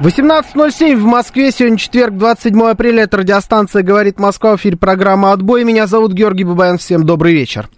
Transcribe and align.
18.07 0.00 0.94
в 0.94 1.04
Москве, 1.06 1.50
сегодня 1.50 1.76
четверг, 1.76 2.14
27 2.14 2.62
апреля, 2.62 3.02
это 3.02 3.16
радиостанция 3.16 3.82
«Говорит 3.82 4.20
Москва», 4.20 4.56
в 4.56 4.60
эфире 4.60 4.76
программа 4.76 5.32
«Отбой». 5.32 5.64
Меня 5.64 5.88
зовут 5.88 6.12
Георгий 6.12 6.44
Бабаян, 6.44 6.78
всем 6.78 7.04
добрый 7.04 7.32
вечер. 7.32 7.68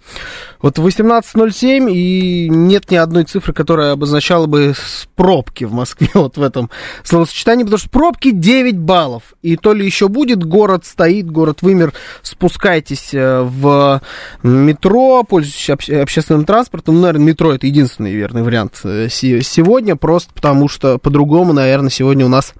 Вот 0.61 0.77
18.07, 0.77 1.91
и 1.91 2.47
нет 2.49 2.91
ни 2.91 2.95
одной 2.95 3.23
цифры, 3.23 3.53
которая 3.53 3.93
обозначала 3.93 4.45
бы 4.45 4.73
пробки 5.15 5.63
в 5.63 5.73
Москве 5.73 6.09
вот 6.13 6.37
в 6.37 6.41
этом 6.41 6.69
словосочетании, 7.03 7.63
потому 7.63 7.79
что 7.79 7.89
пробки 7.89 8.31
9 8.31 8.77
баллов. 8.77 9.33
И 9.41 9.57
то 9.57 9.73
ли 9.73 9.85
еще 9.85 10.07
будет, 10.07 10.43
город 10.43 10.85
стоит, 10.85 11.29
город 11.29 11.61
вымер, 11.61 11.93
спускайтесь 12.21 13.13
э, 13.13 13.41
в 13.41 14.01
метро, 14.43 15.23
пользуйтесь 15.23 15.69
обще- 15.69 16.01
общественным 16.01 16.45
транспортом. 16.45 16.95
Ну, 16.95 17.01
наверное, 17.01 17.25
метро 17.25 17.53
это 17.53 17.65
единственный 17.65 18.13
верный 18.13 18.43
вариант 18.43 18.81
э, 18.83 19.07
сегодня, 19.09 19.95
просто 19.95 20.33
потому 20.33 20.67
что 20.67 20.97
по-другому, 20.97 21.53
наверное, 21.53 21.89
сегодня 21.89 22.25
у 22.25 22.29
нас 22.29 22.53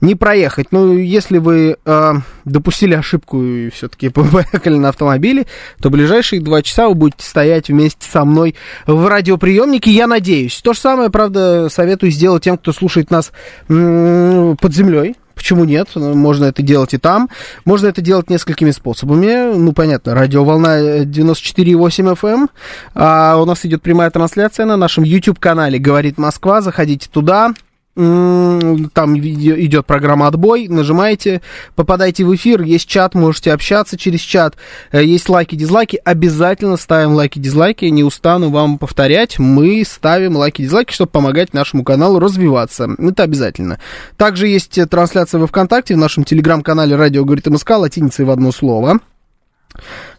не 0.00 0.14
проехать. 0.14 0.68
Ну, 0.70 0.96
если 0.96 1.38
вы 1.38 1.76
э, 1.84 2.12
допустили 2.44 2.94
ошибку 2.94 3.42
и 3.42 3.70
все-таки 3.70 4.08
поехали 4.10 4.76
на 4.76 4.90
автомобиле, 4.90 5.46
то 5.80 5.90
ближайшие 5.90 6.40
два 6.40 6.62
часа 6.62 6.88
вы 6.88 6.94
будете 6.94 7.24
стоять 7.24 7.68
вместе 7.68 8.08
со 8.10 8.24
мной 8.24 8.54
в 8.86 9.06
радиоприемнике, 9.06 9.90
я 9.90 10.06
надеюсь. 10.06 10.60
То 10.62 10.72
же 10.72 10.80
самое, 10.80 11.10
правда, 11.10 11.68
советую 11.70 12.10
сделать 12.12 12.44
тем, 12.44 12.58
кто 12.58 12.72
слушает 12.72 13.10
нас 13.10 13.32
м- 13.68 14.56
под 14.56 14.74
землей. 14.74 15.16
Почему 15.34 15.64
нет? 15.64 15.88
Можно 15.96 16.44
это 16.46 16.62
делать 16.62 16.94
и 16.94 16.98
там. 16.98 17.28
Можно 17.64 17.88
это 17.88 18.00
делать 18.00 18.30
несколькими 18.30 18.70
способами. 18.70 19.54
Ну, 19.54 19.72
понятно, 19.72 20.14
радиоволна 20.14 21.02
94,8 21.02 22.14
FM. 22.14 22.48
А 22.94 23.36
у 23.36 23.44
нас 23.44 23.66
идет 23.66 23.82
прямая 23.82 24.10
трансляция 24.10 24.64
на 24.64 24.76
нашем 24.76 25.02
YouTube-канале 25.04 25.78
«Говорит 25.78 26.18
Москва». 26.18 26.60
Заходите 26.60 27.08
туда 27.10 27.52
там 27.94 29.18
идет 29.18 29.86
программа 29.86 30.26
«Отбой», 30.26 30.66
нажимаете, 30.66 31.42
попадаете 31.76 32.24
в 32.24 32.34
эфир, 32.34 32.62
есть 32.62 32.88
чат, 32.88 33.14
можете 33.14 33.52
общаться 33.52 33.96
через 33.96 34.20
чат, 34.20 34.56
э, 34.90 35.04
есть 35.04 35.28
лайки, 35.28 35.54
дизлайки, 35.54 36.00
обязательно 36.04 36.76
ставим 36.76 37.12
лайки, 37.12 37.38
дизлайки, 37.38 37.84
не 37.84 38.02
устану 38.02 38.50
вам 38.50 38.78
повторять, 38.78 39.38
мы 39.38 39.84
ставим 39.86 40.36
лайки, 40.36 40.62
дизлайки, 40.62 40.92
чтобы 40.92 41.10
помогать 41.12 41.54
нашему 41.54 41.84
каналу 41.84 42.18
развиваться, 42.18 42.88
это 42.98 43.22
обязательно. 43.22 43.78
Также 44.16 44.48
есть 44.48 44.78
трансляция 44.90 45.38
во 45.38 45.46
ВКонтакте, 45.46 45.94
в 45.94 45.98
нашем 45.98 46.24
телеграм-канале 46.24 46.96
«Радио 46.96 47.24
говорит 47.24 47.46
МСК», 47.46 47.70
латиницей 47.70 48.24
в 48.24 48.30
одно 48.30 48.50
слово. 48.50 48.98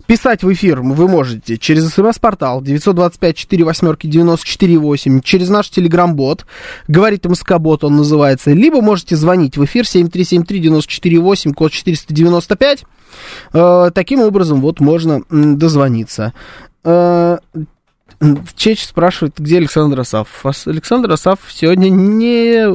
Писать 0.07 0.43
в 0.43 0.53
эфир 0.53 0.81
вы 0.81 1.07
можете 1.07 1.57
через 1.57 1.89
смс-портал 1.89 2.61
925-48-94-8, 2.61 5.21
через 5.23 5.49
наш 5.49 5.69
телеграм-бот, 5.69 6.45
говорит 6.87 7.25
МСК-бот 7.25 7.83
он 7.83 7.95
называется, 7.95 8.53
либо 8.53 8.81
можете 8.81 9.15
звонить 9.15 9.57
в 9.57 9.65
эфир 9.65 9.85
7373-94-8, 9.85 11.53
код 11.53 11.71
495. 11.71 12.85
Э, 13.53 13.89
таким 13.93 14.21
образом, 14.21 14.61
вот 14.61 14.79
можно 14.79 15.21
дозвониться. 15.29 16.33
Э, 16.83 17.37
Чеч 18.55 18.85
спрашивает, 18.85 19.33
где 19.37 19.57
Александр 19.57 19.99
Асафов. 19.99 20.67
Александр 20.67 21.11
Асафов 21.11 21.51
сегодня 21.51 21.89
не... 21.89 22.65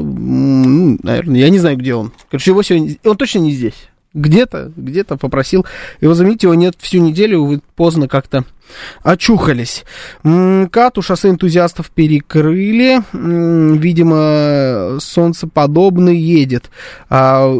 Наверное, 1.02 1.40
я 1.40 1.48
не 1.48 1.58
знаю, 1.58 1.78
где 1.78 1.94
он. 1.94 2.12
Короче, 2.30 2.50
его 2.50 2.62
сегодня... 2.62 2.96
Он 3.04 3.16
точно 3.16 3.38
не 3.38 3.52
здесь 3.52 3.88
где-то, 4.14 4.72
где-то 4.76 5.16
попросил 5.16 5.66
его 6.00 6.14
заменить, 6.14 6.42
его 6.42 6.54
нет 6.54 6.74
всю 6.78 7.00
неделю, 7.00 7.44
вы 7.44 7.60
поздно 7.76 8.08
как-то 8.08 8.44
очухались. 9.02 9.84
Кату 10.22 11.02
шоссе 11.02 11.30
энтузиастов 11.30 11.90
перекрыли, 11.90 13.02
видимо, 13.12 14.98
солнцеподобный 15.00 16.16
едет. 16.16 16.70
А, 17.08 17.52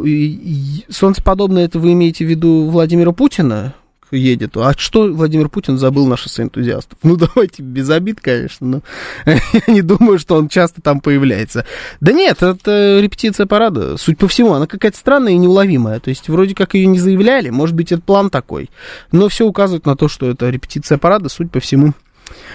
солнцеподобный, 0.88 1.64
это 1.64 1.78
вы 1.78 1.92
имеете 1.92 2.24
в 2.24 2.28
виду 2.28 2.68
Владимира 2.70 3.12
Путина? 3.12 3.74
Едет. 4.10 4.56
А 4.56 4.72
что 4.76 5.12
Владимир 5.12 5.48
Путин 5.48 5.78
забыл 5.78 6.06
на 6.06 6.16
шоссе 6.16 6.42
энтузиастов? 6.42 6.98
Ну, 7.02 7.16
давайте 7.34 7.62
без 7.62 7.88
обид, 7.90 8.20
конечно, 8.20 8.66
но 8.66 8.82
я 9.26 9.72
не 9.72 9.82
думаю, 9.82 10.18
что 10.18 10.36
он 10.36 10.48
часто 10.48 10.80
там 10.82 11.00
появляется. 11.00 11.64
Да 12.00 12.12
нет, 12.12 12.42
это 12.42 13.00
репетиция 13.00 13.46
парада. 13.46 13.96
Суть 13.96 14.18
по 14.18 14.28
всему, 14.28 14.52
она 14.54 14.66
какая-то 14.66 14.96
странная 14.96 15.32
и 15.32 15.38
неуловимая. 15.38 16.00
То 16.00 16.10
есть, 16.10 16.28
вроде 16.28 16.54
как 16.54 16.74
ее 16.74 16.86
не 16.86 16.98
заявляли, 16.98 17.50
может 17.50 17.74
быть, 17.74 17.92
это 17.92 18.02
план 18.02 18.30
такой. 18.30 18.70
Но 19.12 19.28
все 19.28 19.46
указывает 19.46 19.86
на 19.86 19.96
то, 19.96 20.08
что 20.08 20.28
это 20.28 20.50
репетиция 20.50 20.98
парада, 20.98 21.28
суть 21.28 21.50
по 21.50 21.60
всему, 21.60 21.94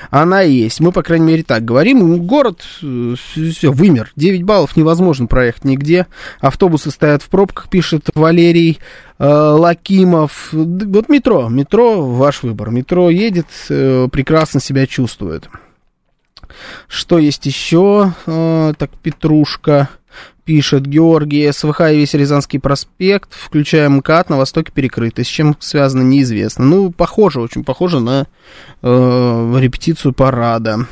она 0.10 0.42
есть. 0.42 0.80
Мы, 0.80 0.92
по 0.92 1.04
крайней 1.04 1.26
мере, 1.26 1.44
так 1.44 1.64
говорим. 1.66 2.26
Город, 2.26 2.64
э, 2.82 3.16
все, 3.18 3.72
вымер. 3.72 4.12
9 4.16 4.44
баллов 4.44 4.76
невозможно 4.76 5.28
проехать 5.28 5.66
нигде. 5.66 6.08
Автобусы 6.40 6.92
стоят 6.92 7.22
в 7.22 7.30
пробках, 7.30 7.70
пишет 7.70 8.10
Валерий 8.14 8.80
Лакимов. 9.20 10.50
Вот 10.52 11.10
метро. 11.10 11.50
Метро, 11.50 12.06
ваш 12.06 12.44
выбор. 12.44 12.70
Метро 12.72 13.10
едет, 13.10 13.48
э, 13.70 14.08
прекрасно 14.12 14.60
себя 14.60 14.88
чувствует. 14.88 15.50
Что 16.88 17.18
есть 17.18 17.46
еще? 17.46 18.14
Э, 18.26 18.74
так, 18.78 18.92
Петрушка 19.02 19.90
пишет 20.44 20.86
Георгий, 20.86 21.52
СВХ 21.52 21.82
и 21.92 21.98
весь 21.98 22.14
Рязанский 22.14 22.60
проспект, 22.60 23.34
включая 23.34 23.90
МКАД, 23.90 24.30
на 24.30 24.38
востоке 24.38 24.72
перекрыты. 24.72 25.24
С 25.24 25.28
чем 25.28 25.58
связано, 25.60 26.04
неизвестно. 26.04 26.66
Ну, 26.66 26.92
похоже, 26.92 27.42
очень 27.42 27.64
похоже 27.64 28.00
на 28.00 28.28
э, 28.82 29.58
репетицию 29.60 30.14
парада. 30.14 30.88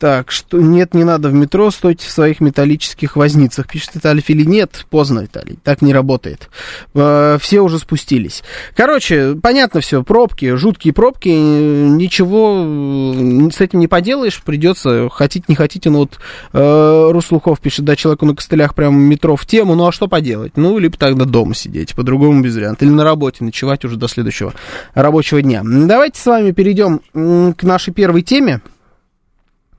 Так, 0.00 0.30
что 0.30 0.58
нет, 0.58 0.94
не 0.94 1.04
надо 1.04 1.28
в 1.28 1.34
метро, 1.34 1.70
стойте 1.70 2.08
в 2.08 2.10
своих 2.10 2.40
металлических 2.40 3.16
возницах. 3.16 3.68
Пишет 3.68 3.96
Виталий 3.96 4.22
Фили. 4.22 4.44
Нет, 4.44 4.86
поздно, 4.88 5.20
Виталий, 5.20 5.58
так 5.62 5.82
не 5.82 5.92
работает. 5.92 6.48
Э, 6.94 7.36
все 7.38 7.60
уже 7.60 7.78
спустились. 7.78 8.42
Короче, 8.74 9.34
понятно 9.34 9.82
все, 9.82 10.02
пробки, 10.02 10.54
жуткие 10.54 10.94
пробки, 10.94 11.28
ничего 11.28 13.50
с 13.52 13.60
этим 13.60 13.78
не 13.78 13.88
поделаешь, 13.88 14.42
придется, 14.42 15.10
хотите, 15.10 15.44
не 15.48 15.54
хотите, 15.54 15.90
ну 15.90 15.98
вот 15.98 16.18
э, 16.54 17.10
Руслухов 17.12 17.60
пишет, 17.60 17.84
да, 17.84 17.94
человеку 17.94 18.24
на 18.24 18.34
костылях 18.34 18.74
прямо 18.74 18.96
метро 18.96 19.36
в 19.36 19.44
тему, 19.44 19.74
ну 19.74 19.86
а 19.86 19.92
что 19.92 20.08
поделать? 20.08 20.52
Ну, 20.56 20.78
либо 20.78 20.96
тогда 20.96 21.26
дома 21.26 21.54
сидеть, 21.54 21.94
по-другому 21.94 22.40
без 22.40 22.56
варианта, 22.56 22.86
или 22.86 22.92
на 22.92 23.04
работе 23.04 23.44
ночевать 23.44 23.84
уже 23.84 23.98
до 23.98 24.08
следующего 24.08 24.54
рабочего 24.94 25.42
дня. 25.42 25.60
Давайте 25.62 26.18
с 26.18 26.24
вами 26.24 26.52
перейдем 26.52 27.02
к 27.54 27.62
нашей 27.64 27.92
первой 27.92 28.22
теме. 28.22 28.62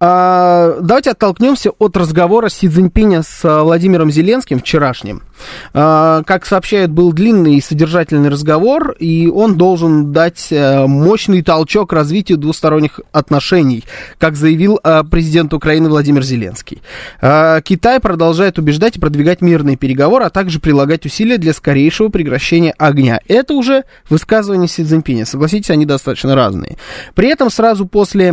давайте 0.00 1.10
оттолкнемся 1.12 1.70
от 1.70 1.96
разговора 1.96 2.48
Си 2.48 2.68
Цзиньпиня 2.68 3.22
с 3.22 3.44
а, 3.44 3.62
Владимиром 3.62 4.10
Зеленским 4.10 4.58
вчерашним. 4.58 5.22
А, 5.72 6.22
как 6.24 6.46
сообщают, 6.46 6.90
был 6.90 7.12
длинный 7.12 7.56
и 7.56 7.60
содержательный 7.60 8.28
разговор, 8.28 8.92
и 8.98 9.28
он 9.28 9.56
должен 9.56 10.12
дать 10.12 10.48
а, 10.52 10.86
мощный 10.86 11.42
толчок 11.42 11.92
развитию 11.92 12.38
двусторонних 12.38 13.00
отношений, 13.12 13.84
как 14.18 14.36
заявил 14.36 14.80
а, 14.82 15.04
президент 15.04 15.54
Украины 15.54 15.88
Владимир 15.88 16.22
Зеленский. 16.22 16.82
А, 17.20 17.60
Китай 17.60 18.00
продолжает 18.00 18.58
убеждать 18.58 18.96
и 18.96 19.00
продвигать 19.00 19.40
мирные 19.40 19.76
переговоры, 19.76 20.24
а 20.24 20.30
также 20.30 20.60
прилагать 20.60 21.06
усилия 21.06 21.38
для 21.38 21.52
скорейшего 21.52 22.08
прекращения 22.08 22.74
огня. 22.78 23.20
Это 23.28 23.54
уже 23.54 23.84
высказывание 24.08 24.68
Си 24.68 24.84
Цзиньпиня. 24.84 25.24
Согласитесь, 25.24 25.70
они 25.70 25.86
достаточно 25.86 26.34
разные. 26.34 26.76
При 27.14 27.28
этом 27.28 27.50
сразу 27.50 27.86
после 27.86 28.32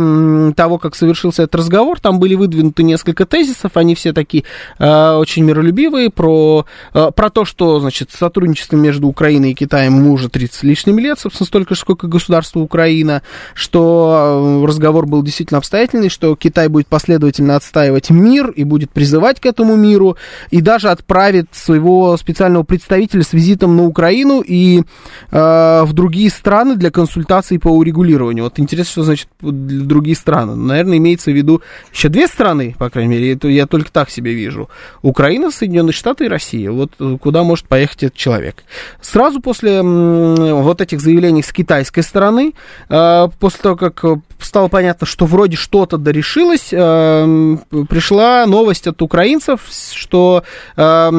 того, 0.56 0.78
как 0.78 0.94
совершился 0.94 1.44
этот 1.44 1.51
разговор, 1.54 2.00
там 2.00 2.18
были 2.18 2.34
выдвинуты 2.34 2.82
несколько 2.82 3.26
тезисов, 3.26 3.72
они 3.76 3.94
все 3.94 4.12
такие 4.12 4.44
э, 4.78 5.12
очень 5.14 5.44
миролюбивые, 5.44 6.10
про, 6.10 6.66
э, 6.94 7.10
про 7.14 7.30
то, 7.30 7.44
что, 7.44 7.80
значит, 7.80 8.10
сотрудничество 8.10 8.76
между 8.76 9.08
Украиной 9.08 9.52
и 9.52 9.54
Китаем 9.54 10.06
уже 10.08 10.28
30 10.28 10.54
с 10.54 10.62
лишним 10.62 10.98
лет, 10.98 11.18
собственно, 11.18 11.46
столько 11.46 11.74
же, 11.74 11.80
сколько 11.80 12.06
государство 12.06 12.60
Украина, 12.60 13.22
что 13.54 14.60
э, 14.62 14.66
разговор 14.66 15.06
был 15.06 15.22
действительно 15.22 15.58
обстоятельный, 15.58 16.08
что 16.08 16.36
Китай 16.36 16.68
будет 16.68 16.86
последовательно 16.86 17.56
отстаивать 17.56 18.10
мир 18.10 18.50
и 18.50 18.64
будет 18.64 18.90
призывать 18.90 19.40
к 19.40 19.46
этому 19.46 19.76
миру, 19.76 20.16
и 20.50 20.60
даже 20.60 20.88
отправит 20.88 21.46
своего 21.52 22.16
специального 22.16 22.62
представителя 22.62 23.22
с 23.22 23.32
визитом 23.32 23.76
на 23.76 23.84
Украину 23.84 24.40
и 24.40 24.82
э, 25.30 25.82
в 25.84 25.92
другие 25.92 26.30
страны 26.30 26.76
для 26.76 26.90
консультаций 26.90 27.58
по 27.58 27.68
урегулированию. 27.68 28.44
Вот 28.44 28.58
интересно, 28.58 28.92
что 28.92 29.02
значит 29.02 29.28
другие 29.40 30.16
страны. 30.16 30.54
Наверное, 30.54 30.98
имеется 30.98 31.30
в 31.30 31.34
виду 31.34 31.41
виду 31.42 31.62
еще 31.92 32.08
две 32.08 32.26
страны, 32.26 32.74
по 32.78 32.90
крайней 32.90 33.10
мере, 33.10 33.32
это 33.34 33.48
я 33.48 33.66
только 33.66 33.90
так 33.92 34.10
себе 34.10 34.32
вижу. 34.34 34.68
Украина, 35.02 35.50
Соединенные 35.50 35.92
Штаты 35.92 36.26
и 36.26 36.28
Россия. 36.28 36.70
Вот 36.70 36.92
э, 36.98 37.16
куда 37.20 37.42
может 37.42 37.66
поехать 37.66 38.04
этот 38.04 38.16
человек. 38.16 38.64
Сразу 39.00 39.40
после 39.40 39.82
вот 39.82 40.80
этих 40.80 41.00
заявлений 41.00 41.42
с 41.42 41.52
китайской 41.52 42.02
стороны, 42.02 42.54
э, 42.88 43.28
после 43.38 43.60
того, 43.60 43.76
как 43.76 44.04
стало 44.40 44.68
понятно, 44.68 45.06
что 45.06 45.26
вроде 45.26 45.56
что-то 45.56 45.98
дорешилось, 45.98 46.70
пришла 46.70 48.44
новость 48.46 48.86
от 48.86 49.00
украинцев, 49.02 49.60
что 49.94 50.42
а 50.76 51.10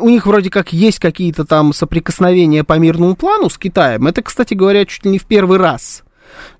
у 0.00 0.08
них 0.08 0.26
вроде 0.26 0.50
как 0.50 0.72
есть 0.72 0.98
какие-то 0.98 1.44
там 1.44 1.72
соприкосновения 1.72 2.64
по 2.64 2.78
мирному 2.78 3.14
плану 3.14 3.50
с 3.50 3.58
Китаем. 3.58 4.06
Это, 4.06 4.22
кстати 4.22 4.54
говоря, 4.54 4.84
чуть 4.86 5.04
ли 5.04 5.12
не 5.12 5.18
в 5.18 5.26
первый 5.26 5.58
раз 5.58 6.02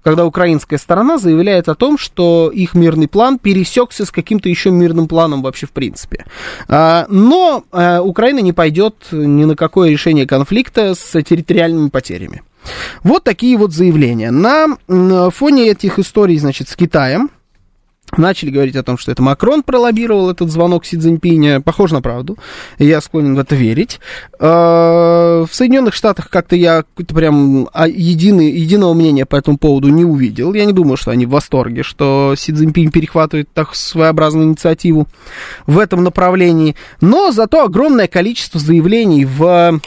когда 0.02 0.25
украинская 0.25 0.79
сторона 0.79 1.19
заявляет 1.19 1.69
о 1.69 1.75
том, 1.75 1.99
что 1.99 2.50
их 2.52 2.75
мирный 2.75 3.08
план 3.08 3.38
пересекся 3.38 4.05
с 4.05 4.11
каким-то 4.11 4.49
еще 4.49 4.70
мирным 4.70 5.08
планом 5.08 5.43
вообще 5.43 5.67
в 5.67 5.73
принципе. 5.73 6.25
А, 6.69 7.06
но 7.08 7.64
а, 7.73 8.00
Украина 8.00 8.41
не 8.41 8.52
пойдет 8.52 8.94
ни 9.11 9.44
на 9.44 9.56
какое 9.56 9.91
решение 9.91 10.26
конфликта 10.26 10.94
с 10.94 11.23
территориальными 11.23 11.88
потерями. 11.88 12.43
Вот 13.02 13.25
такие 13.25 13.56
вот 13.56 13.73
заявления. 13.73 14.31
На 14.31 15.31
фоне 15.31 15.69
этих 15.69 15.99
историй, 15.99 16.38
значит, 16.38 16.69
с 16.69 16.76
Китаем, 16.76 17.31
Начали 18.17 18.51
говорить 18.51 18.77
о 18.77 18.83
том, 18.83 18.99
что 18.99 19.12
это 19.12 19.23
Макрон 19.23 19.62
пролоббировал 19.62 20.31
этот 20.31 20.51
звонок 20.51 20.85
Си 20.85 20.99
Цзиньпиня. 20.99 21.61
Похоже 21.61 21.95
на 21.95 22.03
правду. 22.03 22.37
Я 22.79 23.01
склонен 23.01 23.37
в 23.37 23.39
это 23.39 23.55
верить. 23.55 24.01
А, 24.39 25.45
в 25.45 25.55
Соединенных 25.55 25.95
Штатах 25.95 26.29
как-то 26.29 26.57
я 26.57 26.85
прям 27.09 27.69
а, 27.73 27.87
единый, 27.87 28.51
единого 28.51 28.95
мнения 28.95 29.27
по 29.27 29.37
этому 29.37 29.59
поводу 29.59 29.89
не 29.89 30.05
увидел. 30.05 30.55
Я 30.55 30.65
не 30.65 30.73
думаю, 30.73 30.97
что 30.97 31.11
они 31.12 31.27
в 31.27 31.31
восторге, 31.31 31.83
что 31.83 32.35
Си 32.37 32.53
Цзиньпинь 32.53 32.91
перехватывает 32.91 33.49
так 33.53 33.75
своеобразную 33.75 34.49
инициативу 34.49 35.06
в 35.67 35.79
этом 35.79 36.03
направлении. 36.03 36.75
Но 37.01 37.31
зато 37.31 37.65
огромное 37.65 38.09
количество 38.09 38.59
заявлений 38.59 39.25
в 39.25 39.81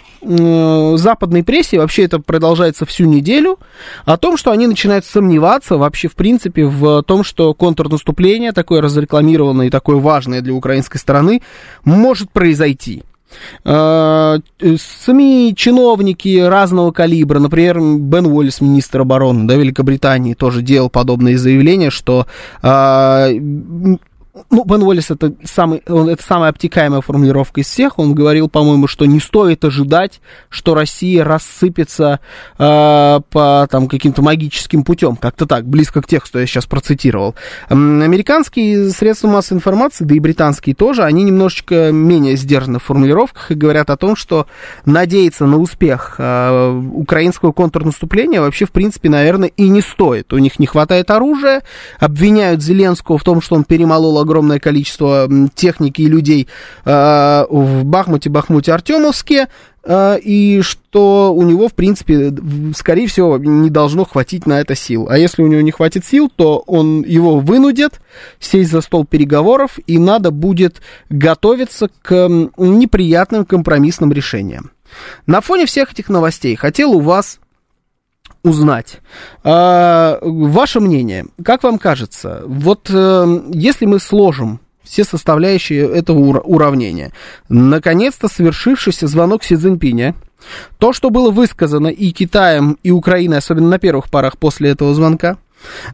западной 0.98 1.44
прессе, 1.44 1.80
вообще 1.80 2.04
это 2.04 2.20
продолжается 2.20 2.86
всю 2.86 3.06
неделю, 3.06 3.60
о 4.06 4.18
том, 4.18 4.38
что 4.38 4.52
они 4.52 4.68
начинают 4.68 5.06
сомневаться 5.06 5.78
вообще 5.78 6.08
в 6.08 6.16
принципе 6.16 6.66
в 6.66 7.04
том, 7.04 7.24
что 7.24 7.54
контрнаступление 7.54 8.14
наступление, 8.14 8.52
такое 8.52 8.81
разрекламированное 8.81 9.68
и 9.68 9.70
такое 9.70 9.98
важное 9.98 10.42
для 10.42 10.54
украинской 10.54 10.98
стороны, 10.98 11.42
может 11.84 12.30
произойти. 12.31 13.04
А, 13.66 14.38
сами 14.62 15.54
чиновники 15.56 16.40
разного 16.40 16.92
калибра, 16.92 17.40
например, 17.40 17.80
Бен 17.80 18.28
Уоллес, 18.28 18.62
министр 18.62 19.02
обороны 19.02 19.48
да, 19.48 19.56
Великобритании, 19.56 20.36
тоже 20.36 20.62
делал 20.62 20.90
подобные 20.90 21.38
заявления, 21.38 21.90
что 21.90 22.28
а, 22.62 23.30
ну, 24.50 24.63
Бен 24.63 24.81
Уоллес 24.81 25.12
это, 25.12 25.33
самый, 25.44 25.83
он, 25.88 26.09
это 26.09 26.24
самая 26.24 26.50
обтекаемая 26.50 27.01
формулировка 27.01 27.62
из 27.62 27.68
всех. 27.68 28.00
Он 28.00 28.15
говорил, 28.15 28.50
по-моему, 28.50 28.88
что 28.88 29.06
не 29.06 29.19
стоит 29.19 29.63
ожидать, 29.63 30.21
что 30.50 30.74
Россия 30.74 31.24
рассыпется 31.24 32.19
э, 32.57 33.19
по 33.30 33.68
там, 33.69 33.88
каким-то 33.88 34.24
магическим 34.24 34.83
путем. 34.83 35.18
Как-то 35.18 35.45
так, 35.45 35.65
близко 35.65 36.01
к 36.01 36.07
тексту 36.07 36.39
я 36.39 36.47
сейчас 36.47 36.65
процитировал. 36.65 37.35
Американские 37.69 38.89
средства 38.89 39.27
массовой 39.27 39.57
информации, 39.59 40.03
да 40.03 40.15
и 40.15 40.19
британские 40.19 40.74
тоже, 40.74 41.03
они 41.03 41.24
немножечко 41.24 41.91
менее 41.91 42.35
сдержаны 42.35 42.80
в 42.80 42.83
формулировках 42.83 43.51
и 43.51 43.56
говорят 43.56 43.91
о 43.91 43.97
том, 43.97 44.15
что 44.15 44.47
надеяться 44.85 45.45
на 45.45 45.57
успех 45.57 46.15
э, 46.18 46.81
украинского 46.94 47.51
контрнаступления 47.51 48.41
вообще, 48.41 48.65
в 48.65 48.71
принципе, 48.71 49.09
наверное, 49.09 49.50
и 49.50 49.69
не 49.69 49.81
стоит. 49.81 50.33
У 50.33 50.39
них 50.39 50.57
не 50.57 50.65
хватает 50.65 51.12
оружия, 51.12 51.62
обвиняют 52.00 52.63
Зеленского 52.63 53.19
в 53.19 53.24
том, 53.24 53.39
что 53.39 53.56
он 53.56 53.63
перемолол 53.63 54.23
огромное 54.24 54.60
количество 54.60 55.30
техники 55.56 56.02
и 56.02 56.08
людей 56.08 56.48
э, 56.86 57.46
в 57.50 57.84
Бахмуте, 57.86 58.30
Бахмуте, 58.30 58.74
Артемовске, 58.74 59.48
э, 59.84 60.20
и 60.20 60.62
что 60.62 61.34
у 61.34 61.44
него, 61.44 61.68
в 61.68 61.74
принципе, 61.74 62.34
скорее 62.75 63.08
всего, 63.08 63.38
не 63.38 63.70
должно 63.70 64.06
хватить 64.06 64.46
на 64.46 64.60
это 64.60 64.75
сил. 64.75 65.08
А 65.10 65.18
если 65.18 65.44
у 65.44 65.48
него 65.48 65.62
не 65.62 65.72
хватит 65.72 66.06
сил, 66.06 66.31
то 66.36 66.64
он 66.66 67.04
его 67.04 67.40
вынудит 67.40 68.02
сесть 68.40 68.72
за 68.72 68.81
стол 68.81 69.06
переговоров, 69.06 69.80
и 69.88 70.00
надо 70.00 70.31
будет 70.31 70.81
готовиться 71.10 71.90
к 72.02 72.28
неприятным 72.58 73.46
компромиссным 73.46 74.12
решениям. 74.12 74.72
На 75.26 75.42
фоне 75.42 75.66
всех 75.66 75.92
этих 75.92 76.10
новостей 76.10 76.56
хотел 76.56 76.92
у 76.92 77.00
вас 77.00 77.40
узнать. 78.44 79.00
А, 79.44 80.19
ваше 80.22 80.80
мнение, 80.80 81.25
как 81.44 81.63
вам 81.63 81.78
кажется, 81.78 82.44
вот 82.45 82.90
э, 82.92 83.42
если 83.54 83.86
мы 83.86 84.00
сложим 84.00 84.60
все 84.84 85.06
составляющие 85.06 85.90
этого 85.90 86.19
уравнения, 86.40 87.13
наконец-то 87.48 88.28
совершившийся 88.28 89.07
звонок 89.07 89.44
Си 89.44 89.56
Цзиньпиня, 89.56 90.16
то, 90.78 90.92
что 90.92 91.10
было 91.10 91.31
высказано 91.31 91.88
и 91.88 92.12
Китаем, 92.12 92.78
и 92.84 92.92
Украиной, 92.92 93.38
особенно 93.38 93.69
на 93.69 93.80
первых 93.80 94.10
парах 94.10 94.38
после 94.38 94.72
этого 94.72 94.94
звонка, 94.94 95.38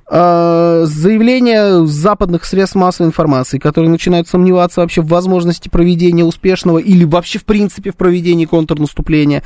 заявления 0.10 1.86
западных 1.86 2.46
средств 2.46 2.76
массовой 2.76 3.08
информации, 3.08 3.58
которые 3.60 3.90
начинают 3.90 4.28
сомневаться 4.28 4.82
вообще 4.82 5.02
в 5.02 5.08
возможности 5.08 5.70
проведения 5.70 6.24
успешного 6.24 6.80
или 6.80 7.04
вообще 7.04 7.40
в 7.40 7.46
принципе 7.46 7.92
в 7.92 7.96
проведении 7.96 8.46
контрнаступления. 8.46 9.44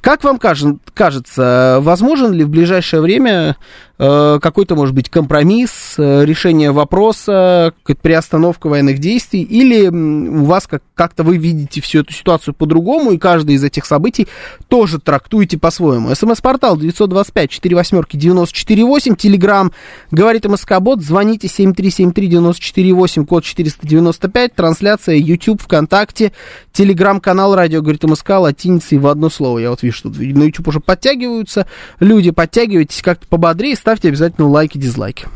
Как 0.00 0.24
вам 0.24 0.38
кажется, 0.38 1.78
возможен 1.80 2.32
ли 2.32 2.44
в 2.44 2.48
ближайшее 2.48 3.00
время 3.00 3.56
какой-то, 3.98 4.74
может 4.74 4.94
быть, 4.94 5.08
компромисс, 5.08 5.94
э, 5.96 6.24
решение 6.24 6.70
вопроса, 6.70 7.72
приостановка 8.02 8.68
военных 8.68 8.98
действий, 8.98 9.42
или 9.42 9.88
у 9.88 10.44
вас 10.44 10.66
как- 10.66 10.82
как-то 10.94 11.22
вы 11.22 11.38
видите 11.38 11.80
всю 11.80 12.00
эту 12.00 12.12
ситуацию 12.12 12.52
по-другому, 12.52 13.12
и 13.12 13.18
каждый 13.18 13.54
из 13.54 13.64
этих 13.64 13.86
событий 13.86 14.28
тоже 14.68 14.98
трактуете 14.98 15.58
по-своему. 15.58 16.14
СМС-портал 16.14 16.76
925-48-94-8, 16.76 19.16
Телеграм, 19.16 19.72
говорит 20.10 20.44
МСК-бот, 20.44 21.02
звоните 21.02 21.48
7373-94-8, 21.48 23.24
код 23.24 23.44
495, 23.44 24.54
трансляция 24.54 25.16
YouTube, 25.16 25.62
ВКонтакте, 25.62 26.32
Телеграм-канал 26.72 27.54
Радио, 27.54 27.80
говорит 27.80 28.04
МСК, 28.04 28.38
латиницей 28.38 28.98
в 28.98 29.06
одно 29.06 29.30
слово. 29.30 29.60
Я 29.60 29.70
вот 29.70 29.82
вижу, 29.82 29.96
что 29.96 30.10
на 30.10 30.44
YouTube 30.44 30.68
уже 30.68 30.80
подтягиваются 30.80 31.66
люди, 32.00 32.30
подтягивайтесь 32.30 33.00
как-то 33.00 33.26
пободрее, 33.26 33.74
ставьте 33.86 34.08
обязательно 34.08 34.48
лайки, 34.48 34.78
дизлайки. 34.78 35.28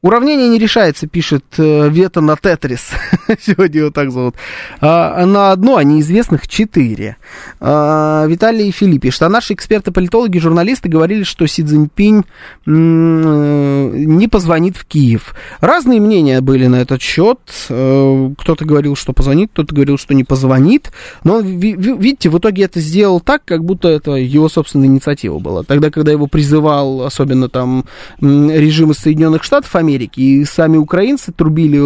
Уравнение 0.00 0.48
не 0.48 0.58
решается, 0.60 1.08
пишет 1.08 1.44
э, 1.58 1.88
Вета 1.88 2.20
на 2.20 2.36
Тетрис. 2.36 2.90
Сегодня 3.44 3.80
его 3.80 3.90
так 3.90 4.12
зовут. 4.12 4.36
А, 4.80 5.26
на 5.26 5.50
одно, 5.50 5.76
а 5.76 5.82
неизвестных 5.82 6.46
четыре. 6.46 7.16
А, 7.58 8.24
Виталий 8.26 8.70
Филипп 8.70 9.02
пишет. 9.02 9.22
А 9.22 9.28
наши 9.28 9.54
эксперты-политологи, 9.54 10.38
журналисты 10.38 10.88
говорили, 10.88 11.24
что 11.24 11.48
Си 11.48 11.64
Цзиньпинь 11.64 12.22
м- 12.64 14.18
не 14.18 14.28
позвонит 14.28 14.76
в 14.76 14.84
Киев. 14.84 15.34
Разные 15.60 16.00
мнения 16.00 16.40
были 16.42 16.68
на 16.68 16.76
этот 16.76 17.02
счет. 17.02 17.40
А, 17.68 18.32
кто-то 18.38 18.64
говорил, 18.64 18.94
что 18.94 19.12
позвонит, 19.12 19.50
кто-то 19.52 19.74
говорил, 19.74 19.98
что 19.98 20.14
не 20.14 20.22
позвонит. 20.22 20.92
Но, 21.24 21.40
ви- 21.40 21.74
видите, 21.76 22.30
в 22.30 22.38
итоге 22.38 22.62
это 22.64 22.78
сделал 22.78 23.18
так, 23.18 23.42
как 23.44 23.64
будто 23.64 23.88
это 23.88 24.12
его 24.12 24.48
собственная 24.48 24.86
инициатива 24.86 25.40
была. 25.40 25.64
Тогда, 25.64 25.90
когда 25.90 26.12
его 26.12 26.28
призывал, 26.28 27.02
особенно 27.02 27.48
там 27.48 27.84
режим 28.20 28.92
из 28.92 28.98
Соединенных 28.98 29.42
Штатов, 29.42 29.74
Америки. 29.88 30.20
И 30.20 30.44
сами 30.44 30.76
украинцы 30.76 31.32
трубили 31.32 31.78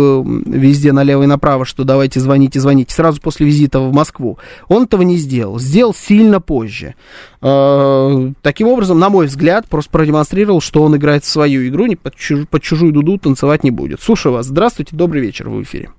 везде 0.49 0.93
налево 0.93 1.23
и 1.23 1.27
направо, 1.27 1.65
что 1.65 1.85
давайте 1.85 2.21
звоните, 2.21 2.61
звоните, 2.61 2.95
сразу 2.95 3.21
после 3.21 3.47
визита 3.47 3.81
в 3.81 3.93
Москву. 3.93 4.39
Он 4.69 4.85
этого 4.85 5.03
не 5.03 5.17
сделал. 5.17 5.59
Сделал 5.59 5.95
сильно 5.95 6.41
позже. 6.41 6.95
А, 7.41 8.31
таким 8.43 8.69
образом, 8.69 8.99
на 8.99 9.09
мой 9.09 9.27
взгляд, 9.27 9.69
просто 9.69 9.91
продемонстрировал, 9.91 10.61
что 10.61 10.83
он 10.83 10.97
играет 10.97 11.25
в 11.25 11.29
свою 11.29 11.67
игру, 11.69 11.87
не 11.87 11.97
под, 11.97 12.17
чуж, 12.17 12.47
под 12.49 12.63
чужую 12.63 12.93
дуду 12.93 13.19
танцевать 13.19 13.65
не 13.65 13.71
будет. 13.71 14.01
Слушаю 14.01 14.33
вас. 14.33 14.47
Здравствуйте, 14.47 14.97
добрый 14.97 15.23
вечер, 15.23 15.49
в 15.49 15.63
эфире. 15.63 15.91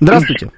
Здравствуйте. 0.00 0.50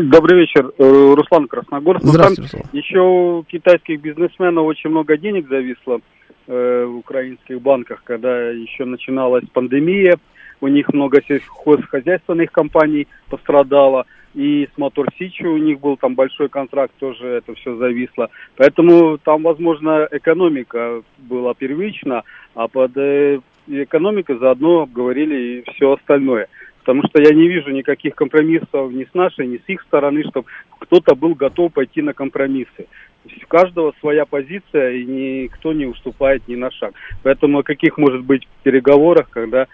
Добрый 0.00 0.40
вечер, 0.40 0.70
э, 0.78 1.14
Руслан 1.16 1.48
Красногорск. 1.48 2.04
Здравствуйте, 2.04 2.42
Руслан. 2.42 2.62
Еще 2.72 3.00
у 3.00 3.44
китайских 3.44 4.00
бизнесменов 4.00 4.64
очень 4.64 4.90
много 4.90 5.16
денег 5.16 5.48
зависло 5.48 6.00
в 6.48 6.96
украинских 6.96 7.60
банках, 7.60 8.02
когда 8.04 8.50
еще 8.50 8.84
начиналась 8.86 9.44
пандемия, 9.52 10.18
у 10.60 10.68
них 10.68 10.92
много 10.92 11.22
сельхозхозяйственных 11.22 12.50
компаний 12.50 13.06
пострадало, 13.28 14.06
и 14.34 14.68
с 14.74 14.78
Мотор 14.78 15.08
Сичи 15.18 15.44
у 15.44 15.56
них 15.56 15.80
был 15.80 15.96
там 15.96 16.14
большой 16.14 16.48
контракт, 16.48 16.92
тоже 16.98 17.26
это 17.26 17.54
все 17.54 17.76
зависло. 17.76 18.30
Поэтому 18.56 19.18
там, 19.18 19.42
возможно, 19.42 20.08
экономика 20.10 21.02
была 21.18 21.54
первична, 21.54 22.22
а 22.54 22.68
под 22.68 22.96
э, 22.96 23.40
экономикой 23.66 24.38
заодно 24.38 24.82
обговорили 24.82 25.36
и 25.36 25.70
все 25.72 25.92
остальное. 25.92 26.48
Потому 26.88 27.06
что 27.06 27.20
я 27.20 27.34
не 27.34 27.46
вижу 27.48 27.70
никаких 27.70 28.14
компромиссов 28.14 28.90
ни 28.90 29.04
с 29.04 29.12
нашей, 29.12 29.46
ни 29.46 29.58
с 29.58 29.62
их 29.66 29.82
стороны, 29.82 30.24
чтобы 30.24 30.46
кто-то 30.78 31.14
был 31.14 31.34
готов 31.34 31.70
пойти 31.70 32.00
на 32.00 32.14
компромиссы. 32.14 32.86
У 33.26 33.46
каждого 33.46 33.92
своя 34.00 34.24
позиция, 34.24 34.92
и 34.92 35.04
никто 35.04 35.74
не 35.74 35.84
уступает 35.84 36.48
ни 36.48 36.56
на 36.56 36.70
шаг. 36.70 36.94
Поэтому 37.22 37.58
о 37.58 37.62
каких 37.62 37.98
может 37.98 38.24
быть 38.24 38.48
переговорах, 38.62 39.28
когда 39.28 39.66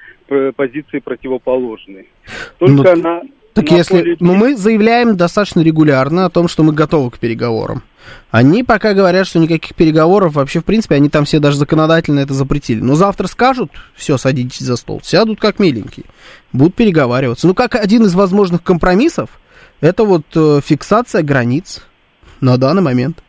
позиции 0.56 0.98
противоположные? 0.98 2.06
Только 2.58 2.96
ну, 2.96 3.02
на 3.02 3.22
так 3.52 3.70
на 3.70 3.76
если 3.76 4.00
поле... 4.00 4.16
ну, 4.18 4.34
мы 4.34 4.56
заявляем 4.56 5.16
достаточно 5.16 5.60
регулярно 5.60 6.26
о 6.26 6.30
том, 6.30 6.48
что 6.48 6.64
мы 6.64 6.72
готовы 6.72 7.12
к 7.12 7.20
переговорам. 7.20 7.84
Они 8.30 8.62
пока 8.62 8.94
говорят, 8.94 9.26
что 9.26 9.38
никаких 9.38 9.74
переговоров 9.74 10.34
вообще, 10.34 10.60
в 10.60 10.64
принципе, 10.64 10.96
они 10.96 11.08
там 11.08 11.24
все 11.24 11.38
даже 11.38 11.56
законодательно 11.56 12.20
это 12.20 12.34
запретили. 12.34 12.80
Но 12.80 12.94
завтра 12.94 13.26
скажут, 13.26 13.70
все, 13.94 14.16
садитесь 14.16 14.60
за 14.60 14.76
стол, 14.76 15.00
сядут 15.02 15.40
как 15.40 15.58
миленькие, 15.58 16.06
будут 16.52 16.74
переговариваться. 16.74 17.46
Ну, 17.46 17.54
как 17.54 17.74
один 17.74 18.04
из 18.04 18.14
возможных 18.14 18.62
компромиссов, 18.62 19.30
это 19.80 20.04
вот 20.04 20.24
э, 20.34 20.60
фиксация 20.64 21.22
границ 21.22 21.86
на 22.40 22.56
данный 22.56 22.82
момент. 22.82 23.22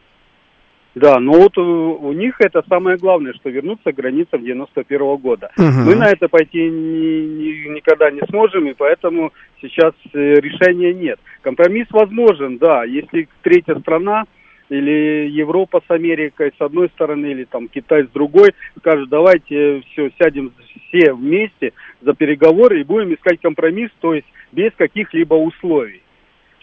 Да, 0.96 1.20
но 1.20 1.34
вот 1.34 1.58
у, 1.58 1.98
у 2.02 2.14
них 2.14 2.36
это 2.40 2.64
самое 2.70 2.98
главное, 2.98 3.34
что 3.34 3.50
вернуться 3.50 3.92
к 3.92 3.96
границам 3.96 4.42
91 4.42 5.02
-го 5.02 5.18
года. 5.18 5.52
Угу. 5.58 5.66
Мы 5.66 5.96
на 5.96 6.08
это 6.10 6.30
пойти 6.30 6.70
ни, 6.70 7.26
ни, 7.26 7.76
никогда 7.76 8.10
не 8.10 8.22
сможем, 8.30 8.66
и 8.68 8.74
поэтому 8.74 9.34
сейчас 9.62 9.94
э, 10.14 10.18
решения 10.36 10.94
нет. 10.94 11.20
Компромисс 11.42 11.88
возможен, 11.92 12.58
да, 12.58 12.86
если 12.86 13.28
третья 13.44 13.76
страна 13.80 14.24
или 14.70 15.30
Европа 15.30 15.82
с 15.88 15.92
Америкой 15.92 16.54
с 16.58 16.62
одной 16.62 16.90
стороны, 16.90 17.28
или 17.28 17.44
там 17.44 17.68
Китай 17.68 18.04
с 18.04 18.10
другой, 18.10 18.52
скажет, 18.80 19.10
давайте 19.10 19.82
все, 19.92 20.10
сядем 20.20 20.54
все 20.88 21.14
вместе 21.14 21.74
за 22.02 22.14
переговоры 22.14 22.82
и 22.82 22.84
будем 22.84 23.14
искать 23.14 23.42
компромисс, 23.42 23.92
то 24.00 24.14
есть 24.14 24.28
без 24.52 24.72
каких-либо 24.76 25.36
условий 25.36 26.02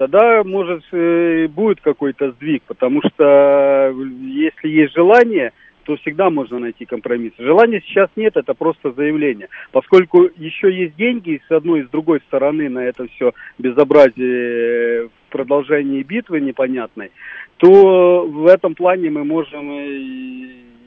тогда, 0.02 0.42
может, 0.42 0.82
э, 0.90 1.46
будет 1.46 1.80
какой-то 1.80 2.32
сдвиг, 2.32 2.64
потому 2.66 3.00
что 3.06 3.94
если 4.20 4.68
есть 4.68 4.94
желание, 4.94 5.52
то 5.84 5.96
всегда 5.96 6.28
можно 6.30 6.58
найти 6.58 6.84
компромисс. 6.84 7.32
Желания 7.38 7.82
сейчас 7.86 8.08
нет, 8.16 8.36
это 8.36 8.54
просто 8.54 8.92
заявление. 8.92 9.48
Поскольку 9.70 10.28
еще 10.36 10.72
есть 10.72 10.96
деньги 10.96 11.40
с 11.48 11.52
одной 11.52 11.80
и 11.80 11.84
с 11.84 11.88
другой 11.88 12.20
стороны 12.26 12.68
на 12.68 12.80
это 12.80 13.06
все 13.08 13.32
безобразие 13.58 15.08
в 15.08 15.10
продолжении 15.30 16.02
битвы 16.02 16.40
непонятной, 16.40 17.10
то 17.58 18.26
в 18.26 18.46
этом 18.46 18.74
плане 18.74 19.10
мы 19.10 19.24
можем 19.24 19.70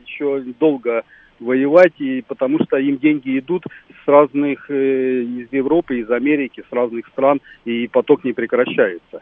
еще 0.05 0.41
долго 0.59 1.03
воевать, 1.39 1.93
и 1.99 2.21
потому 2.21 2.59
что 2.63 2.77
им 2.77 2.97
деньги 2.97 3.39
идут 3.39 3.63
с 4.05 4.07
разных, 4.07 4.69
э, 4.69 5.21
из 5.23 5.47
Европы, 5.51 5.99
из 5.99 6.09
Америки, 6.09 6.63
с 6.69 6.73
разных 6.73 7.07
стран, 7.07 7.41
и 7.65 7.87
поток 7.87 8.23
не 8.23 8.33
прекращается. 8.33 9.21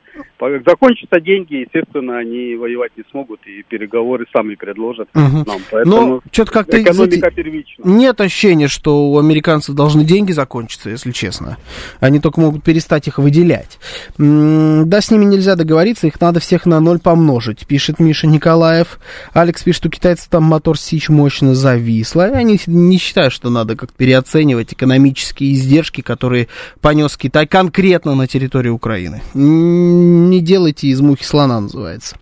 Закончатся 0.65 1.19
деньги, 1.19 1.55
естественно, 1.55 2.17
они 2.17 2.55
воевать 2.55 2.91
не 2.97 3.03
смогут, 3.09 3.39
и 3.45 3.63
переговоры 3.67 4.25
сами 4.33 4.55
предложат 4.55 5.07
угу. 5.13 5.43
нам. 5.45 5.61
Поэтому 5.71 5.95
Но 5.95 6.21
что-то 6.31 6.51
как-то 6.51 6.81
экономика 6.81 7.31
первична. 7.31 7.83
Нет 7.85 8.19
ощущения, 8.21 8.67
что 8.67 9.09
у 9.09 9.17
американцев 9.17 9.75
должны 9.75 10.03
деньги 10.03 10.31
закончиться, 10.31 10.89
если 10.89 11.11
честно. 11.11 11.57
Они 11.99 12.19
только 12.19 12.41
могут 12.41 12.63
перестать 12.63 13.07
их 13.07 13.17
выделять. 13.17 13.79
Да, 14.17 15.01
с 15.01 15.11
ними 15.11 15.25
нельзя 15.25 15.55
договориться, 15.55 16.07
их 16.07 16.19
надо 16.19 16.39
всех 16.39 16.65
на 16.65 16.79
ноль 16.79 16.99
помножить, 16.99 17.65
пишет 17.67 17.99
Миша 17.99 18.27
Николаев. 18.27 18.99
Алекс 19.33 19.63
пишет, 19.63 19.85
у 19.85 19.89
китайцев 19.89 20.27
там 20.29 20.43
мотор 20.43 20.77
Сич 20.77 21.09
мощно 21.09 21.53
завис 21.53 22.03
зависла. 22.03 22.29
Я 22.29 22.43
не, 22.43 22.59
не 22.67 22.97
считаю, 22.97 23.31
что 23.31 23.49
надо 23.49 23.75
как 23.75 23.93
переоценивать 23.93 24.72
экономические 24.73 25.53
издержки, 25.53 26.01
которые 26.01 26.47
понес 26.81 27.17
Китай 27.17 27.47
конкретно 27.47 28.15
на 28.15 28.27
территории 28.27 28.69
Украины. 28.69 29.21
Не 29.33 30.41
делайте 30.41 30.87
из 30.87 31.01
мухи 31.01 31.23
слона, 31.23 31.59
называется. 31.61 32.17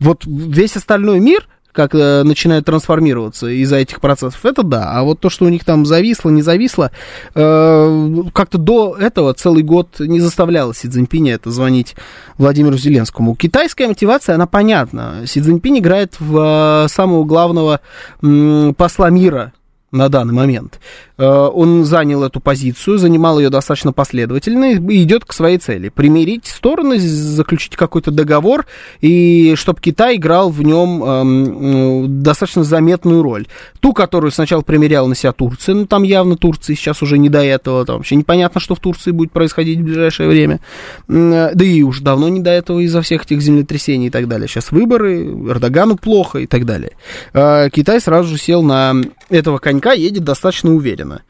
Вот 0.00 0.24
весь 0.26 0.76
остальной 0.76 1.20
мир 1.20 1.48
как 1.76 1.94
э, 1.94 2.22
начинают 2.24 2.64
трансформироваться 2.64 3.48
из-за 3.48 3.76
этих 3.76 4.00
процессов, 4.00 4.44
это 4.44 4.62
да. 4.62 4.92
А 4.92 5.02
вот 5.04 5.20
то, 5.20 5.28
что 5.30 5.44
у 5.44 5.48
них 5.48 5.64
там 5.64 5.84
зависло, 5.84 6.30
не 6.30 6.42
зависло, 6.42 6.90
э, 7.34 8.14
как-то 8.32 8.58
до 8.58 8.96
этого 8.98 9.34
целый 9.34 9.62
год 9.62 10.00
не 10.00 10.18
заставляло 10.18 10.74
Си 10.74 10.88
Цзиньпиня 10.88 11.34
это 11.34 11.50
звонить 11.50 11.94
Владимиру 12.38 12.78
Зеленскому. 12.78 13.36
Китайская 13.36 13.88
мотивация, 13.88 14.34
она 14.34 14.46
понятна. 14.46 15.26
Си 15.26 15.40
Цзиньпинь 15.40 15.78
играет 15.78 16.18
в 16.18 16.86
э, 16.86 16.88
самого 16.88 17.24
главного 17.24 17.80
м, 18.22 18.74
посла 18.74 19.10
мира 19.10 19.52
на 19.96 20.08
данный 20.08 20.34
момент. 20.34 20.78
Э, 21.18 21.48
он 21.52 21.84
занял 21.84 22.22
эту 22.24 22.40
позицию, 22.40 22.98
занимал 22.98 23.38
ее 23.38 23.50
достаточно 23.50 23.92
последовательно 23.92 24.72
и 24.72 25.02
идет 25.02 25.24
к 25.24 25.32
своей 25.32 25.58
цели. 25.58 25.88
Примирить 25.88 26.46
стороны, 26.46 26.98
заключить 26.98 27.76
какой-то 27.76 28.10
договор, 28.10 28.66
и 29.00 29.54
чтобы 29.56 29.80
Китай 29.80 30.16
играл 30.16 30.50
в 30.50 30.62
нем 30.62 31.02
эм, 31.02 32.22
достаточно 32.22 32.64
заметную 32.64 33.22
роль. 33.22 33.46
Ту, 33.80 33.92
которую 33.92 34.30
сначала 34.30 34.62
примеряла 34.62 35.06
на 35.06 35.14
себя 35.14 35.32
Турция, 35.32 35.74
ну 35.74 35.86
там 35.86 36.02
явно 36.02 36.36
Турции 36.36 36.74
сейчас 36.74 37.02
уже 37.02 37.18
не 37.18 37.28
до 37.28 37.42
этого, 37.42 37.84
там 37.84 37.96
вообще 37.96 38.16
непонятно, 38.16 38.60
что 38.60 38.74
в 38.74 38.80
Турции 38.80 39.10
будет 39.10 39.32
происходить 39.32 39.78
в 39.78 39.84
ближайшее 39.84 40.28
время. 40.28 40.60
Э, 41.08 41.50
да 41.54 41.64
и 41.64 41.82
уже 41.82 42.02
давно 42.02 42.28
не 42.28 42.40
до 42.40 42.50
этого 42.50 42.80
из-за 42.80 43.00
всех 43.02 43.24
этих 43.24 43.40
землетрясений 43.40 44.08
и 44.08 44.10
так 44.10 44.28
далее. 44.28 44.48
Сейчас 44.48 44.70
выборы, 44.70 45.24
Эрдогану 45.24 45.96
плохо 45.96 46.40
и 46.40 46.46
так 46.46 46.66
далее. 46.66 46.92
Э, 47.32 47.68
Китай 47.70 48.00
сразу 48.00 48.28
же 48.28 48.38
сел 48.38 48.62
на 48.62 48.94
этого 49.30 49.58
конька, 49.58 49.85
едет 49.92 50.24
достаточно 50.24 50.74
уверенно. 50.74 51.22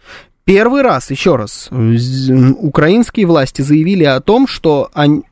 Первый 0.45 0.83
раз, 0.83 1.11
еще 1.11 1.35
раз, 1.35 1.69
украинские 1.71 3.27
власти 3.27 3.63
заявили 3.63 4.05
о 4.05 4.21
том, 4.21 4.47
что 4.47 4.91
они, 4.95 5.25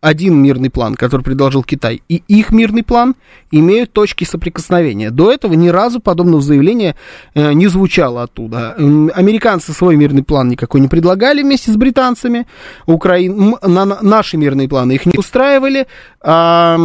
один 0.00 0.40
мирный 0.40 0.70
план, 0.70 0.94
который 0.94 1.22
предложил 1.22 1.62
Китай, 1.62 2.02
и 2.08 2.22
их 2.28 2.50
мирный 2.50 2.82
план 2.82 3.14
имеют 3.50 3.92
точки 3.92 4.24
соприкосновения. 4.24 5.10
До 5.10 5.32
этого 5.32 5.54
ни 5.54 5.68
разу 5.68 6.00
подобного 6.00 6.40
заявления 6.40 6.94
э, 7.34 7.52
не 7.52 7.66
звучало 7.66 8.22
оттуда. 8.22 8.74
Американцы 9.14 9.72
свой 9.72 9.96
мирный 9.96 10.22
план 10.22 10.48
никакой 10.48 10.80
не 10.80 10.88
предлагали 10.88 11.42
вместе 11.42 11.72
с 11.72 11.76
британцами, 11.76 12.46
Украин... 12.86 13.56
на, 13.62 13.84
наши 13.84 14.36
мирные 14.36 14.68
планы 14.68 14.92
их 14.92 15.06
не 15.06 15.16
устраивали, 15.16 15.86
а 16.20 16.76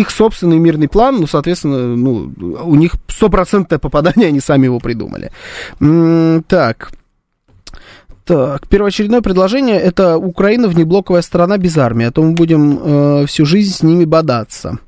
их 0.00 0.10
собственный 0.10 0.58
мирный 0.58 0.88
план, 0.88 1.16
ну, 1.20 1.26
соответственно, 1.26 1.96
ну, 1.96 2.32
у 2.64 2.74
них 2.74 2.92
стопроцентное 3.08 3.78
попадание, 3.78 4.28
они 4.28 4.40
сами 4.40 4.64
его 4.64 4.78
придумали. 4.78 5.30
Так, 6.48 6.90
так, 8.26 8.68
первоочередное 8.68 9.22
предложение 9.22 9.76
это 9.76 10.18
Украина 10.18 10.66
внеблоковая 10.66 11.22
страна 11.22 11.58
без 11.58 11.78
армии, 11.78 12.06
а 12.06 12.10
то 12.10 12.22
мы 12.22 12.34
будем 12.34 13.22
э, 13.22 13.26
всю 13.26 13.46
жизнь 13.46 13.72
с 13.72 13.84
ними 13.84 14.04
бодаться. 14.04 14.80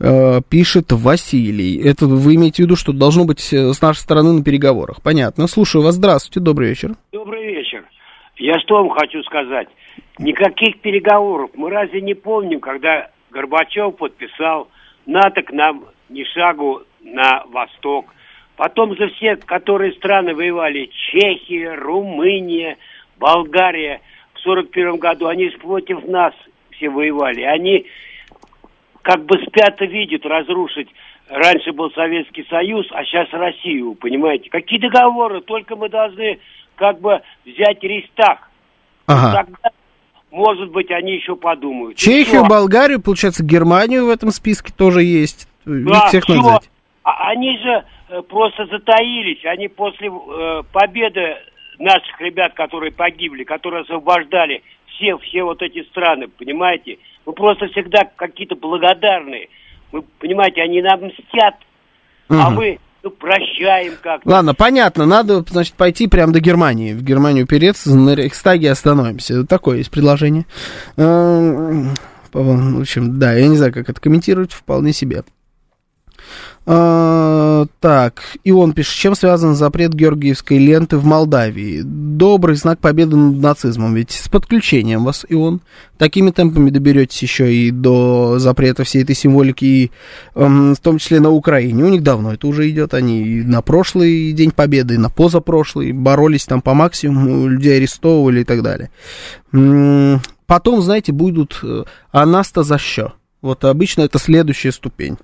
Э, 0.00 0.40
пишет 0.48 0.86
Василий. 0.90 1.76
Это 1.76 2.06
вы 2.06 2.36
имеете 2.36 2.62
в 2.62 2.66
виду, 2.66 2.76
что 2.76 2.94
должно 2.94 3.26
быть 3.26 3.52
э, 3.52 3.74
с 3.74 3.82
нашей 3.82 3.98
стороны 3.98 4.32
на 4.32 4.42
переговорах. 4.42 5.02
Понятно. 5.02 5.48
Слушаю 5.48 5.84
вас. 5.84 5.96
Здравствуйте, 5.96 6.40
добрый 6.40 6.70
вечер. 6.70 6.94
Добрый 7.12 7.46
вечер. 7.46 7.84
Я 8.38 8.58
что 8.60 8.76
вам 8.76 8.88
хочу 8.88 9.22
сказать? 9.24 9.68
Никаких 10.18 10.80
переговоров. 10.80 11.50
Мы 11.54 11.68
разве 11.68 12.00
не 12.00 12.14
помним, 12.14 12.60
когда 12.60 13.10
Горбачев 13.30 13.96
подписал 13.96 14.68
НАТО 15.06 15.42
к 15.42 15.52
нам 15.52 15.84
ни 16.08 16.24
шагу 16.24 16.82
на 17.00 17.44
восток. 17.46 18.14
Потом 18.56 18.96
за 18.96 19.08
все, 19.08 19.36
которые 19.36 19.92
страны 19.92 20.34
воевали, 20.34 20.90
Чехия, 21.10 21.74
Румыния, 21.74 22.76
Болгария, 23.18 24.00
в 24.34 24.40
сорок 24.40 24.70
первом 24.70 24.98
году, 24.98 25.28
они 25.28 25.46
против 25.50 26.04
нас 26.06 26.34
все 26.72 26.88
воевали. 26.88 27.42
Они 27.42 27.86
как 29.02 29.24
бы 29.24 29.38
спят 29.46 29.80
и 29.82 29.86
видят 29.86 30.26
разрушить. 30.26 30.88
Раньше 31.28 31.72
был 31.72 31.90
Советский 31.92 32.44
Союз, 32.48 32.86
а 32.90 33.04
сейчас 33.04 33.28
Россию, 33.32 33.94
понимаете? 33.94 34.48
Какие 34.50 34.80
договоры? 34.80 35.40
Только 35.40 35.76
мы 35.76 35.88
должны 35.88 36.38
как 36.76 37.00
бы 37.00 37.20
взять 37.44 37.82
Рейстаг. 37.82 38.48
Ага. 39.06 39.44
Тогда, 39.44 39.70
может 40.30 40.70
быть, 40.70 40.90
они 40.90 41.14
еще 41.16 41.36
подумают. 41.36 41.96
Чехию, 41.96 42.46
Болгарию, 42.46 43.00
получается, 43.00 43.44
Германию 43.44 44.06
в 44.06 44.10
этом 44.10 44.30
списке 44.30 44.72
тоже 44.76 45.02
есть. 45.02 45.48
Да, 45.64 46.06
всех 46.08 46.24
все. 46.24 46.34
Надо 46.34 46.48
взять. 46.48 46.70
А, 47.02 47.30
они 47.30 47.58
же 47.58 47.84
Э, 48.08 48.22
просто 48.22 48.66
затаились. 48.66 49.44
Они 49.44 49.68
после 49.68 50.08
э, 50.08 50.62
победы 50.72 51.36
наших 51.78 52.20
ребят, 52.20 52.54
которые 52.54 52.90
погибли, 52.90 53.44
которые 53.44 53.82
освобождали 53.82 54.62
все, 54.86 55.18
все 55.18 55.42
вот 55.44 55.62
эти 55.62 55.82
страны, 55.84 56.28
понимаете? 56.28 56.98
Мы 57.26 57.34
просто 57.34 57.68
всегда 57.68 58.04
какие-то 58.16 58.56
благодарные. 58.56 59.48
Мы, 59.92 60.02
понимаете, 60.18 60.62
они 60.62 60.80
нам 60.80 61.04
мстят, 61.04 61.56
угу. 62.28 62.38
а 62.38 62.50
мы 62.50 62.78
ну, 63.08 63.10
прощаем 63.10 63.94
как-то. 64.02 64.28
Ладно, 64.28 64.54
понятно, 64.54 65.06
надо, 65.06 65.44
значит, 65.48 65.74
пойти 65.74 66.06
прямо 66.06 66.32
до 66.32 66.40
Германии. 66.40 66.92
В 66.92 67.02
Германию 67.02 67.46
переться, 67.46 67.94
на 67.94 68.14
Рейхстаге 68.14 68.70
остановимся. 68.70 69.44
Такое 69.44 69.78
есть 69.78 69.90
предложение. 69.90 70.46
Эм, 70.96 71.94
в 72.32 72.80
общем, 72.80 73.18
да, 73.18 73.32
я 73.34 73.48
не 73.48 73.56
знаю, 73.56 73.72
как 73.72 73.88
это 73.88 74.00
комментировать, 74.00 74.52
вполне 74.52 74.92
себе. 74.92 75.24
А, 76.70 77.64
так, 77.80 78.22
и 78.44 78.52
он 78.52 78.74
пишет, 78.74 78.92
чем 78.92 79.14
связан 79.14 79.54
запрет 79.54 79.94
георгиевской 79.94 80.58
ленты 80.58 80.98
в 80.98 81.04
Молдавии? 81.06 81.80
Добрый 81.82 82.56
знак 82.56 82.78
победы 82.78 83.16
над 83.16 83.40
нацизмом, 83.40 83.94
ведь 83.94 84.10
с 84.10 84.28
подключением 84.28 85.02
вас, 85.02 85.24
и 85.26 85.34
он. 85.34 85.62
Такими 85.96 86.30
темпами 86.30 86.68
доберетесь 86.68 87.22
еще 87.22 87.50
и 87.50 87.70
до 87.70 88.38
запрета 88.38 88.84
всей 88.84 89.02
этой 89.02 89.14
символики, 89.14 89.64
и, 89.64 89.90
эм, 90.34 90.74
в 90.74 90.80
том 90.80 90.98
числе 90.98 91.20
на 91.20 91.30
Украине. 91.30 91.84
У 91.84 91.88
них 91.88 92.02
давно 92.02 92.34
это 92.34 92.46
уже 92.46 92.68
идет, 92.68 92.92
они 92.92 93.22
и 93.22 93.42
на 93.42 93.62
прошлый 93.62 94.32
День 94.32 94.50
Победы, 94.50 94.96
и 94.96 94.98
на 94.98 95.08
позапрошлый 95.08 95.92
боролись 95.92 96.44
там 96.44 96.60
по 96.60 96.74
максимуму, 96.74 97.48
людей 97.48 97.78
арестовывали 97.78 98.42
и 98.42 98.44
так 98.44 98.62
далее. 98.62 98.90
Потом, 100.46 100.82
знаете, 100.82 101.12
будут 101.12 101.60
э, 101.62 101.84
анаста 102.10 102.62
за 102.62 102.76
что. 102.76 103.14
Вот 103.40 103.64
обычно 103.64 104.02
это 104.02 104.18
следующая 104.18 104.72
ступень. 104.72 105.16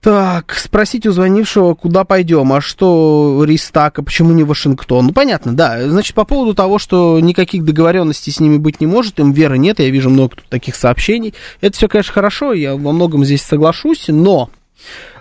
Так, 0.00 0.54
спросить 0.54 1.06
у 1.06 1.12
звонившего, 1.12 1.74
куда 1.74 2.04
пойдем, 2.04 2.54
а 2.54 2.62
что 2.62 3.44
Ристака, 3.46 4.02
почему 4.02 4.32
не 4.32 4.44
Вашингтон? 4.44 5.06
Ну, 5.06 5.12
понятно, 5.12 5.54
да. 5.54 5.86
Значит, 5.90 6.14
по 6.14 6.24
поводу 6.24 6.54
того, 6.54 6.78
что 6.78 7.20
никаких 7.20 7.66
договоренностей 7.66 8.30
с 8.30 8.40
ними 8.40 8.56
быть 8.56 8.80
не 8.80 8.86
может, 8.86 9.20
им 9.20 9.32
веры 9.32 9.58
нет, 9.58 9.78
я 9.78 9.90
вижу 9.90 10.08
много 10.08 10.36
тут 10.36 10.46
таких 10.48 10.74
сообщений. 10.74 11.34
Это 11.60 11.76
все, 11.76 11.86
конечно, 11.86 12.14
хорошо, 12.14 12.54
я 12.54 12.76
во 12.76 12.92
многом 12.92 13.26
здесь 13.26 13.42
соглашусь, 13.42 14.06
но 14.08 14.48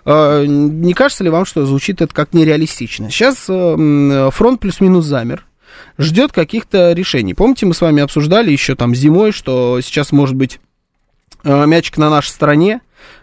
э, 0.06 0.46
не 0.48 0.94
кажется 0.94 1.26
ли 1.26 1.30
вам, 1.30 1.44
что 1.44 1.66
звучит 1.66 2.02
это 2.02 2.14
как 2.14 2.34
нереалистично? 2.34 3.10
Сейчас 3.10 3.48
э, 3.50 4.30
фронт 4.32 4.62
плюс-минус 4.62 5.04
замер, 5.04 5.46
ждет 5.98 6.32
каких-то 6.32 6.94
решений. 6.94 7.34
Помните, 7.34 7.66
мы 7.66 7.74
с 7.74 7.82
вами 7.82 8.02
обсуждали 8.02 8.50
еще 8.50 8.76
там 8.76 8.96
зимой, 8.96 9.34
что 9.34 9.82
сейчас 9.82 10.14
может 10.14 10.36
быть 10.36 10.62
э, 11.44 11.66
мячик 11.66 11.98
на 11.98 12.10
нашей 12.10 12.30
стороне, 12.30 12.80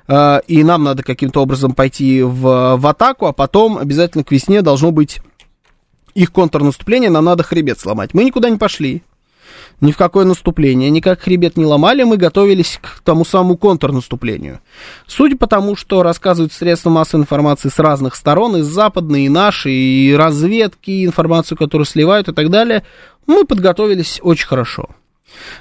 Э, 0.09 0.41
и 0.47 0.63
нам 0.65 0.85
надо 0.85 1.03
каким-то 1.03 1.43
образом 1.43 1.73
пойти 1.73 2.23
в, 2.23 2.77
в 2.77 2.87
атаку, 2.87 3.27
а 3.27 3.33
потом 3.33 3.79
обязательно 3.79 4.25
к 4.25 4.33
весне 4.33 4.63
должно 4.63 4.91
быть 4.91 5.21
их 6.15 6.33
контрнаступление, 6.33 7.11
нам 7.11 7.25
надо 7.25 7.43
хребет 7.43 7.79
сломать. 7.79 8.15
Мы 8.15 8.25
никуда 8.25 8.49
не 8.49 8.57
пошли, 8.57 9.03
ни 9.81 9.93
в 9.93 9.97
какое 9.97 10.25
наступление, 10.25 10.89
никак 10.89 11.21
хребет 11.21 11.57
не 11.57 11.67
ломали, 11.67 12.03
мы 12.03 12.17
готовились 12.17 12.79
к 12.81 13.03
тому 13.03 13.25
самому 13.25 13.59
контрнаступлению. 13.59 14.61
Судя 15.07 15.37
по 15.37 15.47
тому, 15.47 15.77
что 15.77 16.03
рассказывают 16.03 16.53
средства 16.53 16.91
массовой 16.91 17.23
информации 17.23 17.69
с 17.69 17.79
разных 17.79 18.15
сторон, 18.15 18.57
и 18.57 18.63
западные, 18.63 19.27
и 19.27 19.29
наши, 19.29 19.71
и 19.71 20.15
разведки, 20.15 20.91
и 20.91 21.05
информацию, 21.05 21.59
которую 21.59 21.87
сливают 21.87 22.29
и 22.29 22.33
так 22.33 22.51
далее, 22.51 22.85
мы 23.27 23.45
подготовились 23.45 24.21
очень 24.23 24.47
хорошо. 24.47 24.89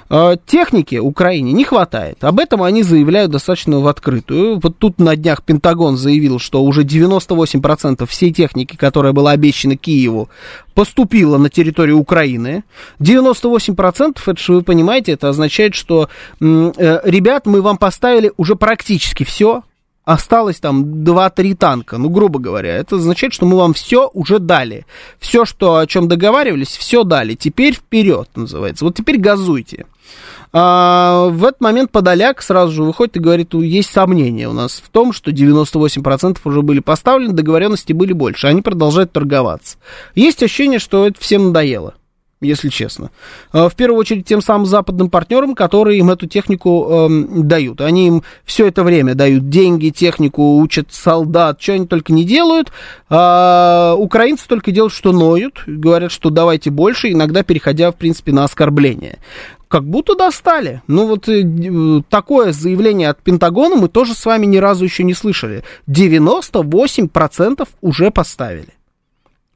А, 0.08 0.36
техники 0.36 0.96
Украине 0.96 1.52
не 1.52 1.64
хватает. 1.64 2.22
Об 2.22 2.38
этом 2.38 2.62
они 2.62 2.82
заявляют 2.82 3.32
достаточно 3.32 3.80
в 3.80 3.86
открытую. 3.86 4.60
Вот 4.60 4.78
тут 4.78 4.98
на 4.98 5.16
днях 5.16 5.42
Пентагон 5.42 5.96
заявил, 5.96 6.38
что 6.38 6.62
уже 6.62 6.82
98% 6.84 8.06
всей 8.06 8.32
техники, 8.32 8.76
которая 8.76 9.12
была 9.12 9.32
обещана 9.32 9.76
Киеву, 9.76 10.28
поступила 10.74 11.38
на 11.38 11.50
территорию 11.50 11.98
Украины. 11.98 12.64
98%, 13.00 14.18
это 14.26 14.40
же 14.40 14.52
вы 14.52 14.62
понимаете, 14.62 15.12
это 15.12 15.28
означает, 15.28 15.74
что, 15.74 16.08
э, 16.40 17.00
ребят, 17.04 17.46
мы 17.46 17.62
вам 17.62 17.78
поставили 17.78 18.32
уже 18.36 18.56
практически 18.56 19.24
все, 19.24 19.62
осталось 20.06 20.60
там 20.60 20.84
2-3 21.04 21.54
танка, 21.56 21.98
ну, 21.98 22.08
грубо 22.08 22.38
говоря. 22.38 22.74
Это 22.74 22.96
означает, 22.96 23.34
что 23.34 23.44
мы 23.44 23.58
вам 23.58 23.74
все 23.74 24.08
уже 24.14 24.38
дали. 24.38 24.86
Все, 25.18 25.44
что, 25.44 25.76
о 25.76 25.86
чем 25.86 26.08
договаривались, 26.08 26.76
все 26.76 27.02
дали. 27.02 27.34
Теперь 27.34 27.74
вперед, 27.74 28.28
называется. 28.36 28.84
Вот 28.84 28.94
теперь 28.94 29.18
газуйте. 29.18 29.84
А, 30.52 31.26
в 31.28 31.44
этот 31.44 31.60
момент 31.60 31.90
Подоляк 31.90 32.40
сразу 32.40 32.72
же 32.72 32.84
выходит 32.84 33.16
и 33.16 33.20
говорит, 33.20 33.52
есть 33.54 33.90
сомнения 33.90 34.48
у 34.48 34.52
нас 34.52 34.80
в 34.82 34.88
том, 34.90 35.12
что 35.12 35.32
98% 35.32 36.38
уже 36.44 36.62
были 36.62 36.78
поставлены, 36.78 37.34
договоренности 37.34 37.92
были 37.92 38.12
больше. 38.12 38.46
Они 38.46 38.62
продолжают 38.62 39.12
торговаться. 39.12 39.76
Есть 40.14 40.42
ощущение, 40.42 40.78
что 40.78 41.08
это 41.08 41.20
всем 41.20 41.48
надоело 41.48 41.94
если 42.40 42.68
честно. 42.68 43.10
А, 43.52 43.68
в 43.68 43.74
первую 43.74 43.98
очередь 43.98 44.26
тем 44.26 44.42
самым 44.42 44.66
западным 44.66 45.08
партнерам, 45.08 45.54
которые 45.54 45.98
им 45.98 46.10
эту 46.10 46.26
технику 46.26 46.86
эм, 46.90 47.48
дают. 47.48 47.80
Они 47.80 48.08
им 48.08 48.22
все 48.44 48.66
это 48.66 48.84
время 48.84 49.14
дают 49.14 49.48
деньги, 49.48 49.88
технику, 49.88 50.58
учат 50.58 50.88
солдат, 50.92 51.60
что 51.60 51.72
они 51.72 51.86
только 51.86 52.12
не 52.12 52.24
делают. 52.24 52.72
А 53.08 53.94
украинцы 53.96 54.46
только 54.46 54.70
делают, 54.70 54.92
что 54.92 55.12
ноют, 55.12 55.62
говорят, 55.66 56.12
что 56.12 56.30
давайте 56.30 56.70
больше, 56.70 57.10
иногда 57.10 57.42
переходя, 57.42 57.90
в 57.90 57.96
принципе, 57.96 58.32
на 58.32 58.44
оскорбление. 58.44 59.18
Как 59.68 59.84
будто 59.84 60.14
достали. 60.14 60.82
Ну 60.86 61.06
вот 61.06 61.28
э, 61.28 62.02
такое 62.08 62.52
заявление 62.52 63.08
от 63.08 63.20
Пентагона 63.20 63.74
мы 63.74 63.88
тоже 63.88 64.14
с 64.14 64.24
вами 64.24 64.46
ни 64.46 64.58
разу 64.58 64.84
еще 64.84 65.02
не 65.02 65.14
слышали. 65.14 65.64
98% 65.88 67.66
уже 67.80 68.10
поставили. 68.12 68.68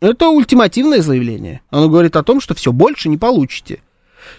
Это 0.01 0.29
ультимативное 0.29 1.03
заявление. 1.03 1.61
Оно 1.71 1.89
говорит 1.89 2.17
о 2.17 2.23
том, 2.23 2.41
что 2.41 2.55
все, 2.55 2.73
больше 2.73 3.09
не 3.09 3.19
получите. 3.19 3.83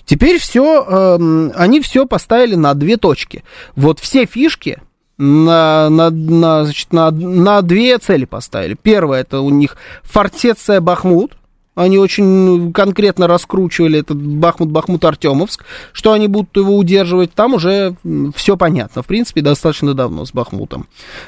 Теперь 0.06 0.40
все, 0.40 0.84
э, 0.84 1.16
эм, 1.20 1.52
они 1.56 1.82
все 1.82 2.06
поставили 2.06 2.56
на 2.56 2.74
две 2.74 2.98
точки. 2.98 3.44
Вот 3.76 4.00
все 4.00 4.26
фишки 4.26 4.82
на, 5.18 5.90
на, 5.90 6.10
на, 6.10 6.64
значит, 6.66 6.92
на, 6.94 7.12
на 7.12 7.62
две 7.62 7.98
цели 8.00 8.26
поставили. 8.26 8.76
Первое, 8.82 9.22
это 9.22 9.42
у 9.42 9.50
них 9.50 9.78
фортеция 10.04 10.82
Бахмут, 10.82 11.34
они 11.82 11.98
очень 11.98 12.74
конкретно 12.74 13.28
раскручивали 13.28 14.00
этот 14.00 14.18
Бахмут-Бахмут-Артемовск. 14.18 15.64
Что 15.94 16.14
они 16.14 16.28
будут 16.28 16.56
его 16.56 16.78
удерживать, 16.78 17.34
там 17.34 17.54
уже 17.54 17.96
все 18.36 18.58
понятно. 18.58 19.02
В 19.02 19.08
принципе, 19.08 19.42
достаточно 19.42 19.94
давно 19.94 20.26
с 20.26 20.32
Бахмутом. 20.34 20.88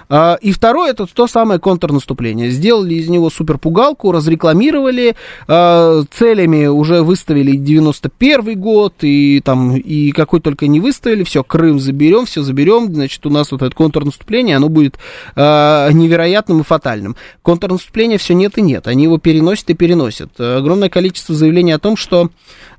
А, 0.09 0.37
и 0.41 0.51
второе, 0.51 0.91
это 0.91 1.05
то 1.05 1.27
самое 1.27 1.59
контрнаступление. 1.59 2.49
Сделали 2.49 2.95
из 2.95 3.09
него 3.09 3.29
суперпугалку, 3.29 4.11
разрекламировали, 4.11 5.15
а, 5.47 6.03
целями 6.11 6.67
уже 6.67 7.01
выставили 7.01 7.55
91 7.55 8.59
год, 8.59 8.95
и 9.01 9.41
там, 9.41 9.75
и 9.75 10.11
какой 10.11 10.39
только 10.39 10.67
не 10.67 10.79
выставили, 10.79 11.23
все, 11.23 11.43
Крым 11.43 11.79
заберем, 11.79 12.25
все 12.25 12.41
заберем, 12.41 12.93
значит, 12.93 13.25
у 13.25 13.29
нас 13.29 13.51
вот 13.51 13.61
это 13.61 13.75
контрнаступление, 13.75 14.57
оно 14.57 14.69
будет 14.69 14.97
а, 15.35 15.89
невероятным 15.91 16.61
и 16.61 16.63
фатальным. 16.63 17.15
Контрнаступления 17.41 18.17
все 18.17 18.33
нет 18.33 18.57
и 18.57 18.61
нет, 18.61 18.87
они 18.87 19.03
его 19.03 19.17
переносят 19.17 19.69
и 19.69 19.73
переносят 19.73 20.31
огромное 20.43 20.89
количество 20.89 21.36
заявлений 21.36 21.71
о 21.71 21.79
том, 21.79 21.95
что 21.97 22.29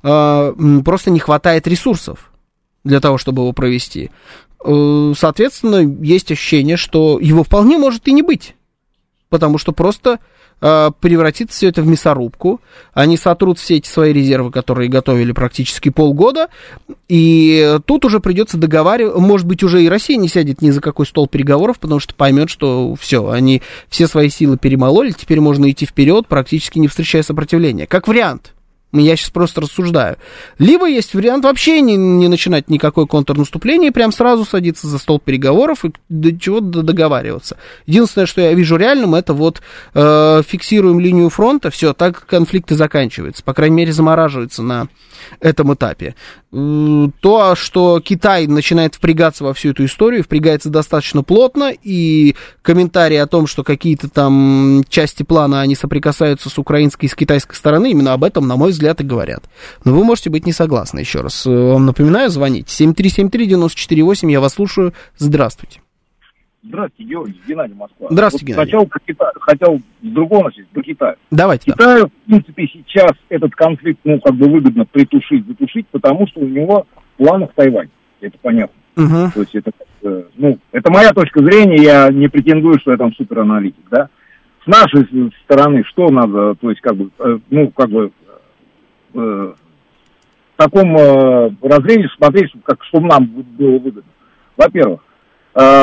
э, 0.03 0.53
просто 0.83 1.11
не 1.11 1.19
хватает 1.19 1.67
ресурсов 1.67 2.31
для 2.83 2.99
того, 2.99 3.17
чтобы 3.17 3.41
его 3.41 3.53
провести. 3.53 4.11
Э, 4.63 5.13
соответственно, 5.17 5.77
есть 6.03 6.31
ощущение, 6.31 6.77
что 6.77 7.19
его 7.19 7.43
вполне 7.43 7.77
может 7.77 8.07
и 8.07 8.11
не 8.11 8.21
быть. 8.21 8.55
Потому 9.29 9.57
что 9.57 9.71
просто 9.71 10.11
э, 10.11 10.17
превратится 10.59 11.55
все 11.55 11.67
это 11.69 11.81
в 11.81 11.87
мясорубку. 11.87 12.61
Они 12.93 13.17
сотрут 13.17 13.59
все 13.59 13.77
эти 13.77 13.87
свои 13.87 14.13
резервы, 14.13 14.51
которые 14.51 14.89
готовили 14.89 15.31
практически 15.31 15.89
полгода. 15.89 16.47
И 17.07 17.77
тут 17.85 18.05
уже 18.05 18.19
придется 18.19 18.57
договаривать. 18.57 19.15
Может 19.17 19.45
быть, 19.45 19.61
уже 19.61 19.83
и 19.83 19.89
Россия 19.89 20.17
не 20.17 20.27
сядет 20.27 20.61
ни 20.61 20.71
за 20.71 20.81
какой 20.81 21.05
стол 21.05 21.27
переговоров, 21.27 21.79
потому 21.79 21.99
что 21.99 22.15
поймет, 22.15 22.49
что 22.49 22.95
все, 22.95 23.29
они 23.29 23.61
все 23.89 24.07
свои 24.07 24.29
силы 24.29 24.57
перемололи, 24.57 25.11
теперь 25.11 25.39
можно 25.39 25.69
идти 25.69 25.85
вперед, 25.85 26.27
практически 26.27 26.79
не 26.79 26.87
встречая 26.87 27.21
сопротивления. 27.21 27.85
Как 27.85 28.07
вариант. 28.07 28.54
Я 29.01 29.15
сейчас 29.15 29.29
просто 29.29 29.61
рассуждаю. 29.61 30.17
Либо 30.59 30.87
есть 30.87 31.13
вариант 31.13 31.45
вообще 31.45 31.81
не, 31.81 31.95
не 31.95 32.27
начинать 32.27 32.69
никакое 32.69 33.05
контрнаступление, 33.05 33.89
и 33.89 33.93
прям 33.93 34.11
сразу 34.11 34.45
садиться 34.45 34.87
за 34.87 34.97
стол 34.97 35.19
переговоров 35.19 35.85
и 35.85 35.91
до 36.09 36.37
чего-то 36.37 36.81
договариваться. 36.81 37.57
Единственное, 37.85 38.25
что 38.25 38.41
я 38.41 38.53
вижу 38.53 38.77
реальным, 38.77 39.15
это 39.15 39.33
вот 39.33 39.61
э, 39.93 40.41
фиксируем 40.47 40.99
линию 40.99 41.29
фронта, 41.29 41.69
все, 41.69 41.93
так 41.93 42.25
конфликты 42.25 42.75
заканчиваются, 42.75 43.43
по 43.43 43.53
крайней 43.53 43.75
мере, 43.75 43.93
замораживаются 43.93 44.63
на 44.63 44.87
этом 45.39 45.73
этапе. 45.73 46.15
То, 46.55 47.55
что 47.55 47.99
Китай 47.99 48.47
начинает 48.47 48.95
впрягаться 48.95 49.43
во 49.43 49.53
всю 49.53 49.71
эту 49.71 49.83
историю, 49.83 50.23
впрягается 50.23 50.69
достаточно 50.69 51.21
плотно, 51.21 51.73
и 51.83 52.35
комментарии 52.61 53.17
о 53.17 53.27
том, 53.27 53.45
что 53.45 53.63
какие-то 53.63 54.09
там 54.09 54.83
части 54.87 55.23
плана, 55.23 55.59
они 55.59 55.75
соприкасаются 55.75 56.49
с 56.49 56.57
украинской 56.57 57.05
и 57.05 57.09
с 57.09 57.15
китайской 57.15 57.55
стороны, 57.55 57.91
именно 57.91 58.13
об 58.13 58.23
этом, 58.23 58.47
на 58.47 58.55
мой 58.55 58.71
взгляд, 58.71 59.01
и 59.01 59.03
говорят. 59.03 59.43
Но 59.83 59.93
вы 59.93 60.05
можете 60.05 60.29
быть 60.29 60.45
не 60.45 60.53
согласны, 60.53 60.99
еще 60.99 61.19
раз. 61.19 61.45
Вам 61.45 61.85
напоминаю, 61.85 62.29
звоните. 62.29 62.85
7373-94-8, 62.85 64.31
я 64.31 64.39
вас 64.39 64.53
слушаю. 64.53 64.93
Здравствуйте. 65.17 65.81
Здравствуйте, 66.67 67.09
Георгий, 67.09 67.41
Геннадий 67.47 67.75
Москва. 67.75 68.07
Здравствуйте, 68.09 68.45
вот 68.45 68.51
Геннадий. 68.51 68.71
Сначала 68.71 68.85
про 68.85 68.99
Китай, 69.05 69.31
хотел 69.39 69.79
с 70.01 70.07
другого 70.07 70.43
начать, 70.45 70.67
про 70.69 70.81
Китай. 70.81 71.15
Давайте. 71.29 71.71
Китаю, 71.71 72.03
да. 72.03 72.07
в 72.07 72.27
принципе, 72.27 72.67
сейчас 72.67 73.11
этот 73.29 73.53
конфликт, 73.55 73.99
ну, 74.03 74.19
как 74.19 74.33
бы 74.35 74.49
выгодно 74.49 74.85
притушить, 74.85 75.47
затушить, 75.47 75.87
потому 75.89 76.27
что 76.27 76.39
у 76.39 76.47
него 76.47 76.87
в 77.13 77.23
планах 77.23 77.51
Тайвань. 77.53 77.89
Это 78.21 78.37
понятно. 78.41 78.75
Угу. 78.97 79.31
То 79.33 79.39
есть 79.41 79.55
это, 79.55 79.71
ну, 80.37 80.57
это 80.71 80.91
моя 80.91 81.11
точка 81.11 81.43
зрения, 81.43 81.83
я 81.83 82.09
не 82.09 82.29
претендую, 82.29 82.79
что 82.79 82.91
я 82.91 82.97
там 82.97 83.13
супераналитик, 83.13 83.87
да. 83.91 84.09
С 84.63 84.67
нашей 84.67 85.31
стороны, 85.43 85.83
что 85.85 86.09
надо, 86.09 86.55
то 86.55 86.69
есть, 86.71 86.81
как 86.81 86.95
бы, 86.95 87.11
э, 87.19 87.37
ну, 87.51 87.69
как 87.69 87.89
бы, 87.89 88.11
э, 89.13 89.17
в 89.19 89.55
таком 90.55 90.97
э, 90.97 91.51
разрезе 91.61 92.09
смотреть, 92.17 92.51
как, 92.63 92.83
чтобы 92.85 93.07
нам 93.07 93.25
было 93.25 93.77
выгодно. 93.77 94.11
Во-первых, 94.57 95.01
э, 95.01 95.14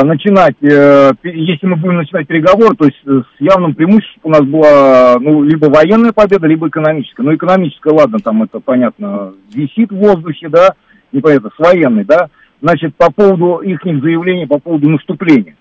начинать, 0.03 0.55
э, 0.61 1.11
если 1.23 1.65
мы 1.65 1.77
будем 1.77 1.97
начинать 1.97 2.27
переговоры, 2.27 2.75
то 2.75 2.85
есть 2.85 2.99
э, 3.07 3.21
с 3.21 3.41
явным 3.41 3.73
преимуществом 3.73 4.21
у 4.23 4.29
нас 4.29 4.41
была, 4.43 5.17
ну, 5.19 5.41
либо 5.43 5.65
военная 5.65 6.11
победа, 6.11 6.45
либо 6.45 6.67
экономическая. 6.67 7.23
Ну, 7.23 7.33
экономическая, 7.33 7.91
ладно, 7.91 8.19
там 8.19 8.43
это, 8.43 8.59
понятно, 8.59 9.33
висит 9.51 9.91
в 9.91 9.95
воздухе, 9.95 10.49
да, 10.49 10.73
непонятно, 11.11 11.49
с 11.55 11.59
военной, 11.59 12.05
да. 12.05 12.29
Значит, 12.61 12.95
по 12.95 13.11
поводу 13.11 13.57
их 13.57 13.81
заявлений, 13.83 14.45
по 14.45 14.59
поводу 14.59 14.89
наступления. 14.89 15.55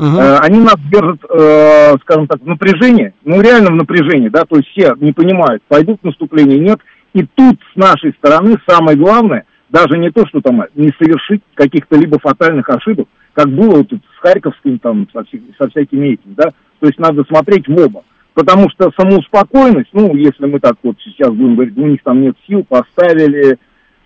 Э, 0.00 0.38
они 0.40 0.58
нас 0.58 0.76
держат, 0.90 1.20
э, 1.30 1.94
скажем 2.02 2.26
так, 2.26 2.40
в 2.40 2.46
напряжении, 2.46 3.12
ну 3.24 3.40
реально 3.40 3.70
в 3.70 3.76
напряжении, 3.76 4.28
да, 4.28 4.42
то 4.44 4.56
есть 4.56 4.68
все 4.70 4.94
не 4.98 5.12
понимают, 5.12 5.62
пойдут 5.68 6.02
наступление, 6.02 6.58
нет. 6.58 6.80
И 7.12 7.24
тут 7.36 7.60
с 7.72 7.76
нашей 7.76 8.12
стороны 8.14 8.56
самое 8.66 8.96
главное, 8.96 9.44
даже 9.74 9.98
не 9.98 10.10
то, 10.10 10.24
что 10.28 10.40
там 10.40 10.62
не 10.76 10.90
совершить 10.96 11.42
каких-то 11.54 11.96
либо 11.96 12.20
фатальных 12.20 12.68
ошибок, 12.70 13.08
как 13.32 13.48
было 13.48 13.78
вот 13.78 13.90
с 13.90 14.20
Харьковским 14.20 14.78
там, 14.78 15.08
со, 15.12 15.24
вся- 15.24 15.42
со 15.58 15.68
всякими 15.68 16.14
этими, 16.14 16.34
да, 16.34 16.50
то 16.78 16.86
есть 16.86 16.98
надо 17.00 17.24
смотреть 17.24 17.66
в 17.66 17.76
оба. 17.76 18.04
Потому 18.34 18.70
что 18.70 18.92
самоуспокоенность, 18.96 19.90
ну, 19.92 20.14
если 20.14 20.46
мы 20.46 20.60
так 20.60 20.76
вот 20.84 20.96
сейчас 21.02 21.30
будем 21.30 21.56
говорить, 21.56 21.76
у 21.76 21.86
них 21.86 22.00
там 22.04 22.22
нет 22.22 22.36
сил, 22.46 22.64
поставили 22.68 23.58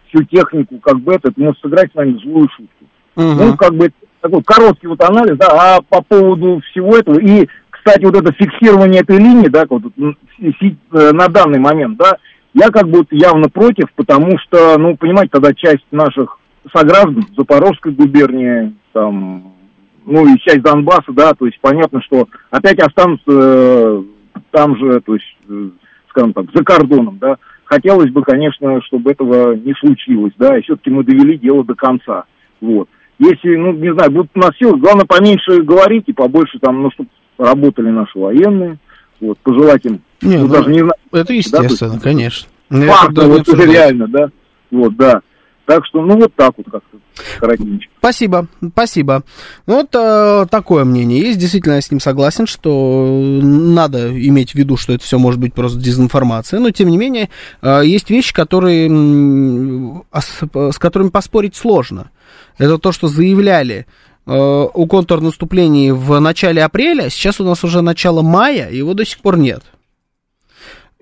всю 0.08 0.24
технику, 0.24 0.78
как 0.78 1.00
бы 1.00 1.12
это, 1.12 1.28
это 1.28 1.40
может 1.40 1.60
сыграть 1.60 1.92
с 1.92 1.94
нами 1.94 2.18
злую 2.22 2.48
шутку. 2.48 2.84
Мгм. 3.16 3.36
Ну, 3.36 3.56
как 3.58 3.74
бы 3.74 3.90
такой 4.22 4.42
короткий 4.44 4.86
вот 4.86 5.02
анализ, 5.02 5.36
да, 5.36 5.48
а 5.50 5.80
по 5.82 6.00
поводу 6.00 6.62
всего 6.70 6.96
этого, 6.96 7.18
и, 7.18 7.46
кстати, 7.68 8.04
вот 8.06 8.16
это 8.16 8.32
фиксирование 8.32 9.02
этой 9.02 9.18
линии, 9.18 9.48
да, 9.48 9.66
вот, 9.68 9.82
э, 9.98 11.12
на 11.12 11.28
данный 11.28 11.58
момент, 11.58 11.98
да, 11.98 12.16
я 12.58 12.70
как 12.70 12.88
бы 12.88 13.06
явно 13.10 13.48
против, 13.48 13.86
потому 13.94 14.38
что, 14.38 14.78
ну, 14.78 14.96
понимаете, 14.96 15.30
тогда 15.32 15.54
часть 15.54 15.84
наших 15.90 16.38
сограждан 16.74 17.24
Запорожской 17.36 17.92
губернии, 17.92 18.74
там, 18.92 19.52
ну, 20.04 20.26
и 20.26 20.38
часть 20.40 20.62
Донбасса, 20.62 21.12
да, 21.12 21.34
то 21.34 21.46
есть 21.46 21.58
понятно, 21.60 22.02
что 22.02 22.28
опять 22.50 22.80
останутся 22.80 23.24
э, 23.28 24.02
там 24.50 24.76
же, 24.76 25.00
то 25.00 25.14
есть, 25.14 25.36
э, 25.48 25.70
скажем 26.10 26.32
так, 26.32 26.46
за 26.52 26.64
кордоном, 26.64 27.18
да. 27.18 27.36
Хотелось 27.64 28.10
бы, 28.10 28.22
конечно, 28.22 28.80
чтобы 28.82 29.12
этого 29.12 29.54
не 29.54 29.74
случилось, 29.74 30.32
да, 30.38 30.58
и 30.58 30.62
все-таки 30.62 30.90
мы 30.90 31.04
довели 31.04 31.38
дело 31.38 31.64
до 31.64 31.74
конца, 31.74 32.24
вот. 32.60 32.88
Если, 33.20 33.56
ну, 33.56 33.72
не 33.72 33.92
знаю, 33.92 34.10
будут 34.10 34.30
у 34.34 34.38
нас 34.38 34.50
силы, 34.58 34.78
главное 34.78 35.04
поменьше 35.04 35.62
говорить 35.62 36.04
и 36.06 36.12
побольше 36.12 36.58
там, 36.60 36.82
ну, 36.82 36.90
чтобы 36.90 37.10
работали 37.36 37.90
наши 37.90 38.18
военные, 38.18 38.78
вот, 39.20 39.38
пожелать 39.38 39.84
им, 39.84 40.00
Не, 40.22 40.36
ну, 40.38 40.46
ну, 40.46 40.52
даже 40.52 40.70
не 40.70 40.78
знаю, 40.80 40.92
Это 41.12 41.32
естественно, 41.32 42.00
конечно. 42.00 42.48
Ну, 42.70 42.84
я 42.84 42.92
факт, 42.92 43.06
тогда 43.06 43.24
не 43.24 43.30
вот 43.32 43.48
это 43.48 43.64
реально, 43.64 44.08
да, 44.08 44.28
вот, 44.70 44.96
да. 44.96 45.20
Так 45.66 45.84
что, 45.84 46.00
ну, 46.00 46.16
вот 46.16 46.32
так 46.34 46.54
вот 46.56 46.66
как-то, 46.70 46.96
коротенько. 47.40 47.84
Спасибо, 47.98 48.46
спасибо. 48.72 49.22
Ну, 49.66 49.74
вот 49.74 49.94
э, 49.94 50.46
такое 50.50 50.84
мнение 50.84 51.20
есть. 51.20 51.38
Действительно, 51.38 51.74
я 51.74 51.82
с 51.82 51.90
ним 51.90 52.00
согласен, 52.00 52.46
что 52.46 53.06
надо 53.42 54.08
иметь 54.18 54.52
в 54.52 54.54
виду, 54.54 54.78
что 54.78 54.94
это 54.94 55.04
все 55.04 55.18
может 55.18 55.38
быть 55.38 55.52
просто 55.52 55.78
дезинформация. 55.78 56.58
Но, 56.58 56.70
тем 56.70 56.88
не 56.88 56.96
менее, 56.96 57.28
э, 57.60 57.82
есть 57.84 58.08
вещи, 58.08 58.32
которые, 58.32 58.86
м, 58.86 60.04
ос- 60.10 60.40
с 60.54 60.78
которыми 60.78 61.10
поспорить 61.10 61.54
сложно. 61.54 62.10
Это 62.56 62.78
то, 62.78 62.90
что 62.90 63.08
заявляли 63.08 63.80
э, 63.80 64.07
о 64.30 64.86
контрнаступлении 64.86 65.90
в 65.90 66.18
начале 66.20 66.62
апреля. 66.62 67.08
Сейчас 67.08 67.40
у 67.40 67.44
нас 67.44 67.64
уже 67.64 67.80
начало 67.80 68.22
мая, 68.22 68.70
его 68.70 68.94
до 68.94 69.04
сих 69.04 69.18
пор 69.20 69.38
нет. 69.38 69.62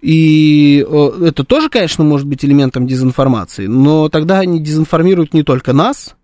И 0.01 0.87
э, 0.89 1.25
это 1.27 1.43
тоже, 1.43 1.69
конечно, 1.69 2.05
может 2.05 2.27
быть 2.27 2.45
элементом 2.45 2.87
дезинформации, 2.87 3.67
но 3.67 4.09
тогда 4.09 4.39
они 4.41 4.61
дезинформируют 4.61 5.35
не 5.35 5.43
только 5.43 5.73
нас, 5.73 6.15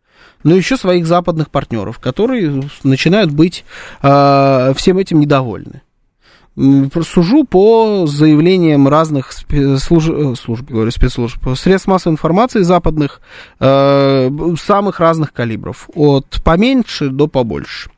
но 0.45 0.55
еще 0.55 0.77
своих 0.77 1.07
западных 1.07 1.51
партнеров, 1.51 1.99
которые 1.99 2.63
начинают 2.85 3.33
быть 3.33 3.65
э, 4.03 4.73
всем 4.77 4.99
этим 4.99 5.21
недовольны. 5.21 5.83
Сужу 6.55 7.45
по 7.45 8.07
заявлениям 8.07 8.87
разных 8.87 9.31
спе- 9.31 9.79
служ... 9.79 10.09
э, 10.09 10.35
служб, 10.35 10.69
говорю, 10.69 10.91
спецслужб, 10.91 11.39
средств 11.57 11.89
массовой 11.89 12.13
информации 12.13 12.61
западных, 12.61 13.21
э, 13.59 14.31
самых 14.61 15.01
разных 15.01 15.33
калибров, 15.33 15.89
от 15.95 16.43
поменьше 16.45 17.09
до 17.09 17.27
побольше. 17.27 17.91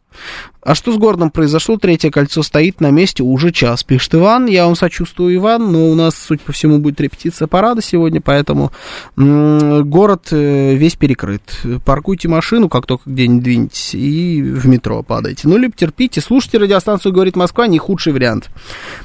А 0.65 0.75
что 0.75 0.93
с 0.93 0.97
городом 0.97 1.31
произошло? 1.31 1.77
Третье 1.77 2.11
кольцо 2.11 2.43
стоит 2.43 2.81
на 2.81 2.91
месте 2.91 3.23
уже 3.23 3.53
час, 3.53 3.85
пишет 3.85 4.15
Иван. 4.15 4.47
Я 4.47 4.65
вам 4.65 4.77
сочувствую, 4.77 5.35
Иван, 5.37 5.71
но 5.71 5.91
у 5.91 5.95
нас, 5.95 6.15
судя 6.17 6.41
по 6.45 6.53
всему, 6.53 6.79
будет 6.79 7.01
репетиция 7.03 7.47
парада 7.47 7.83
сегодня, 7.83 8.23
поэтому 8.23 8.73
город 9.17 10.29
э, 10.31 10.75
весь 10.75 10.97
перекрыт. 10.97 11.43
Паркуйте 11.85 12.29
машину, 12.29 12.71
как 12.71 12.87
только 12.87 13.11
где-нибудь 13.11 13.45
двинетесь, 13.45 13.95
и 13.95 14.41
в 14.43 14.67
метро 14.67 15.03
падайте. 15.03 15.49
Ну, 15.49 15.59
либо 15.59 15.75
терпите. 15.77 16.23
Слушайте 16.23 16.59
радиостанцию 16.59 17.13
«Говорит 17.13 17.37
Москва», 17.37 17.67
не 17.67 17.79
худший 17.79 18.15
вариант. 18.15 18.49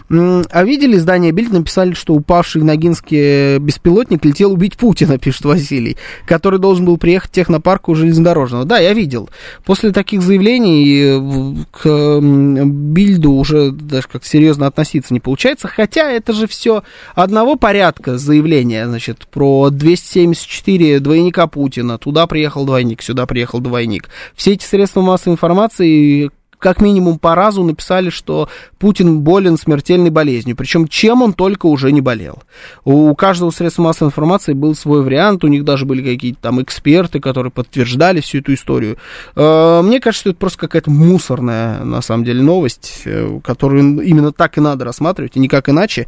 А 0.10 0.63
видели, 0.63 0.95
издание 0.95 1.34
«Бильд» 1.34 1.52
написали, 1.52 1.93
что 1.93 2.13
упавший 2.13 2.62
в 2.62 2.65
Ногинске 2.65 3.60
беспилотник 3.60 4.24
летел 4.24 4.54
убить 4.54 4.78
Путина, 4.78 5.17
пишет 5.17 5.43
Василий, 5.43 5.98
который 6.26 6.60
должен 6.60 6.86
был 6.86 6.98
приехать 6.98 7.32
в 7.32 7.34
технопарк 7.34 7.89
у 7.89 7.95
железнодорожного. 7.95 8.63
Да, 8.63 8.78
я 8.80 8.93
видел. 8.93 9.30
После 9.65 9.91
таких 9.91 10.22
заявлений 10.22 11.02
э, 11.02 11.49
к 11.72 12.20
Бильду 12.22 13.32
уже 13.34 13.72
даже 13.72 14.08
как 14.08 14.26
серьезно 14.26 14.68
относиться 14.68 15.14
не 15.14 15.20
получается, 15.20 15.68
хотя 15.68 16.10
это 16.12 16.34
же 16.34 16.48
все 16.48 16.84
одного 17.16 17.56
порядка 17.56 18.18
заявления, 18.18 18.88
значит, 18.88 19.28
про 19.28 19.70
274 19.70 21.00
двойника 21.00 21.48
Путина, 21.48 21.98
туда 21.98 22.28
приехал 22.28 22.66
двойник, 22.66 23.02
сюда 23.02 23.26
приехал 23.26 23.60
двойник. 23.60 24.10
Все 24.36 24.54
эти 24.54 24.66
средства 24.66 25.02
массовой 25.02 25.34
информации 25.34 26.32
как 26.60 26.82
минимум 26.82 27.17
по 27.17 27.36
разу 27.36 27.63
написали, 27.63 28.10
что 28.10 28.50
Путин 28.78 29.22
болен 29.22 29.58
смертельной 29.58 30.10
болезнью. 30.10 30.56
Причем 30.56 30.88
чем 30.88 31.22
он 31.22 31.34
только 31.34 31.65
уже 31.65 31.91
не 31.91 32.02
болел. 32.02 32.43
У 32.84 33.15
каждого 33.15 33.50
средства 33.52 33.84
массовой 33.84 34.10
информации 34.10 34.54
был 34.54 34.76
свой 34.76 35.02
вариант, 35.02 35.43
у 35.43 35.48
них 35.48 35.63
даже 35.63 35.86
были 35.86 36.04
какие-то 36.04 36.39
там 36.41 36.62
эксперты, 36.62 37.19
которые 37.19 37.52
подтверждали 37.52 38.19
всю 38.19 38.39
эту 38.39 38.54
историю. 38.54 38.98
Э, 39.36 39.82
Мне 39.82 40.00
кажется, 40.00 40.22
что 40.22 40.30
это 40.32 40.39
просто 40.39 40.60
какая-то 40.60 40.91
мусорная, 40.91 41.84
на 41.84 42.02
самом 42.02 42.26
деле, 42.26 42.41
новость, 42.41 43.04
э, 43.06 43.39
которую 43.43 44.02
именно 44.02 44.32
так 44.32 44.58
и 44.58 44.62
надо 44.62 44.84
рассматривать, 44.86 45.38
и 45.38 45.39
никак 45.39 45.69
иначе. 45.69 46.08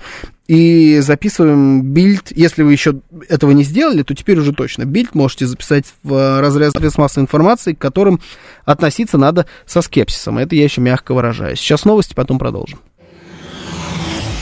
И 0.51 0.99
записываем 0.99 1.81
бильд. 1.81 2.33
Если 2.35 2.63
вы 2.63 2.73
еще 2.73 2.95
этого 3.29 3.51
не 3.51 3.63
сделали, 3.63 4.03
то 4.03 4.13
теперь 4.13 4.37
уже 4.37 4.51
точно. 4.51 4.83
Бильд 4.83 5.15
можете 5.15 5.45
записать 5.45 5.85
в 6.03 6.41
разряд 6.41 6.73
средств 6.73 6.99
массовой 6.99 7.23
информации, 7.23 7.71
к 7.71 7.77
которым 7.77 8.19
относиться 8.65 9.17
надо 9.17 9.45
со 9.65 9.81
скепсисом. 9.81 10.37
Это 10.37 10.53
я 10.57 10.65
еще 10.65 10.81
мягко 10.81 11.13
выражаюсь. 11.13 11.57
Сейчас 11.57 11.85
новости, 11.85 12.13
потом 12.13 12.37
продолжим. 12.37 12.79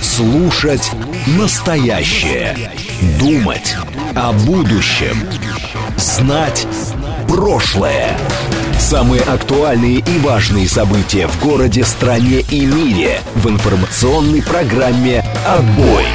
Слушать 0.02 0.92
настоящее. 1.38 2.58
Думать 3.20 3.76
о 4.16 4.34
будущем. 4.34 5.16
Знать 5.96 6.66
прошлое. 7.28 8.18
Самые 8.80 9.22
актуальные 9.22 9.98
и 9.98 10.20
важные 10.20 10.68
события 10.68 11.28
в 11.28 11.44
городе, 11.44 11.84
стране 11.84 12.40
и 12.50 12.66
мире 12.66 13.20
в 13.36 13.48
информационной 13.50 14.42
программе 14.42 15.24
«Отбой». 15.46 16.06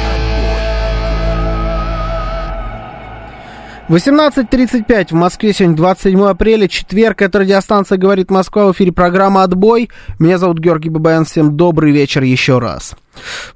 18.35 3.87 5.09
в 5.09 5.13
Москве 5.13 5.53
сегодня 5.53 5.77
27 5.77 6.25
апреля, 6.25 6.67
четверг, 6.67 7.21
это 7.21 7.39
радиостанция 7.39 7.99
«Говорит 7.99 8.31
Москва», 8.31 8.65
в 8.65 8.71
эфире 8.71 8.91
программа 8.91 9.43
«Отбой». 9.43 9.91
Меня 10.17 10.39
зовут 10.39 10.57
Георгий 10.57 10.89
Бабаян, 10.89 11.23
всем 11.23 11.55
добрый 11.55 11.91
вечер 11.91 12.23
еще 12.23 12.57
раз. 12.57 12.95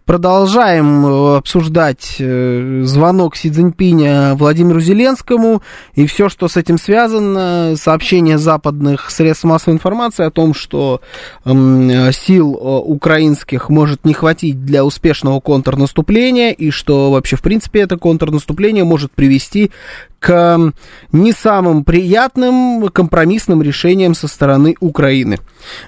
Продолжаем 0.06 1.06
э, 1.06 1.38
обсуждать 1.38 2.16
э, 2.20 2.82
звонок 2.84 3.36
Си 3.36 3.52
Цзиньпиня 3.52 4.36
Владимиру 4.36 4.80
Зеленскому 4.80 5.62
и 5.94 6.06
все, 6.08 6.30
что 6.30 6.48
с 6.48 6.58
этим 6.58 6.78
связано, 6.78 7.76
сообщение 7.76 8.38
западных 8.38 9.12
средств 9.12 9.44
массовой 9.44 9.76
информации 9.76 10.26
о 10.26 10.32
том, 10.32 10.54
что 10.54 11.02
сил 11.46 12.56
э, 12.56 12.82
украинских 12.86 13.70
может 13.70 14.06
не 14.06 14.14
хватить 14.14 14.66
для 14.66 14.84
успешного 14.84 15.40
контрнаступления 15.40 16.52
и 16.52 16.72
что 16.72 17.12
вообще, 17.12 17.36
в 17.36 17.42
принципе, 17.42 17.82
это 17.82 17.98
контрнаступление 17.98 18.84
может 18.84 19.12
привести 19.12 19.72
к 20.20 20.74
не 21.12 21.32
самым 21.32 21.84
приятным 21.84 22.90
компромиссным 22.90 23.62
решениям 23.62 24.14
со 24.14 24.28
стороны 24.28 24.76
Украины. 24.80 25.40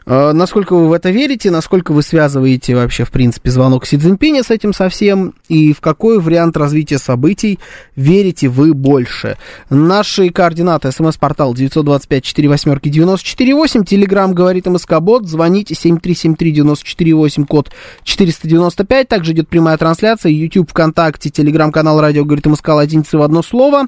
Э, 0.06 0.32
Насколько 0.34 0.76
вы 0.76 0.90
в 0.90 0.94
это 0.94 1.12
верите, 1.12 1.52
насколько 1.52 1.92
вы 1.92 2.02
связываете 2.02 2.74
вообще, 2.76 3.06
в 3.06 3.12
принципе, 3.12 3.52
звонок 3.52 3.86
Си 3.86 3.98
Цзиньпиня 3.98 4.44
с 4.44 4.50
этим 4.50 4.74
совсем, 4.74 5.36
и 5.50 5.74
в 5.74 5.82
какой 5.82 6.20
вариант 6.20 6.58
развития 6.58 6.98
событий 6.98 7.60
верите 7.96 8.48
вы 8.48 8.74
больше? 8.74 9.38
Наши 9.70 10.30
координаты, 10.30 10.92
смс-портал 10.92 11.54
925-48-94-8, 11.54 13.86
телеграмм 13.86 14.34
говорит 14.34 14.66
МСК-бот, 14.66 15.28
звоните 15.28 15.76
7373-94-8, 15.76 17.46
код 17.46 17.72
495, 18.04 19.08
также 19.08 19.34
идет 19.34 19.48
прямая 19.48 19.78
трансляция, 19.78 20.32
YouTube, 20.32 20.72
ВКонтакте, 20.72 21.30
телеграм-канал 21.30 22.02
радио 22.02 22.26
говорит 22.26 22.46
МСК, 22.46 22.70
латиница 22.70 23.18
в 23.18 23.22
одно 23.22 23.44
слово. 23.44 23.88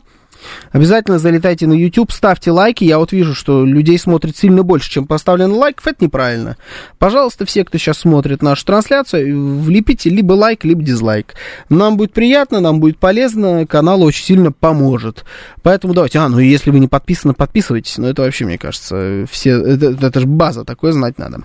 Обязательно 0.71 1.19
залетайте 1.19 1.67
на 1.67 1.73
YouTube, 1.73 2.11
ставьте 2.11 2.51
лайки. 2.51 2.83
Я 2.83 2.99
вот 2.99 3.11
вижу, 3.11 3.35
что 3.35 3.65
людей 3.65 3.97
смотрит 3.97 4.37
сильно 4.37 4.63
больше, 4.63 4.89
чем 4.89 5.05
поставлено 5.05 5.55
лайков. 5.55 5.87
Это 5.87 6.03
неправильно. 6.03 6.57
Пожалуйста, 6.99 7.45
все, 7.45 7.63
кто 7.63 7.77
сейчас 7.77 7.99
смотрит 7.99 8.41
нашу 8.41 8.65
трансляцию, 8.65 9.59
влепите 9.59 10.09
либо 10.09 10.33
лайк, 10.33 10.63
либо 10.63 10.81
дизлайк. 10.81 11.35
Нам 11.69 11.97
будет 11.97 12.13
приятно, 12.13 12.59
нам 12.59 12.79
будет 12.79 12.97
полезно, 12.97 13.65
канал 13.67 14.03
очень 14.03 14.25
сильно 14.25 14.51
поможет. 14.51 15.25
Поэтому 15.61 15.93
давайте. 15.93 16.19
А, 16.19 16.29
ну 16.29 16.39
если 16.39 16.71
вы 16.71 16.79
не 16.79 16.87
подписаны, 16.87 17.33
подписывайтесь. 17.33 17.97
Ну 17.97 18.07
это 18.07 18.21
вообще, 18.21 18.45
мне 18.45 18.57
кажется, 18.57 19.25
все... 19.29 19.51
Это, 19.51 20.05
это 20.07 20.19
же 20.19 20.27
база, 20.27 20.63
такое 20.65 20.91
знать 20.91 21.17
надо. 21.17 21.43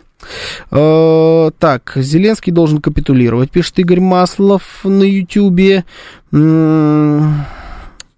Э, 0.70 1.50
так, 1.58 1.92
Зеленский 1.96 2.52
должен 2.52 2.80
капитулировать, 2.80 3.50
пишет 3.50 3.78
Игорь 3.78 4.00
Маслов 4.00 4.62
на 4.84 5.04
Ютьюбе. 5.04 5.84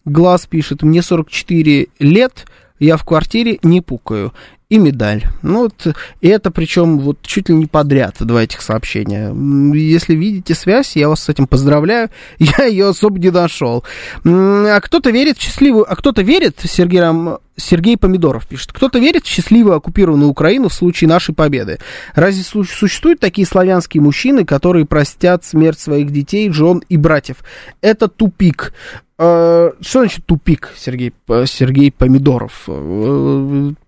Глаз 0.04 0.46
пишет, 0.46 0.82
мне 0.82 1.02
44 1.02 1.88
лет, 1.98 2.46
я 2.78 2.96
в 2.96 3.04
квартире 3.04 3.58
не 3.62 3.80
пукаю. 3.80 4.32
И 4.70 4.78
медаль. 4.78 5.24
Ну, 5.42 5.62
вот, 5.62 5.96
и 6.20 6.28
это 6.28 6.52
причем 6.52 7.00
вот 7.00 7.18
чуть 7.22 7.48
ли 7.48 7.56
не 7.56 7.66
подряд 7.66 8.14
два 8.20 8.44
этих 8.44 8.62
сообщения. 8.62 9.34
Если 9.74 10.14
видите 10.14 10.54
связь, 10.54 10.94
я 10.94 11.08
вас 11.08 11.24
с 11.24 11.28
этим 11.28 11.48
поздравляю. 11.48 12.08
Я 12.38 12.66
ее 12.66 12.90
особо 12.90 13.18
не 13.18 13.30
нашел. 13.30 13.82
А 14.24 14.80
кто-то 14.80 15.10
верит 15.10 15.38
в 15.38 15.42
счастливую... 15.42 15.90
А 15.90 15.96
кто-то 15.96 16.22
верит, 16.22 16.60
Сергей, 16.62 17.00
Рам... 17.00 17.38
Сергей 17.56 17.96
Помидоров 17.96 18.46
пишет, 18.46 18.72
кто-то 18.72 18.98
верит 18.98 19.24
в 19.24 19.28
счастливую 19.28 19.76
оккупированную 19.76 20.30
Украину 20.30 20.68
в 20.68 20.74
случае 20.74 21.08
нашей 21.08 21.34
победы. 21.34 21.78
Разве 22.14 22.42
существуют 22.42 23.20
такие 23.20 23.46
славянские 23.46 24.02
мужчины, 24.02 24.44
которые 24.44 24.86
простят 24.86 25.44
смерть 25.44 25.78
своих 25.78 26.10
детей, 26.10 26.50
жен 26.50 26.82
и 26.88 26.96
братьев? 26.96 27.38
Это 27.80 28.08
тупик. 28.08 28.72
Что 29.16 29.74
значит 29.82 30.24
тупик, 30.24 30.72
Сергей, 30.78 31.12
Сергей 31.44 31.92
Помидоров? 31.92 32.66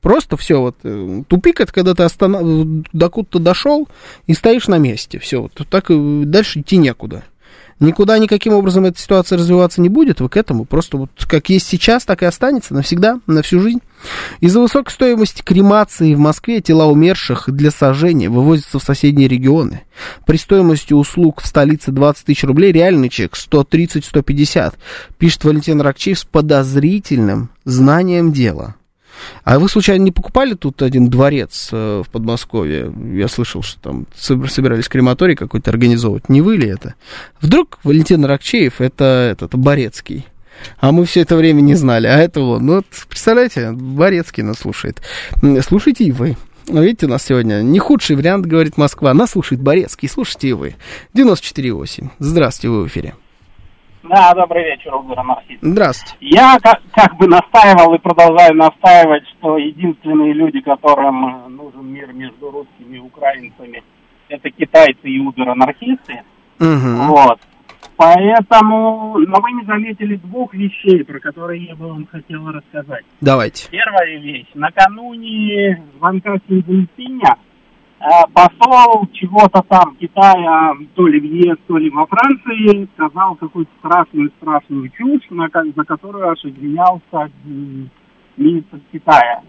Просто 0.03 0.37
все 0.37 0.61
вот. 0.61 0.77
Тупик 1.27 1.62
это 1.62 1.72
когда 1.72 1.94
ты 1.94 2.03
останов... 2.03 2.85
докуда-то 2.92 3.38
дошел 3.38 3.88
и 4.27 4.35
стоишь 4.35 4.68
на 4.68 4.77
месте. 4.77 5.18
Все, 5.18 5.40
вот 5.40 5.53
так 5.70 5.87
дальше 5.88 6.61
идти 6.61 6.77
некуда. 6.77 7.25
Никуда 7.83 8.18
никаким 8.18 8.53
образом 8.53 8.85
эта 8.85 9.01
ситуация 9.01 9.38
развиваться 9.38 9.81
не 9.81 9.88
будет, 9.88 10.21
вы 10.21 10.29
к 10.29 10.37
этому 10.37 10.64
просто 10.64 10.97
вот 10.97 11.11
как 11.27 11.49
есть 11.49 11.66
сейчас, 11.66 12.05
так 12.05 12.23
и 12.23 12.27
останется 12.27 12.75
навсегда, 12.75 13.18
на 13.27 13.42
всю 13.42 13.59
жизнь. 13.61 13.81
Из-за 14.38 14.61
высокой 14.61 14.92
стоимости 14.92 15.42
кремации 15.42 16.14
в 16.14 16.18
Москве 16.21 16.61
тела 16.61 16.87
умерших 16.87 17.51
для 17.51 17.73
сожжения 17.73 18.31
вывозятся 18.31 18.79
в 18.79 18.85
соседние 18.85 19.27
регионы. 19.27 19.83
При 20.27 20.37
стоимости 20.37 20.92
услуг 20.92 21.40
в 21.40 21.47
столице 21.47 21.90
20 21.90 22.25
тысяч 22.25 22.45
рублей 22.45 22.71
реальный 22.71 23.09
чек 23.09 23.35
130-150, 23.35 24.75
пишет 25.18 25.42
Валентин 25.42 25.81
Ракчеев 25.81 26.21
с 26.21 26.25
подозрительным 26.25 27.51
знанием 27.64 28.33
дела. 28.33 28.77
А 29.44 29.59
вы, 29.59 29.68
случайно, 29.68 30.03
не 30.03 30.12
покупали 30.12 30.55
тут 30.55 30.83
один 30.83 31.09
дворец 31.09 31.68
э, 31.72 32.03
в 32.07 32.11
Подмосковье? 32.11 32.92
Я 33.12 33.29
слышал, 33.29 33.62
что 33.62 33.81
там 33.81 34.07
собирались 34.16 34.88
крематорий 34.88 35.37
какой-то 35.37 35.70
организовывать. 35.70 36.29
Не 36.29 36.42
вы 36.42 36.57
ли 36.57 36.68
это? 36.68 36.94
Вдруг 37.40 37.79
Валентин 37.85 38.25
Ракчеев 38.25 38.81
это 38.81 39.29
этот 39.33 39.55
Борецкий? 39.55 40.27
А 40.79 40.92
мы 40.92 41.05
все 41.05 41.20
это 41.20 41.37
время 41.37 41.61
не 41.61 41.75
знали. 41.75 42.07
А 42.07 42.18
это 42.18 42.40
он. 42.40 42.66
Ну, 42.66 42.75
вот, 42.77 42.87
представляете, 43.09 43.72
Борецкий 43.72 44.42
нас 44.42 44.59
слушает. 44.59 45.03
Слушайте 45.66 46.05
и 46.05 46.12
вы. 46.12 46.37
Видите, 46.68 47.07
у 47.07 47.09
нас 47.09 47.25
сегодня 47.25 47.62
не 47.62 47.79
худший 47.79 48.16
вариант, 48.16 48.46
говорит 48.46 48.77
Москва. 48.77 49.12
Нас 49.14 49.31
слушает 49.31 49.61
Борецкий. 49.61 50.09
Слушайте 50.09 50.48
и 50.48 50.53
вы. 50.53 50.77
94,8. 51.14 52.11
Здравствуйте, 52.18 52.68
вы 52.68 52.85
в 52.85 52.87
эфире. 52.87 53.14
Да, 54.03 54.35
добрый 54.35 54.65
вечер, 54.65 54.95
Угар 54.95 55.23
Марсит. 55.23 55.59
Здравствуйте. 55.61 56.17
Я 56.21 56.59
как, 56.61 56.81
как 56.93 57.17
бы 57.17 57.29
настаивал 57.29 57.95
и 57.95 57.99
продолжаю 57.99 58.55
настаивать, 58.55 59.23
что 59.38 59.57
единственные 59.59 60.33
люди, 60.33 60.61
которым 60.61 61.57
нужен 61.57 61.87
мир 61.87 62.12
между 62.12 62.51
русскими 62.51 62.97
и 62.97 63.01
украинцами, 63.01 63.83
это 64.29 64.51
китайцы 64.51 65.09
и 65.09 65.21
угар-анархисты. 65.21 66.23
Угу. 66.59 67.12
Вот. 67.12 67.38
Поэтому, 67.97 69.19
но 69.19 69.41
вы 69.41 69.53
не 69.53 69.65
заметили 69.65 70.17
двух 70.17 70.53
вещей, 70.55 71.05
про 71.05 71.21
которые 71.21 71.67
я 71.67 71.77
бы 71.77 71.88
вам 71.88 72.07
хотел 72.07 72.49
рассказать. 72.51 73.05
Давайте. 73.21 73.69
Первая 73.71 74.19
вещь. 74.19 74.49
Накануне 74.55 75.81
звонка 75.97 76.37
Синьцзиньпиня 76.49 77.37
Э, 77.37 77.52
посол 78.33 79.07
чего-то 79.12 79.62
там 79.69 79.97
Китая, 79.97 80.75
то 80.95 81.07
ли 81.07 81.21
в 81.21 81.25
ЕС, 81.25 81.57
то 81.67 81.77
ли 81.77 81.91
во 81.91 82.07
Франции, 82.07 82.88
сказал 82.95 83.37
какую-то 83.37 83.71
страшную-страшную 83.79 84.91
чушь, 84.91 85.23
на, 85.31 85.49
за 85.53 85.85
которую 85.85 86.29
аж 86.29 86.45
извинялся 86.45 87.31
министр 88.37 88.81
Китая. 88.93 89.43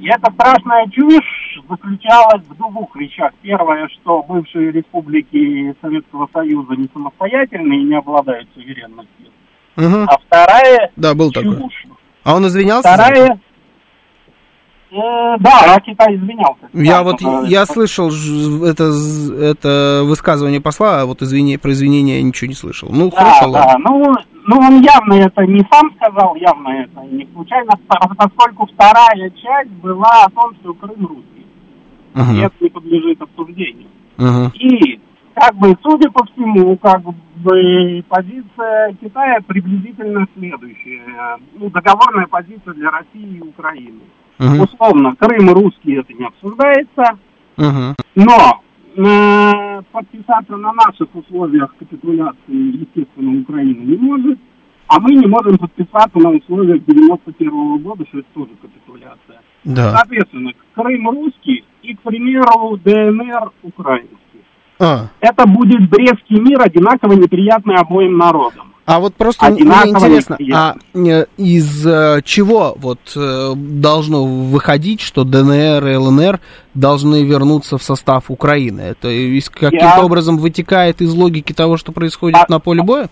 И 0.00 0.08
эта 0.08 0.32
страшная 0.32 0.86
чушь 0.88 1.60
заключалась 1.68 2.42
в 2.48 2.56
двух 2.56 2.96
вещах. 2.96 3.32
Первое, 3.42 3.86
что 3.88 4.22
бывшие 4.22 4.72
республики 4.72 5.76
Советского 5.82 6.28
Союза 6.32 6.74
не 6.76 6.88
самостоятельны 6.92 7.74
и 7.74 7.84
не 7.84 7.96
обладают 7.96 8.48
суверенностью. 8.54 9.26
Угу. 9.76 10.06
А 10.08 10.18
вторая 10.26 10.90
да, 10.96 11.14
был 11.14 11.30
чушь. 11.32 11.44
Такой. 11.44 11.96
А 12.24 12.34
он 12.34 12.46
извинялся? 12.46 12.88
Вторая, 12.88 13.28
Э, 13.34 13.38
да, 14.90 15.74
а 15.76 15.80
Китай 15.80 16.16
извинялся. 16.16 16.68
Я 16.72 16.98
да, 16.98 17.02
вот, 17.04 17.20
я 17.46 17.64
слышал 17.66 18.10
это, 18.64 18.92
это 19.40 20.02
высказывание 20.04 20.60
посла, 20.60 21.02
а 21.02 21.06
вот 21.06 21.22
извини, 21.22 21.56
про 21.58 21.70
извинения 21.72 22.16
я 22.16 22.22
ничего 22.22 22.48
не 22.48 22.54
слышал. 22.54 22.88
Ну, 22.90 23.10
да, 23.10 23.16
хорошо, 23.16 23.52
да, 23.52 23.76
ну, 23.78 24.14
ну, 24.46 24.56
он 24.58 24.80
явно 24.80 25.14
это 25.14 25.46
не 25.46 25.64
сам 25.70 25.92
сказал, 25.96 26.34
явно 26.34 26.68
это 26.68 27.00
не 27.10 27.28
случайно, 27.32 27.72
поскольку 28.16 28.66
вторая 28.66 29.30
часть 29.30 29.70
была 29.82 30.24
о 30.24 30.30
том, 30.30 30.54
что 30.60 30.74
Крым 30.74 31.06
русский. 31.06 31.46
И 32.14 32.38
это 32.40 32.54
не 32.60 32.68
подлежит 32.70 33.22
обсуждению. 33.22 33.88
Uh-huh. 34.18 34.52
И, 34.54 35.00
как 35.34 35.54
бы, 35.56 35.76
судя 35.82 36.10
по 36.10 36.24
всему, 36.26 36.76
как 36.78 37.02
бы, 37.02 37.14
позиция 38.08 38.92
Китая 39.00 39.38
приблизительно 39.46 40.26
следующая. 40.36 41.38
Ну, 41.54 41.70
договорная 41.70 42.26
позиция 42.26 42.74
для 42.74 42.90
России 42.90 43.38
и 43.38 43.40
Украины. 43.40 44.00
Угу. 44.00 44.19
Условно, 44.40 45.14
Крым 45.18 45.50
русский 45.50 45.94
это 45.94 46.12
не 46.12 46.24
обсуждается, 46.26 47.18
Угу. 47.56 47.94
но 48.14 48.62
э, 48.96 49.82
подписаться 49.92 50.56
на 50.56 50.72
наших 50.72 51.14
условиях 51.14 51.74
капитуляции, 51.78 52.38
естественно, 52.48 53.40
Украина 53.42 53.80
не 53.80 53.96
может, 53.96 54.38
а 54.86 54.98
мы 54.98 55.14
не 55.14 55.26
можем 55.26 55.58
подписаться 55.58 56.18
на 56.18 56.30
условиях 56.30 56.84
91 56.86 57.50
-го 57.50 57.78
года, 57.78 58.04
что 58.08 58.20
это 58.20 58.28
тоже 58.34 58.50
капитуляция. 58.62 59.42
Да. 59.64 59.94
Соответственно, 59.96 60.52
Крым 60.74 61.10
русский 61.10 61.64
и, 61.82 61.94
к 61.94 62.00
примеру, 62.00 62.78
ДНР 62.82 63.52
украинский. 63.62 64.16
А. 64.80 65.08
Это 65.20 65.46
будет 65.46 65.88
Брестский 65.90 66.40
мир, 66.40 66.62
одинаково 66.62 67.12
неприятный 67.12 67.74
обоим 67.74 68.16
народам. 68.16 68.69
А 68.86 68.98
вот 68.98 69.14
просто 69.14 69.50
мне 69.50 69.62
интересно, 69.62 70.36
а 70.52 70.74
из 71.36 71.86
э, 71.86 72.22
чего 72.24 72.74
вот 72.76 72.98
э, 73.14 73.52
должно 73.54 74.24
выходить, 74.24 75.00
что 75.00 75.22
ДНР 75.24 75.86
и 75.86 75.96
ЛНР 75.96 76.40
должны 76.74 77.22
вернуться 77.24 77.78
в 77.78 77.82
состав 77.82 78.30
Украины? 78.30 78.80
Это 78.80 79.08
каким-то 79.48 79.76
Я- 79.96 80.02
образом 80.04 80.38
вытекает 80.38 81.00
из 81.02 81.14
логики 81.14 81.52
того, 81.52 81.76
что 81.76 81.92
происходит 81.92 82.38
А- 82.40 82.46
на 82.48 82.58
поле 82.58 82.82
боя? 82.82 83.08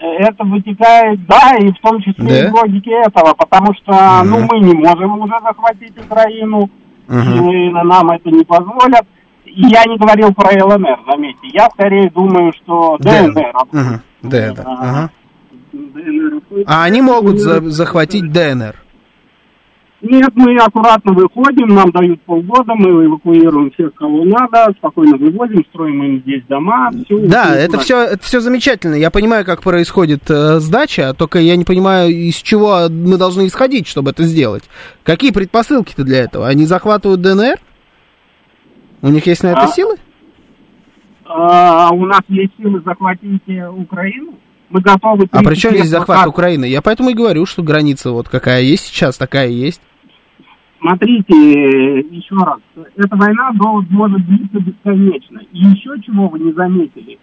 Это 0.00 0.44
вытекает, 0.44 1.26
да, 1.26 1.56
и 1.58 1.70
в 1.72 1.78
том 1.82 2.00
числе 2.00 2.24
Да? 2.24 2.46
из 2.46 2.52
логики 2.52 2.88
этого, 2.88 3.34
потому 3.34 3.74
что, 3.74 3.92
Мгм. 4.22 4.30
ну, 4.30 4.38
мы 4.50 4.60
не 4.60 4.74
можем 4.74 5.20
уже 5.20 5.34
захватить 5.42 5.92
Украину, 5.98 6.70
Мгм. 7.08 7.50
и 7.50 7.70
нам 7.72 8.08
это 8.10 8.30
не 8.30 8.44
позволят. 8.44 9.02
И 9.44 9.62
я 9.66 9.84
не 9.86 9.98
говорил 9.98 10.32
про 10.34 10.50
ЛНР, 10.52 11.00
заметьте. 11.10 11.48
Я 11.52 11.68
скорее 11.70 12.10
думаю, 12.10 12.52
что 12.62 12.96
ДНР. 13.00 13.32
ДНР. 13.72 14.02
ДНР. 14.22 14.62
А, 14.64 14.72
Ага. 14.78 15.10
ДНР. 15.72 16.40
А 16.66 16.84
они 16.84 17.00
могут 17.02 17.38
за- 17.38 17.60
захватить 17.70 18.30
ДНР? 18.32 18.74
Нет, 20.00 20.30
мы 20.36 20.56
аккуратно 20.58 21.12
выходим, 21.12 21.74
нам 21.74 21.90
дают 21.90 22.22
полгода, 22.22 22.72
мы 22.76 23.04
эвакуируем 23.06 23.72
всех, 23.72 23.92
кого 23.94 24.24
надо, 24.24 24.72
спокойно 24.78 25.16
вывозим, 25.16 25.64
строим 25.70 26.00
им 26.04 26.20
здесь 26.20 26.44
дома. 26.48 26.88
Все, 27.04 27.18
Да, 27.26 27.56
это 27.56 27.80
все, 27.80 28.02
это 28.04 28.22
все 28.24 28.38
замечательно. 28.38 28.94
Я 28.94 29.10
понимаю, 29.10 29.44
как 29.44 29.60
происходит 29.60 30.22
э, 30.30 30.60
сдача, 30.60 31.14
только 31.14 31.40
я 31.40 31.56
не 31.56 31.64
понимаю, 31.64 32.10
из 32.10 32.36
чего 32.36 32.88
мы 32.88 33.16
должны 33.16 33.48
исходить, 33.48 33.88
чтобы 33.88 34.12
это 34.12 34.22
сделать. 34.22 34.62
Какие 35.02 35.32
предпосылки-то 35.32 36.04
для 36.04 36.18
этого? 36.22 36.46
Они 36.46 36.64
захватывают 36.64 37.20
ДНР? 37.20 37.58
У 39.02 39.08
них 39.08 39.26
есть 39.26 39.42
на 39.42 39.48
это 39.48 39.62
А. 39.62 39.66
силы? 39.68 39.96
А, 41.28 41.90
у 41.92 42.06
нас 42.06 42.22
есть 42.28 42.52
силы 42.58 42.80
захватить 42.84 43.42
э, 43.48 43.68
Украину. 43.68 44.32
Мы 44.70 44.80
готовы... 44.80 45.26
А 45.30 45.38
30 45.38 45.46
при 45.46 45.54
чем 45.56 45.72
здесь 45.72 45.88
захват 45.88 46.20
так. 46.20 46.28
Украины? 46.28 46.64
Я 46.64 46.82
поэтому 46.82 47.10
и 47.10 47.14
говорю, 47.14 47.44
что 47.46 47.62
граница 47.62 48.12
вот 48.12 48.28
какая 48.28 48.62
есть 48.62 48.86
сейчас, 48.86 49.16
такая 49.18 49.48
есть. 49.48 49.80
Смотрите, 50.80 51.34
еще 51.34 52.36
раз, 52.36 52.60
эта 52.96 53.16
война 53.16 53.50
может 53.90 54.24
длиться 54.26 54.60
бесконечно. 54.60 55.40
И 55.52 55.58
еще 55.58 56.00
чего 56.02 56.28
вы 56.28 56.38
не 56.38 56.52
заметили. 56.52 57.18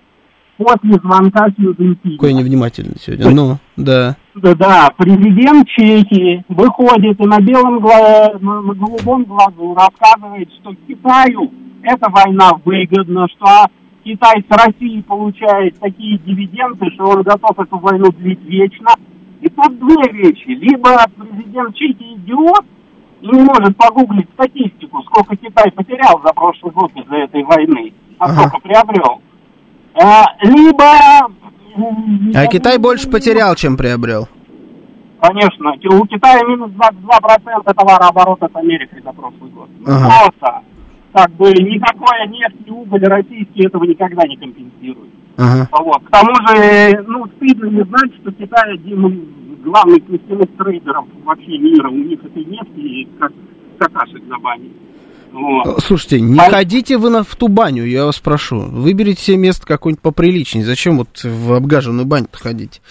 после 0.58 0.94
звонка 1.02 1.48
с 1.50 1.54
Юдентини. 1.60 2.16
Какой 2.16 2.34
невнимательный 2.34 2.96
сегодня. 3.00 3.30
Ну, 3.32 3.58
да. 3.78 4.18
Да, 4.36 4.56
да, 4.56 4.90
президент 4.98 5.68
Чехии 5.70 6.44
выходит 6.50 7.20
и 7.20 7.26
на 7.28 7.40
белом 7.40 7.80
гла- 7.80 8.34
на 8.40 8.74
голубом 8.74 9.24
глазу 9.24 9.74
рассказывает, 9.76 10.50
что 10.62 10.74
Китаю 10.88 11.52
эта 11.84 12.10
война 12.10 12.52
выгодна, 12.66 13.28
что 13.36 13.68
Китай 14.06 14.46
с 14.48 14.56
Россией 14.56 15.02
получает 15.02 15.80
такие 15.80 16.20
дивиденды, 16.20 16.92
что 16.94 17.06
он 17.06 17.24
готов 17.24 17.58
эту 17.60 17.80
войну 17.80 18.12
длить 18.12 18.42
вечно. 18.44 18.90
И 19.42 19.50
тут 19.50 19.80
две 19.80 20.12
вещи. 20.12 20.48
Либо 20.48 20.96
президент 21.18 21.76
Чехии 21.76 22.14
идиот 22.18 22.66
и 23.22 23.28
не 23.28 23.42
может 23.42 23.76
погуглить 23.76 24.30
статистику, 24.36 25.02
сколько 25.04 25.36
Китай 25.36 25.72
потерял 25.72 26.22
за 26.24 26.32
прошлый 26.34 26.72
год 26.72 26.92
из-за 26.96 27.16
этой 27.16 27.44
войны, 27.44 27.94
а 28.20 28.26
Ага. 28.26 28.34
сколько 28.34 28.60
приобрел. 28.60 29.22
А, 29.96 30.26
либо... 30.42 30.84
А 32.36 32.48
Китай 32.48 32.78
больше 32.78 33.10
потерял, 33.10 33.56
чем 33.56 33.76
приобрел. 33.76 34.28
Конечно, 35.20 35.72
у 35.72 36.06
Китая 36.06 36.44
минус 36.46 36.70
22% 36.72 37.74
товарооборота 37.74 38.50
с 38.54 38.56
Америкой 38.56 39.02
за 39.02 39.12
прошлый 39.12 39.50
год. 39.50 39.70
Ага. 39.88 40.30
Просто. 40.30 40.62
Как 41.16 41.32
бы 41.32 41.50
никакое 41.50 42.28
нефть 42.28 42.58
и 42.66 42.72
уголь 42.72 43.06
российский 43.06 43.66
этого 43.66 43.86
никогда 43.86 44.28
не 44.28 44.36
компенсирует. 44.36 45.12
Ага. 45.38 45.70
Вот. 45.72 46.04
К 46.04 46.12
тому 46.12 46.36
же, 46.46 47.06
ну, 47.08 47.26
стыдно 47.38 47.68
не 47.68 47.84
знать, 47.86 48.14
что 48.22 48.34
Китай 48.34 48.74
один 48.74 49.08
из 49.08 49.64
главных 49.64 50.10
нефтяных 50.10 50.50
трейдеров 50.58 51.06
вообще 51.24 51.58
мира. 51.58 51.90
У 51.90 51.96
них 51.96 52.20
этой 52.22 52.44
нефти 52.44 53.08
как 53.18 53.32
какашек 53.80 54.28
на 54.28 54.40
бане. 54.40 54.72
Вот. 55.36 55.84
Слушайте, 55.84 56.22
не 56.22 56.40
А- 56.40 56.50
ходите 56.50 56.98
вы 56.98 57.10
на, 57.10 57.24
в 57.24 57.36
ту 57.36 57.50
баню, 57.50 57.86
я 57.86 58.06
вас 58.06 58.20
прошу. 58.20 58.60
Выберите 58.60 59.22
себе 59.22 59.38
место 59.38 59.66
какое-нибудь 59.66 60.02
поприличнее. 60.02 60.66
Зачем 60.66 60.98
вот 60.98 61.24
в 61.24 61.54
обгаженную 61.54 62.06
баню 62.06 62.28
ходить 62.32 62.82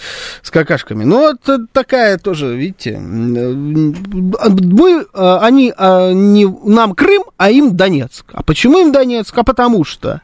с 0.43 0.51
какашками? 0.51 1.05
Ну, 1.05 1.21
вот 1.21 1.49
э, 1.49 1.59
такая 1.73 2.19
тоже, 2.19 2.55
видите, 2.55 2.91
э, 2.91 2.99
мы, 2.99 5.07
э, 5.15 5.39
они, 5.41 5.73
э, 5.77 6.13
не 6.13 6.47
нам 6.65 6.95
Крым, 6.95 7.25
а 7.39 7.51
им 7.51 7.77
Донецк. 7.77 8.27
А 8.35 8.43
почему 8.43 8.79
им 8.79 8.93
Донецк? 8.93 9.37
А 9.39 9.43
потому 9.43 9.85
что... 9.85 10.21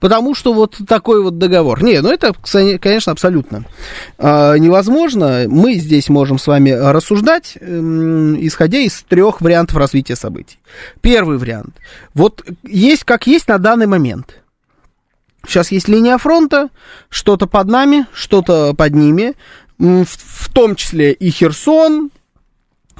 Потому 0.00 0.34
что 0.34 0.52
вот 0.52 0.78
такой 0.86 1.22
вот 1.22 1.38
договор. 1.38 1.82
Не, 1.82 2.00
ну 2.00 2.10
это, 2.10 2.34
конечно, 2.78 3.12
абсолютно 3.12 3.64
э, 4.18 4.58
невозможно. 4.58 5.44
Мы 5.48 5.74
здесь 5.74 6.08
можем 6.08 6.38
с 6.38 6.46
вами 6.46 6.70
рассуждать, 6.70 7.56
эм, 7.60 8.36
исходя 8.44 8.78
из 8.78 9.02
трех 9.02 9.40
вариантов 9.40 9.76
развития 9.76 10.16
событий. 10.16 10.58
Первый 11.00 11.38
вариант. 11.38 11.76
Вот 12.14 12.44
есть 12.64 13.04
как 13.04 13.26
есть 13.26 13.48
на 13.48 13.58
данный 13.58 13.86
момент. 13.86 14.42
Сейчас 15.46 15.72
есть 15.72 15.88
линия 15.88 16.18
фронта, 16.18 16.68
что-то 17.08 17.46
под 17.46 17.66
нами, 17.66 18.06
что-то 18.12 18.74
под 18.74 18.94
ними, 18.94 19.34
в, 19.78 20.06
в 20.06 20.52
том 20.52 20.76
числе 20.76 21.12
и 21.12 21.30
Херсон, 21.30 22.10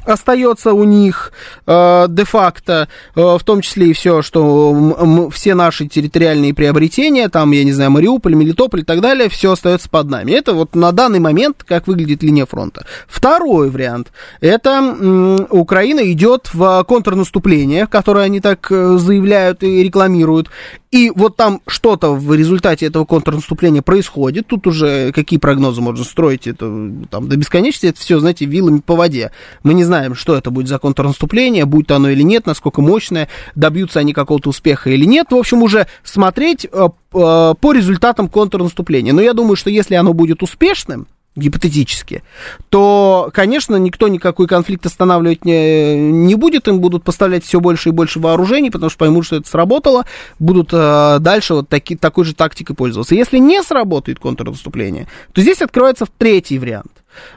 остается 0.04 0.72
у 0.72 0.84
них 0.84 1.32
э, 1.66 2.06
де-факто, 2.08 2.88
э, 3.14 3.20
в 3.20 3.42
том 3.44 3.60
числе 3.60 3.88
и 3.88 3.92
все, 3.92 4.22
что 4.22 5.30
все 5.32 5.54
наши 5.54 5.86
территориальные 5.86 6.54
приобретения, 6.54 7.28
там, 7.28 7.52
я 7.52 7.64
не 7.64 7.72
знаю, 7.72 7.90
Мариуполь, 7.90 8.34
Мелитополь 8.34 8.80
и 8.80 8.84
так 8.84 9.00
далее, 9.00 9.28
все 9.28 9.52
остается 9.52 9.88
под 9.88 10.08
нами. 10.08 10.32
Это 10.32 10.54
вот 10.54 10.74
на 10.74 10.92
данный 10.92 11.20
момент, 11.20 11.64
как 11.64 11.86
выглядит 11.86 12.22
линия 12.22 12.46
фронта. 12.46 12.86
Второй 13.06 13.70
вариант, 13.70 14.12
это 14.40 14.70
м, 14.70 15.46
Украина 15.50 16.00
идет 16.10 16.50
в 16.52 16.84
контрнаступление, 16.84 17.86
которое 17.86 18.24
они 18.24 18.40
так 18.40 18.70
э, 18.70 18.96
заявляют 18.98 19.62
и 19.62 19.82
рекламируют, 19.82 20.48
и 20.92 21.10
вот 21.14 21.36
там 21.36 21.62
что-то 21.66 22.12
в 22.12 22.34
результате 22.34 22.84
этого 22.84 23.06
контрнаступления 23.06 23.80
происходит. 23.80 24.46
Тут 24.46 24.66
уже 24.66 25.10
какие 25.12 25.38
прогнозы 25.38 25.80
можно 25.80 26.04
строить, 26.04 26.46
это 26.46 26.92
там 27.10 27.28
до 27.28 27.36
бесконечности, 27.38 27.86
это 27.86 27.98
все, 27.98 28.20
знаете, 28.20 28.44
вилами 28.44 28.80
по 28.80 28.94
воде. 28.94 29.32
Мы 29.62 29.72
не 29.72 29.84
знаем, 29.84 30.14
что 30.14 30.36
это 30.36 30.50
будет 30.50 30.68
за 30.68 30.78
контрнаступление, 30.78 31.64
будет 31.64 31.90
оно 31.90 32.10
или 32.10 32.22
нет, 32.22 32.44
насколько 32.44 32.82
мощное, 32.82 33.28
добьются 33.54 34.00
они 34.00 34.12
какого-то 34.12 34.50
успеха 34.50 34.90
или 34.90 35.06
нет. 35.06 35.28
В 35.30 35.34
общем, 35.34 35.62
уже 35.62 35.86
смотреть 36.04 36.66
э, 36.66 36.68
э, 36.68 36.88
по 37.10 37.72
результатам 37.72 38.28
контрнаступления. 38.28 39.14
Но 39.14 39.22
я 39.22 39.32
думаю, 39.32 39.56
что 39.56 39.70
если 39.70 39.94
оно 39.94 40.12
будет 40.12 40.42
успешным, 40.42 41.06
гипотетически, 41.34 42.22
то, 42.68 43.30
конечно, 43.32 43.76
никто 43.76 44.08
никакой 44.08 44.46
конфликт 44.46 44.84
останавливать 44.84 45.44
не, 45.44 45.96
не 45.96 46.34
будет, 46.34 46.68
им 46.68 46.80
будут 46.80 47.04
поставлять 47.04 47.44
все 47.44 47.60
больше 47.60 47.88
и 47.88 47.92
больше 47.92 48.20
вооружений, 48.20 48.70
потому 48.70 48.90
что 48.90 48.98
поймут, 48.98 49.24
что 49.24 49.36
это 49.36 49.48
сработало, 49.48 50.04
будут 50.38 50.70
э, 50.72 51.18
дальше 51.20 51.54
вот 51.54 51.68
таки, 51.68 51.96
такой 51.96 52.24
же 52.24 52.34
тактикой 52.34 52.76
пользоваться. 52.76 53.14
Если 53.14 53.38
не 53.38 53.62
сработает 53.62 54.18
контрнаступление, 54.18 55.08
то 55.32 55.40
здесь 55.40 55.62
открывается 55.62 56.06
третий 56.18 56.58
вариант, 56.58 56.92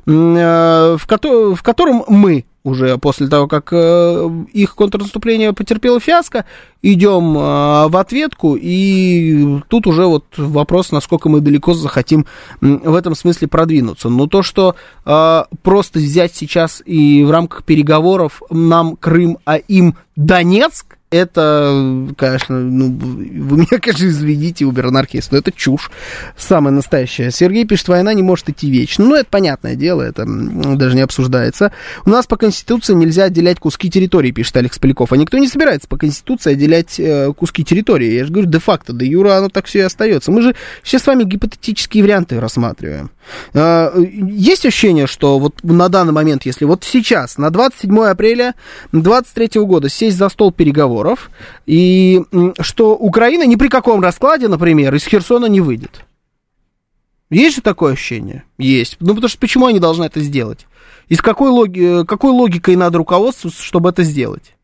э, 0.06 0.98
в, 1.00 1.08
ко- 1.08 1.56
в 1.56 1.64
котором 1.64 2.04
мы 2.08 2.46
уже 2.66 2.98
после 2.98 3.28
того, 3.28 3.48
как 3.48 3.70
э, 3.72 4.30
их 4.52 4.76
контрнаступление 4.76 5.54
потерпело 5.54 6.00
фиаско, 6.00 6.46
идем 6.82 7.38
э, 7.38 7.88
в 7.88 7.98
ответку, 7.98 8.58
и 8.60 9.62
тут 9.70 9.86
уже 9.88 10.06
вот 10.06 10.26
вопрос, 10.36 10.92
насколько 10.92 11.30
мы 11.30 11.42
далеко 11.42 11.76
захотим 11.76 12.26
в 12.62 12.96
этом 12.96 13.16
смысле 13.16 13.48
продвинуться. 13.48 14.10
Но 14.10 14.26
то, 14.26 14.42
что 14.42 14.76
э, 15.06 15.44
просто 15.62 16.00
взять 16.00 16.36
сейчас 16.36 16.82
и 16.86 17.24
в 17.24 17.30
рамках 17.30 17.64
переговоров 17.64 18.42
нам 18.50 18.96
Крым, 18.96 19.38
а 19.46 19.58
им 19.58 19.96
Донецк, 20.16 20.95
это, 21.16 22.08
конечно, 22.18 22.60
ну, 22.60 22.90
вы 22.92 23.58
меня, 23.58 23.80
конечно, 23.80 24.06
извините, 24.06 24.66
убер-анархист, 24.66 25.32
но 25.32 25.38
это 25.38 25.52
чушь 25.52 25.90
самая 26.38 26.74
настоящая. 26.74 27.32
Сергей 27.32 27.66
пишет, 27.66 27.88
война 27.88 28.14
не 28.14 28.24
может 28.24 28.50
идти 28.50 28.70
вечно. 28.70 29.06
Ну, 29.06 29.16
это 29.16 29.28
понятное 29.30 29.76
дело, 29.76 30.02
это 30.02 30.26
даже 30.26 30.96
не 30.96 31.02
обсуждается. 31.02 31.72
У 32.06 32.10
нас 32.10 32.28
по 32.28 32.38
Конституции 32.38 32.94
нельзя 32.94 33.26
отделять 33.26 33.60
куски 33.60 33.90
территории, 33.90 34.32
пишет 34.32 34.58
Алекс 34.58 34.78
Поляков. 34.78 35.12
А 35.12 35.18
никто 35.18 35.38
не 35.38 35.48
собирается 35.48 35.88
по 35.88 35.98
Конституции 35.98 36.54
отделять 36.54 37.00
э, 37.00 37.32
куски 37.34 37.64
территории. 37.64 38.14
Я 38.14 38.26
же 38.26 38.32
говорю, 38.32 38.50
де-факто, 38.50 38.94
де 38.94 39.06
юра 39.06 39.38
оно 39.38 39.50
так 39.50 39.66
все 39.66 39.80
и 39.80 39.84
остается. 39.84 40.32
Мы 40.32 40.42
же 40.42 40.56
сейчас 40.84 41.04
с 41.04 41.08
вами 41.08 41.24
гипотетические 41.24 42.04
варианты 42.04 42.40
рассматриваем. 42.40 43.12
Э, 43.54 43.92
есть 43.98 44.66
ощущение, 44.66 45.08
что 45.08 45.40
вот 45.40 45.64
на 45.64 45.90
данный 45.90 46.14
момент, 46.14 46.46
если 46.46 46.66
вот 46.66 46.84
сейчас, 46.84 47.38
на 47.38 47.50
27 47.50 47.98
апреля 48.06 48.56
23 48.92 49.62
года 49.62 49.90
сесть 49.90 50.18
за 50.18 50.30
стол 50.30 50.52
переговоров, 50.52 51.05
и 51.66 52.22
м, 52.32 52.54
что 52.60 52.96
Украина 52.96 53.46
ни 53.46 53.56
при 53.56 53.68
каком 53.68 54.02
раскладе, 54.02 54.48
например, 54.48 54.94
из 54.96 55.06
Херсона 55.06 55.46
не 55.48 55.62
выйдет. 55.62 56.06
Есть 57.30 57.56
же 57.56 57.62
такое 57.62 57.94
ощущение? 57.94 58.44
Есть. 58.58 58.98
Ну, 59.00 59.10
потому 59.10 59.30
что 59.30 59.40
почему 59.40 59.66
они 59.66 59.80
должны 59.80 60.04
это 60.06 60.20
сделать? 60.22 60.68
И 61.08 61.16
с 61.16 61.22
какой, 61.22 61.50
логи... 61.50 62.06
какой 62.06 62.32
логикой 62.32 62.76
надо 62.76 62.98
руководствоваться, 62.98 63.64
чтобы 63.64 63.90
это 63.90 64.04
сделать? 64.04 64.56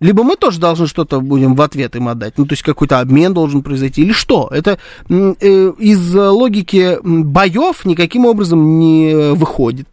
Либо 0.00 0.22
мы 0.22 0.36
тоже 0.36 0.58
должны 0.58 0.86
что-то 0.86 1.20
будем 1.20 1.54
в 1.54 1.60
ответ 1.60 1.94
им 1.94 2.08
отдать, 2.08 2.38
ну, 2.38 2.46
то 2.46 2.54
есть 2.54 2.62
какой-то 2.62 3.00
обмен 3.00 3.34
должен 3.34 3.62
произойти, 3.62 4.00
или 4.00 4.12
что? 4.12 4.48
Это 4.50 4.78
э, 5.10 5.34
из 5.78 6.14
логики 6.14 6.98
боев 7.02 7.84
никаким 7.84 8.24
образом 8.24 8.78
не 8.78 9.34
выходит. 9.34 9.88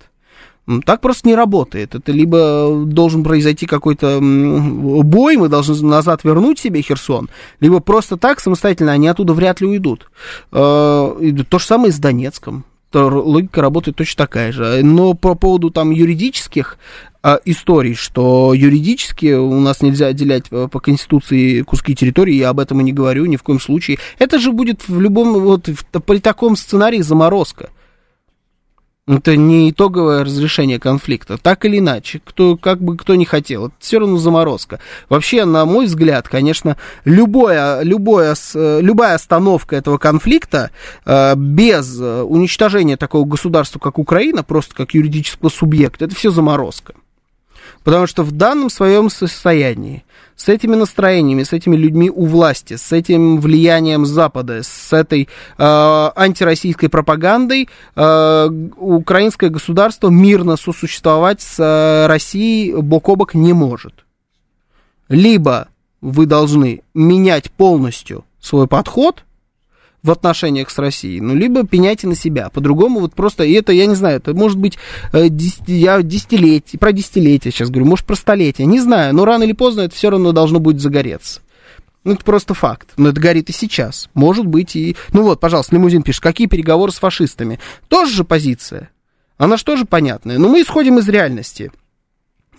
Так 0.86 1.00
просто 1.02 1.28
не 1.28 1.36
работает. 1.36 1.96
Это 1.96 2.12
либо 2.12 2.84
должен 2.86 3.24
произойти 3.24 3.66
какой-то 3.66 4.20
бой, 4.22 5.38
мы 5.38 5.48
должны 5.48 5.76
назад 5.88 6.24
вернуть 6.24 6.60
себе 6.60 6.82
Херсон, 6.82 7.30
либо 7.62 7.80
просто 7.80 8.18
так 8.18 8.40
самостоятельно 8.42 8.92
они 8.92 9.08
оттуда 9.08 9.34
вряд 9.34 9.62
ли 9.62 9.68
уйдут. 9.68 10.10
Э, 10.52 11.34
То 11.50 11.60
же 11.60 11.66
самое 11.66 11.90
и 11.90 11.94
с 11.94 12.00
Донецком. 12.00 12.66
Логика 12.94 13.62
работает 13.62 13.98
точно 13.98 14.26
такая 14.26 14.52
же. 14.52 14.82
Но 14.84 15.14
по 15.14 15.36
поводу 15.36 15.70
там 15.70 15.92
юридических 15.92 16.78
а, 17.22 17.40
историй, 17.44 17.94
что 17.94 18.54
юридически 18.54 19.34
у 19.34 19.60
нас 19.60 19.82
нельзя 19.82 20.08
отделять 20.08 20.46
э, 20.52 20.68
по 20.72 20.80
Конституции 20.80 21.62
куски 21.62 21.94
территории, 21.96 22.36
я 22.36 22.50
об 22.50 22.60
этом 22.60 22.80
и 22.80 22.84
не 22.84 22.94
говорю 22.94 23.26
ни 23.26 23.36
в 23.36 23.44
коем 23.44 23.60
случае. 23.60 24.00
Это 24.20 24.40
же 24.40 24.52
будет 24.52 24.88
в 24.88 25.00
любом, 25.02 25.34
вот 25.34 25.68
в- 25.68 26.02
при 26.02 26.20
таком 26.20 26.56
сценарии 26.56 27.02
заморозка. 27.02 27.70
Это 29.08 29.38
не 29.38 29.72
итоговое 29.72 30.26
разрешение 30.26 30.80
конфликта. 30.80 31.38
Так 31.38 31.64
или 31.64 31.80
иначе, 31.80 32.22
кто, 32.26 32.58
как 32.58 32.82
бы 32.82 32.98
кто 32.98 33.16
не 33.16 33.24
хотел, 33.24 33.68
это 33.68 33.76
все 33.80 34.00
равно 34.00 34.18
заморозка. 34.18 34.80
Вообще, 35.08 35.46
на 35.46 35.66
мой 35.66 35.86
взгляд, 35.86 36.28
конечно, 36.28 36.76
любое, 37.06 37.84
любое, 37.84 38.36
э, 38.54 38.80
любая 38.82 39.16
остановка 39.16 39.78
этого 39.78 39.98
конфликта 39.98 40.72
э, 41.06 41.36
без 41.36 41.98
э, 42.02 42.22
уничтожения 42.24 42.98
такого 42.98 43.26
государства, 43.26 43.80
как 43.80 43.98
Украина, 43.98 44.44
просто 44.44 44.76
как 44.76 44.94
юридического 44.94 45.48
субъекта, 45.48 46.04
это 46.04 46.14
все 46.14 46.30
заморозка. 46.30 46.94
Потому 47.88 48.06
что 48.06 48.24
в 48.24 48.34
данном 48.34 48.70
своем 48.70 49.10
состоянии, 49.10 50.04
с 50.36 50.50
этими 50.50 50.76
настроениями, 50.76 51.44
с 51.44 51.54
этими 51.54 51.78
людьми 51.78 52.10
у 52.10 52.26
власти, 52.26 52.76
с 52.76 52.92
этим 52.92 53.40
влиянием 53.40 54.06
Запада, 54.06 54.62
с 54.62 54.92
этой 54.92 55.30
э, 55.58 56.10
антироссийской 56.14 56.90
пропагандой, 56.90 57.70
э, 57.96 58.50
украинское 58.76 59.50
государство 59.50 60.10
мирно 60.10 60.58
сосуществовать 60.58 61.40
с 61.40 61.64
э, 61.64 62.08
Россией 62.08 62.76
бок 62.76 63.08
о 63.08 63.16
бок 63.16 63.34
не 63.34 63.54
может. 63.54 64.04
Либо 65.08 65.70
вы 66.02 66.26
должны 66.26 66.82
менять 66.94 67.50
полностью 67.52 68.26
свой 68.42 68.68
подход, 68.68 69.24
в 70.04 70.12
отношениях 70.12 70.70
с 70.70 70.78
Россией, 70.78 71.22
ну, 71.22 71.36
либо 71.36 71.66
пеняйте 71.66 72.08
на 72.08 72.16
себя. 72.16 72.50
По-другому 72.50 73.00
вот 73.00 73.14
просто, 73.14 73.44
и 73.44 73.54
это, 73.54 73.72
я 73.72 73.86
не 73.86 73.96
знаю, 73.96 74.18
это 74.18 74.34
может 74.34 74.58
быть, 74.58 74.78
э, 75.12 75.30
десяти, 75.30 75.74
я 75.74 76.02
десятилетие, 76.02 76.80
про 76.80 76.92
десятилетие 76.92 77.52
сейчас 77.52 77.70
говорю, 77.70 77.88
может, 77.88 78.06
про 78.06 78.16
столетие, 78.16 78.68
не 78.68 78.80
знаю, 78.80 79.14
но 79.14 79.26
рано 79.26 79.44
или 79.44 79.54
поздно 79.54 79.82
это 79.82 79.96
все 79.96 80.10
равно 80.10 80.32
должно 80.32 80.60
будет 80.60 80.82
загореться. 80.82 81.42
Ну, 82.04 82.14
это 82.14 82.24
просто 82.24 82.54
факт. 82.54 82.94
Но 82.96 83.10
это 83.10 83.20
горит 83.20 83.50
и 83.50 83.52
сейчас. 83.52 84.08
Может 84.14 84.46
быть 84.46 84.78
и... 84.78 84.96
Ну 85.12 85.24
вот, 85.24 85.42
пожалуйста, 85.42 85.76
лимузин 85.76 86.04
пишет, 86.04 86.22
какие 86.22 86.48
переговоры 86.48 86.94
с 86.94 87.00
фашистами? 87.00 87.60
Тоже 87.90 88.14
же 88.14 88.24
позиция. 88.24 88.92
Она 89.38 89.58
же 89.58 89.66
тоже 89.66 89.84
понятная. 89.84 90.38
Но 90.38 90.48
мы 90.48 90.62
исходим 90.62 91.00
из 91.00 91.10
реальности. 91.10 91.70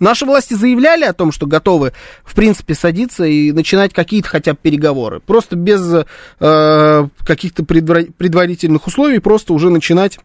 Наши 0.00 0.24
власти 0.24 0.54
заявляли 0.54 1.04
о 1.04 1.12
том, 1.12 1.32
что 1.32 1.46
готовы, 1.46 1.92
в 2.24 2.34
принципе, 2.34 2.74
садиться 2.74 3.24
и 3.24 3.52
начинать 3.52 3.92
какие-то 3.92 4.28
хотя 4.28 4.52
бы 4.52 4.58
переговоры. 4.60 5.20
Просто 5.20 5.56
без 5.56 6.04
э, 6.40 7.08
каких-то 7.26 7.62
предвар- 7.62 8.12
предварительных 8.16 8.86
условий, 8.86 9.18
просто 9.18 9.52
уже 9.52 9.70
начинать 9.70 10.18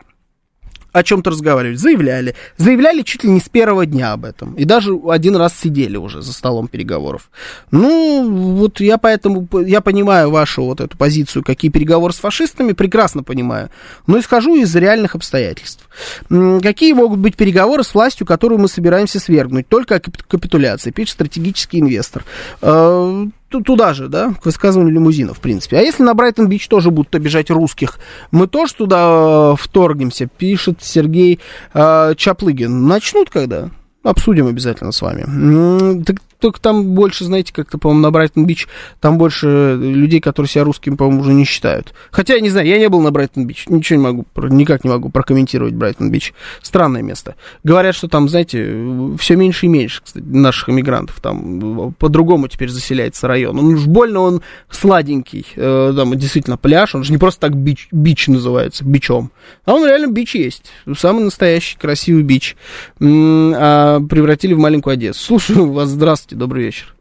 о 0.94 1.04
чем-то 1.04 1.32
разговаривать. 1.32 1.80
Заявляли. 1.80 2.36
Заявляли 2.58 3.02
чуть 3.02 3.24
ли 3.24 3.30
не 3.32 3.42
с 3.42 3.50
первого 3.50 3.86
дня 3.86 4.14
об 4.14 4.24
этом. 4.24 4.54
И 4.54 4.64
даже 4.64 4.98
один 5.10 5.36
раз 5.36 5.54
сидели 5.60 5.98
уже 5.98 6.22
за 6.22 6.32
столом 6.32 6.68
переговоров. 6.68 7.30
Ну, 7.72 8.56
вот 8.56 8.80
я 8.80 8.98
поэтому, 8.98 9.48
я 9.66 9.82
понимаю 9.82 10.30
вашу 10.30 10.64
вот 10.64 10.80
эту 10.80 10.96
позицию, 10.96 11.44
какие 11.44 11.72
переговоры 11.72 12.14
с 12.14 12.18
фашистами, 12.18 12.74
прекрасно 12.74 13.24
понимаю. 13.24 13.70
Но 14.08 14.20
исхожу 14.20 14.56
из 14.56 14.74
реальных 14.76 15.16
обстоятельств. 15.16 15.90
Какие 16.30 16.94
могут 16.94 17.20
быть 17.20 17.36
переговоры 17.36 17.84
с 17.84 17.94
властью, 17.94 18.28
которую 18.28 18.60
мы 18.60 18.68
собираемся 18.68 19.20
свергнуть? 19.20 19.68
Только 19.68 19.96
о 19.96 20.00
капитуляции, 20.00 20.92
пишет 20.92 21.14
стратегический 21.14 21.80
инвестор 21.80 22.24
э, 22.62 23.26
туда 23.62 23.94
же, 23.94 24.08
да, 24.08 24.34
к 24.42 24.46
высказыванию 24.46 24.94
лимузина, 24.94 25.34
в 25.34 25.40
принципе. 25.40 25.78
А 25.78 25.82
если 25.82 26.04
на 26.04 26.14
Брайтон-Бич 26.14 26.68
тоже 26.68 26.92
будут 26.92 27.14
обижать 27.16 27.50
русских, 27.50 28.00
мы 28.32 28.48
тоже 28.48 28.74
туда 28.76 29.54
э, 29.54 29.56
вторгнемся, 29.60 30.28
пишет 30.28 30.80
Сергей 30.82 31.40
э, 31.74 32.14
Чаплыгин. 32.16 32.88
Начнут 32.88 33.30
когда? 33.30 33.70
Обсудим 34.04 34.48
обязательно 34.48 34.92
с 34.92 35.02
вами. 35.02 36.04
Так 36.04 36.18
только 36.44 36.60
там 36.60 36.88
больше, 36.88 37.24
знаете, 37.24 37.54
как-то, 37.54 37.78
по-моему, 37.78 38.02
на 38.02 38.12
Брайтон-Бич, 38.12 38.68
там 39.00 39.18
больше 39.18 39.78
людей, 39.80 40.20
которые 40.20 40.50
себя 40.50 40.66
русскими, 40.66 40.96
по-моему, 40.96 41.22
уже 41.22 41.32
не 41.32 41.46
считают. 41.46 41.94
Хотя, 42.12 42.34
я 42.34 42.42
не 42.42 42.50
знаю, 42.50 42.68
я 42.68 42.78
не 42.78 42.90
был 42.90 43.00
на 43.00 43.12
Брайтон-Бич, 43.12 43.70
ничего 43.70 43.98
не 43.98 44.04
могу, 44.04 44.26
никак 44.50 44.84
не 44.84 44.90
могу 44.90 45.08
прокомментировать 45.08 45.74
Брайтон-Бич. 45.74 46.34
Странное 46.62 47.02
место. 47.02 47.36
Говорят, 47.64 47.96
что 47.96 48.10
там, 48.10 48.28
знаете, 48.28 49.16
все 49.18 49.38
меньше 49.38 49.68
и 49.68 49.70
меньше, 49.70 50.02
кстати, 50.04 50.26
наших 50.26 50.68
иммигрантов. 50.68 51.22
Там 51.22 51.94
по-другому 51.98 52.50
теперь 52.50 52.68
заселяется 52.68 53.30
район. 53.30 53.58
Он 53.60 53.76
уж 53.76 53.86
больно 53.86 54.20
он 54.20 54.42
сладенький. 54.70 55.46
Э, 55.56 55.94
там 55.96 56.14
действительно 56.18 56.58
пляж, 56.58 56.94
он 56.94 57.06
же 57.06 57.14
не 57.14 57.18
просто 57.18 57.40
так 57.40 57.56
бич, 57.56 57.88
бич 57.94 58.28
называется, 58.28 58.84
бичом. 58.84 59.32
А 59.64 59.76
он 59.76 59.86
реально 59.86 60.12
бич 60.12 60.36
есть. 60.36 60.66
Самый 60.98 61.24
настоящий 61.24 61.78
красивый 61.78 62.24
бич. 62.24 62.58
А 63.00 64.02
превратили 64.02 64.54
в 64.54 64.60
маленькую 64.60 64.96
Одессу. 64.96 65.24
Слушаю 65.24 65.72
вас, 65.72 65.88
здравствуйте. 65.88 66.33
Здравствуйте, 66.34 66.38
добрый 66.38 66.64
вечер. 66.64 66.96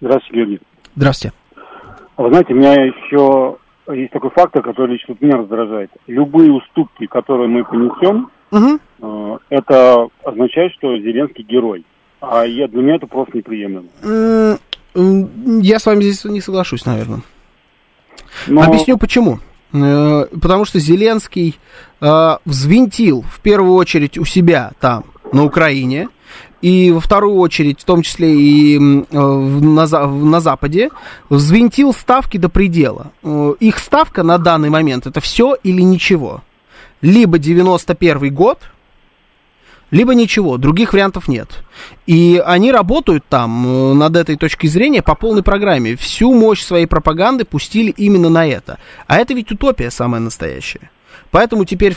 Здравствуйте, 0.00 0.36
Георгий. 0.36 0.60
Здравствуйте. 0.96 1.36
Вы 2.16 2.28
знаете, 2.30 2.52
у 2.52 2.56
меня 2.56 2.72
еще 2.72 3.56
есть 3.92 4.12
такой 4.12 4.30
фактор, 4.30 4.62
который 4.62 4.92
лично 4.92 5.14
меня 5.20 5.36
раздражает. 5.36 5.90
Любые 6.06 6.52
уступки, 6.52 7.06
которые 7.06 7.48
мы 7.48 7.64
понесем, 7.64 8.30
угу. 8.50 9.40
это 9.50 10.08
означает, 10.24 10.72
что 10.74 10.96
Зеленский 10.98 11.44
герой. 11.44 11.84
А 12.20 12.44
я, 12.44 12.66
для 12.68 12.82
меня 12.82 12.96
это 12.96 13.06
просто 13.06 13.36
неприемлемо. 13.36 13.88
Я 14.94 15.78
с 15.78 15.86
вами 15.86 16.02
здесь 16.02 16.24
не 16.24 16.40
соглашусь, 16.40 16.86
наверное. 16.86 17.20
Но... 18.46 18.62
Объясню 18.62 18.98
почему. 18.98 19.38
Э, 19.72 20.24
потому 20.40 20.64
что 20.64 20.80
Зеленский 20.80 21.58
э, 22.00 22.36
взвинтил 22.44 23.22
в 23.22 23.40
первую 23.40 23.74
очередь 23.74 24.18
у 24.18 24.24
себя 24.24 24.72
там, 24.80 25.04
на 25.32 25.44
Украине, 25.44 26.08
и 26.60 26.90
во 26.90 27.00
вторую 27.00 27.36
очередь, 27.36 27.80
в 27.80 27.84
том 27.84 28.02
числе 28.02 28.34
и 28.34 28.76
э, 28.76 28.80
на, 28.80 29.86
на 29.86 30.40
Западе, 30.40 30.90
взвинтил 31.30 31.92
ставки 31.92 32.36
до 32.36 32.48
предела. 32.48 33.12
Э, 33.22 33.54
их 33.60 33.78
ставка 33.78 34.22
на 34.22 34.38
данный 34.38 34.70
момент 34.70 35.06
это 35.06 35.20
все 35.20 35.56
или 35.62 35.82
ничего. 35.82 36.42
Либо 37.00 37.38
91 37.38 38.34
год, 38.34 38.58
либо 39.90 40.14
ничего, 40.14 40.58
других 40.58 40.92
вариантов 40.92 41.28
нет. 41.28 41.62
И 42.06 42.42
они 42.44 42.72
работают 42.72 43.24
там 43.28 43.66
э, 43.66 43.94
над 43.94 44.16
этой 44.16 44.36
точки 44.36 44.66
зрения 44.66 45.02
по 45.02 45.14
полной 45.14 45.42
программе. 45.42 45.96
Всю 45.96 46.34
мощь 46.34 46.62
своей 46.62 46.86
пропаганды 46.86 47.44
пустили 47.44 47.90
именно 47.96 48.28
на 48.28 48.46
это. 48.46 48.78
А 49.06 49.16
это 49.16 49.32
ведь 49.32 49.52
утопия 49.52 49.90
самая 49.90 50.20
настоящая. 50.20 50.90
Поэтому 51.30 51.64
теперь 51.64 51.94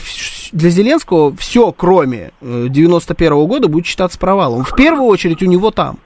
для 0.52 0.70
Зеленского 0.70 1.34
все, 1.36 1.72
кроме 1.72 2.32
91 2.40 3.32
-го 3.32 3.46
года, 3.46 3.68
будет 3.68 3.86
считаться 3.86 4.18
провалом. 4.18 4.64
В 4.64 4.74
первую 4.74 5.04
очередь 5.04 5.42
у 5.42 5.46
него 5.46 5.70
там. 5.70 5.98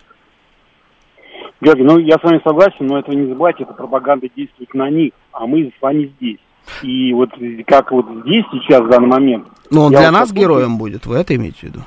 Георгий, 1.61 1.85
ну 1.85 1.99
я 1.99 2.17
с 2.17 2.23
вами 2.23 2.41
согласен, 2.45 2.87
но 2.87 2.99
этого 2.99 3.15
не 3.15 3.27
забывайте, 3.29 3.65
эта 3.65 3.73
пропаганда 3.73 4.29
действует 4.37 4.73
на 4.75 4.91
них, 4.91 5.13
а 5.33 5.47
мы 5.47 5.73
с 5.77 5.83
вами 5.83 6.13
здесь. 6.17 6.39
И 6.83 7.13
вот 7.13 7.31
как 7.67 7.93
вот 7.93 8.07
здесь 8.25 8.45
сейчас, 8.53 8.83
в 8.83 8.89
данный 8.89 9.09
момент... 9.09 9.47
Но 9.71 9.87
он 9.87 9.91
для 9.91 10.11
вот 10.11 10.13
нас 10.13 10.33
героем 10.33 10.79
будет, 10.79 11.07
вы 11.07 11.17
это 11.17 11.35
имеете 11.35 11.59
в 11.59 11.63
виду? 11.63 11.81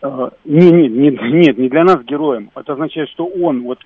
Uh, 0.00 0.32
нет, 0.44 0.72
нет, 0.72 0.92
нет, 0.92 1.22
нет, 1.22 1.58
не 1.58 1.68
для 1.68 1.84
нас 1.84 2.02
героем. 2.04 2.50
Это 2.56 2.72
означает, 2.72 3.08
что 3.10 3.24
он 3.24 3.62
вот 3.62 3.78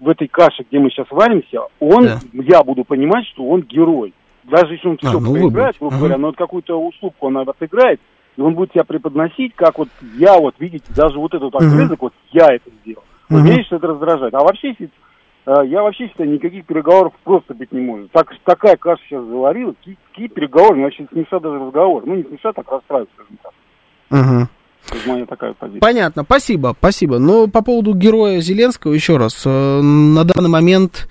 в 0.00 0.08
этой 0.08 0.26
каше, 0.26 0.64
где 0.68 0.80
мы 0.80 0.90
сейчас 0.90 1.06
варимся, 1.10 1.60
он, 1.78 2.04
да. 2.04 2.18
я 2.32 2.62
буду 2.64 2.84
понимать, 2.84 3.24
что 3.26 3.46
он 3.46 3.62
герой. 3.62 4.12
Даже 4.48 4.74
если 4.74 4.88
он 4.88 4.98
а, 5.02 5.08
все 5.08 5.20
ну, 5.20 5.32
проиграет, 5.32 5.76
грубо 5.78 5.94
ага. 5.94 5.98
говоря, 5.98 6.18
но 6.18 6.26
вот 6.28 6.36
какую-то 6.36 6.80
уступку 6.80 7.26
он 7.26 7.38
отыграет, 7.38 8.00
и 8.36 8.40
он 8.40 8.54
будет 8.54 8.72
себя 8.72 8.84
преподносить, 8.84 9.54
как 9.54 9.78
вот 9.78 9.88
я 10.16 10.38
вот, 10.38 10.54
видите, 10.58 10.86
даже 10.94 11.18
вот 11.18 11.34
этот 11.34 11.54
отрезок, 11.54 12.02
вот 12.02 12.12
я 12.32 12.46
это 12.54 12.70
сделал. 12.82 13.02
Вот 13.28 13.42
uh 13.42 13.62
что 13.64 13.76
это 13.76 13.88
раздражает. 13.88 14.34
А 14.34 14.40
вообще, 14.40 14.68
если, 14.68 14.90
э, 15.46 15.66
я 15.66 15.82
вообще 15.82 16.08
считаю, 16.08 16.30
никаких 16.30 16.64
переговоров 16.64 17.12
просто 17.24 17.52
быть 17.54 17.72
не 17.72 17.80
может. 17.80 18.10
Так, 18.12 18.32
такая 18.44 18.76
каша 18.76 19.02
сейчас 19.04 19.24
заварилась, 19.24 19.76
какие, 19.78 19.98
какие 20.10 20.28
переговоры, 20.28 20.82
вообще 20.82 21.06
смешат 21.12 21.42
даже 21.42 21.58
разговор. 21.58 22.04
Ну, 22.06 22.14
не 22.14 22.22
смешат, 22.22 22.54
так 22.54 22.70
расстраивают, 22.70 23.10
скажем 23.14 23.38
так. 23.42 23.52
Моя 25.06 25.26
такая 25.26 25.52
позиция. 25.54 25.80
Понятно, 25.80 26.24
спасибо, 26.24 26.74
спасибо. 26.78 27.18
Но 27.18 27.46
по 27.46 27.62
поводу 27.62 27.94
героя 27.94 28.40
Зеленского, 28.40 28.92
еще 28.92 29.16
раз, 29.16 29.42
э, 29.44 29.80
на 29.80 30.24
данный 30.24 30.48
момент 30.48 31.08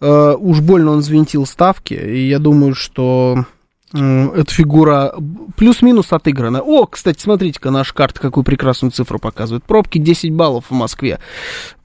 э, 0.00 0.34
уж 0.38 0.60
больно 0.60 0.92
он 0.92 0.98
взвинтил 1.00 1.44
ставки, 1.46 1.94
и 1.94 2.28
я 2.28 2.38
думаю, 2.38 2.74
что 2.74 3.44
э, 3.92 4.28
эта 4.34 4.52
фигура 4.52 5.14
плюс-минус 5.56 6.12
отыграна. 6.12 6.62
О, 6.62 6.86
кстати, 6.86 7.20
смотрите-ка, 7.20 7.70
наша 7.70 7.94
карта 7.94 8.20
какую 8.20 8.44
прекрасную 8.44 8.92
цифру 8.92 9.18
показывает. 9.18 9.64
Пробки 9.64 9.98
10 9.98 10.32
баллов 10.32 10.66
в 10.70 10.74
Москве 10.74 11.18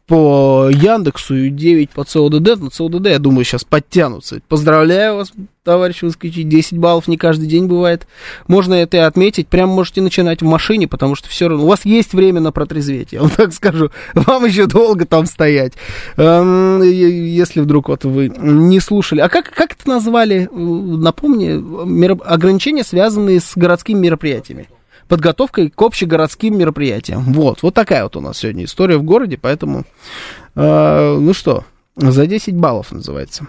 по 0.07 0.69
Яндексу 0.69 1.35
и 1.35 1.49
9 1.49 1.91
по 1.91 2.03
ЦОДД. 2.03 2.61
На 2.61 2.69
ЦОДД, 2.69 3.07
я 3.07 3.19
думаю, 3.19 3.45
сейчас 3.45 3.63
подтянутся. 3.63 4.41
Поздравляю 4.49 5.15
вас, 5.15 5.31
товарищи 5.63 6.03
москвичи. 6.05 6.43
10 6.43 6.77
баллов 6.77 7.07
не 7.07 7.17
каждый 7.17 7.47
день 7.47 7.67
бывает. 7.67 8.07
Можно 8.47 8.73
это 8.73 8.97
и 8.97 8.99
отметить. 8.99 9.47
Прям 9.47 9.69
можете 9.69 10.01
начинать 10.01 10.41
в 10.41 10.45
машине, 10.45 10.87
потому 10.87 11.15
что 11.15 11.29
все 11.29 11.47
равно 11.47 11.63
у 11.63 11.67
вас 11.67 11.85
есть 11.85 12.13
время 12.13 12.41
на 12.41 12.51
протрезветь. 12.51 13.13
Я 13.13 13.21
вам 13.21 13.29
так 13.35 13.53
скажу. 13.53 13.91
Вам 14.13 14.45
еще 14.45 14.65
долго 14.65 15.05
там 15.05 15.25
стоять. 15.25 15.73
Эм, 16.17 16.81
если 16.81 17.61
вдруг 17.61 17.87
вот 17.87 18.03
вы 18.03 18.29
не 18.29 18.79
слушали. 18.81 19.21
А 19.21 19.29
как, 19.29 19.51
как 19.51 19.73
это 19.73 19.87
назвали? 19.87 20.49
Напомни, 20.51 22.19
ограничения, 22.25 22.83
связанные 22.83 23.39
с 23.39 23.53
городскими 23.55 23.99
мероприятиями 23.99 24.67
подготовкой 25.13 25.69
к 25.69 25.79
общегородским 25.79 26.57
мероприятиям. 26.57 27.33
Вот, 27.33 27.61
вот 27.61 27.75
такая 27.75 28.01
вот 28.01 28.15
у 28.15 28.19
нас 28.19 28.39
сегодня 28.39 28.63
история 28.63 28.97
в 28.97 29.03
городе, 29.03 29.37
поэтому, 29.37 29.83
э, 30.55 31.17
ну 31.19 31.33
что, 31.35 31.65
за 31.95 32.25
10 32.25 32.55
баллов 32.55 32.91
называется. 32.91 33.45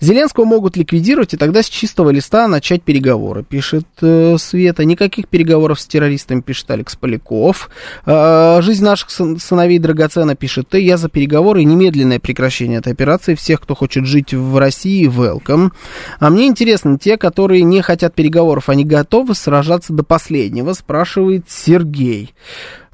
Зеленского 0.00 0.44
могут 0.44 0.76
ликвидировать 0.76 1.34
и 1.34 1.36
тогда 1.36 1.62
с 1.62 1.68
чистого 1.68 2.10
листа 2.10 2.48
начать 2.48 2.82
переговоры, 2.82 3.42
пишет 3.42 3.86
э, 4.00 4.36
Света. 4.38 4.84
Никаких 4.84 5.28
переговоров 5.28 5.80
с 5.80 5.86
террористами, 5.86 6.40
пишет 6.40 6.70
Алекс 6.70 6.96
Поляков. 6.96 7.70
Э, 8.06 8.60
жизнь 8.62 8.84
наших 8.84 9.10
сын, 9.10 9.38
сыновей 9.38 9.78
драгоценна, 9.78 10.34
пишет 10.34 10.68
ты. 10.68 10.80
Я 10.80 10.96
за 10.96 11.08
переговоры 11.08 11.62
и 11.62 11.64
немедленное 11.64 12.20
прекращение 12.20 12.78
этой 12.78 12.92
операции. 12.92 13.34
Всех, 13.34 13.60
кто 13.60 13.74
хочет 13.74 14.06
жить 14.06 14.34
в 14.34 14.58
России, 14.58 15.08
welcome. 15.08 15.70
А 16.18 16.30
мне 16.30 16.46
интересно, 16.46 16.98
те, 16.98 17.16
которые 17.16 17.62
не 17.62 17.82
хотят 17.82 18.14
переговоров, 18.14 18.68
они 18.68 18.84
готовы 18.84 19.34
сражаться 19.34 19.92
до 19.92 20.02
последнего, 20.02 20.72
спрашивает 20.72 21.46
Сергей. 21.48 22.34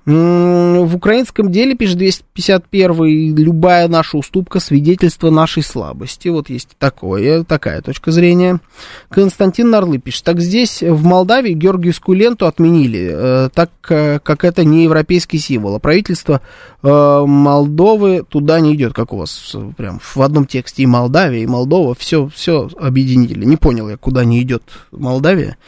В 0.08 0.96
украинском 0.96 1.52
деле, 1.52 1.74
пишет 1.74 1.98
251 1.98 3.36
любая 3.36 3.88
наша 3.88 4.16
уступка 4.16 4.58
свидетельство 4.58 5.28
нашей 5.28 5.62
слабости. 5.62 6.28
Вот 6.28 6.48
есть 6.48 6.70
такое, 6.78 7.44
такая 7.44 7.82
точка 7.82 8.10
зрения. 8.10 8.58
Константин 9.10 9.68
Нарлы 9.68 9.98
пишет, 9.98 10.24
так 10.24 10.40
здесь 10.40 10.82
в 10.82 11.04
Молдавии 11.04 11.52
Георгиевскую 11.52 12.16
ленту 12.16 12.46
отменили, 12.46 13.10
э, 13.12 13.48
так 13.52 13.70
как 13.82 14.44
это 14.44 14.64
не 14.64 14.84
европейский 14.84 15.36
символ. 15.36 15.74
А 15.74 15.78
правительство 15.78 16.40
э, 16.82 17.24
Молдовы 17.26 18.24
туда 18.26 18.60
не 18.60 18.74
идет, 18.76 18.94
как 18.94 19.12
у 19.12 19.18
вас 19.18 19.54
прям 19.76 20.00
в 20.00 20.22
одном 20.22 20.46
тексте 20.46 20.84
и 20.84 20.86
Молдавия, 20.86 21.42
и 21.42 21.46
Молдова, 21.46 21.94
все, 21.94 22.30
все 22.34 22.70
объединили. 22.80 23.44
Не 23.44 23.58
понял 23.58 23.90
я, 23.90 23.98
куда 23.98 24.24
не 24.24 24.40
идет 24.40 24.62
Молдавия. 24.90 25.58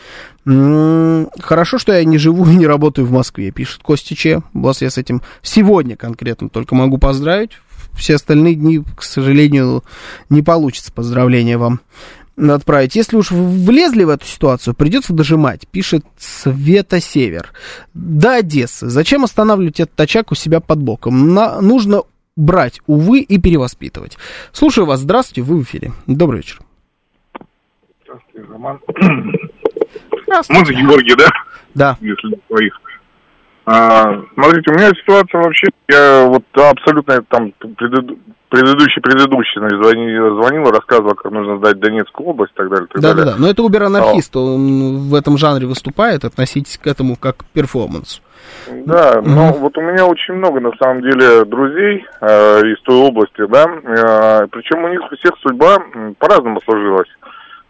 Хорошо, 1.41 1.79
что 1.79 1.93
я 1.93 2.05
не 2.05 2.19
живу 2.19 2.47
и 2.47 2.57
не 2.57 2.67
работаю 2.67 3.07
в 3.07 3.13
Москве, 3.13 3.51
пишет 3.53 3.83
Костя 3.83 4.17
Че. 4.17 4.43
Вас 4.53 4.83
я 4.83 4.91
с 4.91 4.99
этим 4.99 5.23
сегодня 5.43 5.97
конкретно 5.97 6.49
только 6.49 6.75
могу 6.75 6.99
поздравить. 6.99 7.53
Все 7.97 8.17
остальные 8.17 8.55
дни, 8.55 8.83
к 8.97 9.03
сожалению, 9.03 9.85
не 10.29 10.43
получится 10.43 10.93
поздравления 10.93 11.59
вам 11.59 11.81
отправить. 12.37 12.97
Если 12.97 13.17
уж 13.17 13.31
влезли 13.31 14.05
в 14.05 14.09
эту 14.09 14.27
ситуацию, 14.27 14.75
придется 14.75 15.13
дожимать, 15.13 15.69
пишет 15.69 16.05
Света 16.19 17.01
Север. 17.01 17.53
До 17.93 18.37
Одессы. 18.37 18.89
Зачем 18.89 19.25
останавливать 19.25 19.81
этот 19.81 20.01
очаг 20.01 20.33
у 20.33 20.35
себя 20.35 20.61
под 20.61 20.83
боком? 20.83 21.35
На, 21.35 21.61
нужно 21.61 22.03
брать, 22.37 22.81
увы, 22.87 23.21
и 23.21 23.39
перевоспитывать. 23.39 24.17
Слушаю 24.53 24.87
вас. 24.87 25.01
Здравствуйте, 25.01 25.43
вы 25.43 25.59
в 25.59 25.63
эфире. 25.65 25.93
Добрый 26.07 26.39
вечер. 26.39 26.61
Здравствуйте, 28.03 28.49
Роман. 28.51 28.81
Мы 30.49 30.65
за 30.65 30.73
Георгий, 30.73 31.15
да? 31.17 31.29
Да. 31.75 31.97
Если 32.01 32.41
своих. 32.49 32.81
А, 33.67 34.21
смотрите, 34.35 34.71
у 34.71 34.75
меня 34.75 34.89
ситуация 34.89 35.43
вообще, 35.43 35.69
я 35.89 36.25
вот 36.27 36.43
абсолютно 36.55 37.23
там 37.29 37.53
предыд, 37.53 38.19
предыдущий, 38.49 39.01
предыдущий, 39.01 39.61
значит, 39.61 39.79
звонил, 39.79 40.43
звонил, 40.43 40.71
рассказывал, 40.71 41.15
как 41.15 41.31
нужно 41.31 41.59
сдать 41.59 41.79
Донецкую 41.79 42.31
область 42.31 42.53
и 42.53 42.57
так 42.57 42.69
далее. 42.69 42.89
Так 42.89 43.01
да, 43.01 43.09
далее. 43.11 43.25
да, 43.27 43.33
да. 43.33 43.39
Но 43.39 43.49
это 43.49 43.63
убер-анархист, 43.63 44.35
а. 44.35 44.41
он 44.41 45.09
в 45.09 45.15
этом 45.15 45.39
жанре 45.39 45.67
выступает, 45.67 46.25
относитесь 46.25 46.79
к 46.79 46.87
этому 46.87 47.17
как 47.17 47.39
к 47.39 47.45
перформансу. 47.45 48.23
Да, 48.69 49.15
mm-hmm. 49.15 49.23
но 49.25 49.53
вот 49.53 49.77
у 49.79 49.81
меня 49.83 50.05
очень 50.07 50.35
много, 50.35 50.61
на 50.61 50.73
самом 50.81 51.03
деле, 51.03 51.45
друзей 51.45 52.05
э, 52.21 52.61
из 52.61 52.81
той 52.83 52.97
области, 52.97 53.47
да, 53.47 53.65
э, 53.65 54.47
причем 54.51 54.85
у 54.85 54.89
них 54.89 55.01
у 55.01 55.17
всех 55.17 55.33
судьба 55.43 55.79
по-разному 56.19 56.61
сложилась. 56.65 57.09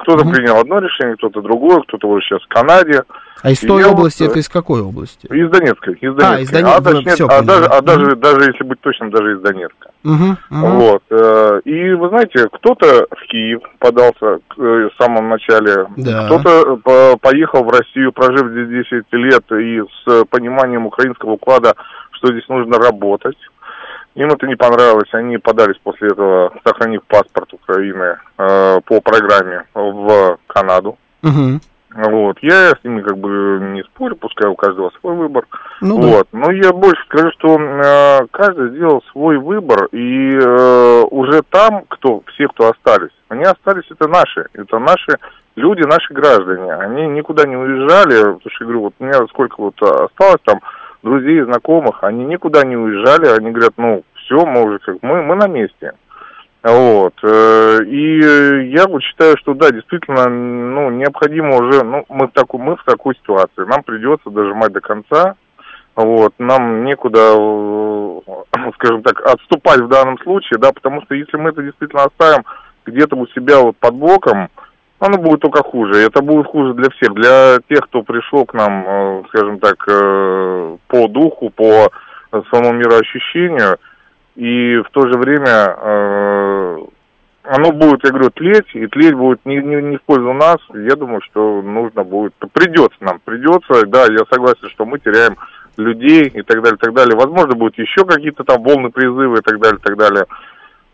Кто-то 0.00 0.24
угу. 0.24 0.32
принял 0.32 0.56
одно 0.56 0.78
решение, 0.78 1.16
кто-то 1.16 1.42
другое, 1.42 1.80
кто-то 1.82 2.08
вот 2.08 2.22
сейчас 2.22 2.42
в 2.42 2.48
Канаде. 2.48 3.02
А 3.42 3.50
из 3.50 3.60
той 3.60 3.84
области, 3.84 4.22
вот, 4.22 4.30
это 4.30 4.38
из 4.38 4.48
какой 4.48 4.82
области? 4.82 5.26
Из 5.26 5.50
Донецкой. 5.50 5.94
Из 5.94 6.14
Донецкой. 6.14 6.36
А, 6.36 6.40
из 6.40 6.50
Донецка. 6.50 6.76
А, 6.76 6.80
точнее, 6.82 7.14
все, 7.14 7.26
а, 7.26 7.42
даже, 7.42 7.64
а 7.64 7.80
даже, 7.80 8.16
даже, 8.16 8.50
если 8.50 8.64
быть 8.64 8.80
точным, 8.80 9.10
даже 9.10 9.34
из 9.34 9.40
Донецка. 9.40 9.90
Угу, 10.04 10.36
угу. 10.50 10.66
Вот. 10.66 11.02
Э, 11.10 11.60
и 11.64 11.92
вы 11.92 12.08
знаете, 12.08 12.48
кто-то 12.52 13.06
в 13.10 13.26
Киев 13.28 13.60
подался 13.78 14.26
э, 14.26 14.38
в 14.58 14.92
самом 14.98 15.28
начале, 15.28 15.86
да. 15.96 16.26
кто-то 16.26 16.80
э, 16.84 17.16
поехал 17.20 17.64
в 17.64 17.70
Россию, 17.70 18.12
прожив 18.12 18.50
здесь 18.50 18.86
10 18.90 19.04
лет 19.12 19.44
и 19.52 19.82
с 20.04 20.24
пониманием 20.30 20.86
украинского 20.86 21.32
уклада, 21.32 21.74
что 22.12 22.32
здесь 22.32 22.48
нужно 22.48 22.78
работать. 22.78 23.36
Им 24.14 24.30
это 24.30 24.46
не 24.46 24.56
понравилось, 24.56 25.08
они 25.12 25.38
подались 25.38 25.78
после 25.82 26.08
этого, 26.08 26.52
сохранив 26.64 27.02
паспорт 27.04 27.52
Украины 27.52 28.18
э, 28.38 28.80
по 28.84 29.00
программе 29.00 29.64
в 29.74 30.38
Канаду. 30.48 30.98
Угу. 31.22 31.60
Вот. 31.94 32.38
Я 32.40 32.70
с 32.70 32.84
ними 32.84 33.02
как 33.02 33.18
бы 33.18 33.58
не 33.72 33.82
спорю, 33.82 34.16
пускай 34.16 34.48
у 34.48 34.54
каждого 34.54 34.90
свой 35.00 35.14
выбор. 35.14 35.46
Ну, 35.80 36.00
вот. 36.00 36.28
Да. 36.32 36.38
Но 36.38 36.52
я 36.52 36.72
больше 36.72 37.02
скажу, 37.04 37.30
что 37.38 37.58
э, 37.58 38.26
каждый 38.30 38.70
сделал 38.70 39.02
свой 39.10 39.38
выбор, 39.38 39.86
и 39.92 40.38
э, 40.38 41.02
уже 41.10 41.42
там, 41.50 41.84
кто, 41.88 42.22
все, 42.32 42.46
кто 42.48 42.70
остались, 42.70 43.14
они 43.28 43.44
остались, 43.44 43.90
это 43.90 44.08
наши, 44.08 44.46
это 44.54 44.78
наши 44.78 45.18
люди, 45.56 45.82
наши 45.82 46.12
граждане. 46.14 46.74
Они 46.74 47.06
никуда 47.08 47.46
не 47.46 47.56
уезжали, 47.56 48.22
потому 48.22 48.40
что, 48.40 48.64
я 48.64 48.66
говорю, 48.66 48.80
вот 48.82 48.94
у 48.98 49.04
меня 49.04 49.26
сколько 49.28 49.54
вот 49.58 49.82
осталось 49.82 50.40
там, 50.44 50.60
друзей, 51.02 51.42
знакомых, 51.42 52.04
они 52.04 52.24
никуда 52.24 52.64
не 52.64 52.76
уезжали, 52.76 53.26
они 53.26 53.50
говорят, 53.50 53.74
ну, 53.76 54.02
все, 54.14 54.44
как, 54.84 54.96
мы, 55.02 55.22
мы 55.22 55.34
на 55.34 55.48
месте. 55.48 55.92
Вот. 56.62 57.14
Э, 57.22 57.78
и 57.84 58.70
я 58.70 58.86
вот 58.86 59.02
считаю, 59.02 59.36
что 59.38 59.54
да, 59.54 59.70
действительно, 59.70 60.28
ну, 60.28 60.90
необходимо 60.90 61.56
уже, 61.56 61.82
ну, 61.82 62.04
мы 62.10 62.26
в, 62.26 62.32
такой, 62.32 62.60
мы 62.60 62.76
в 62.76 62.84
такой 62.84 63.14
ситуации, 63.16 63.66
нам 63.66 63.82
придется 63.82 64.28
дожимать 64.28 64.72
до 64.72 64.80
конца, 64.80 65.36
вот, 65.96 66.34
нам 66.38 66.84
некуда, 66.84 67.34
э, 67.34 68.20
скажем 68.74 69.02
так, 69.02 69.20
отступать 69.26 69.80
в 69.80 69.88
данном 69.88 70.18
случае, 70.18 70.58
да, 70.58 70.72
потому 70.72 71.00
что 71.02 71.14
если 71.14 71.38
мы 71.38 71.50
это 71.50 71.62
действительно 71.62 72.04
оставим 72.04 72.44
где-то 72.84 73.16
у 73.16 73.26
себя 73.28 73.60
вот 73.60 73.76
под 73.78 73.94
боком, 73.94 74.50
оно 75.00 75.18
будет 75.18 75.40
только 75.40 75.62
хуже. 75.62 75.98
Это 76.00 76.22
будет 76.22 76.46
хуже 76.46 76.74
для 76.74 76.90
всех. 76.90 77.14
Для 77.14 77.58
тех, 77.68 77.80
кто 77.86 78.02
пришел 78.02 78.44
к 78.44 78.54
нам, 78.54 78.84
э, 78.86 79.22
скажем 79.28 79.58
так, 79.58 79.76
э, 79.88 80.76
по 80.86 81.08
духу, 81.08 81.50
по 81.50 81.90
своему 82.50 82.72
мироощущению. 82.72 83.78
И 84.36 84.76
в 84.76 84.90
то 84.90 85.08
же 85.08 85.18
время 85.18 85.74
э, 85.76 86.78
оно 87.44 87.72
будет, 87.72 88.04
я 88.04 88.10
говорю, 88.10 88.30
тлеть, 88.30 88.74
и 88.74 88.86
тлеть 88.86 89.14
будет 89.14 89.44
не, 89.44 89.56
не, 89.56 89.82
не 89.82 89.96
в 89.96 90.02
пользу 90.02 90.32
нас. 90.34 90.58
Я 90.74 90.96
думаю, 90.96 91.22
что 91.22 91.62
нужно 91.62 92.04
будет, 92.04 92.34
придется 92.52 92.98
нам, 93.00 93.20
придется, 93.24 93.86
да, 93.86 94.02
я 94.02 94.24
согласен, 94.30 94.68
что 94.68 94.84
мы 94.84 94.98
теряем 94.98 95.36
людей 95.76 96.28
и 96.28 96.42
так 96.42 96.62
далее, 96.62 96.78
так 96.78 96.94
далее. 96.94 97.16
Возможно, 97.16 97.54
будут 97.54 97.78
еще 97.78 98.04
какие-то 98.04 98.44
там 98.44 98.62
волны 98.62 98.90
призывы 98.90 99.38
и 99.38 99.42
так 99.42 99.58
далее, 99.58 99.78
так 99.82 99.96
далее. 99.96 100.26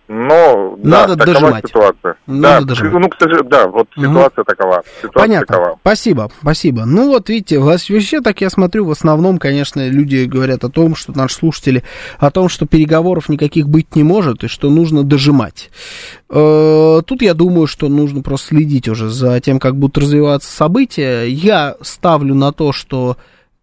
Но 0.09 0.77
Надо 0.83 1.17
да, 1.17 1.25
дожимать. 1.25 1.67
ситуация. 1.67 2.17
Надо 2.27 2.67
да, 2.67 2.75
дожимать. 2.75 3.03
ну, 3.03 3.09
к 3.09 3.17
сожалению, 3.19 3.51
да, 3.51 3.67
вот 3.67 3.89
ситуация 3.97 4.43
угу. 4.43 4.45
такова. 4.45 4.83
Ситуация 5.03 5.21
Понятно. 5.21 5.47
Такова. 5.47 5.79
Спасибо, 5.81 6.31
спасибо. 6.41 6.85
Ну 6.85 7.09
вот 7.09 7.29
видите, 7.29 7.59
вообще 7.59 8.21
так 8.21 8.41
я 8.41 8.49
смотрю, 8.51 8.85
в 8.85 8.91
основном, 8.93 9.39
конечно, 9.39 9.89
люди 9.89 10.25
говорят 10.25 10.63
о 10.63 10.69
том, 10.69 10.95
что 10.95 11.13
наши 11.17 11.35
слушатели, 11.35 11.83
о 12.19 12.31
том, 12.31 12.49
что 12.49 12.67
переговоров 12.67 13.29
никаких 13.29 13.69
быть 13.69 13.97
не 13.97 14.05
может 14.05 14.45
и 14.45 14.49
что 14.49 14.71
нужно 14.71 15.03
дожимать. 15.03 15.71
Э, 16.31 17.03
тут 17.05 17.23
я 17.23 17.35
думаю, 17.35 17.67
что 17.67 17.89
нужно 17.89 18.23
просто 18.23 18.49
следить 18.49 18.89
уже 18.89 19.09
за 19.09 19.41
тем, 19.41 19.59
как 19.59 19.77
будут 19.77 19.99
развиваться 19.99 20.51
события. 20.53 21.25
Я 21.25 21.77
ставлю 21.83 22.35
на 22.35 22.53
то, 22.53 22.73
что 22.73 23.17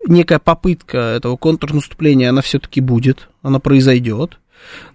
некая 0.06 0.40
попытка 0.40 0.98
этого 0.98 1.38
контрнаступления, 1.38 2.30
она 2.30 2.42
все-таки 2.42 2.82
будет, 2.82 3.30
она 3.42 3.60
произойдет. 3.60 4.40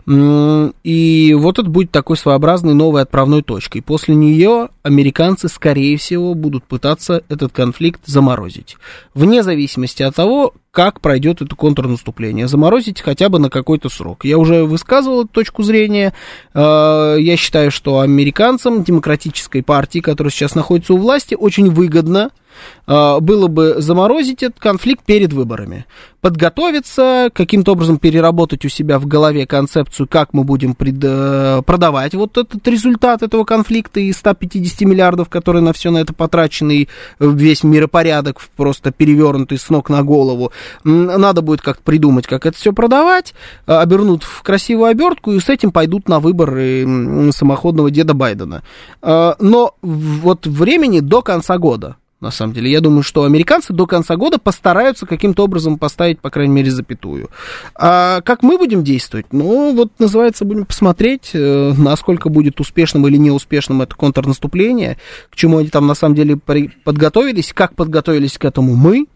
И 0.06 1.36
вот 1.38 1.58
это 1.58 1.68
будет 1.68 1.90
такой 1.90 2.16
своеобразной 2.16 2.72
новой 2.72 3.02
отправной 3.02 3.42
точкой. 3.42 3.82
После 3.82 4.14
нее 4.14 4.70
американцы, 4.82 5.48
скорее 5.48 5.98
всего, 5.98 6.32
будут 6.34 6.64
пытаться 6.64 7.22
этот 7.28 7.52
конфликт 7.52 8.00
заморозить. 8.06 8.78
Вне 9.12 9.42
зависимости 9.42 10.02
от 10.02 10.14
того, 10.14 10.54
как 10.70 11.00
пройдет 11.02 11.42
это 11.42 11.54
контрнаступление. 11.54 12.48
Заморозить 12.48 13.02
хотя 13.02 13.28
бы 13.28 13.38
на 13.38 13.50
какой-то 13.50 13.90
срок. 13.90 14.24
Я 14.24 14.38
уже 14.38 14.64
высказывал 14.64 15.24
эту 15.24 15.30
точку 15.30 15.62
зрения. 15.62 16.14
Э, 16.54 17.16
я 17.18 17.36
считаю, 17.36 17.70
что 17.70 18.00
американцам, 18.00 18.84
демократической 18.84 19.62
партии, 19.62 19.98
которая 19.98 20.30
сейчас 20.30 20.54
находится 20.54 20.94
у 20.94 20.98
власти, 20.98 21.34
очень 21.34 21.68
выгодно 21.70 22.26
а, 22.26 22.47
было 22.86 23.48
бы 23.48 23.76
заморозить 23.78 24.42
этот 24.42 24.60
конфликт 24.60 25.04
перед 25.04 25.32
выборами. 25.32 25.86
Подготовиться, 26.20 27.30
каким-то 27.32 27.72
образом 27.72 27.98
переработать 27.98 28.64
у 28.64 28.68
себя 28.68 28.98
в 28.98 29.06
голове 29.06 29.46
концепцию, 29.46 30.08
как 30.08 30.34
мы 30.34 30.42
будем 30.42 30.74
пред, 30.74 30.96
э, 31.00 31.62
продавать 31.64 32.14
вот 32.14 32.36
этот 32.36 32.66
результат 32.66 33.22
этого 33.22 33.44
конфликта 33.44 34.00
и 34.00 34.12
150 34.12 34.80
миллиардов, 34.80 35.28
которые 35.28 35.62
на 35.62 35.72
все 35.72 35.92
на 35.92 35.98
это 35.98 36.12
потрачены, 36.12 36.72
и 36.72 36.88
весь 37.20 37.62
миропорядок 37.62 38.40
просто 38.56 38.90
перевернутый 38.90 39.58
с 39.58 39.70
ног 39.70 39.90
на 39.90 40.02
голову. 40.02 40.50
Надо 40.82 41.40
будет 41.40 41.62
как-то 41.62 41.84
придумать, 41.84 42.26
как 42.26 42.46
это 42.46 42.56
все 42.56 42.72
продавать, 42.72 43.32
а, 43.66 43.80
обернут 43.80 44.24
в 44.24 44.42
красивую 44.42 44.90
обертку 44.90 45.30
и 45.30 45.38
с 45.38 45.48
этим 45.48 45.70
пойдут 45.70 46.08
на 46.08 46.18
выборы 46.18 47.30
самоходного 47.30 47.92
деда 47.92 48.14
Байдена. 48.14 48.64
Но 49.02 49.74
вот 49.82 50.46
времени 50.46 50.98
до 50.98 51.22
конца 51.22 51.58
года 51.58 51.96
на 52.20 52.30
самом 52.30 52.52
деле. 52.52 52.70
Я 52.70 52.80
думаю, 52.80 53.02
что 53.02 53.24
американцы 53.24 53.72
до 53.72 53.86
конца 53.86 54.16
года 54.16 54.38
постараются 54.38 55.06
каким-то 55.06 55.44
образом 55.44 55.78
поставить, 55.78 56.20
по 56.20 56.30
крайней 56.30 56.52
мере, 56.52 56.70
запятую. 56.70 57.30
А 57.74 58.20
как 58.22 58.42
мы 58.42 58.58
будем 58.58 58.82
действовать? 58.82 59.26
Ну, 59.32 59.74
вот 59.74 59.92
называется, 59.98 60.44
будем 60.44 60.66
посмотреть, 60.66 61.30
э, 61.34 61.72
насколько 61.76 62.28
будет 62.28 62.60
успешным 62.60 63.06
или 63.06 63.16
неуспешным 63.16 63.82
это 63.82 63.94
контрнаступление, 63.94 64.98
к 65.30 65.36
чему 65.36 65.58
они 65.58 65.68
там 65.68 65.86
на 65.86 65.94
самом 65.94 66.16
деле 66.16 66.36
подготовились, 66.84 67.52
как 67.52 67.76
подготовились 67.76 68.36
к 68.36 68.44
этому 68.44 68.74
мы, 68.74 69.06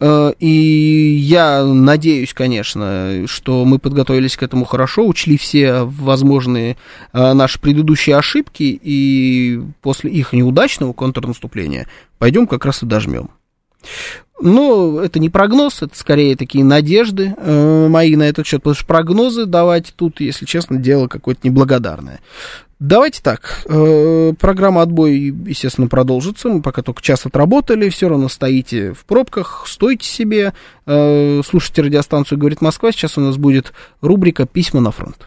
и 0.00 1.16
я 1.20 1.64
надеюсь, 1.64 2.32
конечно, 2.32 3.24
что 3.26 3.64
мы 3.64 3.80
подготовились 3.80 4.36
к 4.36 4.42
этому 4.44 4.64
хорошо, 4.64 5.06
учли 5.06 5.36
все 5.36 5.82
возможные 5.82 6.76
э, 7.12 7.32
наши 7.32 7.60
предыдущие 7.60 8.16
ошибки, 8.16 8.78
и 8.80 9.60
после 9.82 10.12
их 10.12 10.32
неудачного 10.32 10.92
контрнаступления 10.92 11.88
пойдем 12.18 12.46
как 12.46 12.64
раз 12.64 12.82
и 12.84 12.86
дожмем. 12.86 13.30
Ну, 14.40 15.00
это 15.00 15.18
не 15.18 15.30
прогноз, 15.30 15.82
это 15.82 15.98
скорее 15.98 16.36
такие 16.36 16.64
надежды 16.64 17.34
э, 17.36 17.88
мои 17.88 18.14
на 18.14 18.22
этот 18.22 18.46
счет, 18.46 18.62
потому 18.62 18.76
что 18.76 18.86
прогнозы 18.86 19.46
давать 19.46 19.92
тут, 19.96 20.20
если 20.20 20.44
честно, 20.44 20.76
дело 20.76 21.08
какое-то 21.08 21.40
неблагодарное. 21.42 22.20
Давайте 22.78 23.20
так, 23.20 23.64
э, 23.68 24.32
программа 24.38 24.82
«Отбой», 24.82 25.34
естественно, 25.46 25.88
продолжится, 25.88 26.48
мы 26.48 26.62
пока 26.62 26.82
только 26.82 27.02
час 27.02 27.26
отработали, 27.26 27.88
все 27.88 28.08
равно 28.08 28.28
стоите 28.28 28.92
в 28.92 29.04
пробках, 29.04 29.64
стойте 29.66 30.06
себе, 30.06 30.54
э, 30.86 31.42
слушайте 31.44 31.82
радиостанцию 31.82 32.38
«Говорит 32.38 32.60
Москва», 32.60 32.92
сейчас 32.92 33.18
у 33.18 33.20
нас 33.20 33.36
будет 33.36 33.72
рубрика 34.00 34.46
«Письма 34.46 34.80
на 34.80 34.92
фронт». 34.92 35.26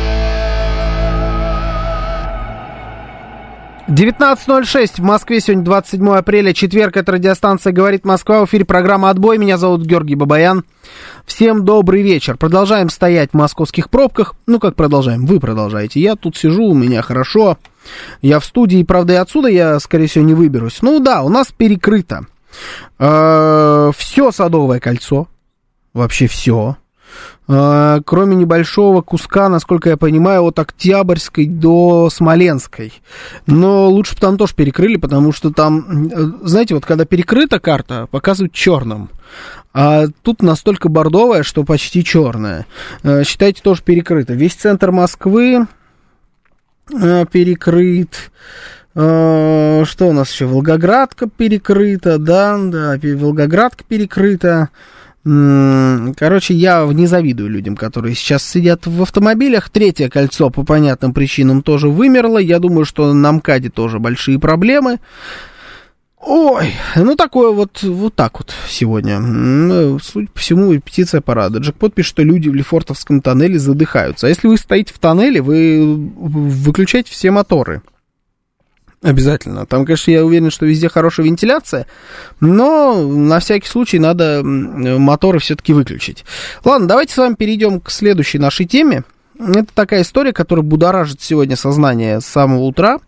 19.06 3.91 5.01
в 5.01 5.03
Москве, 5.03 5.41
сегодня 5.41 5.65
27 5.65 6.11
апреля, 6.11 6.53
четверг, 6.53 6.95
это 6.95 7.11
радиостанция 7.11 7.73
«Говорит 7.73 8.05
Москва», 8.05 8.39
в 8.39 8.45
эфире 8.45 8.63
программа 8.63 9.09
«Отбой», 9.09 9.37
меня 9.37 9.57
зовут 9.57 9.81
Георгий 9.81 10.15
Бабаян. 10.15 10.63
Всем 11.25 11.65
добрый 11.65 12.01
вечер. 12.01 12.37
Продолжаем 12.37 12.89
стоять 12.89 13.31
в 13.31 13.33
московских 13.33 13.89
пробках. 13.89 14.35
Ну, 14.47 14.59
как 14.61 14.75
продолжаем? 14.75 15.25
Вы 15.25 15.41
продолжаете. 15.41 15.99
Я 15.99 16.15
тут 16.15 16.37
сижу, 16.37 16.67
у 16.67 16.73
меня 16.73 17.01
хорошо. 17.01 17.57
Я 18.21 18.39
в 18.39 18.45
студии, 18.45 18.81
правда, 18.83 19.11
и 19.11 19.17
отсюда 19.17 19.49
я, 19.49 19.77
скорее 19.81 20.07
всего, 20.07 20.23
не 20.23 20.35
выберусь. 20.35 20.81
Ну 20.81 21.01
да, 21.01 21.21
у 21.21 21.27
нас 21.27 21.51
перекрыто. 21.51 22.27
Э, 22.97 23.91
все 23.97 24.31
Садовое 24.31 24.79
кольцо. 24.79 25.27
Вообще 25.93 26.27
все. 26.27 26.77
Э, 27.47 27.99
кроме 28.05 28.35
небольшого 28.35 29.01
куска, 29.01 29.49
насколько 29.49 29.89
я 29.89 29.97
понимаю, 29.97 30.43
от 30.43 30.59
Октябрьской 30.59 31.47
до 31.47 32.09
Смоленской. 32.09 32.93
Но 33.47 33.89
лучше 33.89 34.15
бы 34.15 34.21
там 34.21 34.37
тоже 34.37 34.55
перекрыли, 34.55 34.97
потому 34.97 35.31
что 35.31 35.51
там, 35.51 36.07
э, 36.07 36.31
знаете, 36.43 36.75
вот 36.75 36.85
когда 36.85 37.05
перекрыта 37.05 37.59
карта, 37.59 38.07
показывают 38.11 38.53
черным. 38.53 39.09
А 39.73 40.05
тут 40.21 40.41
настолько 40.41 40.89
бордовая, 40.89 41.43
что 41.43 41.63
почти 41.63 42.03
черная. 42.03 42.67
Э, 43.03 43.23
считайте, 43.23 43.61
тоже 43.61 43.81
перекрыто. 43.83 44.33
Весь 44.33 44.53
центр 44.53 44.91
Москвы 44.91 45.67
перекрыт. 46.87 48.31
Что 48.93 49.85
у 50.01 50.11
нас 50.11 50.29
еще? 50.29 50.45
Волгоградка 50.45 51.29
перекрыта, 51.29 52.17
да, 52.17 52.57
да, 52.57 52.97
Волгоградка 53.01 53.85
перекрыта. 53.87 54.69
Короче, 55.23 56.55
я 56.55 56.83
не 56.91 57.05
завидую 57.05 57.49
людям, 57.49 57.75
которые 57.75 58.15
сейчас 58.15 58.43
сидят 58.43 58.87
в 58.87 59.01
автомобилях. 59.03 59.69
Третье 59.69 60.09
кольцо 60.09 60.49
по 60.49 60.63
понятным 60.63 61.13
причинам 61.13 61.61
тоже 61.61 61.89
вымерло. 61.89 62.39
Я 62.39 62.59
думаю, 62.59 62.85
что 62.85 63.13
на 63.13 63.31
МКАДе 63.31 63.69
тоже 63.69 63.99
большие 63.99 64.39
проблемы. 64.39 64.99
Ой, 66.23 66.73
ну 66.95 67.15
такое 67.15 67.51
вот, 67.51 67.81
вот 67.81 68.13
так 68.13 68.39
вот 68.39 68.53
сегодня. 68.67 69.19
Ну, 69.19 69.97
судя 69.99 70.27
по 70.27 70.39
всему, 70.39 70.71
репетиция 70.71 71.19
парада. 71.21 71.59
Джекпот 71.59 71.95
пишет, 71.95 72.11
что 72.11 72.23
люди 72.23 72.47
в 72.47 72.53
Лефортовском 72.53 73.21
тоннеле 73.21 73.57
задыхаются. 73.57 74.27
А 74.27 74.29
если 74.29 74.47
вы 74.47 74.57
стоите 74.57 74.93
в 74.93 74.99
тоннеле, 74.99 75.41
вы 75.41 75.83
выключаете 76.15 77.11
все 77.11 77.31
моторы. 77.31 77.81
Обязательно. 79.01 79.65
Там, 79.65 79.85
конечно, 79.85 80.11
я 80.11 80.23
уверен, 80.23 80.51
что 80.51 80.67
везде 80.67 80.87
хорошая 80.87 81.25
вентиляция, 81.25 81.87
но 82.39 83.01
на 83.01 83.39
всякий 83.39 83.67
случай 83.67 83.97
надо 83.97 84.41
моторы 84.43 85.39
все-таки 85.39 85.73
выключить. 85.73 86.23
Ладно, 86.63 86.87
давайте 86.87 87.13
с 87.15 87.17
вами 87.17 87.33
перейдем 87.33 87.79
к 87.79 87.89
следующей 87.89 88.37
нашей 88.37 88.67
теме. 88.67 89.03
Это 89.39 89.73
такая 89.73 90.03
история, 90.03 90.33
которая 90.33 90.63
будоражит 90.63 91.19
сегодня 91.21 91.55
сознание 91.55 92.21
с 92.21 92.25
самого 92.25 92.61
утра. 92.61 92.99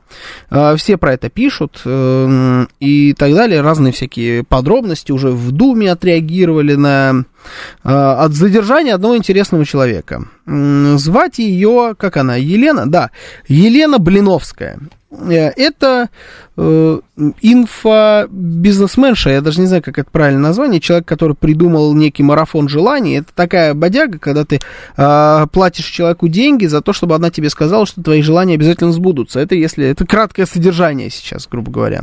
А, 0.49 0.75
все 0.75 0.97
про 0.97 1.13
это 1.13 1.29
пишут 1.29 1.81
э, 1.85 2.65
и 2.79 3.13
так 3.13 3.33
далее. 3.33 3.61
Разные 3.61 3.93
всякие 3.93 4.43
подробности 4.43 5.11
уже 5.11 5.29
в 5.29 5.51
Думе 5.51 5.91
отреагировали 5.91 6.75
на 6.75 7.25
а, 7.83 8.23
от 8.23 8.33
задержания 8.33 8.95
одного 8.95 9.17
интересного 9.17 9.65
человека. 9.65 10.25
Звать 10.45 11.39
ее, 11.39 11.95
как 11.97 12.17
она, 12.17 12.35
Елена? 12.35 12.89
Да, 12.89 13.11
Елена 13.47 13.97
Блиновская. 13.97 14.79
Э, 15.13 15.49
это 15.55 16.09
э, 16.57 16.99
инфобизнесменша, 17.41 19.29
я 19.29 19.41
даже 19.41 19.61
не 19.61 19.67
знаю, 19.67 19.83
как 19.83 19.99
это 19.99 20.09
правильное 20.09 20.41
название, 20.41 20.81
человек, 20.81 21.07
который 21.07 21.35
придумал 21.35 21.93
некий 21.93 22.23
марафон 22.23 22.67
желаний. 22.67 23.19
Это 23.19 23.29
такая 23.33 23.73
бодяга, 23.73 24.17
когда 24.19 24.43
ты 24.45 24.59
э, 24.97 25.47
платишь 25.51 25.85
человеку 25.85 26.27
деньги 26.27 26.65
за 26.65 26.81
то, 26.81 26.93
чтобы 26.93 27.15
она 27.15 27.29
тебе 27.29 27.49
сказала, 27.49 27.85
что 27.85 28.01
твои 28.01 28.21
желания 28.21 28.55
обязательно 28.55 28.91
сбудутся. 28.91 29.39
Это 29.39 29.55
если 29.55 29.85
это 29.85 30.02
краткое 30.05 30.45
содержание 30.45 31.09
сейчас, 31.09 31.47
грубо 31.49 31.71
говоря. 31.71 32.01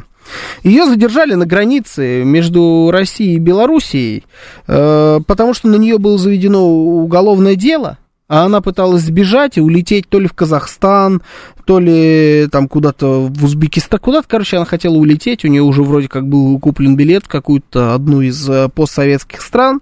Ее 0.62 0.86
задержали 0.86 1.34
на 1.34 1.46
границе 1.46 2.22
между 2.24 2.90
Россией 2.92 3.36
и 3.36 3.40
Белоруссией, 3.40 4.24
э, 4.66 5.20
потому 5.26 5.54
что 5.54 5.68
на 5.68 5.76
нее 5.76 5.98
было 5.98 6.18
заведено 6.18 6.66
уголовное 6.66 7.56
дело 7.56 7.98
а 8.30 8.44
она 8.44 8.60
пыталась 8.60 9.02
сбежать 9.02 9.58
и 9.58 9.60
улететь 9.60 10.08
то 10.08 10.20
ли 10.20 10.28
в 10.28 10.34
Казахстан, 10.34 11.20
то 11.64 11.80
ли 11.80 12.46
там 12.52 12.68
куда-то 12.68 13.26
в 13.28 13.44
Узбекистан, 13.44 13.98
куда-то, 13.98 14.28
короче, 14.28 14.56
она 14.56 14.66
хотела 14.66 14.94
улететь, 14.94 15.44
у 15.44 15.48
нее 15.48 15.62
уже 15.62 15.82
вроде 15.82 16.06
как 16.06 16.28
был 16.28 16.60
куплен 16.60 16.94
билет 16.94 17.24
в 17.24 17.28
какую-то 17.28 17.92
одну 17.92 18.20
из 18.20 18.48
э, 18.48 18.68
постсоветских 18.68 19.42
стран, 19.42 19.80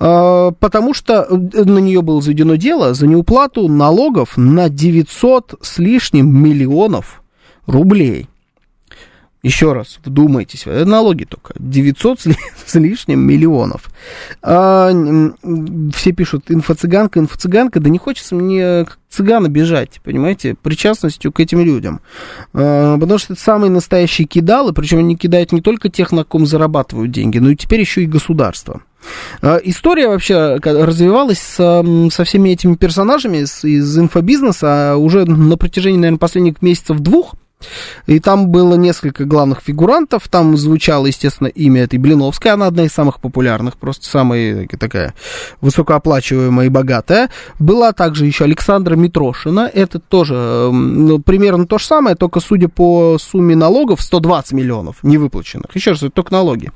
а, 0.00 0.52
потому 0.52 0.94
что 0.94 1.26
э, 1.28 1.62
на 1.64 1.78
нее 1.78 2.00
было 2.00 2.22
заведено 2.22 2.56
дело 2.56 2.94
за 2.94 3.06
неуплату 3.06 3.68
налогов 3.68 4.38
на 4.38 4.70
900 4.70 5.56
с 5.60 5.76
лишним 5.76 6.34
миллионов 6.42 7.22
рублей. 7.66 8.28
Еще 9.44 9.74
раз, 9.74 9.98
вдумайтесь, 10.02 10.64
налоги 10.64 11.24
только. 11.24 11.52
900 11.58 12.20
с 12.66 12.74
лишним 12.76 13.20
миллионов. 13.20 13.90
А, 14.42 14.90
все 15.94 16.12
пишут, 16.12 16.50
инфо-цыганка, 16.50 17.20
инфо-цыганка. 17.20 17.78
Да 17.78 17.90
не 17.90 17.98
хочется 17.98 18.34
мне 18.34 18.86
цыгана 19.10 19.48
бежать, 19.48 20.00
понимаете, 20.02 20.54
причастностью 20.54 21.30
к 21.30 21.40
этим 21.40 21.60
людям. 21.60 22.00
А, 22.54 22.98
потому 22.98 23.18
что 23.18 23.34
это 23.34 23.42
самые 23.42 23.70
настоящие 23.70 24.26
кидалы, 24.26 24.72
причем 24.72 25.00
они 25.00 25.14
кидают 25.14 25.52
не 25.52 25.60
только 25.60 25.90
тех, 25.90 26.10
на 26.10 26.24
ком 26.24 26.46
зарабатывают 26.46 27.10
деньги, 27.10 27.36
но 27.36 27.50
и 27.50 27.56
теперь 27.56 27.80
еще 27.80 28.02
и 28.02 28.06
государство. 28.06 28.80
А, 29.42 29.58
история 29.62 30.08
вообще 30.08 30.56
развивалась 30.56 31.40
со, 31.40 31.84
со 32.10 32.24
всеми 32.24 32.48
этими 32.48 32.76
персонажами 32.76 33.38
из, 33.38 33.62
из 33.62 33.98
инфобизнеса 33.98 34.96
уже 34.96 35.26
на 35.26 35.58
протяжении, 35.58 35.98
наверное, 35.98 36.18
последних 36.18 36.62
месяцев 36.62 37.00
двух. 37.00 37.34
И 38.06 38.20
там 38.20 38.48
было 38.48 38.74
несколько 38.74 39.24
главных 39.24 39.60
фигурантов. 39.60 40.28
Там 40.28 40.56
звучало, 40.56 41.06
естественно, 41.06 41.48
имя 41.48 41.82
этой 41.82 41.98
Блиновской. 41.98 42.52
Она 42.52 42.66
одна 42.66 42.84
из 42.84 42.92
самых 42.92 43.20
популярных, 43.20 43.76
просто 43.76 44.06
самая 44.06 44.66
такая 44.78 45.14
высокооплачиваемая 45.60 46.66
и 46.66 46.70
богатая. 46.70 47.30
Была 47.58 47.92
также 47.92 48.26
еще 48.26 48.44
Александра 48.44 48.96
Митрошина. 48.96 49.70
Это 49.72 49.98
тоже 49.98 50.34
ну, 50.72 51.18
примерно 51.18 51.66
то 51.66 51.78
же 51.78 51.84
самое, 51.84 52.16
только 52.16 52.40
судя 52.40 52.68
по 52.68 53.16
сумме 53.18 53.56
налогов 53.56 54.00
120 54.00 54.52
миллионов 54.52 54.96
невыплаченных. 55.02 55.74
Еще 55.74 55.90
раз, 55.90 56.02
это 56.02 56.10
только 56.10 56.32
налоги. 56.32 56.70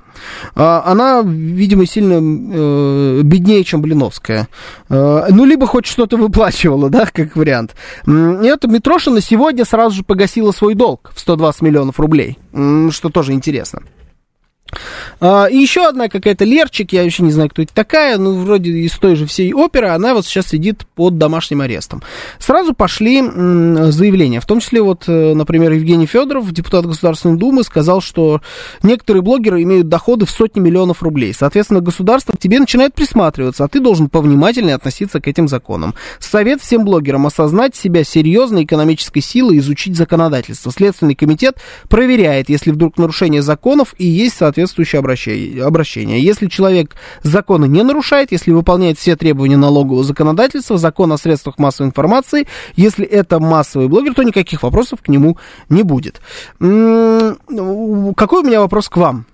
А, 0.54 0.82
она, 0.86 1.22
видимо, 1.24 1.86
сильно 1.86 2.14
э, 2.14 3.22
беднее, 3.22 3.64
чем 3.64 3.82
Блиновская. 3.82 4.48
Э, 4.88 5.26
ну, 5.30 5.44
либо 5.44 5.66
хоть 5.66 5.86
что-то 5.86 6.16
выплачивала, 6.16 6.90
да, 6.90 7.06
как 7.12 7.36
вариант. 7.36 7.74
Эта 8.06 8.68
Митрошина 8.68 9.20
сегодня 9.20 9.64
сразу 9.64 9.96
же 9.96 10.02
погасила 10.02 10.52
свой 10.52 10.74
долг 10.74 11.10
в 11.14 11.20
120 11.20 11.62
миллионов 11.62 12.00
рублей, 12.00 12.38
что 12.90 13.08
тоже 13.08 13.32
интересно. 13.32 13.82
А, 15.20 15.46
и 15.46 15.56
еще 15.56 15.86
одна 15.86 16.08
какая-то 16.08 16.44
Лерчик, 16.44 16.92
я 16.92 17.02
вообще 17.02 17.22
не 17.22 17.32
знаю, 17.32 17.50
кто 17.50 17.62
это 17.62 17.74
такая, 17.74 18.18
ну, 18.18 18.34
вроде 18.34 18.70
из 18.70 18.92
той 18.92 19.16
же 19.16 19.26
всей 19.26 19.52
оперы, 19.52 19.88
она 19.88 20.14
вот 20.14 20.26
сейчас 20.26 20.48
сидит 20.48 20.86
под 20.94 21.18
домашним 21.18 21.60
арестом. 21.60 22.02
Сразу 22.38 22.74
пошли 22.74 23.18
м, 23.18 23.90
заявления, 23.90 24.40
в 24.40 24.46
том 24.46 24.60
числе 24.60 24.82
вот, 24.82 25.04
э, 25.08 25.34
например, 25.34 25.72
Евгений 25.72 26.06
Федоров, 26.06 26.50
депутат 26.52 26.86
Государственной 26.86 27.38
Думы, 27.38 27.64
сказал, 27.64 28.00
что 28.00 28.40
некоторые 28.82 29.22
блогеры 29.22 29.62
имеют 29.62 29.88
доходы 29.88 30.26
в 30.26 30.30
сотни 30.30 30.60
миллионов 30.60 31.02
рублей. 31.02 31.32
Соответственно, 31.34 31.80
государство 31.80 32.32
к 32.32 32.38
тебе 32.38 32.60
начинает 32.60 32.94
присматриваться, 32.94 33.64
а 33.64 33.68
ты 33.68 33.80
должен 33.80 34.08
повнимательнее 34.08 34.74
относиться 34.74 35.20
к 35.20 35.28
этим 35.28 35.48
законам. 35.48 35.94
Совет 36.18 36.60
всем 36.60 36.84
блогерам 36.84 37.26
осознать 37.26 37.74
себя 37.74 38.04
серьезной 38.04 38.64
экономической 38.64 39.20
силой, 39.20 39.58
изучить 39.58 39.96
законодательство. 39.96 40.70
Следственный 40.70 41.14
комитет 41.14 41.56
проверяет, 41.88 42.48
если 42.48 42.70
вдруг 42.70 42.98
нарушение 42.98 43.42
законов 43.42 43.94
и 43.98 44.06
есть 44.06 44.36
соответствующее 44.58 44.98
обращение. 44.98 45.64
обращение. 45.64 46.20
Если 46.20 46.48
человек 46.48 46.96
законы 47.22 47.66
не 47.66 47.82
нарушает, 47.82 48.32
если 48.32 48.50
выполняет 48.50 48.98
все 48.98 49.16
требования 49.16 49.56
налогового 49.56 50.02
законодательства, 50.02 50.78
закон 50.78 51.12
о 51.12 51.18
средствах 51.18 51.58
массовой 51.58 51.88
информации, 51.88 52.46
если 52.74 53.06
это 53.06 53.38
массовый 53.38 53.88
блогер, 53.88 54.14
то 54.14 54.22
никаких 54.22 54.62
вопросов 54.62 55.00
к 55.02 55.08
нему 55.08 55.38
не 55.68 55.82
будет. 55.82 56.20
Какой 56.58 58.42
у 58.42 58.44
меня 58.44 58.60
вопрос 58.60 58.88
к 58.88 58.96
вам? 58.96 59.26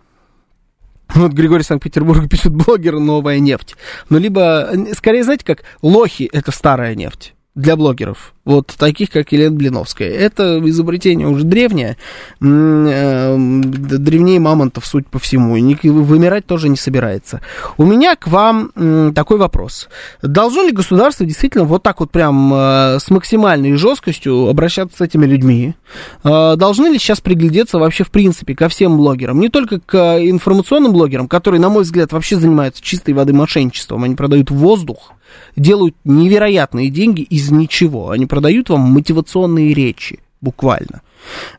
Вот 1.14 1.32
Григорий 1.32 1.62
Санкт-Петербург 1.62 2.28
пишет, 2.30 2.54
блогер 2.54 2.98
новая 2.98 3.38
нефть. 3.38 3.76
Ну, 4.10 4.18
либо, 4.18 4.70
скорее, 4.96 5.24
знаете, 5.24 5.44
как 5.44 5.62
лохи 5.82 6.28
это 6.32 6.50
старая 6.50 6.94
нефть 6.94 7.34
для 7.54 7.76
блогеров 7.76 8.34
вот 8.44 8.74
таких, 8.78 9.10
как 9.10 9.32
Елена 9.32 9.54
Блиновская. 9.54 10.10
Это 10.10 10.60
изобретение 10.68 11.26
уже 11.26 11.44
древнее, 11.44 11.96
э, 12.40 13.36
древнее 13.36 14.38
мамонтов, 14.38 14.86
суть 14.86 15.06
по 15.06 15.18
всему, 15.18 15.56
и 15.56 15.88
вымирать 15.88 16.46
тоже 16.46 16.68
не 16.68 16.76
собирается. 16.76 17.40
У 17.78 17.84
меня 17.84 18.16
к 18.16 18.26
вам 18.26 19.12
такой 19.14 19.38
вопрос. 19.38 19.88
Должно 20.22 20.62
ли 20.62 20.72
государство 20.72 21.24
действительно 21.24 21.64
вот 21.64 21.82
так 21.82 22.00
вот 22.00 22.10
прям 22.10 22.52
э, 22.52 22.98
с 23.00 23.10
максимальной 23.10 23.76
жесткостью 23.76 24.48
обращаться 24.48 24.98
с 24.98 25.00
этими 25.00 25.24
людьми? 25.24 25.74
Э, 26.22 26.56
должны 26.56 26.88
ли 26.88 26.98
сейчас 26.98 27.20
приглядеться 27.20 27.78
вообще 27.78 28.04
в 28.04 28.10
принципе 28.10 28.54
ко 28.54 28.68
всем 28.68 28.96
блогерам? 28.96 29.40
Не 29.40 29.48
только 29.48 29.80
к 29.80 30.18
информационным 30.18 30.92
блогерам, 30.92 31.28
которые, 31.28 31.60
на 31.60 31.70
мой 31.70 31.84
взгляд, 31.84 32.12
вообще 32.12 32.36
занимаются 32.36 32.82
чистой 32.82 33.14
воды 33.14 33.32
мошенничеством. 33.32 34.04
Они 34.04 34.14
продают 34.14 34.50
воздух, 34.50 35.13
делают 35.56 35.96
невероятные 36.04 36.90
деньги 36.90 37.22
из 37.22 37.50
ничего. 37.50 38.10
Они 38.10 38.26
продают 38.26 38.68
вам 38.68 38.80
мотивационные 38.80 39.74
речи, 39.74 40.20
буквально. 40.40 41.02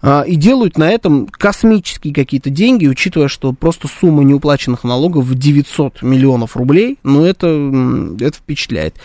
А, 0.02 0.22
и 0.22 0.36
делают 0.36 0.78
на 0.78 0.90
этом 0.90 1.28
космические 1.28 2.14
какие-то 2.14 2.50
деньги, 2.50 2.88
учитывая, 2.88 3.28
что 3.28 3.54
просто 3.54 3.88
сумма 3.88 4.24
неуплаченных 4.24 4.84
налогов 4.84 5.26
в 5.26 5.36
900 5.36 6.02
миллионов 6.02 6.56
рублей, 6.56 6.98
ну, 7.04 7.24
это, 7.24 7.48
это 8.20 8.38
впечатляет. 8.38 8.96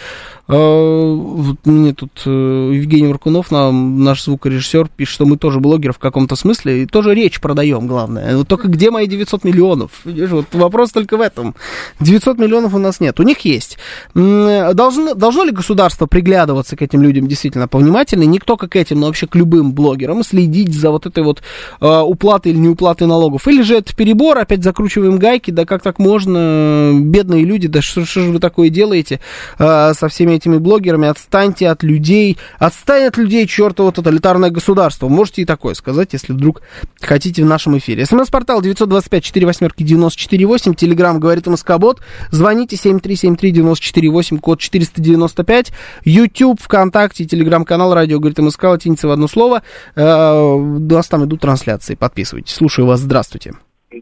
А, 0.48 1.14
вот 1.14 1.64
мне 1.64 1.94
тут 1.94 2.22
э, 2.26 2.30
Евгений 2.74 3.06
Варкунов, 3.06 3.50
наш 3.50 4.24
звукорежиссер, 4.24 4.88
пишет, 4.96 5.14
что 5.14 5.26
мы 5.26 5.36
тоже 5.36 5.60
блогеры 5.60 5.92
в 5.92 5.98
каком-то 5.98 6.36
смысле, 6.36 6.82
и 6.82 6.86
тоже 6.86 7.14
речь 7.14 7.40
продаем, 7.40 7.86
главное. 7.86 8.36
Вот 8.36 8.48
только 8.48 8.68
где 8.68 8.90
мои 8.90 9.06
900 9.06 9.44
миллионов? 9.44 9.90
Видишь, 10.04 10.30
вот 10.30 10.46
вопрос 10.52 10.90
только 10.90 11.16
в 11.16 11.20
этом. 11.20 11.54
900 12.00 12.38
миллионов 12.38 12.74
у 12.74 12.78
нас 12.78 13.00
нет, 13.00 13.20
у 13.20 13.22
них 13.22 13.40
есть. 13.40 13.78
Должно, 14.14 15.14
должно 15.14 15.44
ли 15.44 15.52
государство 15.52 16.06
приглядываться 16.06 16.76
к 16.76 16.82
этим 16.82 17.02
людям 17.02 17.28
действительно 17.28 17.68
повнимательнее, 17.68 18.26
не 18.26 18.40
только 18.40 18.66
к 18.68 18.76
этим, 18.76 19.00
но 19.00 19.06
вообще 19.06 19.26
к 19.26 19.36
любым 19.36 19.72
блогерам, 19.72 20.24
следить 20.24 20.49
за 20.52 20.90
вот 20.90 21.06
этой 21.06 21.22
вот 21.22 21.42
э, 21.80 22.00
уплатой 22.00 22.52
или 22.52 22.58
неуплатой 22.58 23.06
налогов? 23.06 23.46
Или 23.48 23.62
же 23.62 23.76
это 23.76 23.94
перебор, 23.94 24.38
опять 24.38 24.62
закручиваем 24.62 25.18
гайки, 25.18 25.50
да 25.50 25.64
как 25.64 25.82
так 25.82 25.98
можно, 25.98 26.92
бедные 26.94 27.44
люди, 27.44 27.68
да 27.68 27.82
что, 27.82 28.04
что 28.04 28.20
же 28.20 28.30
вы 28.30 28.38
такое 28.38 28.70
делаете 28.70 29.20
э, 29.58 29.92
со 29.94 30.08
всеми 30.08 30.34
этими 30.34 30.58
блогерами, 30.58 31.08
отстаньте 31.08 31.68
от 31.68 31.82
людей, 31.82 32.38
отстань 32.58 33.04
от 33.04 33.16
людей, 33.16 33.46
чертово 33.46 33.92
тоталитарное 33.92 34.50
государство. 34.50 35.08
Можете 35.08 35.42
и 35.42 35.44
такое 35.44 35.74
сказать, 35.74 36.10
если 36.12 36.32
вдруг 36.32 36.62
хотите 37.00 37.42
в 37.42 37.46
нашем 37.46 37.78
эфире. 37.78 38.06
СМС-портал 38.06 38.62
925-48-94-8, 38.62 40.74
Телеграмм 40.74 41.20
говорит 41.20 41.46
МСК-бот, 41.46 42.00
звоните 42.30 42.76
7373-94-8, 42.76 44.38
код 44.38 44.60
495, 44.60 45.72
YouTube, 46.04 46.60
ВКонтакте, 46.60 47.24
Телеграм-канал, 47.24 47.94
радио 47.94 48.18
говорит 48.18 48.38
МСК, 48.38 48.64
латиница 48.64 49.08
в 49.08 49.10
одно 49.10 49.28
слово. 49.28 49.62
Э, 49.94 50.39
у 50.42 50.88
вас 50.88 51.08
там 51.08 51.24
идут 51.24 51.40
трансляции, 51.40 51.94
подписывайтесь. 51.94 52.54
Слушаю 52.54 52.86
вас, 52.86 53.00
здравствуйте. 53.00 53.52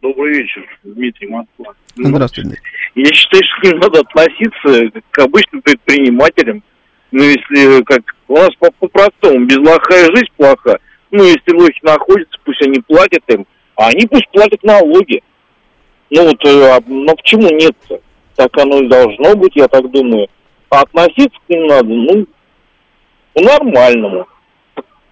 Добрый 0.02 0.34
вечер, 0.34 0.64
Дмитрий 0.84 1.28
Москва. 1.28 1.74
Здравствуйте. 1.96 2.60
Я 2.94 3.12
считаю, 3.12 3.42
что 3.44 3.76
надо 3.76 4.00
относиться 4.00 5.00
к 5.10 5.18
обычным 5.18 5.62
предпринимателям. 5.62 6.62
Ну, 7.10 7.22
если 7.22 7.82
как 7.84 8.02
у 8.28 8.34
нас 8.34 8.50
по-простому, 8.58 9.46
без 9.46 9.56
лоха 9.56 9.94
и 9.94 10.14
жизнь 10.14 10.32
плоха. 10.36 10.78
Ну, 11.10 11.24
если 11.24 11.52
лохи 11.54 11.78
находятся, 11.82 12.38
пусть 12.44 12.60
они 12.62 12.80
платят 12.80 13.22
им, 13.28 13.46
а 13.76 13.88
они 13.88 14.06
пусть 14.06 14.28
платят 14.30 14.62
налоги. 14.62 15.22
Ну 16.10 16.24
вот, 16.24 16.44
э, 16.44 16.70
а, 16.70 16.80
но 16.86 17.14
почему 17.14 17.48
нет-то? 17.50 18.00
Так 18.34 18.56
оно 18.58 18.80
и 18.80 18.88
должно 18.88 19.36
быть, 19.36 19.56
я 19.56 19.68
так 19.68 19.90
думаю. 19.90 20.28
А 20.70 20.82
относиться 20.82 21.38
к 21.46 21.48
ним 21.48 21.66
надо, 21.66 21.88
ну, 21.88 22.26
по-нормальному. 23.34 24.26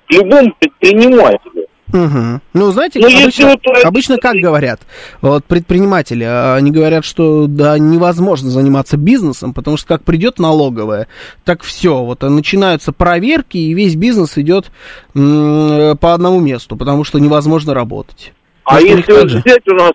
Любому 0.09 0.55
предпринимателю. 0.59 1.67
Угу. 1.93 2.41
Ну, 2.53 2.71
знаете, 2.73 2.99
Ну, 3.01 3.07
обычно, 3.07 3.47
вот- 3.51 3.85
обычно 3.85 4.17
как 4.19 4.35
говорят 4.35 4.81
вот 5.21 5.45
предприниматели, 5.45 6.25
а, 6.25 6.57
они 6.57 6.73
говорят, 6.73 7.05
что 7.05 7.47
да, 7.47 7.79
невозможно 7.79 8.51
заниматься 8.51 8.97
бизнесом, 8.97 9.55
потому 9.55 9.77
что 9.77 9.87
как 9.87 10.03
придет 10.03 10.41
налоговая, 10.41 11.07
так 11.45 11.63
все, 11.63 12.03
вот 12.03 12.25
а 12.25 12.29
начинаются 12.31 12.93
проверки, 12.93 13.57
и 13.57 13.73
весь 13.73 13.95
бизнес 13.95 14.37
идет 14.37 14.73
м, 15.15 15.97
по 15.99 16.13
одному 16.13 16.41
месту, 16.41 16.77
потому 16.77 17.05
что 17.05 17.21
невозможно 17.21 17.73
работать. 17.73 18.33
А 18.65 18.75
Может, 18.75 18.89
если 18.91 19.13
вот 19.13 19.25
взять 19.31 19.69
у 19.69 19.75
нас, 19.75 19.93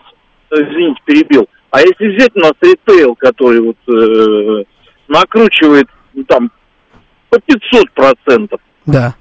э, 0.51 0.55
извините, 0.55 1.01
перебил, 1.05 1.45
а 1.71 1.81
если 1.81 2.15
взять 2.15 2.31
у 2.35 2.39
нас 2.39 2.53
ритейл, 2.61 3.15
который 3.15 3.59
вот 3.61 3.77
э, 3.87 4.63
накручивает 5.09 5.87
ну, 6.13 6.23
там 6.23 6.49
по 7.29 7.37
500 7.39 7.91
процентов, 7.91 8.59
Да. 8.85 9.13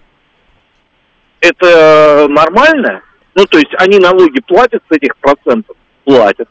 Это 1.40 2.26
нормально? 2.28 3.02
Ну, 3.34 3.44
то 3.46 3.58
есть 3.58 3.70
они 3.78 3.98
налоги 3.98 4.40
платят 4.40 4.82
с 4.90 4.96
этих 4.96 5.16
процентов? 5.18 5.76
Платят. 6.04 6.48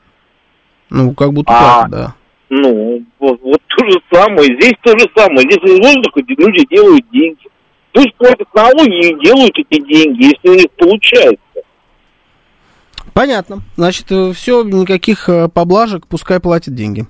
Ну, 0.89 1.13
как 1.13 1.33
будто 1.33 1.51
А, 1.51 1.81
так, 1.81 1.91
да. 1.91 2.15
Ну, 2.49 3.03
вот, 3.19 3.39
вот 3.43 3.61
то 3.67 3.85
же 3.85 3.99
самое, 4.11 4.45
здесь 4.59 4.73
то 4.81 4.97
же 4.97 5.05
самое. 5.15 5.41
Здесь 5.41 5.63
из 5.63 5.79
воздуха 5.79 6.21
люди 6.27 6.65
делают 6.73 7.05
деньги. 7.11 7.47
Пусть 7.93 8.15
платят 8.15 8.47
налоги 8.55 9.09
и 9.09 9.23
делают 9.23 9.53
эти 9.57 9.81
деньги, 9.81 10.23
если 10.25 10.49
у 10.49 10.55
них 10.55 10.71
получается. 10.77 11.39
Понятно. 13.13 13.63
Значит, 13.75 14.05
все, 14.35 14.63
никаких 14.63 15.27
э, 15.29 15.49
поблажек, 15.49 16.07
пускай 16.07 16.39
платят 16.39 16.75
деньги. 16.75 17.05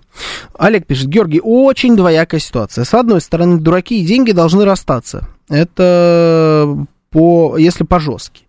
Олег 0.57 0.87
пишет, 0.87 1.07
Георгий, 1.07 1.41
очень 1.43 1.95
двоякая 1.95 2.39
ситуация. 2.39 2.83
С 2.83 2.93
одной 2.93 3.21
стороны, 3.21 3.59
дураки 3.59 4.01
и 4.01 4.05
деньги 4.05 4.31
должны 4.31 4.65
расстаться. 4.65 5.27
Это 5.49 6.87
по, 7.09 7.57
если 7.57 7.83
по-жестки, 7.83 8.45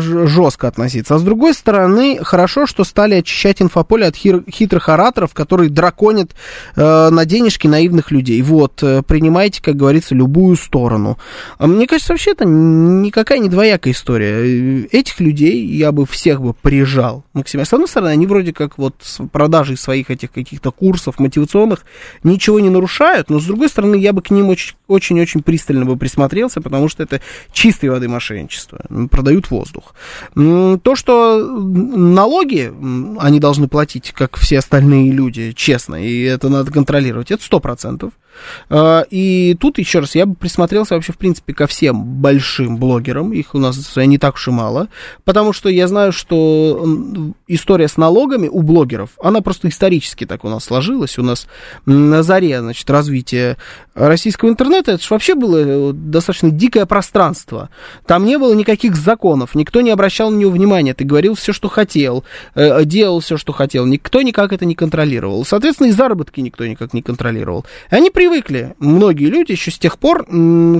ж- 0.00 0.26
жестко 0.28 0.68
относиться. 0.68 1.14
А 1.14 1.18
с 1.18 1.22
другой 1.22 1.54
стороны, 1.54 2.18
хорошо, 2.22 2.66
что 2.66 2.84
стали 2.84 3.14
очищать 3.16 3.62
инфополе 3.62 4.06
от 4.06 4.14
хир- 4.16 4.44
хитрых 4.50 4.88
ораторов, 4.88 5.34
которые 5.34 5.70
драконят 5.70 6.32
э, 6.76 7.08
на 7.10 7.24
денежки 7.24 7.66
наивных 7.66 8.10
людей. 8.10 8.40
Вот, 8.42 8.82
э, 8.82 9.02
принимайте, 9.02 9.62
как 9.62 9.76
говорится, 9.76 10.14
любую 10.14 10.56
сторону. 10.56 11.18
А 11.58 11.66
мне 11.66 11.86
кажется, 11.86 12.12
вообще 12.12 12.32
это 12.32 12.44
никакая 12.44 13.38
не 13.38 13.48
двоякая 13.48 13.92
история. 13.92 14.84
Э, 14.84 14.86
Этих 14.92 15.20
людей 15.20 15.64
я 15.66 15.92
бы 15.92 16.06
всех 16.06 16.40
бы 16.42 16.54
прижал 16.54 17.24
максимально. 17.32 17.66
С 17.66 17.72
одной 17.72 17.88
стороны, 17.88 18.10
они 18.10 18.26
вроде 18.26 18.52
как 18.52 18.78
вот 18.78 18.94
с 19.00 19.18
продажей 19.28 19.76
своих 19.76 20.10
этих 20.10 20.32
каких-то 20.32 20.70
курсов 20.70 21.18
мотивационных 21.18 21.84
ничего 22.22 22.60
не 22.60 22.70
нарушают, 22.70 23.30
но 23.30 23.40
с 23.40 23.44
другой 23.44 23.68
стороны, 23.68 23.96
я 23.96 24.12
бы 24.12 24.22
к 24.22 24.30
ним 24.30 24.48
очень- 24.48 24.74
очень-очень 24.88 25.42
пристально 25.42 25.84
бы 25.84 25.96
присмотрелся, 25.96 26.60
потому 26.60 26.88
что 26.88 27.02
это 27.02 27.20
чистой 27.52 27.90
воды 27.90 28.08
мошенничество. 28.08 28.67
М, 28.90 29.08
Продают 29.08 29.50
воздух. 29.50 29.94
То, 30.34 30.94
что 30.94 31.38
налоги 31.38 32.72
они 33.18 33.40
должны 33.40 33.68
платить, 33.68 34.12
как 34.12 34.36
все 34.36 34.58
остальные 34.58 35.12
люди, 35.12 35.52
честно, 35.52 35.96
и 35.96 36.22
это 36.22 36.48
надо 36.48 36.70
контролировать, 36.70 37.30
это 37.30 37.42
сто 37.42 37.60
процентов. 37.60 38.12
А, 38.70 39.04
И 39.10 39.56
тут, 39.58 39.78
еще 39.78 39.98
раз, 40.00 40.14
я 40.14 40.24
бы 40.26 40.34
присмотрелся 40.34 40.94
вообще, 40.94 41.12
в 41.12 41.18
принципе, 41.18 41.54
ко 41.54 41.66
всем 41.66 42.04
большим 42.04 42.76
блогерам, 42.76 43.32
их 43.32 43.54
у 43.54 43.58
нас 43.58 43.96
не 43.96 44.18
так 44.18 44.34
уж 44.34 44.48
и 44.48 44.50
мало, 44.50 44.88
потому 45.24 45.52
что 45.52 45.68
я 45.68 45.88
знаю, 45.88 46.12
что 46.12 46.86
история 47.48 47.88
с 47.88 47.96
налогами 47.96 48.48
у 48.48 48.62
блогеров, 48.62 49.10
она 49.22 49.40
просто 49.40 49.68
исторически 49.68 50.24
так 50.24 50.44
у 50.44 50.48
нас 50.48 50.64
сложилась, 50.64 51.18
у 51.18 51.22
нас 51.22 51.48
на 51.86 52.22
заре, 52.22 52.60
значит, 52.60 52.88
развития 52.90 53.56
российского 53.94 54.50
интернета, 54.50 54.92
это 54.92 55.02
же 55.02 55.08
вообще 55.10 55.34
было 55.34 55.56
э, 55.90 55.92
достаточно 55.92 56.50
дикое 56.50 56.86
пространство. 56.86 57.70
Там 58.06 58.24
не 58.24 58.38
было 58.38 58.47
было 58.48 58.54
никаких 58.54 58.96
законов, 58.96 59.54
никто 59.54 59.82
не 59.82 59.90
обращал 59.90 60.30
на 60.30 60.36
него 60.36 60.50
внимания, 60.50 60.94
ты 60.94 61.04
говорил 61.04 61.34
все, 61.34 61.52
что 61.52 61.68
хотел, 61.68 62.24
э, 62.54 62.84
делал 62.86 63.20
все, 63.20 63.36
что 63.36 63.52
хотел, 63.52 63.84
никто 63.84 64.22
никак 64.22 64.54
это 64.54 64.64
не 64.64 64.74
контролировал. 64.74 65.44
Соответственно, 65.44 65.88
и 65.88 65.92
заработки 65.92 66.40
никто 66.40 66.64
никак 66.64 66.94
не 66.94 67.02
контролировал. 67.02 67.66
И 67.90 67.94
они 67.94 68.08
привыкли, 68.08 68.74
многие 68.78 69.26
люди 69.26 69.52
еще 69.52 69.70
с 69.70 69.78
тех 69.78 69.98
пор, 69.98 70.26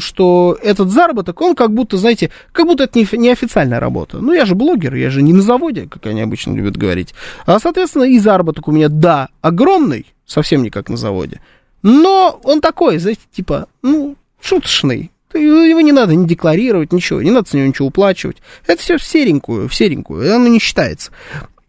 что 0.00 0.58
этот 0.62 0.88
заработок, 0.88 1.42
он 1.42 1.54
как 1.54 1.74
будто, 1.74 1.98
знаете, 1.98 2.30
как 2.52 2.66
будто 2.66 2.84
это 2.84 2.98
не 3.16 3.28
официальная 3.30 3.80
работа. 3.80 4.16
Ну, 4.16 4.32
я 4.32 4.46
же 4.46 4.54
блогер, 4.54 4.94
я 4.94 5.10
же 5.10 5.20
не 5.20 5.34
на 5.34 5.42
заводе, 5.42 5.88
как 5.90 6.06
они 6.06 6.22
обычно 6.22 6.54
любят 6.54 6.78
говорить. 6.78 7.14
А, 7.44 7.58
соответственно, 7.58 8.04
и 8.04 8.18
заработок 8.18 8.68
у 8.68 8.72
меня, 8.72 8.88
да, 8.88 9.28
огромный, 9.42 10.06
совсем 10.24 10.62
не 10.62 10.70
как 10.70 10.88
на 10.88 10.96
заводе. 10.96 11.42
Но 11.82 12.40
он 12.44 12.62
такой, 12.62 12.96
знаете, 12.96 13.20
типа, 13.30 13.68
ну, 13.82 14.16
шуточный. 14.40 15.10
Его 15.34 15.80
не 15.80 15.92
надо 15.92 16.14
не 16.14 16.26
декларировать, 16.26 16.92
ничего, 16.92 17.22
не 17.22 17.30
надо 17.30 17.48
с 17.48 17.52
него 17.52 17.66
ничего 17.66 17.88
уплачивать. 17.88 18.38
Это 18.66 18.80
все 18.80 18.96
в 18.96 19.04
серенькую, 19.04 19.68
в 19.68 19.74
серенькую, 19.74 20.34
оно 20.34 20.48
не 20.48 20.58
считается. 20.58 21.10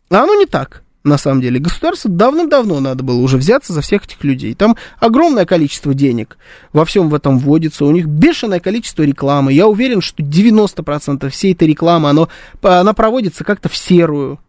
А 0.09 0.23
оно 0.23 0.35
не 0.35 0.45
так, 0.45 0.83
на 1.03 1.17
самом 1.17 1.41
деле. 1.41 1.59
Государству 1.59 2.09
давным-давно 2.09 2.79
надо 2.79 3.03
было 3.03 3.19
уже 3.19 3.37
взяться 3.37 3.73
за 3.73 3.81
всех 3.81 4.05
этих 4.05 4.23
людей. 4.23 4.53
Там 4.55 4.77
огромное 4.99 5.45
количество 5.45 5.93
денег 5.93 6.37
во 6.73 6.85
всем 6.85 7.09
в 7.09 7.15
этом 7.15 7.37
вводится, 7.37 7.85
у 7.85 7.91
них 7.91 8.05
бешеное 8.05 8.59
количество 8.59 9.03
рекламы. 9.03 9.53
Я 9.53 9.67
уверен, 9.67 10.01
что 10.01 10.23
90% 10.23 11.29
всей 11.29 11.53
этой 11.53 11.67
рекламы, 11.67 12.09
оно, 12.09 12.29
она 12.61 12.93
проводится 12.93 13.43
как-то 13.43 13.69
в 13.69 13.75
серую, 13.75 14.39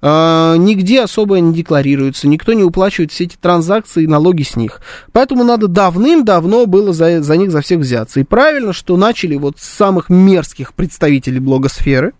а, 0.00 0.56
нигде 0.56 1.02
особо 1.02 1.38
не 1.40 1.54
декларируется, 1.54 2.28
никто 2.28 2.52
не 2.52 2.62
уплачивает 2.62 3.12
все 3.12 3.24
эти 3.24 3.36
транзакции 3.36 4.04
и 4.04 4.06
налоги 4.06 4.42
с 4.42 4.56
них. 4.56 4.80
Поэтому 5.12 5.44
надо 5.44 5.68
давным-давно 5.68 6.66
было 6.66 6.92
за, 6.92 7.22
за 7.22 7.36
них 7.36 7.50
за 7.50 7.60
всех 7.60 7.80
взяться. 7.80 8.20
И 8.20 8.24
правильно, 8.24 8.72
что 8.72 8.96
начали 8.96 9.36
вот 9.36 9.58
с 9.58 9.64
самых 9.64 10.08
мерзких 10.08 10.74
представителей 10.74 11.40
блогосферы, 11.40 12.12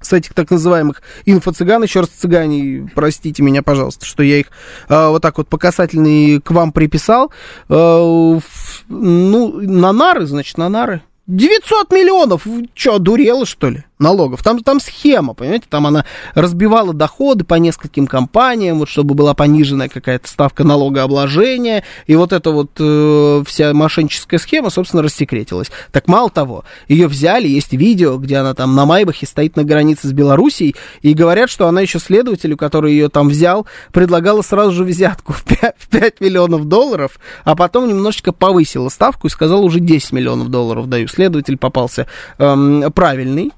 с 0.00 0.12
этих 0.12 0.34
так 0.34 0.50
называемых 0.50 1.02
инфо-цыган, 1.26 1.82
еще 1.82 2.00
раз 2.00 2.08
цыгане, 2.08 2.90
простите 2.94 3.42
меня, 3.42 3.62
пожалуйста, 3.62 4.06
что 4.06 4.22
я 4.22 4.38
их 4.38 4.46
э, 4.88 5.08
вот 5.08 5.20
так 5.20 5.36
вот 5.38 5.48
по 5.48 5.58
касательной 5.58 6.40
к 6.40 6.50
вам 6.50 6.72
приписал. 6.72 7.30
Э, 7.68 8.40
ну, 8.88 9.60
на 9.60 9.92
нары, 9.92 10.26
значит, 10.26 10.56
на 10.56 10.68
нары. 10.68 11.02
900 11.26 11.92
миллионов! 11.92 12.46
Что, 12.74 12.98
дурела, 12.98 13.44
что 13.46 13.68
ли? 13.68 13.84
Налогов. 14.00 14.42
Там, 14.42 14.60
там 14.62 14.80
схема, 14.80 15.34
понимаете, 15.34 15.66
там 15.68 15.86
она 15.86 16.04
разбивала 16.34 16.92
доходы 16.92 17.44
по 17.44 17.54
нескольким 17.54 18.06
компаниям, 18.06 18.78
вот 18.78 18.88
чтобы 18.88 19.14
была 19.14 19.34
пониженная 19.34 19.88
какая-то 19.88 20.28
ставка 20.28 20.64
налогообложения, 20.64 21.84
и 22.06 22.16
вот 22.16 22.32
эта 22.32 22.50
вот 22.50 22.70
э, 22.78 23.44
вся 23.46 23.72
мошенническая 23.72 24.38
схема, 24.38 24.70
собственно, 24.70 25.02
рассекретилась. 25.02 25.70
Так 25.92 26.08
мало 26.08 26.30
того, 26.30 26.64
ее 26.88 27.06
взяли, 27.06 27.48
есть 27.48 27.72
видео, 27.72 28.16
где 28.16 28.36
она 28.36 28.54
там 28.54 28.74
на 28.74 28.86
Майбахе 28.86 29.26
стоит 29.26 29.56
на 29.56 29.64
границе 29.64 30.08
с 30.08 30.12
Белоруссией, 30.12 30.74
и 31.02 31.14
говорят, 31.14 31.50
что 31.50 31.68
она 31.68 31.80
еще 31.80 31.98
следователю, 31.98 32.56
который 32.56 32.92
ее 32.92 33.08
там 33.08 33.28
взял, 33.28 33.66
предлагала 33.92 34.42
сразу 34.42 34.72
же 34.72 34.84
взятку 34.84 35.32
в 35.32 35.44
5, 35.44 35.74
в 35.78 35.88
5 35.88 36.20
миллионов 36.20 36.66
долларов, 36.66 37.18
а 37.44 37.54
потом 37.54 37.88
немножечко 37.88 38.32
повысила 38.32 38.88
ставку 38.88 39.26
и 39.26 39.30
сказала, 39.30 39.60
уже 39.60 39.80
10 39.80 40.12
миллионов 40.12 40.48
долларов 40.48 40.88
даю. 40.88 41.08
Следователь 41.08 41.56
попался 41.56 42.06
эм, 42.38 42.90
правильный, 42.92 43.52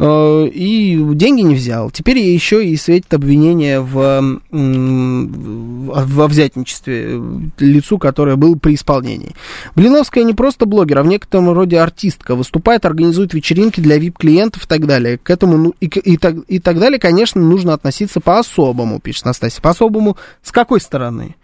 и 0.00 1.00
деньги 1.14 1.40
не 1.40 1.56
взял. 1.56 1.90
Теперь 1.90 2.18
еще 2.18 2.64
и 2.64 2.76
светит 2.76 3.12
обвинение 3.14 3.80
в, 3.80 4.40
во 4.50 6.28
взятничестве 6.28 7.20
лицу, 7.58 7.98
которое 7.98 8.36
было 8.36 8.54
при 8.54 8.74
исполнении. 8.74 9.34
Блиновская 9.74 10.22
не 10.22 10.34
просто 10.34 10.66
блогер, 10.66 10.98
а 10.98 11.02
в 11.02 11.06
некотором 11.06 11.50
роде 11.52 11.80
артистка. 11.80 12.36
Выступает, 12.36 12.84
организует 12.84 13.34
вечеринки 13.34 13.80
для 13.80 13.98
VIP-клиентов 13.98 14.64
и 14.64 14.68
так 14.68 14.86
далее. 14.86 15.18
К 15.18 15.30
этому 15.30 15.56
ну, 15.56 15.74
и, 15.80 15.86
и, 15.86 16.16
так, 16.16 16.36
и 16.46 16.60
так 16.60 16.78
далее, 16.78 17.00
конечно, 17.00 17.40
нужно 17.40 17.74
относиться 17.74 18.20
по-особому, 18.20 19.00
пишет 19.00 19.24
Настасья. 19.24 19.60
По-особому 19.60 20.16
с 20.42 20.52
какой 20.52 20.80
стороны? 20.80 21.34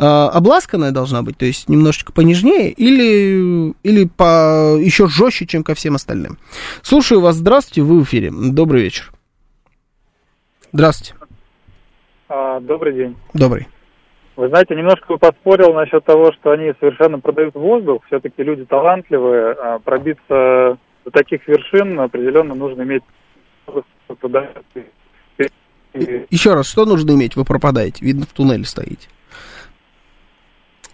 А, 0.00 0.28
обласканная 0.28 0.92
должна 0.92 1.22
быть, 1.22 1.36
то 1.36 1.44
есть 1.44 1.68
немножечко 1.68 2.12
понежнее, 2.12 2.70
или, 2.70 3.74
или 3.82 4.04
по, 4.06 4.76
еще 4.78 5.08
жестче, 5.08 5.46
чем 5.46 5.64
ко 5.64 5.74
всем 5.74 5.96
остальным. 5.96 6.38
Слушаю 6.82 7.20
вас, 7.20 7.34
здравствуйте, 7.34 7.82
вы 7.82 7.98
в 8.00 8.04
эфире. 8.04 8.30
Добрый 8.32 8.82
вечер. 8.82 9.10
Здравствуйте. 10.72 11.14
А, 12.28 12.60
добрый 12.60 12.94
день. 12.94 13.16
Добрый. 13.34 13.66
Вы 14.36 14.48
знаете, 14.48 14.76
немножко 14.76 15.14
бы 15.14 15.18
поспорил 15.18 15.74
насчет 15.74 16.04
того, 16.04 16.32
что 16.32 16.52
они 16.52 16.72
совершенно 16.78 17.18
продают 17.18 17.56
воздух. 17.56 18.04
Все-таки 18.06 18.44
люди 18.44 18.64
талантливые. 18.66 19.52
А 19.52 19.78
пробиться 19.80 20.78
до 21.04 21.10
таких 21.10 21.48
вершин 21.48 21.98
определенно 21.98 22.54
нужно 22.54 22.82
иметь 22.82 23.02
Еще 26.30 26.54
раз, 26.54 26.68
что 26.68 26.84
нужно 26.84 27.10
иметь? 27.12 27.34
Вы 27.34 27.44
пропадаете. 27.44 28.04
Видно, 28.04 28.26
в 28.26 28.32
туннеле 28.32 28.64
стоите. 28.64 29.08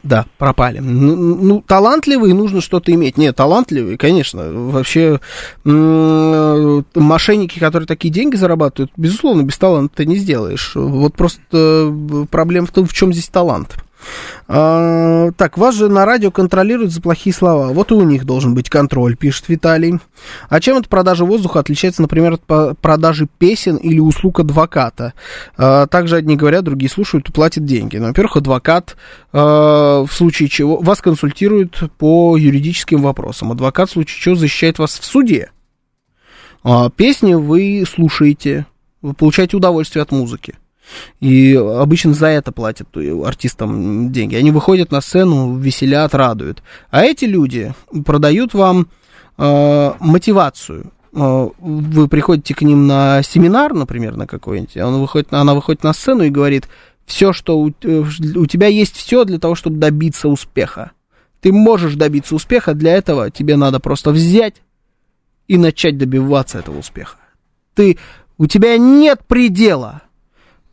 Да, 0.05 0.27
пропали. 0.37 0.81
Ну, 0.81 1.17
ну, 1.17 1.65
талантливый, 1.67 2.35
нужно 2.35 2.61
что-то 2.61 2.93
иметь. 2.93 3.17
Нет, 3.17 3.35
талантливый, 3.37 3.97
конечно. 3.97 4.53
Вообще, 4.53 5.19
мошенники, 5.65 7.59
которые 7.59 7.87
такие 7.87 8.13
деньги 8.13 8.37
зарабатывают, 8.37 8.93
безусловно, 8.99 9.43
без 9.43 9.57
таланта 9.57 9.97
ты 9.97 10.07
не 10.07 10.17
сделаешь. 10.17 10.73
Вот 10.75 11.15
просто 11.15 11.41
э, 11.53 12.27
проблема 12.31 12.67
в 12.67 12.71
том, 12.71 12.87
в 12.87 12.93
чем 12.93 13.15
здесь 13.15 13.29
талант. 13.29 13.77
А, 14.47 15.31
так, 15.37 15.57
вас 15.59 15.75
же 15.75 15.89
на 15.89 16.05
радио 16.05 16.31
контролируют 16.31 16.93
за 16.93 17.01
плохие 17.01 17.35
слова. 17.35 17.69
Вот 17.69 17.91
и 17.91 17.95
у 17.95 18.03
них 18.03 18.25
должен 18.25 18.55
быть 18.55 18.69
контроль, 18.69 19.17
пишет 19.17 19.49
Виталий. 19.49 19.99
А 20.49 20.61
чем 20.61 20.79
эта 20.79 20.89
продажа 20.89 21.25
воздуха 21.25 21.61
отличается, 21.61 22.03
например, 22.03 22.39
от 22.47 22.79
продажи 22.79 23.29
песен 23.39 23.77
или 23.77 24.01
услуг 24.01 24.41
адвоката? 24.41 25.15
А, 25.57 25.87
также 25.87 26.17
одни 26.17 26.37
говорят, 26.37 26.65
другие 26.65 26.91
слушают 26.91 27.29
и 27.29 27.33
платят 27.33 27.65
деньги. 27.65 27.97
Ну, 27.97 28.09
во-первых, 28.09 28.37
адвокат 28.37 28.97
а, 29.33 30.05
в 30.05 30.13
случае 30.13 30.49
чего 30.49 30.77
вас 30.79 31.01
консультирует 31.01 31.81
по 31.99 32.37
юридическим 32.37 33.03
вопросам. 33.03 33.53
Адвокат 33.53 33.89
в 33.89 33.93
случае 33.93 34.21
чего 34.21 34.35
защищает 34.35 34.79
вас 34.79 34.99
в 34.99 35.05
суде. 35.05 35.51
Песни 36.97 37.35
вы 37.35 37.85
слушаете, 37.87 38.67
вы 39.03 39.13
получаете 39.13 39.59
удовольствие 39.59 40.03
от 40.03 40.13
музыки. 40.13 40.55
И 41.20 41.55
обычно 41.55 42.14
за 42.14 42.26
это 42.26 42.53
платят 42.53 42.89
артистам 43.24 44.12
деньги. 44.12 44.35
Они 44.37 44.51
выходят 44.51 44.91
на 44.91 45.01
сцену, 45.01 45.57
веселят, 45.57 46.14
радуют. 46.14 46.62
А 46.91 47.03
эти 47.05 47.24
люди 47.24 47.74
продают 48.05 48.55
вам 48.55 48.89
э, 49.39 49.93
мотивацию. 50.01 50.93
Э, 51.12 51.49
вы 51.59 52.09
приходите 52.09 52.55
к 52.55 52.62
ним 52.62 52.87
на 52.87 53.22
семинар, 53.22 53.72
например, 53.72 54.16
на 54.16 54.26
какой-нибудь, 54.26 54.76
он 54.76 55.01
выходит, 55.01 55.32
она 55.32 55.55
выходит 55.55 55.82
на 55.82 55.93
сцену 55.93 56.24
и 56.24 56.30
говорит, 56.30 56.68
все, 57.07 57.32
что 57.32 57.59
у, 57.59 57.70
э, 57.70 58.05
у 58.37 58.47
тебя 58.47 58.66
есть 58.66 58.97
все 58.97 59.24
для 59.24 59.39
того, 59.39 59.55
чтобы 59.55 59.78
добиться 59.78 60.28
успеха. 60.28 60.93
Ты 61.41 61.53
можешь 61.53 61.95
добиться 61.95 62.35
успеха, 62.35 62.74
для 62.74 62.95
этого 62.95 63.30
тебе 63.30 63.57
надо 63.57 63.78
просто 63.78 64.11
взять 64.11 64.57
и 65.47 65.59
начать 65.59 65.99
добиваться 65.99 66.59
этого 66.59 66.78
успеха. 66.78 67.18
Ты, 67.74 67.99
у 68.39 68.47
тебя 68.47 68.78
нет 68.78 69.20
предела. 69.26 70.03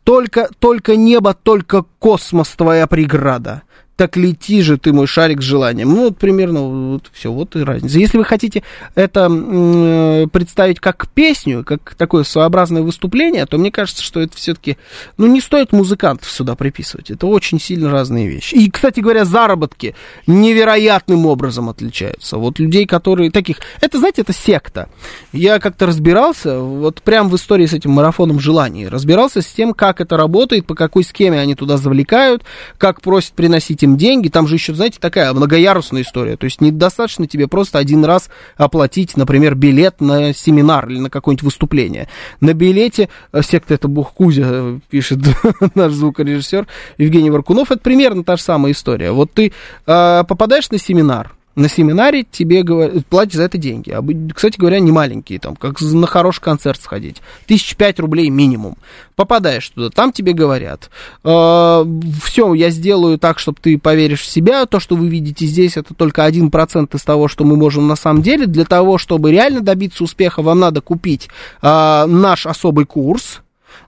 Только, 0.03 0.49
только 0.59 0.95
небо, 0.95 1.33
только 1.33 1.83
космос 1.99 2.49
твоя 2.49 2.87
преграда 2.87 3.63
так 4.01 4.17
лети 4.17 4.63
же 4.63 4.79
ты, 4.79 4.93
мой 4.93 5.05
шарик, 5.05 5.43
с 5.43 5.45
желанием. 5.45 5.89
Ну, 5.89 6.05
вот 6.05 6.17
примерно 6.17 6.61
вот 6.93 7.11
все, 7.13 7.31
вот 7.31 7.55
и 7.55 7.59
разница. 7.59 7.99
Если 7.99 8.17
вы 8.17 8.25
хотите 8.25 8.63
это 8.95 9.27
э, 9.29 10.25
представить 10.31 10.79
как 10.79 11.07
песню, 11.09 11.63
как 11.63 11.93
такое 11.93 12.23
своеобразное 12.23 12.81
выступление, 12.81 13.45
то 13.45 13.59
мне 13.59 13.71
кажется, 13.71 14.01
что 14.01 14.19
это 14.19 14.35
все-таки, 14.35 14.79
ну, 15.17 15.27
не 15.27 15.39
стоит 15.39 15.71
музыкантов 15.71 16.31
сюда 16.31 16.55
приписывать. 16.55 17.11
Это 17.11 17.27
очень 17.27 17.59
сильно 17.59 17.91
разные 17.91 18.27
вещи. 18.27 18.55
И, 18.55 18.71
кстати 18.71 19.01
говоря, 19.01 19.23
заработки 19.23 19.93
невероятным 20.25 21.27
образом 21.27 21.69
отличаются. 21.69 22.37
Вот 22.37 22.57
людей, 22.57 22.87
которые 22.87 23.29
таких... 23.29 23.57
Это, 23.81 23.99
знаете, 23.99 24.23
это 24.23 24.33
секта. 24.33 24.89
Я 25.31 25.59
как-то 25.59 25.85
разбирался, 25.85 26.57
вот 26.57 27.03
прям 27.03 27.29
в 27.29 27.35
истории 27.35 27.67
с 27.67 27.73
этим 27.73 27.91
марафоном 27.91 28.39
желаний, 28.39 28.87
разбирался 28.87 29.43
с 29.43 29.45
тем, 29.45 29.75
как 29.75 30.01
это 30.01 30.17
работает, 30.17 30.65
по 30.65 30.73
какой 30.73 31.03
схеме 31.03 31.39
они 31.39 31.53
туда 31.53 31.77
завлекают, 31.77 32.41
как 32.79 33.01
просят 33.01 33.33
приносить 33.33 33.83
им 33.83 33.90
им 33.91 33.97
деньги, 33.97 34.29
там 34.29 34.47
же 34.47 34.55
еще, 34.55 34.73
знаете, 34.73 34.97
такая 34.99 35.33
многоярусная 35.33 36.01
история, 36.01 36.37
то 36.37 36.45
есть 36.45 36.61
недостаточно 36.61 37.27
тебе 37.27 37.47
просто 37.47 37.77
один 37.77 38.03
раз 38.05 38.29
оплатить, 38.57 39.17
например, 39.17 39.55
билет 39.55 40.01
на 40.01 40.33
семинар 40.33 40.89
или 40.89 40.99
на 40.99 41.09
какое-нибудь 41.09 41.43
выступление. 41.43 42.07
На 42.39 42.53
билете, 42.53 43.09
э, 43.31 43.41
секта 43.41 43.73
это 43.73 43.87
Бог 43.87 44.13
Кузя, 44.13 44.47
э, 44.47 44.79
пишет 44.89 45.19
наш 45.75 45.93
звукорежиссер 45.93 46.67
Евгений 46.97 47.29
Варкунов, 47.29 47.71
это 47.71 47.81
примерно 47.81 48.23
та 48.23 48.35
же 48.35 48.43
самая 48.43 48.71
история. 48.73 49.11
Вот 49.11 49.31
ты 49.31 49.51
э, 49.85 50.23
попадаешь 50.27 50.69
на 50.71 50.77
семинар, 50.77 51.33
на 51.55 51.67
семинаре 51.67 52.23
тебе 52.23 52.63
говорят, 52.63 53.05
платишь 53.07 53.35
за 53.35 53.43
это 53.43 53.57
деньги. 53.57 53.91
А, 53.91 54.03
кстати 54.33 54.57
говоря, 54.57 54.79
не 54.79 54.91
маленькие, 54.91 55.39
там, 55.39 55.55
как 55.55 55.81
на 55.81 56.07
хороший 56.07 56.41
концерт 56.41 56.81
сходить. 56.81 57.21
Тысяч 57.45 57.75
пять 57.75 57.99
рублей 57.99 58.29
минимум. 58.29 58.77
Попадаешь 59.15 59.69
туда, 59.69 59.89
там 59.89 60.11
тебе 60.11 60.33
говорят, 60.33 60.89
э, 61.23 61.85
все, 62.23 62.53
я 62.53 62.69
сделаю 62.69 63.19
так, 63.19 63.39
чтобы 63.39 63.57
ты 63.61 63.77
поверишь 63.77 64.21
в 64.21 64.31
себя, 64.31 64.65
то, 64.65 64.79
что 64.79 64.95
вы 64.95 65.07
видите 65.07 65.45
здесь, 65.45 65.77
это 65.77 65.93
только 65.93 66.23
один 66.23 66.49
процент 66.49 66.95
из 66.95 67.01
того, 67.01 67.27
что 67.27 67.43
мы 67.43 67.55
можем 67.55 67.87
на 67.87 67.95
самом 67.95 68.21
деле. 68.21 68.45
Для 68.45 68.65
того, 68.65 68.97
чтобы 68.97 69.31
реально 69.31 69.61
добиться 69.61 70.03
успеха, 70.03 70.41
вам 70.41 70.59
надо 70.59 70.81
купить 70.81 71.29
э, 71.61 72.05
наш 72.07 72.45
особый 72.45 72.85
курс, 72.85 73.41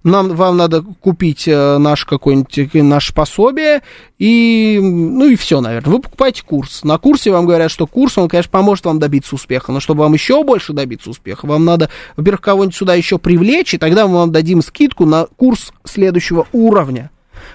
нам, 0.03 0.35
вам 0.35 0.57
надо 0.57 0.83
купить 1.01 1.47
э, 1.47 1.77
наш 1.77 2.05
какой-нибудь, 2.05 2.57
э, 2.73 2.83
наше 2.83 3.13
пособие, 3.13 3.81
и, 4.17 4.79
ну 4.81 5.25
и 5.27 5.35
все, 5.35 5.61
наверное. 5.61 5.93
Вы 5.93 5.99
покупаете 5.99 6.43
курс. 6.43 6.83
На 6.83 6.97
курсе 6.97 7.31
вам 7.31 7.45
говорят, 7.45 7.71
что 7.71 7.87
курс, 7.87 8.17
он, 8.17 8.27
конечно, 8.27 8.51
поможет 8.51 8.85
вам 8.85 8.99
добиться 8.99 9.35
успеха, 9.35 9.71
но 9.71 9.79
чтобы 9.79 10.03
вам 10.03 10.13
еще 10.13 10.43
больше 10.43 10.73
добиться 10.73 11.09
успеха, 11.09 11.45
вам 11.45 11.65
надо, 11.65 11.89
во-первых, 12.17 12.41
кого-нибудь 12.41 12.75
сюда 12.75 12.95
еще 12.95 13.17
привлечь, 13.17 13.73
и 13.73 13.77
тогда 13.77 14.07
мы 14.07 14.15
вам 14.15 14.31
дадим 14.31 14.61
скидку 14.61 15.05
на 15.05 15.25
курс 15.37 15.71
следующего 15.85 16.47
уровня 16.51 17.11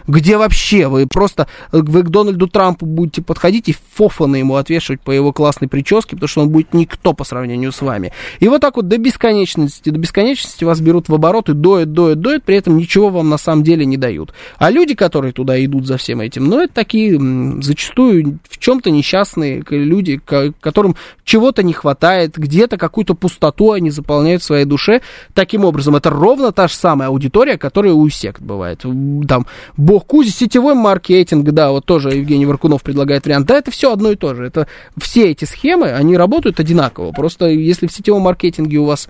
где 0.07 0.37
вообще 0.37 0.89
вы 0.89 1.07
просто, 1.07 1.47
вы 1.73 2.03
к 2.03 2.09
Дональду 2.09 2.47
Трампу 2.47 2.87
будете 2.87 3.23
подходить 3.23 3.69
и 3.69 3.77
фофаны 3.95 4.37
ему 4.37 4.57
отвешивать 4.57 5.01
по 5.01 5.11
его 5.11 5.33
классной 5.33 5.69
прическе, 5.69 6.17
потому 6.17 6.29
что 6.29 6.43
он 6.43 6.51
будет 6.51 6.75
никто 6.75 7.13
по 7.13 7.25
сравнению 7.25 7.73
с 7.73 7.81
вами. 7.81 8.13
И 8.41 8.49
вот 8.49 8.61
так 8.61 8.77
вот 8.77 8.89
до 8.89 8.99
бесконечности, 8.99 9.91
до 9.91 9.99
бесконечности 9.99 10.65
вас 10.65 10.81
берут 10.81 11.09
в 11.09 11.15
оборот 11.15 11.49
и 11.49 11.53
доят, 11.53 11.93
доят, 11.93 12.21
доят, 12.21 12.45
при 12.45 12.57
этом 12.57 12.77
ничего 12.77 13.11
вам 13.11 13.29
на 13.29 13.39
самом 13.39 13.63
деле 13.63 13.85
не 13.85 13.97
дают. 13.97 14.33
А 14.59 14.71
люди, 14.71 14.95
которые 14.95 15.33
туда 15.33 15.63
идут 15.65 15.87
за 15.87 15.97
всем 15.97 16.21
этим, 16.21 16.47
ну, 16.47 16.61
это 16.61 16.73
такие 16.75 17.19
зачастую 17.63 18.39
в 18.49 18.59
чем-то 18.59 18.91
несчастные 18.91 19.65
люди, 19.69 20.21
которым 20.61 20.97
чего-то 21.25 21.63
не 21.63 21.73
хватает, 21.73 22.37
где-то 22.37 22.77
какую-то 22.77 23.15
пустоту 23.15 23.73
они 23.73 23.91
заполняют 23.91 24.43
в 24.43 24.47
своей 24.47 24.65
душе. 24.65 25.03
Таким 25.35 25.65
образом, 25.65 25.97
это 25.97 26.11
ровно 26.11 26.53
та 26.53 26.69
же 26.69 26.75
самая 26.75 27.09
аудитория, 27.09 27.59
которая 27.59 27.93
у 27.93 28.09
сект 28.09 28.41
бывает. 28.41 28.85
Там 29.29 29.47
бог 29.79 30.05
Кузи, 30.07 30.31
сетевой 30.31 30.75
маркетинг, 30.75 31.45
да, 31.53 31.71
вот 31.71 31.87
тоже 31.87 32.11
Евгений 32.11 32.45
Варкунов 32.45 32.83
предлагает 32.83 33.25
вариант. 33.25 33.47
Да, 33.47 33.57
это 33.57 33.71
все 33.71 33.91
одно 33.91 34.11
и 34.11 34.17
то 34.17 34.35
же. 34.35 34.45
Это 34.45 34.67
все 35.01 35.31
эти 35.31 35.47
схемы, 35.47 35.93
они 35.93 36.17
работают 36.17 36.61
одинаково. 36.61 37.13
Просто 37.13 37.47
если 37.47 37.87
в 37.87 37.93
сетевом 37.93 38.23
маркетинге 38.23 38.79
у 38.79 38.85
вас 38.85 39.09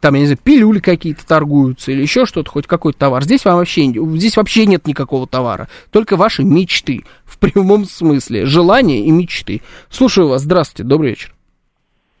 там, 0.00 0.14
я 0.14 0.20
не 0.20 0.26
знаю, 0.26 0.38
пилюли 0.42 0.78
какие-то 0.78 1.26
торгуются 1.26 1.92
или 1.92 2.02
еще 2.02 2.24
что-то, 2.24 2.50
хоть 2.50 2.66
какой-то 2.66 2.98
товар. 2.98 3.24
Здесь 3.24 3.44
вам 3.44 3.56
вообще, 3.56 3.84
здесь 3.84 4.36
вообще 4.36 4.66
нет 4.66 4.86
никакого 4.86 5.26
товара. 5.26 5.68
Только 5.90 6.16
ваши 6.16 6.44
мечты. 6.44 7.04
В 7.24 7.38
прямом 7.38 7.84
смысле. 7.84 8.46
Желания 8.46 9.04
и 9.04 9.10
мечты. 9.10 9.60
Слушаю 9.90 10.28
вас. 10.28 10.42
Здравствуйте. 10.42 10.88
Добрый 10.88 11.10
вечер. 11.10 11.34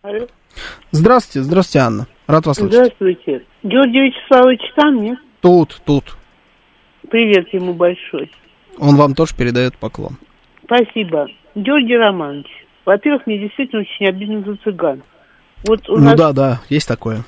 Алло. 0.02 0.26
Здравствуйте. 0.90 1.44
Здравствуйте, 1.44 1.86
Анна. 1.86 2.06
Рад 2.26 2.46
вас 2.46 2.56
слышать. 2.56 2.74
Здравствуйте. 2.74 3.44
Георгий 3.62 4.08
Вячеславович 4.08 4.60
там, 4.74 4.96
нет? 5.00 5.18
Тут, 5.40 5.80
тут. 5.84 6.16
Привет 7.10 7.52
ему 7.52 7.72
большой. 7.72 8.30
Он 8.78 8.96
вам 8.96 9.14
тоже 9.14 9.34
передает 9.34 9.76
поклон. 9.76 10.18
Спасибо. 10.64 11.26
Георгий 11.54 11.96
Романович, 11.96 12.46
во-первых, 12.84 13.26
мне 13.26 13.38
действительно 13.38 13.82
очень 13.82 14.06
обидно 14.06 14.42
за 14.42 14.56
цыган. 14.56 15.02
Вот 15.66 15.88
у 15.88 15.96
ну 15.96 16.04
нас 16.04 16.14
да, 16.16 16.32
да, 16.32 16.60
есть 16.68 16.86
такое. 16.86 17.24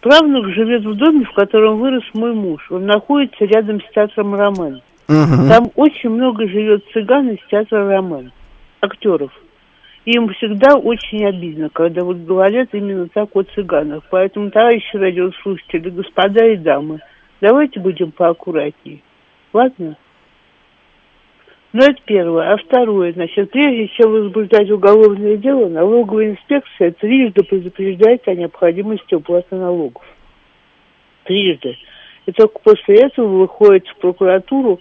Правнук 0.00 0.46
живет 0.48 0.84
в 0.84 0.94
доме, 0.94 1.24
в 1.24 1.32
котором 1.32 1.78
вырос 1.78 2.04
мой 2.14 2.34
муж. 2.34 2.70
Он 2.70 2.86
находится 2.86 3.44
рядом 3.44 3.80
с 3.80 3.94
театром 3.94 4.34
Роман. 4.34 4.82
Угу. 5.08 5.48
Там 5.48 5.70
очень 5.74 6.10
много 6.10 6.46
живет 6.48 6.84
цыган 6.92 7.30
из 7.30 7.38
театра 7.50 7.88
Роман, 7.88 8.32
актеров. 8.80 9.32
И 10.04 10.12
им 10.12 10.28
всегда 10.34 10.76
очень 10.76 11.24
обидно, 11.24 11.70
когда 11.70 12.04
вот 12.04 12.18
говорят 12.18 12.68
именно 12.72 13.08
так 13.08 13.30
о 13.34 13.42
цыганах. 13.42 14.04
Поэтому, 14.10 14.50
товарищи 14.50 14.96
радиослушатели, 14.96 15.90
господа 15.90 16.46
и 16.46 16.56
дамы, 16.56 17.00
давайте 17.40 17.80
будем 17.80 18.12
поаккуратнее. 18.12 19.00
Ладно? 19.54 19.96
Ну, 21.72 21.82
это 21.82 22.00
первое. 22.04 22.52
А 22.52 22.56
второе, 22.56 23.12
значит, 23.12 23.50
прежде 23.50 23.88
чем 23.96 24.10
возбуждать 24.10 24.70
уголовное 24.70 25.36
дело, 25.36 25.68
налоговая 25.68 26.32
инспекция 26.32 26.90
трижды 26.90 27.42
предупреждает 27.44 28.26
о 28.28 28.34
необходимости 28.34 29.14
уплаты 29.14 29.54
налогов. 29.54 30.04
Трижды. 31.24 31.76
И 32.26 32.32
только 32.32 32.58
после 32.60 32.96
этого 32.96 33.26
выходит 33.26 33.86
в 33.88 33.96
прокуратуру 33.96 34.80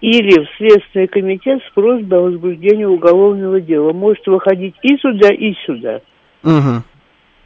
или 0.00 0.44
в 0.44 0.48
Следственный 0.56 1.08
комитет 1.08 1.62
с 1.62 1.70
просьбой 1.72 2.18
о 2.18 2.22
возбуждении 2.22 2.84
уголовного 2.84 3.60
дела. 3.60 3.92
Может 3.92 4.26
выходить 4.26 4.76
и 4.82 4.96
сюда, 4.98 5.30
и 5.30 5.54
сюда. 5.66 6.02
Угу. 6.44 6.82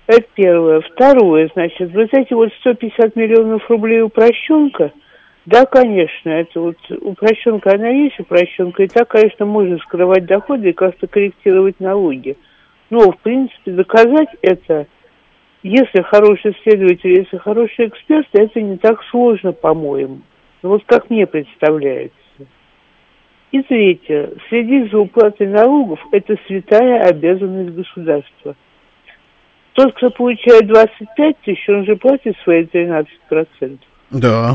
Это 0.08 0.26
первое. 0.34 0.80
Второе, 0.80 1.50
значит, 1.54 1.92
вот 1.92 2.08
эти 2.12 2.32
вот 2.32 2.52
150 2.60 3.14
миллионов 3.16 3.68
рублей 3.70 4.02
упрощенка– 4.02 4.90
да, 5.44 5.66
конечно, 5.66 6.28
это 6.28 6.60
вот 6.60 6.76
упрощенка, 7.00 7.74
она 7.74 7.88
есть 7.88 8.18
упрощенка, 8.20 8.84
и 8.84 8.88
так, 8.88 9.08
конечно, 9.08 9.44
можно 9.44 9.78
скрывать 9.78 10.24
доходы 10.24 10.70
и 10.70 10.72
как-то 10.72 11.08
корректировать 11.08 11.80
налоги. 11.80 12.36
Но, 12.90 13.10
в 13.10 13.18
принципе, 13.18 13.72
доказать 13.72 14.28
это, 14.40 14.86
если 15.64 16.02
хороший 16.02 16.56
следователь, 16.62 17.18
если 17.18 17.38
хороший 17.38 17.88
эксперт, 17.88 18.28
это 18.32 18.60
не 18.60 18.76
так 18.76 19.02
сложно, 19.10 19.52
по-моему. 19.52 20.20
Ну, 20.62 20.68
вот 20.68 20.84
как 20.86 21.10
мне 21.10 21.26
представляется. 21.26 22.16
И 23.50 23.62
третье, 23.62 24.30
следить 24.48 24.92
за 24.92 24.98
уплатой 24.98 25.48
налогов– 25.48 25.98
это 26.12 26.36
святая 26.46 27.02
обязанность 27.08 27.74
государства. 27.74 28.54
Тот, 29.72 29.92
кто 29.94 30.10
получает 30.10 30.66
25 30.68 31.40
тысяч, 31.40 31.68
он 31.68 31.84
же 31.84 31.96
платит 31.96 32.36
свои 32.44 32.64
13%. 32.64 33.06
Да. 34.10 34.54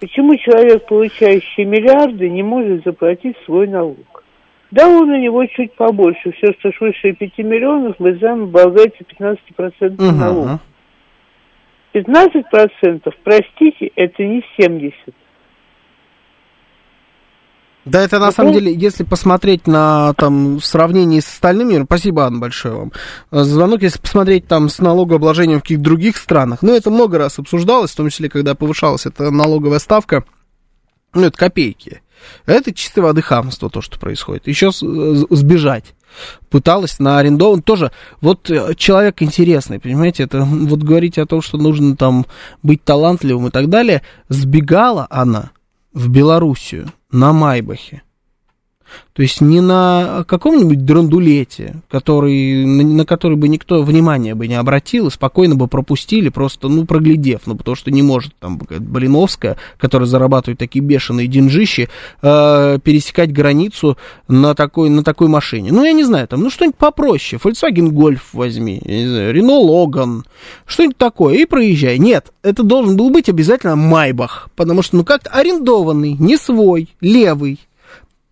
Почему 0.00 0.36
человек, 0.36 0.86
получающий 0.86 1.64
миллиарды, 1.64 2.28
не 2.28 2.42
может 2.42 2.84
заплатить 2.84 3.36
свой 3.44 3.66
налог? 3.66 4.24
Да, 4.70 4.86
он 4.86 5.10
у 5.10 5.16
него 5.16 5.44
чуть 5.46 5.72
побольше. 5.72 6.32
Все, 6.32 6.52
что 6.58 6.70
выше 6.78 7.12
5 7.12 7.38
миллионов, 7.38 7.96
мы 7.98 8.14
знаем, 8.16 8.44
облагается 8.44 9.02
15% 9.02 9.38
угу. 9.94 10.16
налог. 10.16 10.60
15%, 11.94 13.12
простите, 13.24 13.90
это 13.96 14.24
не 14.24 14.44
70%. 14.58 14.92
Да, 17.90 18.02
это 18.02 18.18
на 18.18 18.32
самом 18.32 18.52
деле, 18.52 18.72
если 18.74 19.04
посмотреть 19.04 19.66
на 19.66 20.12
там 20.14 20.56
в 20.58 20.64
сравнении 20.64 21.20
с 21.20 21.26
остальным 21.26 21.68
миром, 21.68 21.86
спасибо, 21.86 22.24
Анна, 22.24 22.38
большое 22.38 22.74
вам. 22.74 22.92
Звонок, 23.30 23.82
если 23.82 23.98
посмотреть 23.98 24.46
там 24.46 24.68
с 24.68 24.78
налогообложением 24.78 25.60
в 25.60 25.62
каких-то 25.62 25.84
других 25.84 26.16
странах, 26.16 26.60
ну, 26.62 26.74
это 26.74 26.90
много 26.90 27.18
раз 27.18 27.38
обсуждалось, 27.38 27.90
в 27.90 27.96
том 27.96 28.10
числе, 28.10 28.28
когда 28.28 28.54
повышалась 28.54 29.06
эта 29.06 29.30
налоговая 29.30 29.78
ставка, 29.78 30.24
ну, 31.14 31.24
это 31.24 31.36
копейки. 31.38 32.02
Это 32.46 32.74
чистой 32.74 33.00
воды 33.00 33.22
хамство, 33.22 33.70
то, 33.70 33.80
что 33.80 33.98
происходит. 33.98 34.48
Еще 34.48 34.70
сбежать 34.72 35.94
пыталась 36.50 36.98
на 36.98 37.18
арендован 37.18 37.62
тоже. 37.62 37.92
Вот 38.20 38.50
э, 38.50 38.74
человек 38.74 39.22
интересный, 39.22 39.78
понимаете, 39.78 40.24
это 40.24 40.42
вот 40.42 40.80
говорить 40.80 41.18
о 41.18 41.26
том, 41.26 41.42
что 41.42 41.58
нужно 41.58 41.96
там 41.96 42.26
быть 42.62 42.82
талантливым 42.82 43.48
и 43.48 43.50
так 43.50 43.68
далее. 43.68 44.02
Сбегала 44.28 45.06
она 45.10 45.50
в 45.92 46.08
Белоруссию 46.08 46.92
на 47.10 47.32
Майбахе. 47.32 48.02
То 49.12 49.22
есть 49.22 49.40
не 49.40 49.60
на 49.60 50.24
каком-нибудь 50.28 50.84
драндулете, 50.84 51.82
который, 51.90 52.64
на, 52.64 52.84
на 52.84 53.04
который 53.04 53.36
бы 53.36 53.48
никто 53.48 53.82
внимания 53.82 54.34
бы 54.34 54.46
не 54.46 54.54
обратил, 54.54 55.08
и 55.08 55.10
спокойно 55.10 55.56
бы 55.56 55.66
пропустили, 55.66 56.28
просто, 56.28 56.68
ну, 56.68 56.84
проглядев, 56.84 57.40
ну, 57.46 57.56
потому 57.56 57.74
что 57.74 57.90
не 57.90 58.02
может 58.02 58.32
там 58.38 58.58
Блиновская, 58.58 59.56
которая 59.76 60.06
зарабатывает 60.06 60.58
такие 60.58 60.84
бешеные 60.84 61.26
деньжищи, 61.26 61.88
э, 62.22 62.78
пересекать 62.82 63.32
границу 63.32 63.98
на 64.28 64.54
такой, 64.54 64.88
на 64.88 65.02
такой 65.02 65.28
машине. 65.28 65.72
Ну, 65.72 65.84
я 65.84 65.92
не 65.92 66.04
знаю, 66.04 66.28
там, 66.28 66.42
ну, 66.42 66.50
что-нибудь 66.50 66.76
попроще, 66.76 67.40
Volkswagen 67.42 67.90
Golf 67.90 68.20
возьми, 68.32 68.80
я 68.84 68.98
не 68.98 69.08
знаю, 69.08 69.34
Renault 69.34 69.66
Logan, 69.68 70.22
что-нибудь 70.64 70.96
такое, 70.96 71.38
и 71.38 71.44
проезжай. 71.44 71.98
Нет, 71.98 72.32
это 72.42 72.62
должен 72.62 72.96
был 72.96 73.10
быть 73.10 73.28
обязательно 73.28 73.74
Майбах, 73.74 74.48
потому 74.54 74.82
что, 74.82 74.96
ну, 74.96 75.04
как 75.04 75.22
арендованный, 75.30 76.12
не 76.12 76.36
свой, 76.36 76.88
левый, 77.00 77.58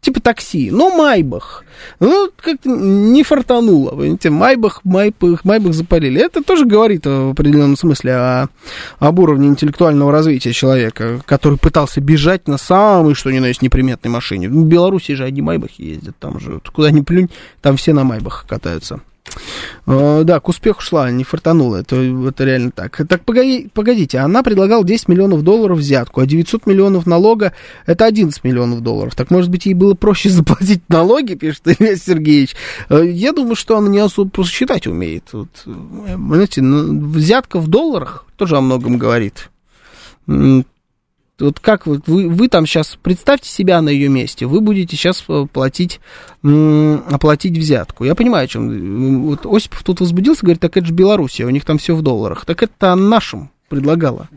типа 0.07 0.21
такси, 0.21 0.71
но 0.71 0.97
Майбах. 0.97 1.65
Ну, 1.99 2.31
как-то 2.37 2.69
не 2.69 3.25
фартануло, 3.25 3.91
понимаете, 3.91 4.31
Майбах, 4.31 4.81
Майбах, 4.85 5.45
Майбах 5.45 5.75
запалили. 5.75 6.25
Это 6.25 6.45
тоже 6.45 6.65
говорит 6.65 7.07
в 7.07 7.31
определенном 7.31 7.77
смысле 7.77 8.15
о, 8.15 8.49
об 9.01 9.19
уровне 9.19 9.49
интеллектуального 9.49 10.13
развития 10.13 10.53
человека, 10.53 11.21
который 11.27 11.59
пытался 11.59 12.01
бежать 12.01 12.47
на 12.47 12.57
самой, 12.57 13.15
что 13.15 13.33
ни 13.33 13.41
на 13.41 13.47
есть, 13.47 13.63
неприметной 13.63 14.11
машине. 14.13 14.49
В 14.49 14.65
Беларуси 14.65 15.15
же 15.15 15.25
одни 15.25 15.43
Майбахи 15.43 15.83
ездят, 15.83 16.17
там 16.21 16.39
же, 16.39 16.61
куда 16.73 16.93
ни 16.93 17.01
плюнь, 17.01 17.29
там 17.61 17.77
все 17.77 17.93
на 17.93 18.05
Майбах 18.05 18.47
катаются. 18.49 19.01
Э, 19.87 20.23
да, 20.25 20.41
к 20.41 20.49
успеху 20.49 20.81
шла, 20.81 21.11
не 21.11 21.25
фартанула, 21.25 21.77
это, 21.77 21.97
это 21.97 22.45
реально 22.45 22.71
так. 22.71 22.97
Так, 23.09 23.25
погоди, 23.25 23.69
погодите, 23.73 24.19
она 24.19 24.43
предлагала 24.43 24.85
10 24.85 25.09
миллионов 25.09 25.43
долларов 25.43 25.79
взятку, 25.79 26.21
а 26.21 26.27
900 26.27 26.67
миллионов 26.67 27.07
налога– 27.07 27.53
это 27.87 28.05
11 28.05 28.43
миллионов 28.45 28.81
долларов. 28.81 29.15
Так, 29.15 29.31
может 29.31 29.51
быть, 29.51 29.67
ей 29.67 29.75
было 29.75 29.95
проще 29.95 30.31
заплатить 30.31 30.83
налоги, 30.89 31.35
пишет 31.35 31.63
Илья 31.67 31.97
Сергеевич. 31.97 32.57
Э, 32.89 33.03
я 33.07 33.33
думаю, 33.33 33.57
что 33.57 33.77
она 33.77 33.89
не 33.89 33.99
особо 33.99 34.31
просто 34.31 34.53
считать 34.53 34.87
умеет. 34.87 35.33
Вот, 35.33 35.49
знаете, 35.65 36.63
взятка 36.63 37.59
в 37.59 37.69
долларах 37.69 38.25
тоже 38.37 38.57
о 38.57 38.61
многом 38.61 38.99
говорит 38.99 39.51
вот 41.39 41.61
как 41.61 41.87
вы, 41.87 42.01
вы, 42.07 42.29
вы 42.29 42.49
там 42.49 42.67
сейчас, 42.67 42.99
представьте 43.03 43.49
себя 43.49 43.81
на 43.83 43.91
ее 43.91 44.09
месте, 44.09 44.47
вы 44.47 44.61
будете 44.61 44.97
сейчас 44.97 45.25
э, 45.29 45.47
платить, 45.53 46.01
оплатить 46.43 47.59
взятку. 47.59 48.05
Я 48.05 48.15
понимаю, 48.15 48.45
о 48.45 48.49
чем. 48.49 49.23
Вот 49.27 49.45
Осипов 49.45 49.83
тут 49.83 50.01
возбудился, 50.01 50.43
говорит, 50.43 50.61
так 50.61 50.77
это 50.77 50.87
же 50.87 50.95
Белоруссия, 50.95 51.45
у 51.45 51.51
них 51.51 51.65
там 51.65 51.79
все 51.79 51.95
в 51.95 52.03
долларах. 52.03 52.45
Так 52.47 52.63
это 52.63 52.95
нашим 52.95 53.51
предлагала 53.69 54.29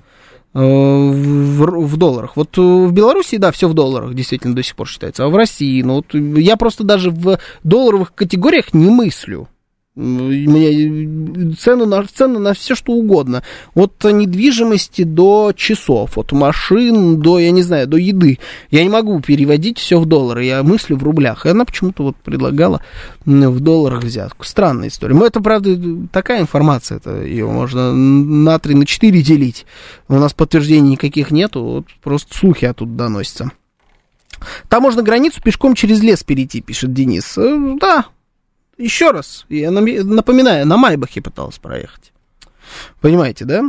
э, 0.54 0.60
в, 0.60 1.86
в 1.86 1.97
долларах. 1.97 2.36
Вот 2.36 2.58
э, 2.58 2.62
в 2.62 2.91
Беларуси, 2.91 3.38
да, 3.38 3.52
все 3.52 3.70
в 3.70 3.74
долларах, 3.74 4.14
действительно, 4.14 4.54
до 4.54 4.64
сих 4.64 4.76
пор 4.76 4.88
считается. 4.89 5.24
А 5.24 5.30
в 5.30 5.36
России, 5.36 5.82
ну, 5.82 5.95
вот 5.95 6.14
я 6.14 6.58
просто 6.58 6.84
даже 6.84 7.12
в 7.12 7.39
долларовых 7.64 8.14
категориях 8.14 8.74
не 8.74 8.89
мыслю 8.89 9.47
мне 9.96 11.56
цену 11.56 11.86
на, 11.86 12.04
цены 12.06 12.40
на 12.40 12.54
все 12.54 12.76
что 12.76 12.94
угодно. 12.94 13.44
От 13.76 14.04
недвижимости 14.04 15.04
до 15.04 15.52
часов, 15.56 16.18
от 16.18 16.32
машин 16.32 17.20
до, 17.20 17.40
я 17.40 17.52
не 17.52 17.64
знаю, 17.64 17.88
до 17.88 17.98
еды. 17.98 18.40
Я 18.72 18.84
не 18.84 18.90
могу 18.90 19.20
переводить 19.20 19.78
все 19.78 20.00
в 20.00 20.06
доллары, 20.06 20.46
я 20.46 20.64
мыслю 20.64 20.96
в 20.96 21.04
рублях. 21.04 21.46
И 21.46 21.50
она 21.50 21.66
почему-то 21.66 22.04
вот 22.04 22.16
предлагала 22.18 22.82
в 23.26 23.60
долларах 23.60 24.04
взятку. 24.04 24.46
Странная 24.46 24.88
история. 24.88 25.16
Но 25.16 25.26
это, 25.26 25.42
правда, 25.42 25.78
такая 26.12 26.42
информация, 26.42 26.98
это 26.98 27.22
ее 27.22 27.48
можно 27.48 27.94
на 27.94 28.58
3, 28.60 28.76
на 28.76 28.86
4 28.86 29.22
делить. 29.22 29.66
У 30.08 30.16
нас 30.16 30.34
подтверждений 30.34 30.92
никаких 30.92 31.32
нету, 31.32 31.64
вот 31.64 31.86
просто 32.02 32.38
слухи 32.38 32.66
оттуда 32.66 32.92
доносятся. 32.92 33.52
Там 34.70 34.84
можно 34.84 35.02
границу 35.02 35.42
пешком 35.42 35.76
через 35.76 36.02
лес 36.02 36.24
перейти, 36.24 36.62
пишет 36.62 36.94
Денис. 36.94 37.38
Э, 37.38 37.76
да, 37.80 38.06
еще 38.80 39.11
раз, 39.11 39.45
я 39.49 39.71
напоминаю, 39.71 40.65
на 40.65 40.77
Майбахе 40.77 41.21
пытался 41.21 41.59
проехать. 41.59 42.11
Понимаете, 43.01 43.45
да? 43.45 43.63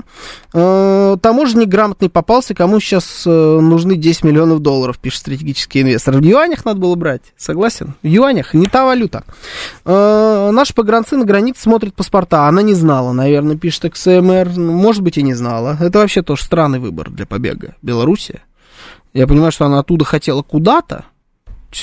Э, 0.53 1.17
таможенник 1.21 1.69
грамотный 1.69 2.11
попался, 2.11 2.55
кому 2.55 2.81
сейчас 2.81 3.25
э, 3.27 3.31
нужны 3.31 3.97
10 3.97 4.25
миллионов 4.25 4.61
долларов, 4.61 4.99
пишет 4.99 5.21
стратегический 5.21 5.83
инвестор. 5.83 6.17
В 6.17 6.23
юанях 6.23 6.65
надо 6.65 6.81
было 6.81 6.95
брать, 6.97 7.23
согласен? 7.37 7.95
В 8.03 8.07
юанях, 8.07 8.55
не 8.55 8.67
та 8.67 8.85
валюта. 8.85 9.25
Э, 9.85 10.51
наши 10.53 10.75
погранцы 10.75 11.17
на 11.17 11.25
границе 11.25 11.63
смотрят 11.63 11.95
паспорта, 11.95 12.47
она 12.47 12.63
не 12.63 12.75
знала, 12.75 13.13
наверное, 13.13 13.57
пишет 13.57 13.85
XMR, 13.87 14.53
ну, 14.57 14.73
может 14.73 15.03
быть 15.03 15.19
и 15.19 15.23
не 15.23 15.35
знала. 15.35 15.77
Это 15.81 16.01
вообще 16.01 16.23
тоже 16.23 16.43
странный 16.43 16.79
выбор 16.79 17.11
для 17.11 17.27
побега. 17.27 17.77
Белоруссия. 17.83 18.43
Я 19.13 19.27
понимаю, 19.27 19.53
что 19.53 19.67
она 19.67 19.81
оттуда 19.81 20.05
хотела 20.05 20.43
куда-то, 20.43 21.05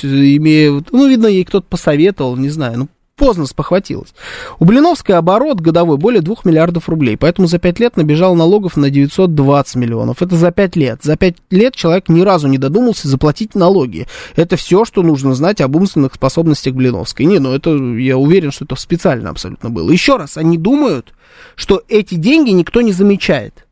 имея, 0.01 0.83
ну, 0.91 1.07
видно, 1.07 1.27
ей 1.27 1.45
кто-то 1.45 1.65
посоветовал, 1.67 2.35
не 2.35 2.49
знаю, 2.49 2.79
ну, 2.79 2.87
поздно 3.17 3.47
спохватилась. 3.47 4.13
У 4.59 4.65
Блиновской 4.65 5.15
оборот 5.15 5.59
годовой 5.59 5.97
более 5.97 6.21
2 6.21 6.35
миллиардов 6.45 6.87
рублей, 6.87 7.17
поэтому 7.17 7.47
за 7.47 7.57
5 7.57 7.79
лет 7.79 7.97
набежал 7.97 8.35
налогов 8.35 8.77
на 8.77 8.89
920 8.89 9.75
миллионов. 9.75 10.21
Это 10.21 10.35
за 10.35 10.51
5 10.51 10.75
лет. 10.77 10.99
За 11.03 11.17
5 11.17 11.35
лет 11.49 11.75
человек 11.75 12.07
ни 12.07 12.21
разу 12.21 12.47
не 12.47 12.57
додумался 12.57 13.09
заплатить 13.09 13.55
налоги. 13.55 14.07
Это 14.35 14.55
все, 14.55 14.85
что 14.85 15.01
нужно 15.01 15.33
знать 15.33 15.59
об 15.59 15.75
умственных 15.75 16.13
способностях 16.13 16.75
Блиновской. 16.75 17.25
Не, 17.25 17.39
ну 17.39 17.51
это, 17.51 17.71
я 17.75 18.17
уверен, 18.17 18.51
что 18.51 18.65
это 18.65 18.75
специально 18.75 19.31
абсолютно 19.31 19.69
было. 19.69 19.91
Еще 19.91 20.15
раз, 20.15 20.37
они 20.37 20.57
думают, 20.57 21.13
что 21.55 21.81
эти 21.89 22.15
деньги 22.15 22.51
никто 22.51 22.81
не 22.81 22.93
замечает. 22.93 23.65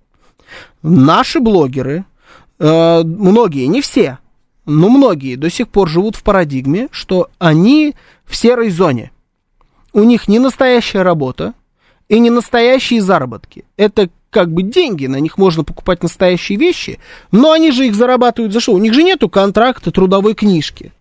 Наши 0.81 1.39
блогеры, 1.39 2.05
э, 2.59 3.03
многие, 3.03 3.67
не 3.67 3.81
все, 3.81 4.17
но 4.65 4.89
многие 4.89 5.35
до 5.35 5.51
сих 5.51 5.67
пор 5.67 5.87
живут 5.87 6.15
в 6.15 6.23
парадигме, 6.23 6.87
что 6.91 7.29
они 7.37 7.93
в 8.25 8.35
серой 8.35 8.71
зоне 8.71 9.11
у 9.95 10.03
них 10.03 10.27
не 10.27 10.39
настоящая 10.39 11.03
работа 11.03 11.53
и 12.09 12.19
не 12.19 12.29
настоящие 12.29 13.01
заработки. 13.01 13.63
Это 13.77 14.09
как 14.29 14.51
бы 14.51 14.61
деньги, 14.61 15.07
на 15.07 15.21
них 15.21 15.37
можно 15.37 15.63
покупать 15.63 16.03
настоящие 16.03 16.59
вещи, 16.59 16.99
но 17.31 17.53
они 17.53 17.71
же 17.71 17.87
их 17.87 17.95
зарабатывают 17.95 18.51
за 18.51 18.59
что? 18.59 18.73
У 18.73 18.77
них 18.77 18.93
же 18.93 19.03
нету 19.03 19.29
контракта, 19.29 19.91
трудовой 19.91 20.35
книжки. 20.35 20.91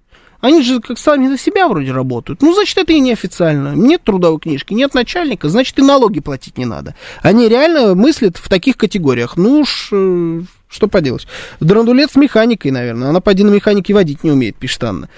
Они 0.40 0.62
же 0.62 0.80
как 0.80 0.98
сами 0.98 1.26
за 1.26 1.36
себя 1.36 1.66
вроде 1.66 1.90
работают. 1.90 2.40
Ну, 2.40 2.54
значит, 2.54 2.78
это 2.78 2.92
и 2.92 3.00
неофициально. 3.00 3.74
Нет 3.74 4.02
трудовой 4.04 4.38
книжки, 4.38 4.74
нет 4.74 4.94
начальника, 4.94 5.48
значит, 5.48 5.76
и 5.80 5.82
налоги 5.82 6.20
платить 6.20 6.56
не 6.56 6.64
надо. 6.66 6.94
Они 7.20 7.48
реально 7.48 7.96
мыслят 7.96 8.36
в 8.36 8.48
таких 8.48 8.76
категориях. 8.76 9.36
Ну 9.36 9.60
уж, 9.60 9.88
э, 9.90 10.42
что 10.68 10.86
поделать. 10.86 11.26
Драндулет 11.58 12.12
с 12.12 12.16
механикой, 12.16 12.70
наверное. 12.70 13.08
Она, 13.08 13.20
поди, 13.20 13.42
на 13.42 13.50
механике 13.50 13.92
водить 13.92 14.22
не 14.22 14.30
умеет, 14.30 14.54
пишет 14.54 14.84
Анна. 14.84 15.08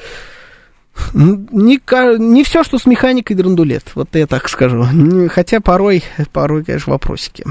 Не, 1.13 1.81
не 2.19 2.45
все, 2.45 2.63
что 2.65 2.79
с 2.79 2.87
механикой 2.87 3.37
драндулет, 3.37 3.85
вот 3.95 4.09
я 4.15 4.27
так 4.27 4.49
скажу. 4.49 4.87
Хотя 5.31 5.61
порой, 5.61 6.03
порой, 6.33 6.65
конечно, 6.65 6.93
вопросики. 6.93 7.45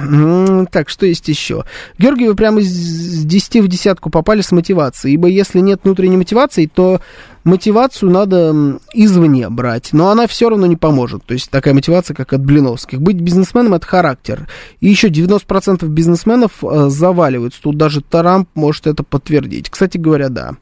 Так, 0.72 0.90
что 0.90 1.06
есть 1.06 1.28
еще? 1.28 1.64
Георгий, 1.98 2.28
вы 2.28 2.36
прямо 2.36 2.62
с 2.62 3.26
10 3.26 3.64
в 3.64 3.68
десятку 3.68 4.10
попали 4.10 4.42
с 4.42 4.52
мотивацией, 4.52 5.16
ибо 5.16 5.28
если 5.28 5.60
нет 5.60 5.82
внутренней 5.84 6.18
мотивации, 6.18 6.66
то 6.66 7.02
мотивацию 7.46 8.12
надо 8.12 8.80
извне 8.94 9.50
брать, 9.50 9.94
но 9.94 10.10
она 10.10 10.28
все 10.28 10.50
равно 10.50 10.66
не 10.66 10.76
поможет. 10.76 11.24
То 11.24 11.34
есть 11.34 11.50
такая 11.50 11.74
мотивация, 11.74 12.14
как 12.14 12.34
от 12.34 12.44
Блиновских. 12.44 13.00
Быть 13.00 13.22
бизнесменом– 13.22 13.74
это 13.76 13.86
характер. 13.86 14.50
И 14.82 14.90
еще 14.90 15.08
90% 15.08 15.88
бизнесменов 15.88 16.64
э, 16.64 16.90
заваливаются. 16.90 17.62
Тут 17.62 17.78
даже 17.78 18.02
Трамп 18.02 18.50
может 18.56 18.88
это 18.88 19.04
подтвердить. 19.04 19.70
Кстати 19.70 19.98
говоря, 19.98 20.30
да. 20.30 20.56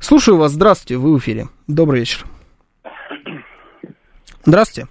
Слушаю 0.00 0.38
вас. 0.38 0.52
Здравствуйте, 0.52 0.96
вы 0.96 1.14
в 1.14 1.18
эфире. 1.18 1.48
Добрый 1.66 2.00
вечер. 2.00 2.24
Здравствуйте. 4.44 4.88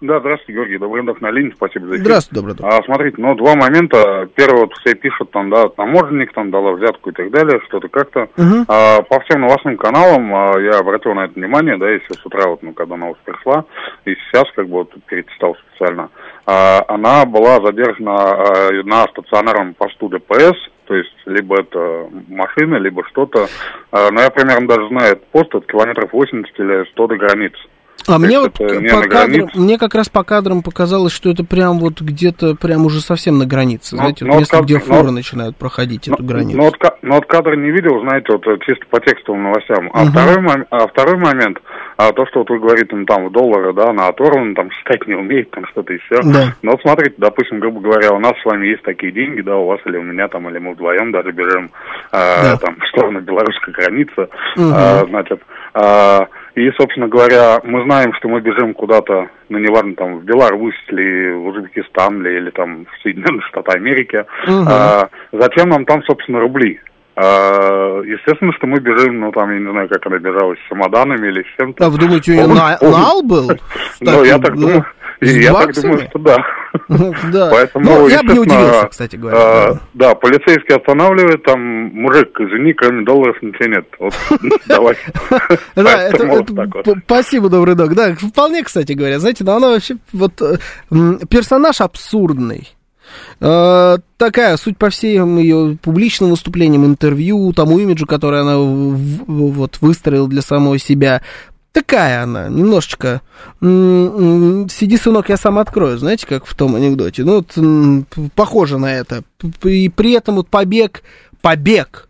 Да, 0.00 0.20
здравствуйте, 0.20 0.52
Георгий. 0.52 0.78
Добрый 0.78 1.02
док 1.02 1.20
на 1.20 1.32
линии, 1.32 1.52
спасибо 1.56 1.86
за 1.86 1.94
эфир. 1.94 2.04
Здравствуйте, 2.04 2.34
добрый 2.36 2.54
док. 2.54 2.66
А, 2.72 2.80
смотрите, 2.84 3.16
ну, 3.18 3.34
два 3.34 3.56
момента. 3.56 4.28
Первый, 4.36 4.60
вот 4.60 4.72
все 4.74 4.94
пишут, 4.94 5.32
там, 5.32 5.50
да, 5.50 5.68
таможенник 5.70 6.32
там 6.32 6.52
дала 6.52 6.72
взятку 6.72 7.10
и 7.10 7.12
так 7.12 7.32
далее, 7.32 7.60
что-то 7.66 7.88
как-то. 7.88 8.28
Угу. 8.36 8.64
А, 8.68 9.02
по 9.02 9.18
всем 9.20 9.40
новостным 9.40 9.76
каналам 9.76 10.32
а, 10.32 10.60
я 10.60 10.78
обратил 10.78 11.14
на 11.14 11.24
это 11.24 11.34
внимание, 11.34 11.76
да, 11.78 11.90
если 11.90 12.14
с 12.14 12.24
утра, 12.24 12.48
вот, 12.48 12.62
ну, 12.62 12.74
когда 12.74 12.96
новость 12.96 13.22
пришла, 13.24 13.64
и 14.04 14.14
сейчас, 14.14 14.44
как 14.54 14.68
бы, 14.68 14.74
вот, 14.74 14.94
перечитал 15.06 15.56
специально, 15.56 16.10
а, 16.46 16.84
она 16.86 17.26
была 17.26 17.60
задержана 17.60 18.14
а, 18.14 18.70
на 18.84 19.02
стационарном 19.08 19.74
посту 19.74 20.08
ДПС, 20.08 20.56
то 20.84 20.94
есть 20.94 21.16
либо 21.26 21.60
это 21.60 22.08
машина, 22.28 22.76
либо 22.76 23.04
что-то. 23.08 23.48
А, 23.90 24.12
но 24.12 24.20
я 24.20 24.30
примерно 24.30 24.68
даже 24.68 24.86
знаю 24.88 25.12
этот 25.14 25.26
пост 25.26 25.52
от 25.56 25.66
километров 25.66 26.12
80 26.12 26.60
или 26.60 26.88
100 26.92 27.06
до 27.08 27.16
границы. 27.16 27.58
А 28.06 28.18
мне 28.18 28.38
вот 28.38 28.54
по 28.54 29.02
кадрам, 29.02 29.50
мне 29.54 29.78
как 29.78 29.94
раз 29.94 30.08
по 30.08 30.24
кадрам 30.24 30.62
показалось, 30.62 31.12
что 31.12 31.30
это 31.30 31.44
прям 31.44 31.78
вот 31.78 32.00
где-то 32.00 32.54
прям 32.54 32.86
уже 32.86 33.00
совсем 33.00 33.38
на 33.38 33.46
границе, 33.46 33.96
но, 33.96 34.02
знаете, 34.02 34.24
но 34.24 34.32
вот 34.32 34.38
место, 34.40 34.56
вот, 34.56 34.64
где 34.64 34.78
фуры 34.78 35.04
но, 35.04 35.12
начинают 35.12 35.56
проходить 35.56 36.06
но, 36.06 36.14
эту 36.14 36.24
границу. 36.24 36.56
Но, 36.56 36.64
но, 36.64 36.90
но 37.02 37.14
вот 37.16 37.26
кадр 37.26 37.56
не 37.56 37.70
видел, 37.70 38.00
знаете, 38.00 38.32
вот 38.32 38.44
чисто 38.62 38.86
по 38.90 39.00
текстовым 39.00 39.44
новостям. 39.44 39.90
А, 39.92 40.02
угу. 40.02 40.10
второй, 40.10 40.64
а 40.70 40.86
второй 40.86 41.16
момент, 41.16 41.58
а 41.96 42.12
то, 42.12 42.26
что 42.26 42.40
вот 42.40 42.50
вы 42.50 42.60
говорите, 42.60 42.94
ну, 42.94 43.04
там, 43.04 43.26
в 43.26 43.32
доллары, 43.32 43.72
да, 43.72 43.92
на 43.92 44.06
оторван, 44.06 44.54
там, 44.54 44.70
считать 44.70 45.06
не 45.06 45.14
умеет, 45.14 45.50
там, 45.50 45.66
что-то 45.66 45.92
еще. 45.92 46.22
Да. 46.22 46.54
Но 46.62 46.72
вот 46.72 46.80
смотрите, 46.82 47.14
допустим, 47.18 47.60
грубо 47.60 47.80
говоря, 47.80 48.12
у 48.12 48.20
нас 48.20 48.34
с 48.40 48.44
вами 48.44 48.68
есть 48.68 48.82
такие 48.82 49.12
деньги, 49.12 49.40
да, 49.40 49.56
у 49.56 49.66
вас 49.66 49.80
или 49.84 49.96
у 49.96 50.02
меня, 50.02 50.28
там, 50.28 50.48
или 50.48 50.58
мы 50.58 50.74
вдвоем 50.74 51.10
даже 51.12 51.32
берем, 51.32 51.70
э, 52.12 52.42
да. 52.42 52.56
там, 52.56 52.76
в 52.76 52.86
сторону 52.88 53.20
белорусской 53.20 53.74
границы, 53.74 54.28
угу. 54.56 54.70
э, 54.74 55.06
значит, 55.08 55.40
э, 55.40 55.57
и, 56.54 56.70
собственно 56.72 57.06
говоря, 57.06 57.60
мы 57.62 57.84
знаем, 57.84 58.12
что 58.14 58.28
мы 58.28 58.40
бежим 58.40 58.74
куда-то, 58.74 59.28
ну, 59.48 59.58
неважно, 59.58 59.94
там, 59.94 60.18
в 60.18 60.24
Беларусь 60.24 60.74
или 60.88 61.32
в 61.32 61.46
Узбекистан 61.46 62.20
или, 62.20 62.36
или 62.36 62.50
там 62.50 62.84
в 62.86 63.02
Соединенные 63.02 63.42
Штаты 63.42 63.76
Америки. 63.76 64.24
Угу. 64.46 64.64
А, 64.68 65.08
зачем 65.32 65.68
нам 65.68 65.84
там, 65.84 66.02
собственно, 66.02 66.40
рубли? 66.40 66.80
А, 67.14 68.00
естественно, 68.02 68.52
что 68.54 68.66
мы 68.66 68.80
бежим, 68.80 69.20
ну, 69.20 69.30
там, 69.30 69.52
я 69.52 69.58
не 69.60 69.70
знаю, 69.70 69.88
как 69.88 70.04
она 70.06 70.18
бежала, 70.18 70.54
с 70.54 70.68
чемоданами 70.68 71.28
или 71.28 71.42
с 71.42 71.56
чем-то. 71.58 71.86
А 71.86 71.90
вы 71.90 71.98
думаете, 71.98 72.32
у 72.32 72.34
нее 72.34 72.46
на, 72.48 72.78
нал 72.80 73.22
был? 73.22 73.50
Ну, 74.00 74.24
я 74.24 74.38
так 74.38 74.56
думаю. 74.56 74.84
Я 75.20 75.52
так 75.52 75.74
думаю, 75.74 76.06
что 76.08 76.18
да. 76.18 76.36
Да. 77.32 77.50
Поэтому, 77.50 77.84
ну, 77.84 78.08
я 78.08 78.22
бы 78.22 78.32
не 78.32 78.38
удивился, 78.38 78.88
кстати 78.88 79.16
говоря. 79.16 79.38
А, 79.38 79.78
да, 79.94 80.14
полицейский 80.14 80.76
останавливает, 80.76 81.42
там, 81.44 81.60
мужик, 81.60 82.40
извини, 82.40 82.72
кроме 82.72 83.04
долларов 83.04 83.36
ничего 83.42 83.68
нет. 83.68 83.86
Вот, 83.98 84.14
давай. 84.66 84.96
Да, 85.74 86.10
спасибо, 87.04 87.48
добрый 87.48 87.74
док. 87.74 87.94
Да, 87.94 88.14
вполне, 88.14 88.62
кстати 88.62 88.92
говоря, 88.92 89.18
знаете, 89.18 89.44
но 89.44 89.56
она 89.56 89.68
вообще, 89.68 89.96
вот, 90.12 90.32
персонаж 91.28 91.80
абсурдный. 91.80 92.68
Uh, 93.40 94.00
такая, 94.16 94.56
суть 94.56 94.76
по 94.76 94.90
всем 94.90 95.38
ее 95.38 95.78
публичным 95.80 96.30
выступлениям, 96.30 96.84
интервью, 96.84 97.52
тому 97.54 97.78
имиджу, 97.78 98.06
который 98.06 98.40
она 98.40 98.58
вот, 98.58 99.78
выстроила 99.80 100.28
для 100.28 100.42
самой 100.42 100.78
себя, 100.78 101.22
такая 101.72 102.22
она, 102.22 102.48
немножечко. 102.48 103.22
Сиди, 103.60 104.96
сынок, 104.96 105.28
я 105.28 105.36
сам 105.36 105.58
открою, 105.58 105.98
знаете, 105.98 106.26
как 106.26 106.46
в 106.46 106.54
том 106.54 106.74
анекдоте. 106.74 107.24
Ну, 107.24 107.44
вот, 107.44 107.56
похоже 108.34 108.78
на 108.78 108.94
это. 108.94 109.22
И 109.64 109.88
при 109.88 110.12
этом 110.12 110.36
вот 110.36 110.48
побег, 110.48 111.02
побег 111.40 112.07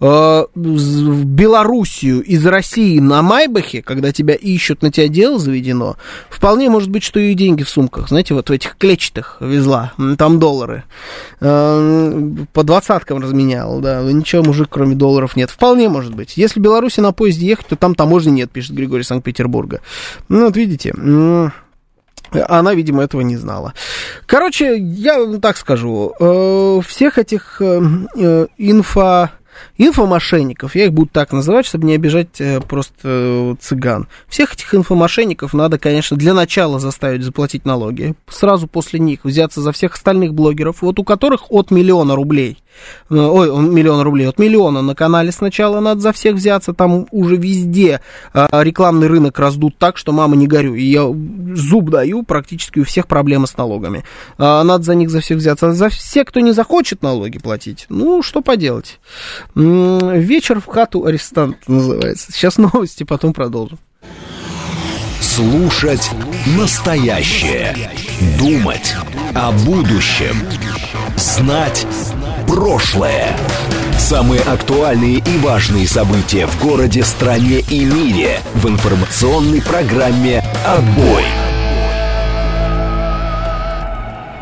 в 0.00 1.24
Белоруссию 1.24 2.22
из 2.22 2.46
России 2.46 3.00
на 3.00 3.22
Майбахе, 3.22 3.82
когда 3.82 4.12
тебя 4.12 4.34
ищут, 4.34 4.82
на 4.82 4.92
тебя 4.92 5.08
дело 5.08 5.38
заведено, 5.38 5.96
вполне 6.30 6.70
может 6.70 6.88
быть, 6.88 7.02
что 7.02 7.18
и 7.18 7.34
деньги 7.34 7.64
в 7.64 7.68
сумках, 7.68 8.08
знаете, 8.08 8.34
вот 8.34 8.48
в 8.48 8.52
этих 8.52 8.76
клетчатых 8.76 9.38
везла, 9.40 9.92
там 10.16 10.38
доллары. 10.38 10.84
Э, 11.40 12.30
по 12.52 12.62
двадцаткам 12.62 13.20
разменял, 13.20 13.80
да, 13.80 14.02
ничего, 14.02 14.44
мужик, 14.44 14.68
кроме 14.70 14.94
долларов 14.94 15.34
нет. 15.36 15.50
Вполне 15.50 15.88
может 15.88 16.14
быть. 16.14 16.36
Если 16.36 16.60
в 16.60 16.62
Беларуси 16.62 17.00
на 17.00 17.12
поезде 17.12 17.46
ехать, 17.46 17.66
то 17.66 17.76
там 17.76 17.94
таможни 17.94 18.30
нет, 18.30 18.50
пишет 18.50 18.74
Григорий 18.74 19.04
Санкт-Петербурга. 19.04 19.80
Ну, 20.28 20.44
вот 20.44 20.56
видите, 20.56 20.92
она, 22.30 22.74
видимо, 22.74 23.02
этого 23.02 23.22
не 23.22 23.36
знала. 23.36 23.74
Короче, 24.26 24.76
я 24.78 25.38
так 25.40 25.56
скажу, 25.56 26.12
э, 26.20 26.80
всех 26.86 27.18
этих 27.18 27.60
инфо 27.60 29.30
инфомошенников, 29.76 30.74
я 30.74 30.86
их 30.86 30.92
буду 30.92 31.10
так 31.12 31.32
называть, 31.32 31.66
чтобы 31.66 31.86
не 31.86 31.94
обижать 31.94 32.40
э, 32.40 32.60
просто 32.60 32.94
э, 33.04 33.54
цыган. 33.60 34.08
Всех 34.28 34.54
этих 34.54 34.74
инфомошенников 34.74 35.54
надо, 35.54 35.78
конечно, 35.78 36.16
для 36.16 36.34
начала 36.34 36.78
заставить 36.78 37.22
заплатить 37.22 37.64
налоги. 37.64 38.14
Сразу 38.28 38.66
после 38.66 39.00
них 39.00 39.24
взяться 39.24 39.60
за 39.60 39.72
всех 39.72 39.94
остальных 39.94 40.34
блогеров, 40.34 40.82
вот 40.82 40.98
у 40.98 41.04
которых 41.04 41.50
от 41.50 41.70
миллиона 41.70 42.14
рублей 42.14 42.58
ой, 43.10 43.50
миллион 43.68 44.02
рублей, 44.02 44.28
от 44.28 44.38
миллиона 44.38 44.82
на 44.82 44.94
канале 44.94 45.32
сначала 45.32 45.80
надо 45.80 46.00
за 46.00 46.12
всех 46.12 46.34
взяться, 46.34 46.72
там 46.72 47.06
уже 47.10 47.36
везде 47.36 48.00
а, 48.32 48.62
рекламный 48.62 49.06
рынок 49.06 49.38
раздут 49.38 49.76
так, 49.78 49.96
что 49.96 50.12
мама 50.12 50.36
не 50.36 50.46
горю, 50.46 50.74
и 50.74 50.84
я 50.84 51.06
зуб 51.54 51.90
даю, 51.90 52.22
практически 52.22 52.80
у 52.80 52.84
всех 52.84 53.06
проблемы 53.06 53.46
с 53.46 53.56
налогами. 53.56 54.04
А, 54.36 54.62
надо 54.64 54.84
за 54.84 54.94
них 54.94 55.10
за 55.10 55.20
всех 55.20 55.38
взяться. 55.38 55.68
А 55.68 55.72
за 55.72 55.88
все, 55.88 56.24
кто 56.24 56.40
не 56.40 56.52
захочет 56.52 57.02
налоги 57.02 57.38
платить, 57.38 57.86
ну, 57.88 58.22
что 58.22 58.40
поделать. 58.40 59.00
Вечер 59.54 60.60
в 60.60 60.66
хату 60.66 61.04
арестант 61.04 61.56
называется. 61.68 62.32
Сейчас 62.32 62.58
новости, 62.58 63.04
потом 63.04 63.32
продолжим. 63.32 63.78
Слушать 65.20 66.10
настоящее. 66.56 67.74
Думать 68.38 68.94
о 69.34 69.52
будущем. 69.52 70.36
Знать 71.16 71.86
прошлое. 72.48 73.36
Самые 73.98 74.40
актуальные 74.40 75.18
и 75.18 75.38
важные 75.38 75.86
события 75.86 76.46
в 76.46 76.60
городе, 76.62 77.02
стране 77.04 77.60
и 77.70 77.84
мире 77.84 78.40
в 78.54 78.66
информационной 78.66 79.60
программе 79.60 80.42
«Отбой». 80.66 81.24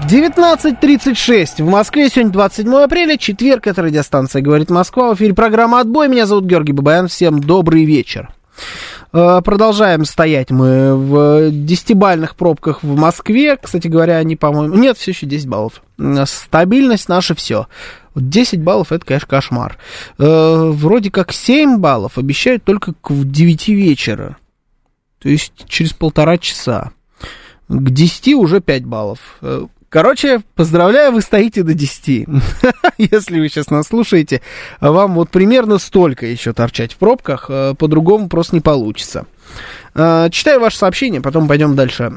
19.36 0.09 1.65
в 1.65 1.69
Москве. 1.69 2.09
Сегодня 2.09 2.33
27 2.33 2.75
апреля, 2.77 3.17
четверг. 3.17 3.67
Это 3.67 3.83
радиостанция 3.83 4.41
«Говорит 4.41 4.71
Москва». 4.71 5.13
В 5.13 5.17
эфире 5.17 5.35
программа 5.35 5.81
«Отбой». 5.81 6.09
Меня 6.09 6.27
зовут 6.27 6.45
Георгий 6.45 6.73
Бабаян. 6.73 7.09
Всем 7.09 7.41
добрый 7.41 7.85
вечер. 7.85 8.31
Э, 9.13 9.41
продолжаем 9.45 10.05
стоять 10.05 10.51
мы 10.51 10.95
в 10.97 11.51
десятибальных 11.51 12.37
пробках 12.37 12.83
в 12.83 12.97
Москве. 12.97 13.57
Кстати 13.57 13.89
говоря, 13.89 14.17
они, 14.19 14.37
по-моему... 14.37 14.75
Нет, 14.77 14.99
все 14.99 15.13
еще 15.13 15.27
10 15.27 15.49
баллов. 15.49 15.83
Стабильность 16.27 17.09
наша 17.09 17.35
все. 17.35 17.67
10 18.15 18.63
баллов 18.63 18.93
это, 18.93 19.05
конечно, 19.05 19.29
кошмар. 19.29 19.79
Э, 20.19 20.71
вроде 20.73 21.11
как 21.11 21.33
7 21.33 21.79
баллов 21.79 22.19
обещают 22.19 22.65
только 22.65 22.95
к 22.95 23.13
9 23.13 23.69
вечера. 23.69 24.37
То 25.19 25.29
есть 25.29 25.53
через 25.69 25.93
полтора 25.93 26.39
часа. 26.39 26.93
К 27.69 27.91
10 27.91 28.35
уже 28.35 28.61
5 28.61 28.85
баллов. 28.85 29.19
Э, 29.43 29.67
Короче, 29.89 30.43
поздравляю, 30.57 31.13
вы 31.13 31.23
стоите 31.23 31.63
до 31.63 31.73
10. 31.73 32.27
Если 32.99 33.41
вы 33.41 33.49
сейчас 33.49 33.71
нас 33.71 33.87
слушаете, 33.87 34.43
вам 34.81 35.15
вот 35.15 35.31
примерно 35.31 35.79
столько 35.79 36.27
еще 36.27 36.53
торчать 36.53 36.93
в 36.93 36.97
пробках, 36.97 37.47
э, 37.49 37.75
по-другому 37.79 38.29
просто 38.29 38.57
не 38.57 38.61
получится. 38.61 39.27
Э, 39.99 40.29
читаю 40.31 40.61
ваше 40.61 40.77
сообщение, 40.77 41.23
потом 41.23 41.49
пойдем 41.49 41.75
дальше 41.75 42.13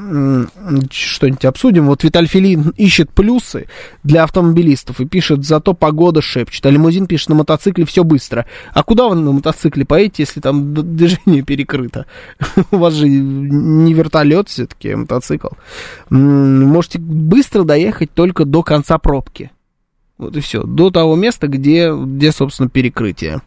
что-нибудь 0.90 1.44
обсудим. 1.46 1.86
Вот 1.86 2.04
Виталий 2.04 2.28
Филин 2.28 2.74
ищет 2.76 3.10
плюсы 3.10 3.68
для 4.04 4.24
автомобилистов 4.24 5.00
и 5.00 5.06
пишет, 5.06 5.46
зато 5.46 5.72
погода 5.72 6.20
шепчет. 6.20 6.66
А 6.66 6.70
лимузин 6.70 7.06
пишет, 7.06 7.30
на 7.30 7.36
мотоцикле 7.36 7.86
все 7.86 8.04
быстро. 8.04 8.44
А 8.74 8.82
куда 8.82 9.08
вы 9.08 9.14
на 9.16 9.32
мотоцикле 9.32 9.86
поедете, 9.86 10.24
если 10.24 10.40
там 10.40 10.74
движение 10.74 11.42
перекрыто? 11.42 12.04
У 12.70 12.76
вас 12.76 12.92
же 12.92 13.08
не 13.08 13.94
вертолет 13.94 14.50
все-таки, 14.50 14.90
а 14.90 14.98
мотоцикл. 14.98 15.48
Можете 16.10 16.98
быстро 16.98 17.64
доехать 17.64 18.12
только 18.12 18.44
до 18.44 18.62
конца 18.62 18.98
пробки. 18.98 19.50
Вот 20.18 20.36
и 20.36 20.40
все. 20.40 20.62
До 20.64 20.90
того 20.90 21.16
места, 21.16 21.48
где, 21.48 21.94
где 21.94 22.30
собственно, 22.30 22.68
перекрытие. 22.68 23.40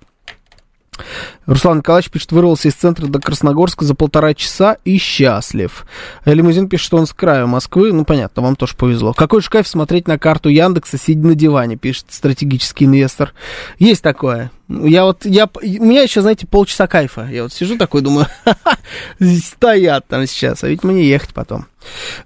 Руслан 1.46 1.80
Николаевич 1.80 2.12
пишет, 2.12 2.32
вырвался 2.32 2.70
из 2.70 2.74
центра 2.74 3.08
до 3.08 3.20
Красногорска 3.20 3.86
за 3.86 3.96
полтора 3.96 4.34
часа 4.34 4.78
и 4.86 4.98
счастлив. 4.98 5.86
Лимузин 6.26 6.70
пишет, 6.70 6.86
что 6.86 6.98
он 6.98 7.08
с 7.08 7.14
края 7.14 7.46
Москвы. 7.46 7.92
Ну, 7.92 8.06
понятно, 8.06 8.42
вам 8.42 8.56
тоже 8.56 8.76
повезло. 8.76 9.14
Какой 9.14 9.42
же 9.42 9.50
кайф 9.50 9.68
смотреть 9.68 10.08
на 10.08 10.18
карту 10.18 10.50
Яндекса, 10.50 10.98
сидя 10.98 11.28
на 11.28 11.36
диване, 11.36 11.76
пишет 11.76 12.06
стратегический 12.10 12.86
инвестор. 12.86 13.34
Есть 13.80 14.04
такое. 14.04 14.52
Я 14.82 15.06
вот, 15.06 15.26
я, 15.26 15.50
у 15.62 15.86
меня 15.86 16.02
еще, 16.02 16.22
знаете, 16.22 16.48
полчаса 16.48 16.88
кайфа. 16.88 17.28
Я 17.32 17.44
вот 17.44 17.54
сижу 17.54 17.78
такой, 17.78 18.02
думаю, 18.02 18.28
стоят 19.20 20.08
там 20.08 20.26
сейчас, 20.26 20.64
а 20.64 20.70
ведь 20.70 20.84
мне 20.84 21.08
ехать 21.08 21.34
потом. 21.34 21.66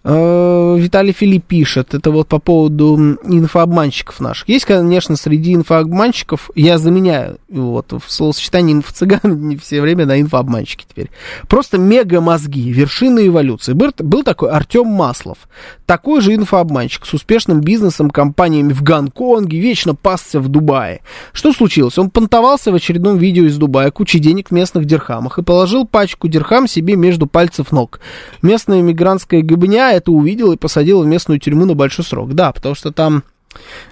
Э, 0.04 0.76
Виталий 0.78 1.14
Филипп 1.14 1.46
пишет, 1.46 1.94
это 1.94 2.12
вот 2.12 2.28
по 2.28 2.40
поводу 2.40 3.18
инфообманщиков 3.24 4.20
наших. 4.20 4.48
Есть, 4.50 4.66
конечно, 4.66 5.16
среди 5.16 5.54
инфообманщиков, 5.56 6.52
я 6.56 6.78
заменяю 6.78 7.40
вот 7.50 7.92
в 7.92 8.12
словосочетании 8.12 8.76
инфо-цыган 8.76 9.58
все 9.64 9.82
время 9.82 10.06
на 10.06 10.20
инфообманщики 10.20 10.86
теперь. 10.88 11.10
Просто 11.48 11.78
мега-мозги, 11.78 12.72
вершины 12.72 13.28
эволюции. 13.28 13.74
Был, 13.74 13.92
был 13.98 14.24
такой 14.24 14.50
Артем 14.52 14.88
Маслов, 14.88 15.38
такой 15.86 16.22
же 16.22 16.36
инфообманщик 16.36 17.06
с 17.06 17.14
успешным 17.14 17.62
бизнесом, 17.62 18.10
компаниями 18.10 18.74
в 18.74 18.84
Гонконге, 18.84 19.60
вечно 19.60 19.96
пасся 19.96 20.40
в 20.40 20.48
Дубае. 20.50 21.02
Что 21.34 21.54
случилось? 21.54 21.98
Он 21.98 22.10
понтовался 22.38 22.72
в 22.72 22.76
очередном 22.76 23.18
видео 23.18 23.46
из 23.46 23.58
Дубая, 23.58 23.90
кучей 23.90 24.20
денег 24.20 24.50
в 24.50 24.52
местных 24.52 24.86
дирхамах 24.86 25.40
и 25.40 25.44
положил 25.44 25.88
пачку 25.88 26.28
дирхам 26.28 26.68
себе 26.68 26.96
между 26.96 27.26
пальцев 27.26 27.72
ног. 27.72 28.00
Местная 28.44 28.84
мигрантская 28.84 29.42
Габня 29.42 29.92
это 29.92 30.12
увидел 30.12 30.52
и 30.52 30.58
посадил 30.58 31.02
в 31.02 31.08
местную 31.08 31.40
тюрьму 31.40 31.66
на 31.66 31.74
большой 31.74 32.06
срок. 32.06 32.36
Да, 32.36 32.52
потому 32.52 32.76
что 32.76 32.92
там 32.92 33.24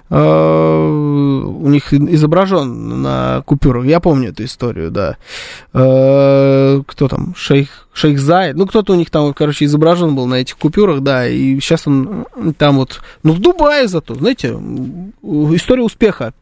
у 0.08 1.68
них 1.68 1.92
изображен 1.92 3.02
на 3.02 3.42
купюрах. 3.44 3.86
Я 3.86 4.00
помню 4.00 4.30
эту 4.30 4.44
историю, 4.44 4.90
да. 4.90 5.16
Э, 5.72 6.80
кто 6.86 7.08
там? 7.08 7.34
Шейх 7.36 7.86
Шейх 7.96 8.20
Зайд, 8.20 8.56
ну 8.56 8.66
кто-то 8.66 8.92
у 8.92 8.96
них 8.96 9.08
там, 9.08 9.32
короче, 9.32 9.64
изображен 9.64 10.14
был 10.14 10.26
на 10.26 10.34
этих 10.34 10.58
купюрах, 10.58 11.00
да, 11.00 11.26
и 11.26 11.58
сейчас 11.60 11.86
он 11.86 12.26
там 12.58 12.76
вот, 12.76 13.00
ну 13.22 13.32
в 13.32 13.38
Дубае 13.38 13.88
зато, 13.88 14.14
знаете, 14.14 14.48
история 15.22 15.82
успеха, 15.82 16.34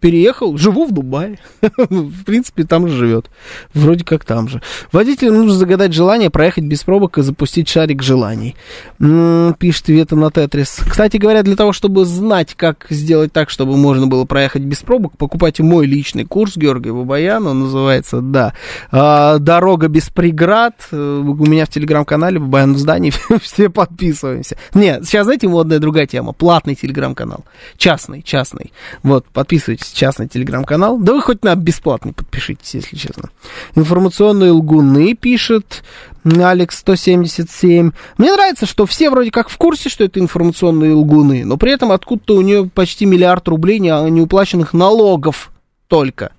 переехал, 0.00 0.56
живу 0.56 0.86
в 0.86 0.92
Дубае, 0.92 1.38
в 1.60 2.24
принципе, 2.24 2.64
там 2.64 2.88
же 2.88 2.96
живет, 2.96 3.30
вроде 3.74 4.06
как 4.06 4.24
там 4.24 4.48
же. 4.48 4.62
Водителю 4.90 5.34
нужно 5.34 5.52
загадать 5.52 5.92
желание 5.92 6.30
проехать 6.30 6.64
без 6.64 6.82
пробок 6.82 7.18
и 7.18 7.22
запустить 7.22 7.68
шарик 7.68 8.02
желаний, 8.02 8.56
пишет 8.98 9.88
Вета 9.88 10.16
на 10.16 10.30
Тетрис. 10.30 10.80
Кстати 10.88 11.18
говоря, 11.18 11.42
для 11.42 11.56
того, 11.56 11.74
чтобы 11.74 12.06
знать, 12.06 12.54
как 12.54 12.86
сделать 12.96 13.32
так, 13.32 13.50
чтобы 13.50 13.76
можно 13.76 14.06
было 14.06 14.24
проехать 14.24 14.62
без 14.62 14.78
пробок, 14.78 15.16
покупайте 15.16 15.62
мой 15.62 15.86
личный 15.86 16.24
курс 16.24 16.56
Георгия 16.56 16.92
Бабаяна, 16.92 17.50
он 17.50 17.60
называется, 17.60 18.20
да, 18.20 18.54
«А, 18.90 19.38
«Дорога 19.38 19.88
без 19.88 20.08
преград», 20.08 20.74
Э, 20.96 21.22
у 21.24 21.46
меня 21.46 21.66
в 21.66 21.68
телеграм-канале 21.68 22.38
Бабаян 22.38 22.74
в 22.74 22.78
здании, 22.78 23.12
все 23.42 23.68
подписываемся. 23.68 24.56
Нет, 24.74 25.04
сейчас, 25.04 25.24
знаете, 25.24 25.48
модная 25.48 25.78
другая 25.78 26.06
тема, 26.06 26.32
платный 26.32 26.74
телеграм-канал, 26.74 27.44
частный, 27.76 28.22
частный. 28.22 28.72
Вот, 29.02 29.26
подписывайтесь, 29.26 29.90
частный 29.92 30.28
телеграм-канал. 30.28 30.98
Да 30.98 31.12
вы 31.12 31.22
хоть 31.22 31.44
на 31.44 31.54
бесплатный 31.54 32.12
подпишитесь, 32.12 32.74
если 32.74 32.96
честно. 32.96 33.30
Информационные 33.74 34.52
лгуны 34.52 35.14
пишет 35.14 35.82
Алекс 36.26 36.78
177. 36.78 37.92
Мне 38.18 38.32
нравится, 38.32 38.66
что 38.66 38.84
все 38.84 39.10
вроде 39.10 39.30
как 39.30 39.48
в 39.48 39.56
курсе, 39.56 39.88
что 39.88 40.04
это 40.04 40.18
информационные 40.18 40.92
лгуны, 40.92 41.44
но 41.44 41.56
при 41.56 41.72
этом 41.72 41.92
откуда-то 41.92 42.34
у 42.34 42.40
нее 42.40 42.68
почти 42.72 43.06
миллиард 43.06 43.46
рублей 43.48 43.78
неуплаченных 43.78 44.72
налогов 44.72 45.52
только. 45.86 46.32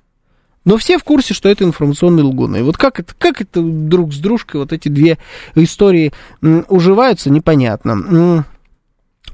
Но 0.65 0.75
все 0.75 0.97
в 0.97 1.05
курсе, 1.05 1.33
что 1.33 1.47
это 1.47 1.63
информационные 1.63 2.25
лгуны. 2.25 2.57
И 2.57 2.61
вот 2.61 2.75
как 2.75 2.99
это, 2.99 3.13
как 3.17 3.39
это 3.39 3.61
друг 3.61 4.13
с 4.13 4.17
дружкой 4.17 4.59
вот 4.59 4.73
эти 4.73 4.89
две 4.89 5.17
истории 5.55 6.11
уживаются, 6.41 7.29
непонятно. 7.29 8.43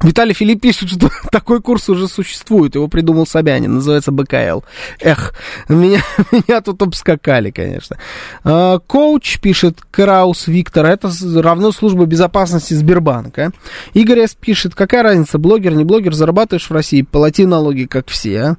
Виталий 0.03 0.34
Филипп 0.34 0.61
пишет, 0.61 0.89
что 0.89 1.09
такой 1.31 1.61
курс 1.61 1.89
уже 1.89 2.07
существует. 2.07 2.75
Его 2.75 2.88
придумал 2.88 3.25
Собянин, 3.25 3.75
называется 3.75 4.11
БКЛ. 4.11 4.61
Эх, 4.99 5.34
меня, 5.69 6.01
меня 6.31 6.61
тут 6.61 6.81
обскакали, 6.81 7.51
конечно. 7.51 7.97
А, 8.43 8.80
коуч 8.80 9.39
пишет 9.39 9.80
Краус 9.89 10.47
Виктор. 10.47 10.85
Это 10.85 11.09
равно 11.35 11.71
служба 11.71 12.05
безопасности 12.05 12.73
Сбербанка. 12.73 13.51
Игорь 13.93 14.27
С. 14.27 14.35
пишет, 14.35 14.75
какая 14.75 15.03
разница, 15.03 15.38
блогер, 15.38 15.73
не 15.73 15.85
блогер, 15.85 16.13
зарабатываешь 16.13 16.69
в 16.69 16.73
России, 16.73 17.01
плати 17.01 17.45
налоги, 17.45 17.85
как 17.85 18.09
все. 18.09 18.57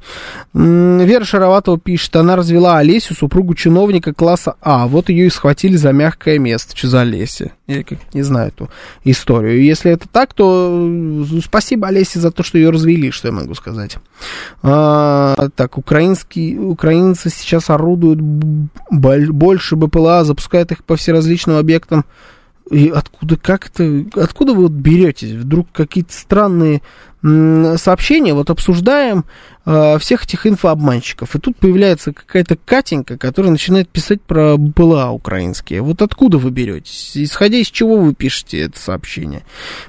Вера 0.54 1.24
Шароватова 1.24 1.78
пишет, 1.78 2.16
она 2.16 2.36
развела 2.36 2.78
Олесю, 2.78 3.14
супругу 3.14 3.54
чиновника 3.54 4.14
класса 4.14 4.56
А. 4.62 4.86
Вот 4.86 5.10
ее 5.10 5.26
и 5.26 5.30
схватили 5.30 5.76
за 5.76 5.92
мягкое 5.92 6.38
место. 6.38 6.76
Что 6.76 6.88
за 6.88 7.00
Олеся? 7.02 7.52
Я 7.66 7.82
как 7.82 7.98
не 8.12 8.22
знаю 8.22 8.48
эту 8.48 8.68
историю. 9.04 9.62
Если 9.62 9.90
это 9.90 10.06
так, 10.06 10.34
то 10.34 10.86
спасибо 11.42 11.88
Олесе 11.88 12.20
за 12.20 12.30
то, 12.30 12.42
что 12.42 12.58
ее 12.58 12.68
развели, 12.68 13.10
что 13.10 13.28
я 13.28 13.32
могу 13.32 13.54
сказать. 13.54 13.96
А, 14.62 15.48
так, 15.56 15.78
украинские, 15.78 16.60
украинцы 16.60 17.30
сейчас 17.30 17.70
орудуют 17.70 18.20
больше 18.20 19.76
БПЛА, 19.76 20.24
запускают 20.24 20.72
их 20.72 20.84
по 20.84 20.96
всеразличным 20.96 21.56
объектам. 21.56 22.04
И 22.70 22.88
откуда, 22.88 23.36
как 23.36 23.66
это, 23.68 24.04
откуда 24.14 24.54
вы 24.54 24.62
вот 24.62 24.72
берете? 24.72 25.36
Вдруг 25.38 25.68
какие-то 25.72 26.12
странные 26.12 26.80
сообщения, 27.76 28.34
вот 28.34 28.50
обсуждаем 28.50 29.24
э, 29.64 29.98
всех 29.98 30.24
этих 30.24 30.46
инфообманщиков, 30.46 31.34
и 31.34 31.38
тут 31.38 31.56
появляется 31.56 32.12
какая-то 32.12 32.58
Катенька, 32.62 33.16
которая 33.16 33.50
начинает 33.50 33.88
писать 33.88 34.20
про 34.20 34.58
БЛА 34.58 35.10
украинские. 35.10 35.80
Вот 35.80 36.02
откуда 36.02 36.36
вы 36.36 36.50
беретесь? 36.50 37.12
Исходя 37.14 37.56
из 37.56 37.68
чего 37.68 37.96
вы 37.96 38.14
пишете 38.14 38.60
это 38.60 38.78
сообщение? 38.78 39.42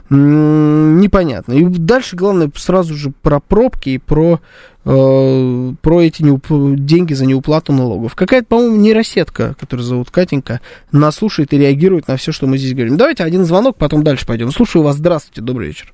М-м, 0.10 1.02
непонятно. 1.02 1.52
И 1.54 1.66
дальше, 1.66 2.16
главное, 2.16 2.50
сразу 2.56 2.96
же 2.96 3.12
про 3.22 3.42
пробки 3.42 3.90
и 3.90 3.98
про 3.98 4.40
э, 4.86 5.72
про 5.82 6.02
эти 6.02 6.24
неуп... 6.24 6.46
деньги 6.50 7.14
за 7.14 7.26
неуплату 7.26 7.74
налогов. 7.74 8.16
Какая-то, 8.16 8.48
по-моему, 8.48 8.78
нейросетка, 8.78 9.56
которая 9.60 9.84
зовут 9.84 10.12
Катенька, 10.12 10.62
нас 10.92 11.16
слушает 11.16 11.54
и 11.54 11.58
реагирует 11.58 12.08
на 12.08 12.18
все, 12.18 12.32
что 12.32 12.48
мы 12.48 12.58
здесь 12.58 12.74
говорим. 12.74 12.98
Давайте 12.98 13.24
один 13.24 13.44
звонок, 13.44 13.78
потом 13.78 14.04
дальше 14.04 14.26
пойдем. 14.26 14.50
Слушаю 14.52 14.84
вас. 14.84 14.96
Здравствуйте, 14.96 15.42
добрый 15.42 15.68
вечер. 15.68 15.94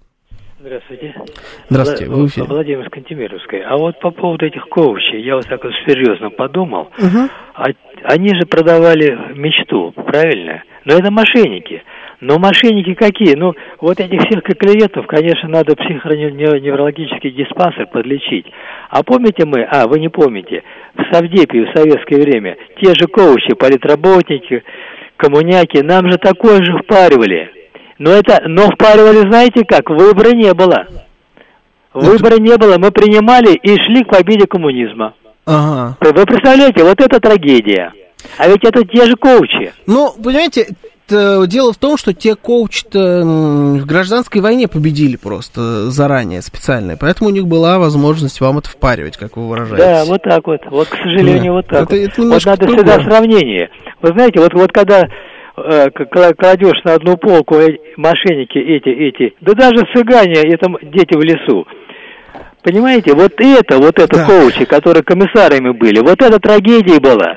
Здравствуйте. 0.59 1.15
Здравствуйте, 1.69 2.05
вы 2.11 2.23
в 2.23 2.27
эфире. 2.27 2.45
Владимир 2.47 2.85
Скантемировской. 2.85 3.61
А 3.61 3.77
вот 3.77 3.99
по 3.99 4.11
поводу 4.11 4.45
этих 4.45 4.67
коучей, 4.69 5.23
я 5.23 5.35
вот 5.35 5.47
так 5.47 5.63
вот 5.63 5.73
серьезно 5.87 6.29
подумал. 6.29 6.91
Угу. 6.99 7.29
А, 7.55 7.65
они 8.03 8.29
же 8.29 8.45
продавали 8.45 9.33
мечту, 9.35 9.91
правильно? 9.91 10.63
Но 10.85 10.93
это 10.93 11.09
мошенники. 11.09 11.81
Но 12.21 12.37
мошенники 12.37 12.93
какие? 12.93 13.35
Ну, 13.35 13.53
вот 13.79 13.99
этих 13.99 14.21
всех 14.21 14.43
клиентов, 14.43 15.07
конечно, 15.07 15.49
надо 15.49 15.75
психоневрологический 15.75 17.31
диспансер 17.31 17.87
подлечить. 17.87 18.45
А 18.91 19.01
помните 19.01 19.43
мы, 19.45 19.63
а, 19.63 19.87
вы 19.87 19.99
не 19.99 20.07
помните, 20.07 20.63
в 20.93 21.01
Савдепе 21.11 21.65
в 21.65 21.75
советское 21.75 22.21
время 22.21 22.57
те 22.79 22.93
же 22.93 23.07
коучи, 23.07 23.55
политработники, 23.55 24.63
коммуняки, 25.17 25.81
нам 25.81 26.11
же 26.11 26.19
такое 26.19 26.63
же 26.63 26.77
впаривали. 26.83 27.49
Но 27.97 28.11
это, 28.11 28.43
но 28.47 28.69
впаривали, 28.69 29.27
знаете 29.27 29.65
как, 29.65 29.89
выбора 29.89 30.35
не 30.35 30.53
было. 30.53 30.85
Выбора 31.93 32.39
не 32.39 32.55
было, 32.55 32.77
мы 32.77 32.91
принимали 32.91 33.55
и 33.55 33.75
шли 33.77 34.03
к 34.03 34.09
победе 34.09 34.45
коммунизма. 34.45 35.15
Ага. 35.47 35.97
Вы 35.99 36.25
представляете, 36.25 36.83
вот 36.83 37.01
это 37.01 37.19
трагедия. 37.19 37.93
А 38.37 38.47
ведь 38.47 38.63
это 38.63 38.85
те 38.85 39.05
же 39.05 39.15
коучи. 39.15 39.73
Ну, 39.87 40.11
понимаете, 40.23 40.67
дело 41.47 41.73
в 41.73 41.77
том, 41.77 41.97
что 41.97 42.13
те 42.13 42.35
коучи 42.35 42.85
в 42.91 43.85
гражданской 43.85 44.41
войне 44.41 44.67
победили 44.67 45.15
просто 45.15 45.91
заранее, 45.91 46.41
специально. 46.41 46.97
Поэтому 46.99 47.29
у 47.29 47.33
них 47.33 47.47
была 47.47 47.79
возможность 47.79 48.41
вам 48.41 48.57
это 48.57 48.69
впаривать, 48.69 49.17
как 49.17 49.37
вы 49.37 49.47
выражаетесь. 49.47 49.85
Да, 49.85 50.05
вот 50.05 50.23
так 50.23 50.47
вот. 50.47 50.61
Вот, 50.69 50.87
к 50.87 50.95
сожалению, 50.95 51.45
да. 51.45 51.51
вот 51.51 51.67
так 51.67 51.83
это, 51.83 51.95
вот. 51.95 52.01
Это 52.01 52.21
вот 52.21 52.45
надо 52.45 52.65
другое. 52.65 52.85
всегда 52.85 53.03
сравнение. 53.03 53.69
Вы 54.01 54.09
знаете, 54.09 54.39
вот, 54.39 54.53
вот 54.53 54.71
когда 54.71 55.07
Э, 55.57 55.89
кладешь 55.89 56.81
на 56.85 56.93
одну 56.93 57.17
полку 57.17 57.55
э, 57.55 57.77
мошенники 57.97 58.57
эти, 58.57 58.89
эти, 58.89 59.35
да 59.41 59.53
даже 59.53 59.85
цыгане, 59.93 60.41
это 60.53 60.67
дети 60.83 61.13
в 61.13 61.21
лесу. 61.21 61.67
Понимаете, 62.63 63.13
вот 63.13 63.33
это, 63.37 63.77
вот 63.77 63.99
это 63.99 64.15
да. 64.15 64.25
коучи, 64.25 64.65
которые 64.65 65.03
комиссарами 65.03 65.71
были, 65.71 65.99
вот 65.99 66.21
это 66.21 66.39
трагедия 66.39 66.99
была. 66.99 67.35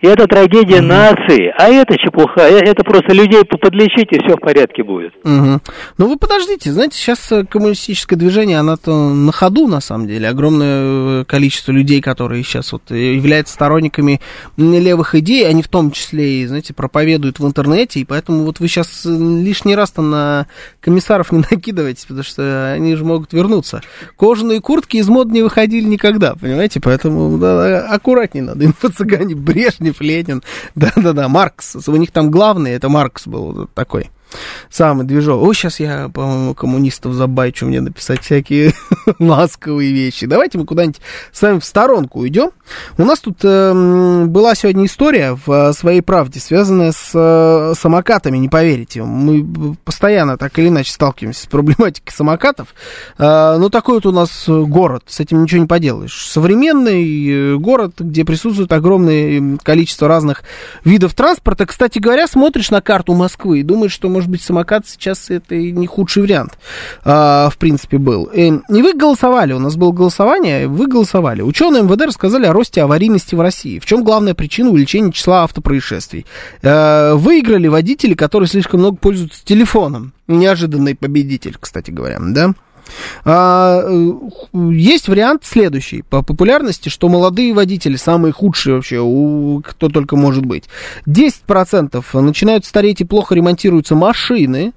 И 0.00 0.06
это 0.06 0.26
трагедия 0.26 0.78
угу. 0.78 0.86
нации, 0.86 1.52
а 1.58 1.68
это 1.68 1.96
чепуха, 1.98 2.40
э, 2.40 2.60
это 2.60 2.82
просто 2.84 3.12
людей 3.12 3.44
подлечить, 3.44 4.08
и 4.12 4.18
все 4.18 4.36
в 4.36 4.40
порядке 4.40 4.82
будет. 4.82 5.12
Угу. 5.24 5.60
Ну 5.98 6.08
вы 6.08 6.16
подождите, 6.16 6.72
знаете, 6.72 6.96
сейчас 6.96 7.30
э, 7.32 7.44
коммунистическое 7.44 8.18
движение, 8.18 8.58
оно-то 8.58 9.10
на 9.12 9.30
ходу, 9.32 9.66
на 9.66 9.80
самом 9.80 10.06
деле. 10.06 10.28
Огромное 10.28 11.22
э, 11.22 11.24
количество 11.26 11.72
людей, 11.72 12.00
которые 12.00 12.42
сейчас 12.44 12.72
вот 12.72 12.90
являются 12.90 13.54
сторонниками 13.54 14.20
левых 14.56 15.14
идей, 15.14 15.46
они 15.46 15.62
в 15.62 15.68
том 15.68 15.90
числе 15.90 16.42
и, 16.42 16.46
знаете, 16.46 16.72
проповедуют 16.72 17.38
в 17.38 17.46
интернете, 17.46 18.00
и 18.00 18.04
поэтому 18.04 18.44
вот 18.44 18.58
вы 18.58 18.68
сейчас 18.68 19.04
лишний 19.04 19.76
раз 19.76 19.90
там 19.90 20.10
на 20.10 20.46
комиссаров 20.80 21.30
не 21.30 21.38
накидываетесь, 21.50 22.04
потому 22.04 22.24
что 22.24 22.72
они 22.72 22.94
же 22.96 23.04
могут 23.04 23.34
вернуться. 23.34 23.82
Кожаные 24.16 24.60
куртки 24.60 24.96
из 24.96 25.08
мод 25.08 25.28
не 25.28 25.42
выходили 25.42 25.84
никогда, 25.84 26.36
понимаете, 26.36 26.80
поэтому 26.80 27.36
да, 27.36 27.86
аккуратнее 27.86 28.44
надо, 28.44 28.64
инфо-цыгане, 28.64 29.34
Брежнев, 29.34 29.89
Ленин. 30.00 30.42
Да-да-да, 30.74 31.28
Маркс. 31.28 31.76
У 31.88 31.96
них 31.96 32.10
там 32.10 32.30
главный, 32.30 32.72
это 32.72 32.88
Маркс 32.88 33.26
был 33.26 33.68
такой. 33.74 34.10
Самый 34.70 35.04
движок. 35.06 35.42
О, 35.42 35.52
сейчас 35.52 35.80
я, 35.80 36.08
по-моему, 36.08 36.54
коммунистов 36.54 37.14
забайчу 37.14 37.66
мне 37.66 37.80
написать 37.80 38.22
всякие 38.22 38.72
ласковые 39.18 39.92
вещи. 39.92 40.26
Давайте 40.26 40.58
мы 40.58 40.66
куда-нибудь 40.66 41.00
с 41.32 41.42
вами 41.42 41.58
в 41.58 41.64
сторонку 41.64 42.20
уйдем. 42.20 42.50
У 42.98 43.04
нас 43.04 43.20
тут 43.20 43.38
э, 43.42 44.24
была 44.26 44.54
сегодня 44.54 44.86
история 44.86 45.36
в 45.44 45.50
э, 45.50 45.72
своей 45.72 46.00
правде, 46.00 46.40
связанная 46.40 46.92
с 46.92 47.10
э, 47.14 47.74
самокатами, 47.76 48.38
не 48.38 48.48
поверите. 48.48 49.02
Мы 49.02 49.74
постоянно 49.84 50.36
так 50.36 50.58
или 50.58 50.68
иначе 50.68 50.92
сталкиваемся 50.92 51.44
с 51.44 51.46
проблематикой 51.46 52.12
самокатов. 52.12 52.74
Э, 53.18 53.56
но 53.58 53.68
такой 53.70 53.96
вот 53.96 54.06
у 54.06 54.12
нас 54.12 54.44
город, 54.46 55.04
с 55.06 55.20
этим 55.20 55.42
ничего 55.42 55.62
не 55.62 55.66
поделаешь. 55.66 56.26
Современный 56.26 57.28
э, 57.28 57.56
город, 57.56 57.94
где 57.98 58.24
присутствует 58.24 58.72
огромное 58.72 59.58
количество 59.62 60.08
разных 60.08 60.42
видов 60.84 61.14
транспорта. 61.14 61.66
Кстати 61.66 61.98
говоря, 61.98 62.26
смотришь 62.26 62.70
на 62.70 62.80
карту 62.80 63.14
Москвы 63.14 63.60
и 63.60 63.62
думаешь, 63.62 63.92
что, 63.92 64.08
может 64.08 64.19
быть, 64.28 64.42
самокат 64.42 64.86
сейчас 64.86 65.30
это 65.30 65.54
и 65.54 65.72
не 65.72 65.86
худший 65.86 66.22
вариант, 66.22 66.58
а, 67.04 67.48
в 67.50 67.56
принципе, 67.56 67.98
был. 67.98 68.24
И, 68.24 68.48
и 68.48 68.82
вы 68.82 68.94
голосовали, 68.94 69.52
у 69.52 69.58
нас 69.58 69.76
было 69.76 69.92
голосование, 69.92 70.66
вы 70.66 70.86
голосовали. 70.86 71.42
Ученые 71.42 71.82
МВД 71.82 72.02
рассказали 72.02 72.46
о 72.46 72.52
росте 72.52 72.82
аварийности 72.82 73.34
в 73.34 73.40
России. 73.40 73.78
В 73.78 73.86
чем 73.86 74.04
главная 74.04 74.34
причина 74.34 74.70
увеличения 74.70 75.12
числа 75.12 75.44
автопроисшествий? 75.44 76.26
А, 76.62 77.14
выиграли 77.14 77.68
водители, 77.68 78.14
которые 78.14 78.48
слишком 78.48 78.80
много 78.80 78.96
пользуются 78.96 79.44
телефоном. 79.44 80.12
Неожиданный 80.26 80.94
победитель, 80.94 81.56
кстати 81.58 81.90
говоря, 81.90 82.18
да? 82.20 82.54
А, 83.24 83.84
есть 84.52 85.08
вариант 85.08 85.42
следующий 85.44 86.02
по 86.02 86.22
популярности, 86.22 86.88
что 86.88 87.08
молодые 87.08 87.52
водители 87.52 87.96
самые 87.96 88.32
худшие 88.32 88.76
вообще, 88.76 89.00
у, 89.00 89.62
кто 89.64 89.88
только 89.88 90.16
может 90.16 90.44
быть. 90.44 90.64
10% 91.06 92.20
начинают 92.20 92.64
стареть 92.64 93.00
и 93.00 93.04
плохо 93.04 93.34
ремонтируются 93.34 93.94
машины, 93.94 94.72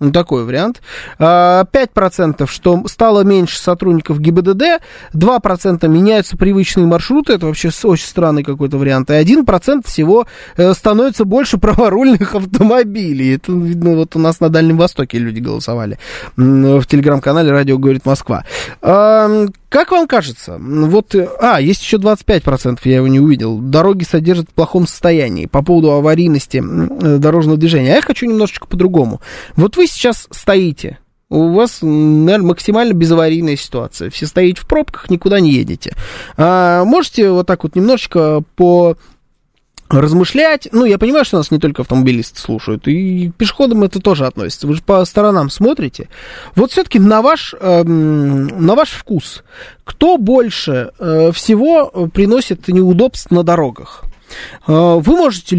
ну, 0.00 0.12
такой 0.12 0.44
вариант. 0.44 0.80
5%, 1.18 2.36
а, 2.44 2.46
что 2.46 2.86
стало 2.86 3.24
меньше 3.24 3.58
сотрудников 3.58 4.20
ГИБДД, 4.20 4.80
2% 5.12 5.88
меняются 5.88 6.36
привычные 6.36 6.86
маршруты, 6.86 7.34
это 7.34 7.46
вообще 7.46 7.70
очень 7.84 8.06
странный 8.06 8.44
какой-то 8.44 8.78
вариант, 8.78 9.10
и 9.10 9.14
1% 9.14 9.86
всего 9.86 10.26
э, 10.56 10.72
становится 10.74 11.24
больше 11.24 11.58
праворульных 11.58 12.34
автомобилей. 12.34 13.36
Это, 13.36 13.52
видно, 13.52 13.96
вот 13.96 14.14
у 14.14 14.18
нас 14.18 14.40
на 14.40 14.48
Дальнем 14.48 14.78
Востоке 14.78 15.18
люди 15.18 15.40
голосовали 15.40 15.98
в 16.36 16.84
телеграм-канале 16.86 17.50
«Радио 17.50 17.78
говорит 17.78 18.06
Москва». 18.06 18.44
Как 19.68 19.90
вам 19.90 20.06
кажется, 20.08 20.58
вот, 20.58 21.14
э, 21.14 21.28
а, 21.40 21.60
есть 21.60 21.82
еще 21.82 21.98
25%, 21.98 22.78
я 22.84 22.96
его 22.96 23.08
не 23.08 23.20
увидел, 23.20 23.58
дороги 23.58 24.04
содержат 24.04 24.48
в 24.48 24.54
плохом 24.54 24.86
состоянии 24.86 25.44
по 25.46 25.62
поводу 25.62 25.92
аварийности 25.92 26.58
э, 26.58 27.18
дорожного 27.18 27.58
движения. 27.58 27.92
А 27.92 27.96
я 27.96 28.02
хочу 28.02 28.26
немножечко 28.26 28.66
по-другому. 28.66 29.20
Вот 29.56 29.76
вы 29.76 29.86
сейчас 29.86 30.26
стоите, 30.30 30.98
у 31.30 31.52
вас, 31.52 31.80
наверное, 31.82 32.48
максимально 32.48 32.94
безаварийная 32.94 33.56
ситуация. 33.56 34.08
Все 34.08 34.26
стоите 34.26 34.62
в 34.62 34.66
пробках, 34.66 35.10
никуда 35.10 35.40
не 35.40 35.52
едете. 35.52 35.94
А, 36.38 36.84
можете 36.84 37.30
вот 37.30 37.46
так 37.46 37.64
вот 37.64 37.76
немножечко 37.76 38.42
по 38.56 38.96
размышлять. 39.88 40.68
Ну, 40.72 40.84
я 40.84 40.98
понимаю, 40.98 41.24
что 41.24 41.38
нас 41.38 41.50
не 41.50 41.58
только 41.58 41.82
автомобилисты 41.82 42.40
слушают, 42.40 42.86
и 42.88 43.30
пешеходам 43.36 43.84
это 43.84 44.00
тоже 44.00 44.26
относится. 44.26 44.66
Вы 44.66 44.74
же 44.74 44.82
по 44.82 45.04
сторонам 45.04 45.50
смотрите. 45.50 46.08
Вот 46.54 46.72
все-таки 46.72 46.98
на 46.98 47.22
ваш, 47.22 47.54
э, 47.58 47.82
на 47.82 48.74
ваш 48.74 48.90
вкус, 48.90 49.42
кто 49.84 50.18
больше 50.18 50.92
э, 50.98 51.32
всего 51.32 52.08
приносит 52.12 52.68
неудобств 52.68 53.30
на 53.30 53.42
дорогах? 53.42 54.04
Вы 54.66 55.16
можете, 55.16 55.56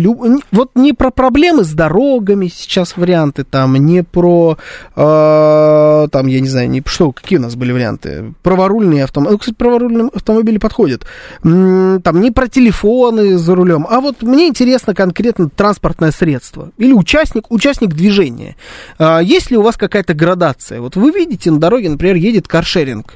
вот 0.52 0.72
не 0.76 0.94
про 0.94 1.12
проблемы 1.12 1.64
с 1.64 1.72
дорогами 1.74 2.48
сейчас 2.48 2.98
варианты, 2.98 3.44
там, 3.44 3.76
не 3.76 4.04
про, 4.04 4.58
там, 4.96 6.28
я 6.28 6.40
не 6.40 6.48
знаю, 6.48 6.70
не 6.70 6.84
что, 6.86 7.12
какие 7.12 7.40
у 7.40 7.41
нас 7.41 7.56
были 7.56 7.72
варианты, 7.72 8.34
праворульные 8.44 9.04
автомобили, 9.04 9.34
ну, 9.34 9.40
кстати, 9.40 9.56
праворульные 9.56 10.10
автомобили 10.14 10.58
подходят, 10.58 11.06
там, 11.41 12.22
не 12.22 12.32
про 12.32 12.48
телефоны 12.48 13.38
за 13.38 13.56
рулем, 13.56 13.88
а 13.90 14.00
вот 14.02 14.22
мне 14.22 14.48
интересно 14.48 14.94
конкретно 14.94 15.50
транспортное 15.50 16.12
средство 16.12 16.72
или 16.78 16.94
участник, 16.94 17.52
участник 17.52 17.94
движения. 17.94 18.56
Есть 19.00 19.52
ли 19.52 19.58
у 19.58 19.62
вас 19.62 19.78
какая-то 19.78 20.14
градация? 20.14 20.82
Вот 20.82 20.96
вы 20.96 21.12
видите 21.12 21.52
на 21.52 21.60
дороге, 21.60 21.90
например, 21.90 22.16
едет 22.16 22.48
каршеринг, 22.48 23.16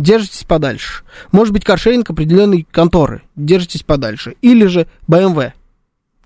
держитесь 0.00 0.44
подальше. 0.44 1.04
Может 1.30 1.52
быть, 1.52 1.64
каршеринг 1.64 2.10
определенной 2.10 2.66
конторы, 2.70 3.22
держитесь 3.36 3.82
подальше. 3.82 4.34
Или 4.40 4.66
же 4.66 4.86
BMW, 5.06 5.52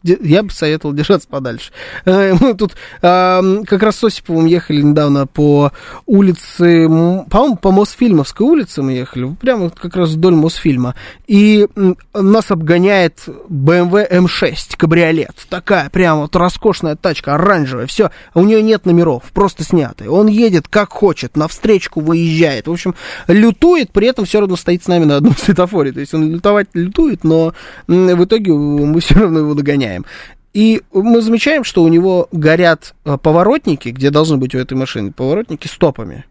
я 0.04 0.42
бы 0.42 0.50
советовал 0.50 0.94
держаться 0.94 1.26
подальше. 1.28 1.72
Э, 2.04 2.34
мы 2.38 2.54
тут 2.54 2.76
как 3.00 3.82
раз 3.82 3.96
с 3.96 4.04
Осиповым 4.04 4.46
ехали 4.46 4.82
недавно 4.82 5.26
по 5.26 5.72
улице, 6.06 6.86
по-моему, 6.86 7.56
по 7.56 7.70
Мосфильмовской 7.70 8.46
улице 8.46 8.82
мы 8.82 8.92
ехали, 8.92 9.34
прямо 9.40 9.70
как 9.70 9.96
раз 9.96 10.10
вдоль 10.10 10.34
Мосфильма. 10.34 10.94
И 11.26 11.66
нас 12.12 12.50
обгоняет 12.50 13.24
BMW 13.48 14.10
M6 14.10 14.76
кабриолет. 14.76 15.34
Такая 15.48 15.88
прям 15.90 16.20
вот 16.20 16.36
роскошная 16.36 16.96
тачка, 16.96 17.34
оранжевая, 17.34 17.86
все. 17.86 18.10
А 18.32 18.40
у 18.40 18.44
нее 18.44 18.62
нет 18.62 18.86
номеров, 18.86 19.24
просто 19.32 19.64
снятые. 19.64 20.10
Он 20.10 20.26
едет 20.26 20.68
как 20.68 20.92
хочет, 20.92 21.36
навстречку 21.36 22.00
выезжает. 22.00 22.68
В 22.68 22.72
общем, 22.72 22.94
лютует, 23.28 23.90
при 23.90 24.08
этом 24.08 24.24
все 24.24 24.40
равно 24.40 24.56
стоит 24.56 24.84
с 24.84 24.88
нами 24.88 25.04
на 25.04 25.16
одном 25.16 25.36
светофоре. 25.38 25.92
То 25.92 26.00
есть 26.00 26.12
он 26.14 26.30
лютовать 26.30 26.68
лютует, 26.74 27.24
но 27.24 27.54
в 27.86 28.24
итоге 28.24 28.52
мы 28.52 29.00
все 29.00 29.14
равно 29.14 29.40
его 29.40 29.54
догоняем 29.54 29.93
меняем. 29.94 30.04
И 30.52 30.82
мы 30.92 31.20
замечаем, 31.20 31.64
что 31.64 31.82
у 31.82 31.88
него 31.88 32.28
горят 32.30 32.94
э, 33.04 33.18
поворотники, 33.20 33.88
где 33.88 34.10
должны 34.10 34.36
быть 34.36 34.54
у 34.54 34.58
этой 34.58 34.74
машины 34.74 35.12
поворотники 35.12 35.66
стопами. 35.66 36.24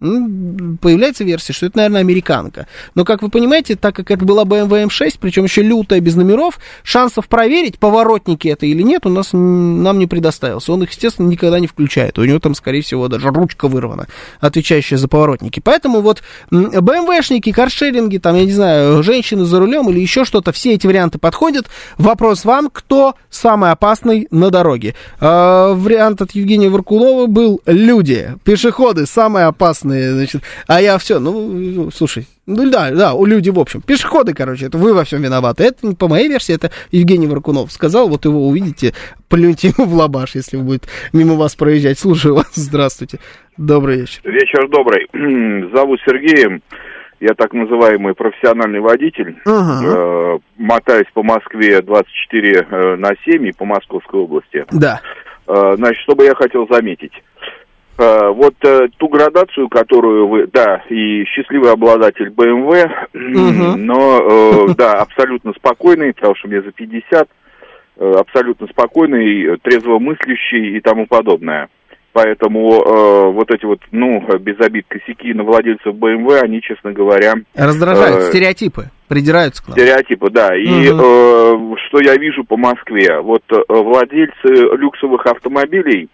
Ну, 0.00 0.76
появляется 0.80 1.24
версия, 1.24 1.52
что 1.52 1.66
это, 1.66 1.78
наверное, 1.78 2.02
американка. 2.02 2.68
Но, 2.94 3.04
как 3.04 3.20
вы 3.22 3.30
понимаете, 3.30 3.74
так 3.74 3.96
как 3.96 4.12
это 4.12 4.24
была 4.24 4.44
BMW 4.44 4.86
M6, 4.86 5.16
причем 5.20 5.44
еще 5.44 5.62
лютая, 5.62 5.98
без 5.98 6.14
номеров, 6.14 6.60
шансов 6.84 7.26
проверить, 7.26 7.80
поворотники 7.80 8.46
это 8.46 8.64
или 8.64 8.82
нет, 8.82 9.06
у 9.06 9.08
нас 9.08 9.30
нам 9.32 9.98
не 9.98 10.06
предоставился. 10.06 10.72
Он 10.72 10.84
их, 10.84 10.90
естественно, 10.90 11.26
никогда 11.26 11.58
не 11.58 11.66
включает. 11.66 12.16
У 12.18 12.24
него 12.24 12.38
там, 12.38 12.54
скорее 12.54 12.82
всего, 12.82 13.08
даже 13.08 13.28
ручка 13.30 13.66
вырвана, 13.66 14.06
отвечающая 14.38 14.98
за 14.98 15.08
поворотники. 15.08 15.58
Поэтому 15.58 16.00
вот 16.00 16.22
BMW-шники, 16.52 17.52
каршеринги, 17.52 18.18
там, 18.18 18.36
я 18.36 18.44
не 18.44 18.52
знаю, 18.52 19.02
женщины 19.02 19.44
за 19.44 19.58
рулем 19.58 19.90
или 19.90 19.98
еще 19.98 20.24
что-то, 20.24 20.52
все 20.52 20.74
эти 20.74 20.86
варианты 20.86 21.18
подходят. 21.18 21.66
Вопрос 21.96 22.44
вам, 22.44 22.70
кто 22.72 23.16
самый 23.30 23.72
опасный 23.72 24.28
на 24.30 24.50
дороге? 24.50 24.94
Э, 25.20 25.72
вариант 25.74 26.22
от 26.22 26.30
Евгения 26.32 26.68
Варкулова 26.68 27.26
был 27.26 27.60
люди, 27.66 28.34
пешеходы, 28.44 29.04
самые 29.04 29.46
опасные 29.46 29.87
красные, 29.88 30.12
значит, 30.12 30.42
а 30.66 30.80
я 30.80 30.98
все, 30.98 31.18
ну, 31.18 31.90
слушай, 31.90 32.26
ну 32.46 32.70
да, 32.70 32.90
да, 32.90 33.14
у 33.14 33.24
люди, 33.26 33.50
в 33.50 33.58
общем, 33.58 33.80
пешеходы, 33.80 34.34
короче, 34.34 34.66
это 34.66 34.78
вы 34.78 34.94
во 34.94 35.04
всем 35.04 35.22
виноваты. 35.22 35.64
Это 35.64 35.86
не 35.86 35.94
по 35.94 36.08
моей 36.08 36.28
версии, 36.28 36.54
это 36.54 36.70
Евгений 36.90 37.26
Варкунов 37.26 37.72
сказал, 37.72 38.08
вот 38.08 38.24
его 38.24 38.46
увидите, 38.48 38.94
плюньте 39.28 39.68
ему 39.76 39.88
в 39.88 39.94
лабаш, 39.94 40.34
если 40.34 40.56
будет 40.56 40.88
мимо 41.12 41.34
вас 41.34 41.54
проезжать. 41.56 41.98
Слушаю 41.98 42.34
вас, 42.34 42.52
здравствуйте, 42.54 43.18
добрый 43.56 44.00
вечер. 44.00 44.20
Вечер 44.24 44.68
добрый, 44.68 45.08
зовут 45.74 46.00
Сергеем, 46.06 46.62
я 47.20 47.34
так 47.34 47.52
называемый 47.52 48.14
профессиональный 48.14 48.80
водитель, 48.80 49.36
ага. 49.44 49.84
э, 49.84 50.38
мотаюсь 50.56 51.08
по 51.12 51.22
Москве 51.22 51.82
24 51.82 52.66
э, 52.70 52.96
на 52.96 53.10
7 53.24 53.46
и 53.46 53.52
по 53.52 53.64
Московской 53.64 54.20
области. 54.20 54.64
Да. 54.70 55.00
Э, 55.48 55.74
значит, 55.76 56.00
что 56.02 56.14
бы 56.14 56.24
я 56.24 56.34
хотел 56.34 56.68
заметить. 56.70 57.12
Э, 57.98 58.28
вот 58.28 58.54
э, 58.62 58.88
ту 58.96 59.08
градацию, 59.08 59.68
которую 59.68 60.28
вы, 60.28 60.46
да, 60.46 60.84
и 60.88 61.24
счастливый 61.24 61.72
обладатель 61.72 62.28
BMW, 62.28 62.86
угу. 63.12 63.76
но, 63.76 64.66
э, 64.68 64.74
да, 64.78 64.92
абсолютно 64.92 65.52
спокойный, 65.54 66.14
потому 66.14 66.36
что 66.36 66.46
мне 66.46 66.62
за 66.62 66.70
50, 66.70 67.28
э, 67.96 68.12
абсолютно 68.16 68.68
спокойный, 68.68 69.58
трезвомыслящий 69.58 70.76
и 70.76 70.80
тому 70.80 71.06
подобное. 71.06 71.68
Поэтому 72.12 72.82
э, 72.82 73.32
вот 73.32 73.50
эти 73.50 73.64
вот, 73.64 73.80
ну, 73.90 74.20
без 74.38 74.60
обид 74.60 74.86
косяки 74.88 75.34
на 75.34 75.42
владельцев 75.42 75.94
BMW, 75.94 76.40
они, 76.40 76.62
честно 76.62 76.92
говоря... 76.92 77.34
Раздражают, 77.56 78.18
э, 78.18 78.30
стереотипы, 78.30 78.90
придираются 79.08 79.62
к 79.64 79.68
нам. 79.68 79.76
Стереотипы, 79.76 80.30
да. 80.30 80.56
И 80.56 80.88
угу. 80.88 81.02
э, 81.02 81.76
что 81.88 82.00
я 82.00 82.14
вижу 82.14 82.44
по 82.44 82.56
Москве, 82.56 83.20
вот 83.20 83.42
э, 83.50 83.56
владельцы 83.68 84.76
люксовых 84.76 85.26
автомобилей, 85.26 86.08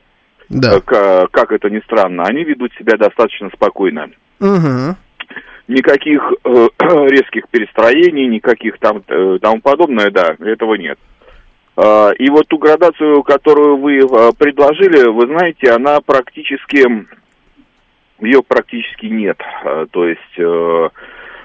да. 0.60 0.80
как, 0.80 1.30
как 1.30 1.52
это 1.52 1.70
ни 1.70 1.80
странно, 1.80 2.24
они 2.24 2.44
ведут 2.44 2.72
себя 2.74 2.96
достаточно 2.96 3.50
спокойно. 3.54 4.10
Угу. 4.40 4.96
Никаких 5.68 6.22
э, 6.44 6.68
резких 7.08 7.48
перестроений, 7.50 8.26
никаких 8.26 8.78
там 8.78 9.02
э, 9.08 9.38
тому 9.40 9.60
подобное, 9.60 10.10
да, 10.10 10.36
этого 10.38 10.74
нет. 10.74 10.98
Э, 11.76 12.12
и 12.18 12.28
вот 12.30 12.48
ту 12.48 12.58
градацию, 12.58 13.22
которую 13.22 13.78
вы 13.78 13.98
э, 13.98 14.32
предложили, 14.38 15.08
вы 15.08 15.26
знаете, 15.26 15.70
она 15.70 16.00
практически, 16.00 17.06
ее 18.20 18.42
практически 18.42 19.06
нет. 19.06 19.40
Э, 19.64 19.86
то 19.90 20.06
есть... 20.06 20.38
Э, 20.38 20.88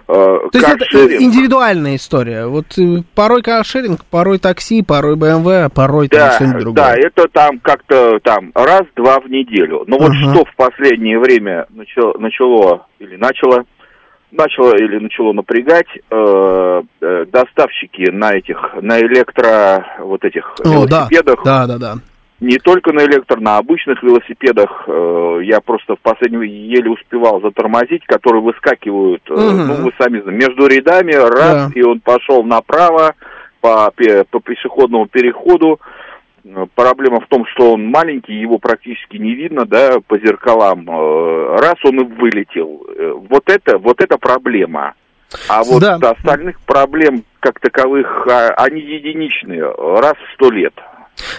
то 0.10 0.50
есть 0.54 0.68
это 0.68 1.24
индивидуальная 1.24 1.96
история. 1.96 2.48
Вот 2.48 2.78
э, 2.80 3.04
порой 3.14 3.44
каршеринг, 3.44 4.06
порой 4.06 4.40
такси, 4.40 4.82
порой 4.82 5.16
БМВ, 5.16 5.48
а 5.48 5.70
порой 5.70 6.08
да, 6.08 6.32
что-нибудь 6.32 6.62
другое. 6.62 6.84
Да, 6.84 6.96
это 6.96 7.28
там 7.32 7.60
как-то 7.60 8.20
там 8.24 8.52
раз-два 8.56 9.20
в 9.20 9.30
неделю. 9.30 9.84
Но 9.86 10.00
вот 10.00 10.12
uh-huh. 10.12 10.32
что 10.32 10.46
в 10.46 10.56
последнее 10.56 11.20
время 11.20 11.68
начало, 11.70 12.18
начало 12.18 12.88
или 12.98 13.18
начало 13.18 13.66
начало 14.32 14.76
или 14.76 14.98
начало 15.00 15.34
напрягать 15.34 15.88
э, 16.10 16.82
э, 17.02 17.26
доставщики 17.32 18.10
на 18.10 18.34
этих 18.34 18.58
на 18.82 19.00
электро 19.00 19.86
вот 20.00 20.24
этих 20.24 20.56
О, 20.64 20.70
велосипедах. 20.70 21.44
Да, 21.44 21.68
да, 21.68 21.78
да. 21.78 21.96
да 21.96 22.02
не 22.40 22.58
только 22.58 22.94
на 22.94 23.02
электро, 23.02 23.40
на 23.40 23.58
обычных 23.58 24.02
велосипедах. 24.02 24.84
Э, 24.88 25.40
я 25.44 25.60
просто 25.62 25.96
в 25.96 26.00
последнем 26.00 26.42
еле 26.42 26.90
успевал 26.90 27.42
затормозить, 27.42 28.06
которые 28.06 28.42
выскакивают, 28.42 29.30
угу. 29.30 29.40
ну, 29.40 29.74
вы 29.84 29.92
сами 30.00 30.22
знаете, 30.22 30.48
между 30.48 30.68
рядами, 30.68 31.14
раз, 31.14 31.68
да. 31.68 31.72
и 31.76 31.82
он 31.82 32.00
пошел 32.00 32.44
направо 32.44 33.16
по, 33.62 33.92
по 34.30 34.40
пешеходному 34.40 35.08
переходу. 35.08 35.80
Э, 36.46 36.66
проблема 36.76 37.20
в 37.20 37.28
том, 37.28 37.46
что 37.48 37.74
он 37.74 37.86
маленький, 37.86 38.34
его 38.34 38.58
практически 38.58 39.18
не 39.18 39.34
видно, 39.34 39.66
да, 39.66 40.00
по 40.08 40.18
зеркалам. 40.18 40.90
Раз 40.90 41.76
он 41.84 42.00
и 42.00 42.04
вылетел. 42.04 42.86
Вот 43.30 43.50
это, 43.50 43.78
вот 43.78 44.02
это 44.02 44.18
проблема. 44.18 44.94
А 45.48 45.64
вот 45.64 45.82
да. 45.82 45.96
остальных 45.96 46.60
проблем 46.62 47.24
как 47.40 47.60
таковых, 47.60 48.28
а, 48.28 48.50
они 48.58 48.82
единичные, 48.82 49.64
раз 49.64 50.14
в 50.14 50.34
сто 50.34 50.50
лет. 50.50 50.74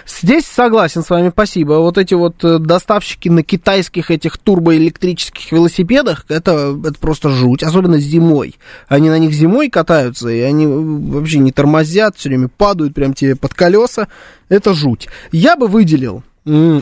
Здесь 0.06 0.46
согласен 0.46 1.02
с 1.02 1.10
вами, 1.10 1.30
спасибо. 1.30 1.74
Вот 1.74 1.98
эти 1.98 2.14
вот 2.14 2.42
э, 2.44 2.58
доставщики 2.58 3.28
на 3.28 3.42
китайских 3.42 4.10
этих 4.10 4.38
турбоэлектрических 4.38 5.52
велосипедах, 5.52 6.24
это, 6.28 6.78
это 6.84 6.98
просто 6.98 7.30
жуть, 7.30 7.62
особенно 7.62 7.98
зимой. 7.98 8.56
Они 8.88 9.08
на 9.08 9.18
них 9.18 9.32
зимой 9.32 9.70
катаются, 9.70 10.28
и 10.28 10.40
они 10.40 10.66
вообще 10.66 11.38
не 11.38 11.52
тормозят, 11.52 12.16
все 12.16 12.28
время 12.28 12.48
падают 12.48 12.94
прям 12.94 13.14
тебе 13.14 13.36
под 13.36 13.54
колеса. 13.54 14.08
Это 14.48 14.74
жуть. 14.74 15.08
Я 15.32 15.56
бы 15.56 15.68
выделил 15.68 16.22
Э, 16.46 16.80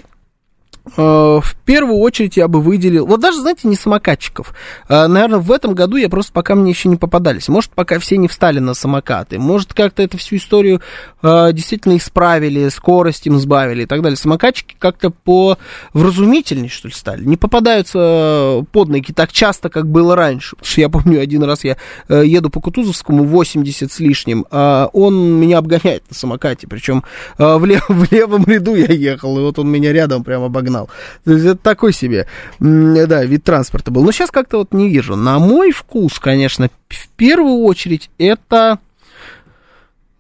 в 0.97 1.55
первую 1.65 1.99
очередь 1.99 2.37
я 2.37 2.49
бы 2.49 2.61
выделил, 2.61 3.07
вот 3.07 3.21
даже, 3.21 3.41
знаете, 3.41 3.69
не 3.69 3.77
самокатчиков. 3.77 4.55
Э, 4.89 5.07
наверное, 5.07 5.39
в 5.39 5.53
этом 5.53 5.75
году 5.75 5.97
я 5.97 6.09
просто 6.09 6.33
пока 6.33 6.55
мне 6.55 6.71
еще 6.71 6.89
не 6.89 6.97
попадались. 6.97 7.49
Может, 7.49 7.73
пока 7.73 7.99
все 7.99 8.17
не 8.17 8.29
встали 8.29 8.59
на 8.59 8.75
самокаты. 8.75 9.39
Может, 9.39 9.75
как-то 9.75 10.03
эту 10.03 10.19
всю 10.19 10.37
историю 10.37 10.81
э, 11.23 11.53
действительно 11.53 11.97
исправили, 11.97 12.69
скорость 12.69 13.27
им 13.27 13.39
сбавили 13.39 13.83
и 13.83 13.87
так 13.87 14.03
далее. 14.03 14.17
Самокатчики 14.17 14.77
как-то 14.79 15.11
по 15.11 15.59
вразумительней, 15.93 16.69
что 16.69 16.89
ли, 16.89 16.95
стали. 16.95 17.25
Не 17.25 17.37
попадаются 17.37 18.65
под 18.73 18.89
ноги 18.89 19.13
так 19.13 19.33
часто, 19.33 19.69
как 19.69 19.87
было 19.91 20.17
раньше. 20.17 20.57
Потому 20.57 20.71
что 20.71 20.81
я 20.81 20.89
помню, 20.89 21.21
один 21.21 21.43
раз 21.45 21.65
я 21.65 21.77
еду 22.09 22.51
по 22.51 22.61
Кутузовскому 22.61 23.25
80 23.25 23.91
с 23.91 24.01
лишним, 24.01 24.47
а 24.51 24.89
он 24.93 25.39
меня 25.39 25.59
обгоняет 25.59 26.05
на 26.09 26.15
самокате. 26.15 26.67
Причем 26.67 27.05
в, 27.37 27.65
лев, 27.65 27.85
в 27.89 28.13
левом 28.13 28.45
ряду 28.45 28.75
я 28.75 28.87
ехал, 28.87 29.39
и 29.39 29.43
вот 29.43 29.59
он 29.59 29.69
меня 29.69 29.93
рядом 29.93 30.25
прям 30.25 30.43
обогнал 30.43 30.78
канал. 30.79 30.91
То 31.25 31.33
есть 31.33 31.45
это 31.45 31.57
такой 31.57 31.93
себе, 31.93 32.27
да, 32.61 33.25
вид 33.25 33.45
транспорта 33.45 33.91
был. 33.91 34.05
Но 34.05 34.13
сейчас 34.13 34.31
как-то 34.31 34.59
вот 34.59 34.73
не 34.73 34.89
вижу. 34.89 35.17
На 35.17 35.39
мой 35.39 35.73
вкус, 35.73 36.19
конечно, 36.19 36.71
в 36.89 37.09
первую 37.17 37.63
очередь 37.65 38.11
это... 38.19 38.79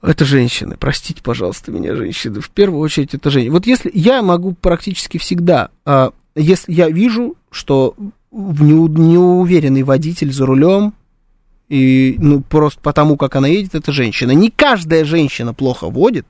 Это 0.00 0.24
женщины, 0.24 0.76
простите, 0.78 1.20
пожалуйста, 1.24 1.72
меня, 1.72 1.96
женщины. 1.96 2.40
В 2.40 2.50
первую 2.50 2.80
очередь 2.80 3.14
это 3.14 3.30
женщины. 3.30 3.52
Вот 3.52 3.66
если 3.66 3.90
я 3.92 4.22
могу 4.22 4.52
практически 4.52 5.18
всегда, 5.18 5.70
а, 5.84 6.12
если 6.36 6.72
я 6.72 6.88
вижу, 6.88 7.34
что 7.50 7.96
неуверенный 8.30 9.82
водитель 9.82 10.32
за 10.32 10.46
рулем, 10.46 10.94
И 11.68 12.14
ну, 12.18 12.40
просто 12.40 12.80
потому, 12.80 13.16
как 13.16 13.34
она 13.34 13.48
едет, 13.48 13.74
это 13.74 13.90
женщина. 13.92 14.30
Не 14.30 14.50
каждая 14.50 15.04
женщина 15.04 15.52
плохо 15.52 15.90
водит, 15.90 16.26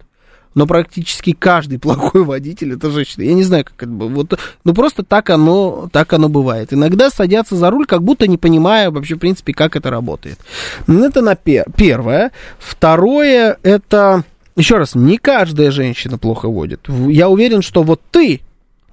но 0.58 0.66
практически 0.66 1.32
каждый 1.32 1.78
плохой 1.78 2.24
водитель 2.24 2.72
это 2.74 2.90
женщина. 2.90 3.22
Я 3.22 3.34
не 3.34 3.44
знаю, 3.44 3.64
как 3.64 3.84
это 3.84 3.92
было. 3.92 4.08
Вот, 4.08 4.38
ну, 4.64 4.74
просто 4.74 5.04
так 5.04 5.30
оно, 5.30 5.88
так 5.92 6.12
оно 6.12 6.28
бывает. 6.28 6.72
Иногда 6.72 7.10
садятся 7.10 7.54
за 7.54 7.70
руль, 7.70 7.86
как 7.86 8.02
будто 8.02 8.26
не 8.26 8.36
понимая 8.36 8.90
вообще, 8.90 9.14
в 9.14 9.18
принципе, 9.18 9.54
как 9.54 9.76
это 9.76 9.88
работает. 9.88 10.40
Это 10.88 11.22
на 11.22 11.36
пер 11.36 11.66
первое. 11.76 12.32
Второе, 12.58 13.56
это... 13.62 14.24
Еще 14.56 14.76
раз, 14.76 14.96
не 14.96 15.18
каждая 15.18 15.70
женщина 15.70 16.18
плохо 16.18 16.48
водит. 16.48 16.88
Я 16.88 17.28
уверен, 17.28 17.62
что 17.62 17.84
вот 17.84 18.00
ты, 18.10 18.40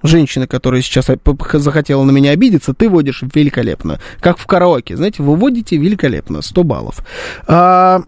женщина, 0.04 0.46
которая 0.46 0.80
сейчас 0.82 1.10
захотела 1.54 2.04
на 2.04 2.12
меня 2.12 2.30
обидеться, 2.30 2.74
ты 2.74 2.88
водишь 2.88 3.24
великолепно. 3.34 3.98
Как 4.20 4.38
в 4.38 4.46
караоке. 4.46 4.96
Знаете, 4.96 5.24
вы 5.24 5.34
водите 5.34 5.76
великолепно, 5.76 6.42
100 6.42 6.62
баллов. 6.62 7.04
А, 7.48 8.02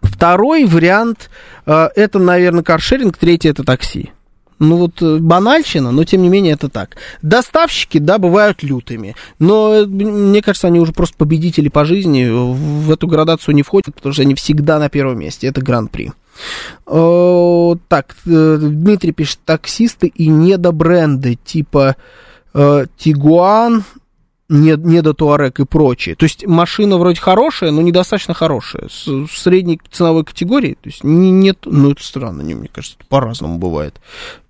второй 0.00 0.64
вариант, 0.64 1.30
а, 1.66 1.90
это, 1.94 2.18
наверное, 2.18 2.62
каршеринг, 2.62 3.16
третий 3.16 3.48
это 3.48 3.64
такси. 3.64 4.10
Ну 4.62 4.76
вот 4.76 5.02
э, 5.02 5.18
банальщина, 5.18 5.90
но 5.90 6.04
тем 6.04 6.22
не 6.22 6.28
менее 6.28 6.52
это 6.52 6.68
так. 6.68 6.96
Доставщики, 7.20 7.98
да, 7.98 8.18
бывают 8.18 8.62
лютыми. 8.62 9.16
Но 9.40 9.74
э, 9.74 9.86
мне 9.86 10.40
кажется, 10.40 10.68
они 10.68 10.78
уже 10.78 10.92
просто 10.92 11.16
победители 11.16 11.68
по 11.68 11.84
жизни. 11.84 12.28
В 12.30 12.92
эту 12.92 13.08
градацию 13.08 13.56
не 13.56 13.64
входят, 13.64 13.92
потому 13.92 14.12
что 14.12 14.22
они 14.22 14.36
всегда 14.36 14.78
на 14.78 14.88
первом 14.88 15.18
месте. 15.18 15.48
Это 15.48 15.60
гран-при. 15.60 16.12
О, 16.86 17.76
так, 17.88 18.14
э, 18.24 18.58
Дмитрий 18.60 19.10
пишет, 19.10 19.40
таксисты 19.44 20.06
и 20.06 20.28
недобренды 20.28 21.38
типа 21.44 21.96
э, 22.54 22.86
Тигуан, 22.96 23.82
не, 24.52 24.76
недо 24.76 25.14
Туарек 25.14 25.60
и 25.60 25.64
прочее. 25.64 26.14
То 26.14 26.24
есть 26.24 26.46
машина 26.46 26.98
вроде 26.98 27.20
хорошая, 27.20 27.70
но 27.70 27.80
недостаточно 27.82 28.34
хорошая. 28.34 28.88
С, 28.88 29.06
в 29.06 29.30
средней 29.30 29.80
ценовой 29.90 30.24
категории. 30.24 30.74
То 30.74 30.88
есть 30.88 31.02
не, 31.02 31.30
нет, 31.30 31.60
ну 31.64 31.90
это 31.90 32.02
странно, 32.02 32.42
не, 32.42 32.54
мне 32.54 32.68
кажется, 32.72 32.96
по-разному 33.08 33.58
бывает. 33.58 34.00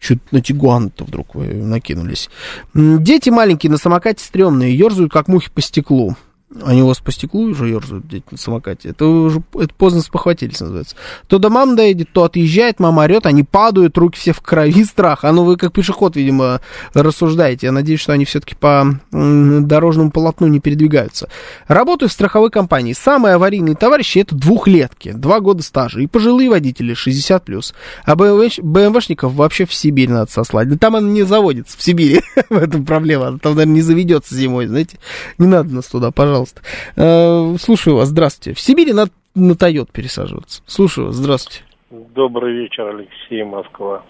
Чуть 0.00 0.20
на 0.32 0.40
Тигуан-то 0.40 1.04
вдруг 1.04 1.34
вы 1.34 1.54
накинулись. 1.54 2.28
Дети 2.74 3.30
маленькие 3.30 3.70
на 3.70 3.78
самокате 3.78 4.24
стрёмные, 4.24 4.76
ерзают 4.76 5.12
как 5.12 5.28
мухи 5.28 5.50
по 5.50 5.60
стеклу. 5.60 6.16
Они 6.64 6.82
у 6.82 6.86
вас 6.86 7.00
по 7.00 7.10
стеклу 7.10 7.42
уже 7.42 7.68
ерзают 7.68 8.06
дети 8.06 8.24
на 8.30 8.36
самокате. 8.36 8.90
Это 8.90 9.06
уже 9.06 9.42
это 9.54 9.72
поздно 9.74 10.02
спохватились, 10.02 10.60
называется. 10.60 10.96
То 11.26 11.38
до 11.38 11.48
мамы 11.48 11.76
доедет, 11.76 12.10
то 12.12 12.24
отъезжает, 12.24 12.78
мама 12.78 13.02
орет, 13.02 13.24
они 13.24 13.42
падают, 13.42 13.96
руки 13.96 14.18
все 14.18 14.32
в 14.32 14.40
крови, 14.40 14.84
страх. 14.84 15.24
А 15.24 15.32
ну 15.32 15.44
вы 15.44 15.56
как 15.56 15.72
пешеход, 15.72 16.16
видимо, 16.16 16.60
рассуждаете. 16.92 17.68
Я 17.68 17.72
надеюсь, 17.72 18.00
что 18.00 18.12
они 18.12 18.24
все-таки 18.24 18.54
по 18.54 18.98
дорожному 19.10 20.10
полотну 20.10 20.46
не 20.46 20.60
передвигаются. 20.60 21.28
Работаю 21.68 22.10
в 22.10 22.12
страховой 22.12 22.50
компании. 22.50 22.92
Самые 22.92 23.36
аварийные 23.36 23.74
товарищи 23.74 24.18
это 24.18 24.34
двухлетки, 24.34 25.12
два 25.12 25.40
года 25.40 25.62
стажа. 25.62 26.00
И 26.00 26.06
пожилые 26.06 26.50
водители 26.50 26.92
60 26.92 27.44
плюс. 27.44 27.72
А 28.04 28.14
БМВ, 28.14 28.58
БМВшников 28.58 29.32
вообще 29.32 29.64
в 29.64 29.72
Сибирь 29.72 30.10
надо 30.10 30.30
сослать. 30.30 30.68
Да 30.68 30.76
там 30.76 30.96
он 30.96 31.14
не 31.14 31.22
заводится, 31.22 31.78
в 31.78 31.82
Сибири. 31.82 32.20
в 32.50 32.56
этом 32.56 32.84
проблема. 32.84 33.38
Там, 33.38 33.54
наверное, 33.54 33.74
не 33.74 33.82
заведется 33.82 34.34
зимой, 34.34 34.66
знаете. 34.66 34.98
Не 35.38 35.46
надо 35.46 35.74
нас 35.74 35.86
туда, 35.86 36.10
пожалуйста 36.10 36.41
пожалуйста. 36.42 36.62
Э, 36.96 37.56
слушаю 37.58 37.96
вас, 37.96 38.08
здравствуйте. 38.08 38.56
В 38.56 38.60
Сибири 38.60 38.92
надо 38.92 39.10
на 39.34 39.54
Тойот 39.54 39.90
пересаживаться. 39.92 40.62
Слушаю 40.66 41.08
вас, 41.08 41.16
здравствуйте. 41.16 41.64
Добрый 41.90 42.54
вечер, 42.54 42.88
Алексей 42.88 43.42
Москва. 43.44 44.02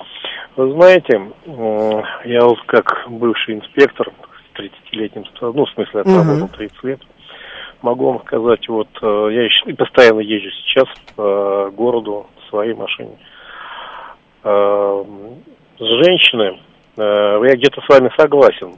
Вы 0.56 0.72
знаете, 0.72 1.20
я 2.24 2.44
вот 2.44 2.60
как 2.66 3.06
бывший 3.08 3.56
инспектор 3.56 4.08
с 4.08 4.58
30-летним, 4.58 5.24
ну, 5.40 5.64
в 5.64 5.70
смысле, 5.70 6.00
отработал 6.00 6.44
угу. 6.44 6.56
30 6.56 6.84
лет, 6.84 7.00
могу 7.80 8.12
вам 8.12 8.22
сказать, 8.26 8.68
вот 8.68 8.88
э, 9.00 9.28
я 9.32 9.44
еще, 9.44 9.74
постоянно 9.74 10.20
езжу 10.20 10.50
сейчас 10.50 10.86
по 11.16 11.70
городу 11.74 12.26
в 12.36 12.50
своей 12.50 12.74
машине. 12.74 13.16
Э, 14.44 15.04
женщины, 15.78 16.60
я 16.96 17.56
где-то 17.56 17.80
с 17.80 17.88
вами 17.88 18.10
согласен, 18.18 18.76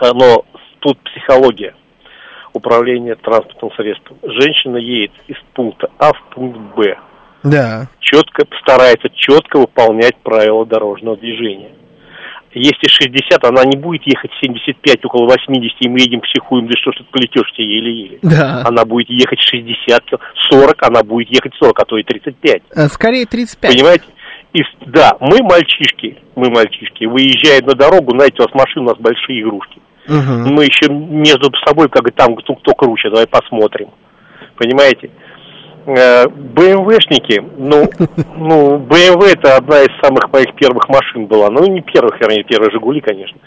но 0.00 0.44
тут 0.80 0.98
психология 1.00 1.74
управления 2.58 3.14
транспортным 3.16 3.72
средством. 3.72 4.18
Женщина 4.22 4.76
едет 4.76 5.12
из 5.26 5.36
пункта 5.54 5.90
А 5.98 6.12
в 6.12 6.22
пункт 6.34 6.58
Б. 6.76 6.96
Да. 7.44 7.88
Четко 8.00 8.44
старается 8.60 9.08
четко 9.14 9.60
выполнять 9.60 10.16
правила 10.22 10.66
дорожного 10.66 11.16
движения. 11.16 11.70
Если 12.52 12.88
60, 12.88 13.44
она 13.44 13.64
не 13.64 13.76
будет 13.76 14.02
ехать 14.06 14.30
75, 14.40 15.04
около 15.04 15.26
80, 15.26 15.76
и 15.80 15.88
мы 15.88 16.00
едем 16.00 16.20
психуем, 16.20 16.66
да 16.66 16.72
что 16.80 16.92
ж 16.92 16.96
ты 16.96 17.04
полетешь 17.04 17.52
еле-еле. 17.56 18.18
Да. 18.22 18.64
Она 18.66 18.84
будет 18.84 19.10
ехать 19.10 19.38
60, 19.40 20.02
40, 20.50 20.82
она 20.82 21.02
будет 21.02 21.28
ехать 21.28 21.52
40, 21.60 21.78
а 21.78 21.84
то 21.84 21.98
и 21.98 22.02
35. 22.02 22.62
А 22.74 22.88
скорее 22.88 23.26
35. 23.26 23.70
Понимаете? 23.70 24.04
И, 24.54 24.62
да, 24.86 25.16
мы 25.20 25.38
мальчишки, 25.42 26.16
мы 26.34 26.50
мальчишки, 26.50 27.04
выезжая 27.04 27.60
на 27.62 27.74
дорогу, 27.74 28.12
знаете, 28.12 28.36
у 28.38 28.44
вас 28.44 28.54
машины, 28.54 28.86
у 28.86 28.88
нас 28.88 28.98
большие 28.98 29.42
игрушки. 29.42 29.80
Угу. 30.08 30.48
Мы 30.54 30.64
еще 30.64 30.90
между 30.90 31.50
собой, 31.66 31.88
как 31.88 32.10
там, 32.14 32.34
кто, 32.36 32.54
кто 32.54 32.74
круче, 32.74 33.10
давай 33.10 33.26
посмотрим. 33.26 33.90
Понимаете? 34.56 35.10
Э, 35.86 36.26
БМВшники, 36.28 37.42
ну, 37.56 37.84
ну, 38.36 38.78
БМВ 38.78 39.22
это 39.24 39.56
одна 39.56 39.82
из 39.82 39.90
самых 40.02 40.32
моих 40.32 40.54
первых 40.54 40.88
машин 40.88 41.26
была. 41.26 41.50
Ну, 41.50 41.66
не 41.66 41.82
первых, 41.82 42.18
вернее, 42.20 42.44
первые 42.44 42.70
Жигули, 42.70 43.00
конечно. 43.00 43.38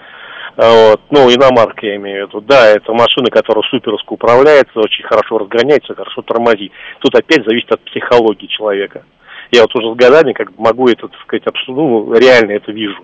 Вот, 0.57 1.01
ну, 1.09 1.29
иномарка 1.29 1.85
я 1.85 1.95
имею 1.95 2.25
в 2.25 2.29
виду. 2.29 2.41
Да, 2.41 2.67
это 2.67 2.93
машина, 2.93 3.31
которая 3.31 3.63
суперско 3.69 4.13
управляется, 4.13 4.79
очень 4.79 5.03
хорошо 5.05 5.39
разгоняется, 5.39 5.95
хорошо 5.95 6.21
тормозит. 6.21 6.71
Тут 6.99 7.15
опять 7.15 7.43
зависит 7.45 7.71
от 7.71 7.81
психологии 7.81 8.47
человека. 8.47 9.03
Я 9.51 9.61
вот 9.61 9.75
уже 9.75 9.93
с 9.93 9.97
годами 9.97 10.33
как 10.33 10.57
могу 10.57 10.87
это, 10.87 11.07
так 11.07 11.19
сказать, 11.21 11.47
абсолютно, 11.47 11.83
ну, 11.83 12.13
реально 12.13 12.51
это 12.51 12.71
вижу 12.71 13.03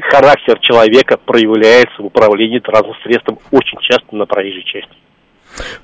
характер 0.00 0.58
человека 0.60 1.16
проявляется 1.16 2.02
в 2.02 2.06
управлении 2.06 2.58
транспортным 2.58 3.02
средством 3.04 3.38
очень 3.50 3.78
часто 3.80 4.16
на 4.16 4.26
проезжей 4.26 4.64
части. 4.64 4.92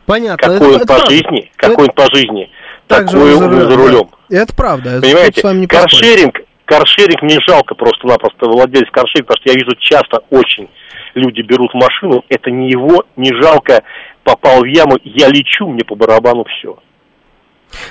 Понятно. 0.06 0.48
Какой 0.48 0.76
это, 0.76 0.80
он 0.80 0.86
по 0.86 1.10
жизни, 1.10 1.50
какой 1.56 1.86
это... 1.86 2.02
он 2.02 2.08
по 2.08 2.14
жизни, 2.14 2.50
такой 2.86 3.34
он 3.34 3.70
за 3.70 3.76
рулем. 3.76 4.08
Это 4.30 4.54
правда. 4.54 5.00
Понимаете, 5.00 5.42
каршеринг, 5.66 6.40
каршеринг 6.64 7.22
мне 7.22 7.38
жалко 7.46 7.74
просто-напросто 7.74 8.48
владелец 8.48 8.88
каршеринга, 8.90 9.26
потому 9.26 9.40
что 9.42 9.50
я 9.50 9.54
вижу 9.54 9.76
часто 9.78 10.22
очень 10.30 10.68
люди 11.14 11.42
берут 11.42 11.74
машину, 11.74 12.24
это 12.28 12.50
не 12.50 12.70
его, 12.70 13.04
не 13.16 13.32
жалко, 13.40 13.82
попал 14.24 14.62
в 14.62 14.64
яму, 14.64 14.96
я 15.04 15.28
лечу, 15.28 15.68
мне 15.68 15.84
по 15.84 15.94
барабану 15.94 16.44
все. 16.44 16.78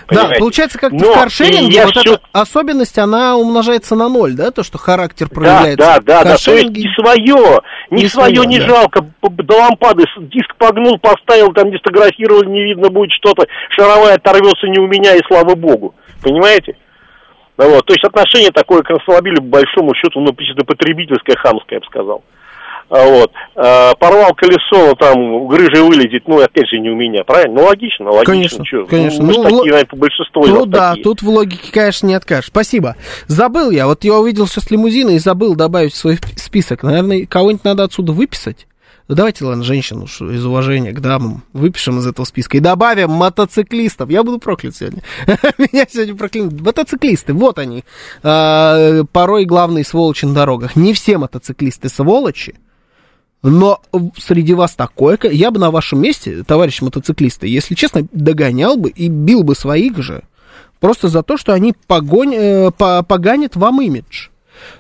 Понимаете? 0.07 0.33
Да, 0.33 0.39
получается, 0.39 0.79
как 0.79 0.91
в 0.91 1.13
каршеринге 1.13 1.85
вот 1.85 1.95
все... 1.95 2.13
эта 2.13 2.21
особенность, 2.31 2.97
она 2.97 3.35
умножается 3.35 3.95
на 3.95 4.09
ноль, 4.09 4.33
да, 4.33 4.51
то, 4.51 4.63
что 4.63 4.77
характер 4.77 5.29
проявляется. 5.29 5.77
Да, 5.77 5.99
да, 5.99 6.23
да, 6.23 6.23
да, 6.23 6.37
то 6.37 6.51
есть 6.53 6.69
не 6.71 6.87
свое, 6.95 7.61
не, 7.91 8.03
не 8.03 8.07
свое, 8.07 8.35
свое 8.35 8.47
не 8.47 8.59
да. 8.59 8.67
жалко, 8.67 9.05
до 9.21 9.55
лампады 9.55 10.05
диск 10.31 10.55
погнул, 10.57 10.97
поставил, 10.99 11.53
там 11.53 11.71
дистографировал, 11.71 12.43
не 12.43 12.63
видно 12.63 12.89
будет 12.89 13.11
что-то, 13.11 13.45
шаровая 13.69 14.15
оторвется 14.15 14.67
не 14.67 14.79
у 14.79 14.87
меня, 14.87 15.15
и 15.15 15.21
слава 15.27 15.55
богу, 15.55 15.95
понимаете? 16.23 16.75
Ну, 17.57 17.69
вот, 17.69 17.85
то 17.85 17.93
есть 17.93 18.03
отношение 18.03 18.51
такое 18.51 18.83
к 18.83 18.91
автомобилю, 18.91 19.37
по 19.37 19.59
большому 19.59 19.93
счету, 19.95 20.19
ну, 20.19 20.31
потребительское, 20.31 21.35
хамское, 21.37 21.77
я 21.77 21.79
бы 21.79 21.85
сказал. 21.87 22.23
А 22.89 23.05
вот, 23.05 23.31
э, 23.55 23.91
порвал 23.99 24.33
колесо, 24.33 24.93
там 24.95 25.47
грыжа 25.47 25.83
вылезет, 25.83 26.25
ну, 26.27 26.39
опять 26.39 26.69
же, 26.69 26.79
не 26.79 26.89
у 26.89 26.95
меня, 26.95 27.23
правильно? 27.25 27.61
Ну, 27.61 27.67
логично, 27.67 28.09
логично. 28.09 28.33
Конечно, 28.33 28.65
Чё? 28.65 28.85
конечно. 28.85 29.25
Ну, 29.25 29.33
ну, 29.33 29.43
такие, 29.43 29.71
наверное, 29.73 29.99
большинство 29.99 30.45
Ну, 30.45 30.65
да, 30.65 30.89
такие. 30.91 31.03
тут 31.03 31.21
в 31.21 31.29
логике, 31.29 31.71
конечно, 31.71 32.07
не 32.07 32.13
откажешь. 32.13 32.47
Спасибо. 32.47 32.95
Забыл 33.27 33.71
я, 33.71 33.87
вот 33.87 34.05
я 34.05 34.15
увидел 34.15 34.47
сейчас 34.47 34.71
лимузины 34.71 35.15
и 35.15 35.19
забыл 35.19 35.55
добавить 35.55 35.93
в 35.93 35.97
свой 35.97 36.17
список. 36.37 36.83
Наверное, 36.83 37.25
кого-нибудь 37.25 37.65
надо 37.65 37.83
отсюда 37.83 38.13
выписать. 38.13 38.67
Ну, 39.09 39.15
давайте, 39.15 39.45
ладно, 39.45 39.63
женщину 39.63 40.03
из 40.05 40.45
уважения 40.45 40.91
к 40.91 40.99
дамам 40.99 41.43
выпишем 41.53 41.97
из 41.99 42.07
этого 42.07 42.25
списка 42.25 42.57
и 42.57 42.59
добавим 42.59 43.09
мотоциклистов. 43.11 44.09
Я 44.09 44.23
буду 44.23 44.37
проклят 44.37 44.75
сегодня. 44.75 45.01
Меня 45.57 45.85
сегодня 45.89 46.15
проклянут. 46.15 46.59
Мотоциклисты, 46.59 47.31
вот 47.33 47.57
они. 47.57 47.83
А, 48.23 49.03
порой 49.13 49.45
главные 49.45 49.85
сволочи 49.85 50.25
на 50.25 50.33
дорогах. 50.33 50.75
Не 50.75 50.93
все 50.93 51.17
мотоциклисты 51.17 51.87
сволочи, 51.87 52.55
но 53.43 53.81
среди 54.17 54.53
вас 54.53 54.75
такое, 54.75 55.17
я 55.23 55.51
бы 55.51 55.59
на 55.59 55.71
вашем 55.71 56.01
месте, 56.01 56.43
товарищ 56.43 56.81
мотоциклисты, 56.81 57.47
если 57.47 57.75
честно, 57.75 58.07
догонял 58.11 58.77
бы 58.77 58.89
и 58.89 59.07
бил 59.07 59.43
бы 59.43 59.55
своих 59.55 59.97
же. 59.99 60.23
Просто 60.79 61.07
за 61.07 61.23
то, 61.23 61.37
что 61.37 61.53
они 61.53 61.73
погонь, 61.87 62.33
э, 62.35 62.71
по, 62.71 63.03
поганят 63.03 63.55
вам 63.55 63.81
имидж. 63.81 64.29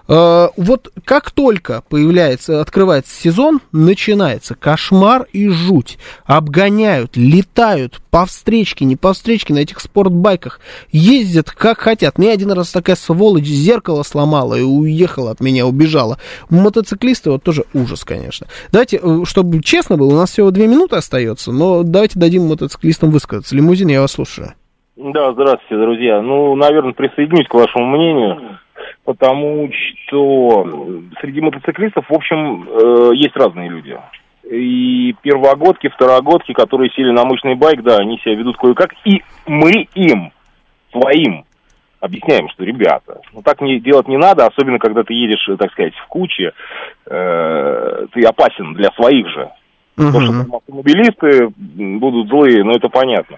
Э, 0.07 0.47
вот 0.57 0.91
как 1.05 1.31
только 1.31 1.83
появляется, 1.89 2.61
открывается 2.61 3.13
сезон, 3.13 3.61
начинается 3.71 4.55
кошмар 4.55 5.27
и 5.33 5.47
жуть. 5.49 5.97
Обгоняют, 6.25 7.15
летают 7.15 8.01
по 8.11 8.25
встречке, 8.25 8.85
не 8.85 8.95
по 8.95 9.13
встречке, 9.13 9.53
на 9.53 9.59
этих 9.59 9.79
спортбайках. 9.79 10.59
Ездят 10.91 11.51
как 11.51 11.79
хотят. 11.79 12.17
Мне 12.17 12.31
один 12.31 12.51
раз 12.51 12.71
такая 12.71 12.95
сволочь 12.95 13.45
зеркало 13.45 14.03
сломала 14.03 14.55
и 14.55 14.61
уехала 14.61 15.31
от 15.31 15.39
меня, 15.39 15.65
убежала. 15.65 16.17
Мотоциклисты, 16.49 17.31
вот 17.31 17.43
тоже 17.43 17.65
ужас, 17.73 18.03
конечно. 18.03 18.47
Давайте, 18.71 18.99
э, 19.01 19.23
чтобы 19.25 19.61
честно 19.61 19.97
было, 19.97 20.13
у 20.13 20.17
нас 20.17 20.31
всего 20.31 20.51
две 20.51 20.67
минуты 20.67 20.95
остается, 20.95 21.51
но 21.51 21.83
давайте 21.83 22.19
дадим 22.19 22.47
мотоциклистам 22.47 23.11
высказаться. 23.11 23.55
Лимузин, 23.55 23.87
я 23.89 24.01
вас 24.01 24.11
слушаю. 24.11 24.53
Да, 24.97 25.31
здравствуйте, 25.33 25.77
друзья. 25.77 26.21
Ну, 26.23 26.55
наверное, 26.55 26.93
присоединюсь 26.93 27.47
к 27.47 27.53
вашему 27.53 27.85
мнению, 27.85 28.57
потому 29.07 29.69
что 29.71 30.65
среди 31.21 31.39
мотоциклистов, 31.39 32.05
в 32.09 32.13
общем, 32.13 32.67
э, 32.67 33.11
есть 33.15 33.37
разные 33.37 33.69
люди. 33.69 33.97
И 34.43 35.15
первогодки, 35.21 35.87
второгодки, 35.87 36.51
которые 36.51 36.91
сели 36.91 37.11
на 37.11 37.23
мощный 37.23 37.55
байк, 37.55 37.81
да, 37.83 37.95
они 37.99 38.19
себя 38.19 38.35
ведут 38.35 38.57
кое-как. 38.57 38.93
И 39.05 39.23
мы 39.45 39.87
им, 39.95 40.33
своим, 40.91 41.45
объясняем, 42.01 42.49
что, 42.49 42.65
ребята, 42.65 43.21
ну 43.33 43.41
так 43.41 43.61
не, 43.61 43.79
делать 43.79 44.09
не 44.09 44.17
надо, 44.17 44.45
особенно 44.45 44.77
когда 44.77 45.03
ты 45.03 45.13
едешь, 45.13 45.49
так 45.57 45.71
сказать, 45.71 45.95
в 45.95 46.07
куче, 46.07 46.51
э, 47.05 48.07
ты 48.11 48.21
опасен 48.23 48.73
для 48.73 48.91
своих 48.91 49.29
же. 49.29 49.49
Угу. 49.97 50.07
Потому 50.07 50.25
что 50.25 50.57
автомобилисты 50.57 51.47
будут 51.55 52.27
злые, 52.27 52.61
но 52.65 52.73
это 52.73 52.89
понятно. 52.89 53.37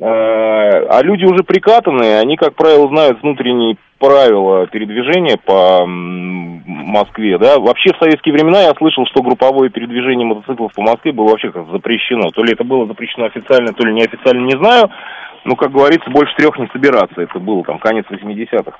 Э, 0.00 0.04
а 0.04 1.02
люди 1.02 1.24
уже 1.24 1.42
прикатанные, 1.42 2.20
они, 2.20 2.36
как 2.36 2.54
правило, 2.54 2.88
знают 2.88 3.20
внутренние 3.20 3.76
правила 3.98 4.66
передвижения 4.68 5.36
по 5.36 5.84
Москве, 5.86 7.36
да. 7.38 7.58
Вообще 7.58 7.92
в 7.92 7.98
советские 7.98 8.32
времена 8.32 8.60
я 8.60 8.74
слышал, 8.74 9.06
что 9.06 9.22
групповое 9.22 9.70
передвижение 9.70 10.24
мотоциклов 10.24 10.72
по 10.72 10.82
Москве 10.82 11.10
было 11.10 11.30
вообще 11.30 11.50
как 11.50 11.68
запрещено. 11.70 12.30
То 12.30 12.44
ли 12.44 12.52
это 12.52 12.62
было 12.62 12.86
запрещено 12.86 13.26
официально, 13.26 13.72
то 13.72 13.84
ли 13.84 13.92
неофициально, 13.92 14.44
не 14.44 14.56
знаю. 14.56 14.88
Ну, 15.44 15.56
как 15.56 15.72
говорится, 15.72 16.10
больше 16.10 16.34
трех 16.36 16.58
не 16.58 16.68
собираться. 16.72 17.20
Это 17.20 17.40
было 17.40 17.64
там 17.64 17.78
конец 17.78 18.06
80-х. 18.08 18.72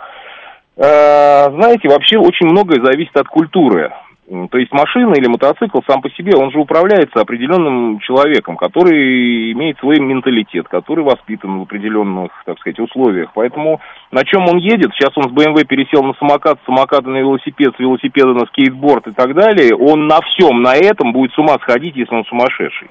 Э, 0.76 1.50
знаете, 1.50 1.88
вообще 1.88 2.18
очень 2.18 2.46
многое 2.46 2.80
зависит 2.84 3.16
от 3.16 3.26
культуры. 3.26 3.92
То 4.28 4.58
есть 4.58 4.72
машина 4.72 5.14
или 5.14 5.26
мотоцикл 5.26 5.78
сам 5.86 6.02
по 6.02 6.10
себе, 6.10 6.36
он 6.36 6.50
же 6.50 6.58
управляется 6.58 7.20
определенным 7.20 7.98
человеком, 8.00 8.58
который 8.58 9.52
имеет 9.52 9.78
свой 9.78 10.00
менталитет, 10.00 10.68
который 10.68 11.02
воспитан 11.02 11.58
в 11.58 11.62
определенных, 11.62 12.30
так 12.44 12.58
сказать, 12.58 12.78
условиях. 12.78 13.30
Поэтому 13.34 13.80
на 14.10 14.24
чем 14.24 14.46
он 14.46 14.58
едет, 14.58 14.90
сейчас 14.92 15.16
он 15.16 15.30
с 15.30 15.32
BMW 15.32 15.64
пересел 15.64 16.02
на 16.02 16.12
самокат, 16.14 16.58
с 16.62 16.66
самоката 16.66 17.08
на 17.08 17.16
велосипед, 17.16 17.72
с 17.74 17.80
велосипеда 17.80 18.34
на 18.34 18.44
скейтборд 18.46 19.06
и 19.06 19.12
так 19.12 19.34
далее, 19.34 19.74
он 19.74 20.06
на 20.06 20.20
всем 20.20 20.60
на 20.60 20.76
этом 20.76 21.12
будет 21.12 21.32
с 21.32 21.38
ума 21.38 21.56
сходить, 21.62 21.96
если 21.96 22.14
он 22.14 22.24
сумасшедший. 22.26 22.90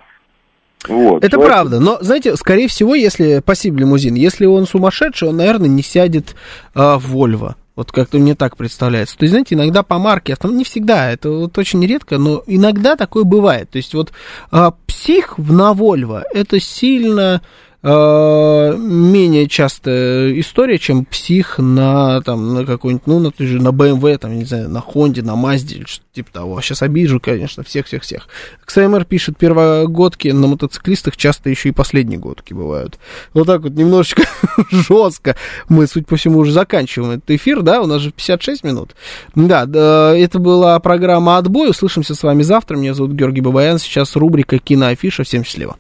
Вот. 0.88 1.24
Это 1.24 1.32
Человек... 1.32 1.52
правда, 1.52 1.80
но, 1.80 1.98
знаете, 2.02 2.36
скорее 2.36 2.68
всего, 2.68 2.96
если, 2.96 3.40
спасибо, 3.40 3.80
лимузин, 3.80 4.16
если 4.16 4.46
он 4.46 4.66
сумасшедший, 4.66 5.30
он, 5.30 5.38
наверное, 5.38 5.70
не 5.70 5.84
сядет 5.84 6.36
э, 6.76 6.80
в 6.80 7.12
Вольво. 7.12 7.56
Вот 7.78 7.92
как-то 7.92 8.18
мне 8.18 8.34
так 8.34 8.58
представляется. 8.58 9.16
То 9.18 9.24
есть, 9.24 9.32
знаете, 9.32 9.54
иногда 9.54 9.84
по 9.84 10.00
марке, 10.00 10.36
не 10.44 10.64
всегда, 10.64 11.12
это 11.12 11.30
вот 11.30 11.58
очень 11.60 11.86
редко, 11.86 12.18
но 12.18 12.44
иногда 12.48 12.96
такое 12.96 13.24
бывает. 13.24 13.70
То 13.70 13.78
есть, 13.78 13.94
вот 13.94 14.12
а, 14.50 14.72
псих 14.88 15.38
на 15.38 15.74
Вольво, 15.74 16.26
это 16.34 16.60
сильно 16.60 17.44
менее 17.84 19.48
частая 19.48 20.40
история, 20.40 20.80
чем 20.80 21.06
псих 21.06 21.60
на, 21.60 22.22
там, 22.22 22.56
на 22.56 22.66
какой-нибудь, 22.66 23.06
ну, 23.08 23.20
на, 23.20 23.32
же, 23.38 23.62
на 23.62 23.70
BMW, 23.70 24.18
там, 24.18 24.38
не 24.38 24.46
знаю, 24.46 24.70
на 24.70 24.82
Хонде, 24.82 25.22
на 25.22 25.36
Мазде 25.36 25.76
или 25.76 25.86
что-то 25.86 26.08
типа 26.14 26.32
того. 26.32 26.60
Сейчас 26.62 26.82
обижу, 26.82 27.20
конечно, 27.20 27.64
всех-всех-всех. 27.64 28.28
XMR 28.68 29.06
пишет, 29.06 29.38
первогодки 29.38 30.30
на 30.30 30.48
мотоциклистах 30.48 31.16
часто 31.16 31.50
еще 31.50 31.70
и 31.70 31.72
последние 31.72 32.20
годки 32.20 32.54
бывают. 32.54 32.98
Вот 33.34 33.46
так 33.46 33.62
вот 33.62 33.74
немножечко 33.74 34.24
жестко. 34.72 35.36
Мы, 35.70 35.86
суть 35.88 36.08
по 36.08 36.16
всему, 36.16 36.40
уже 36.40 36.52
заканчиваем 36.52 37.12
этот 37.12 37.30
эфир, 37.32 37.62
да, 37.62 37.82
у 37.82 37.86
нас 37.86 38.02
же 38.02 38.12
56 38.12 38.64
минут. 38.64 38.96
Да 39.36 40.16
это 40.18 40.40
была 40.40 40.80
программа 40.80 41.38
«Отбой». 41.38 41.70
Услышимся 41.70 42.16
с 42.16 42.24
вами 42.24 42.42
завтра. 42.42 42.76
Меня 42.76 42.94
зовут 42.94 43.14
Георгий 43.14 43.42
Бабаян. 43.42 43.78
Сейчас 43.78 44.16
рубрика 44.16 44.58
«Киноафиша». 44.58 45.24
Всем 45.24 45.44
счастливо. 45.44 45.78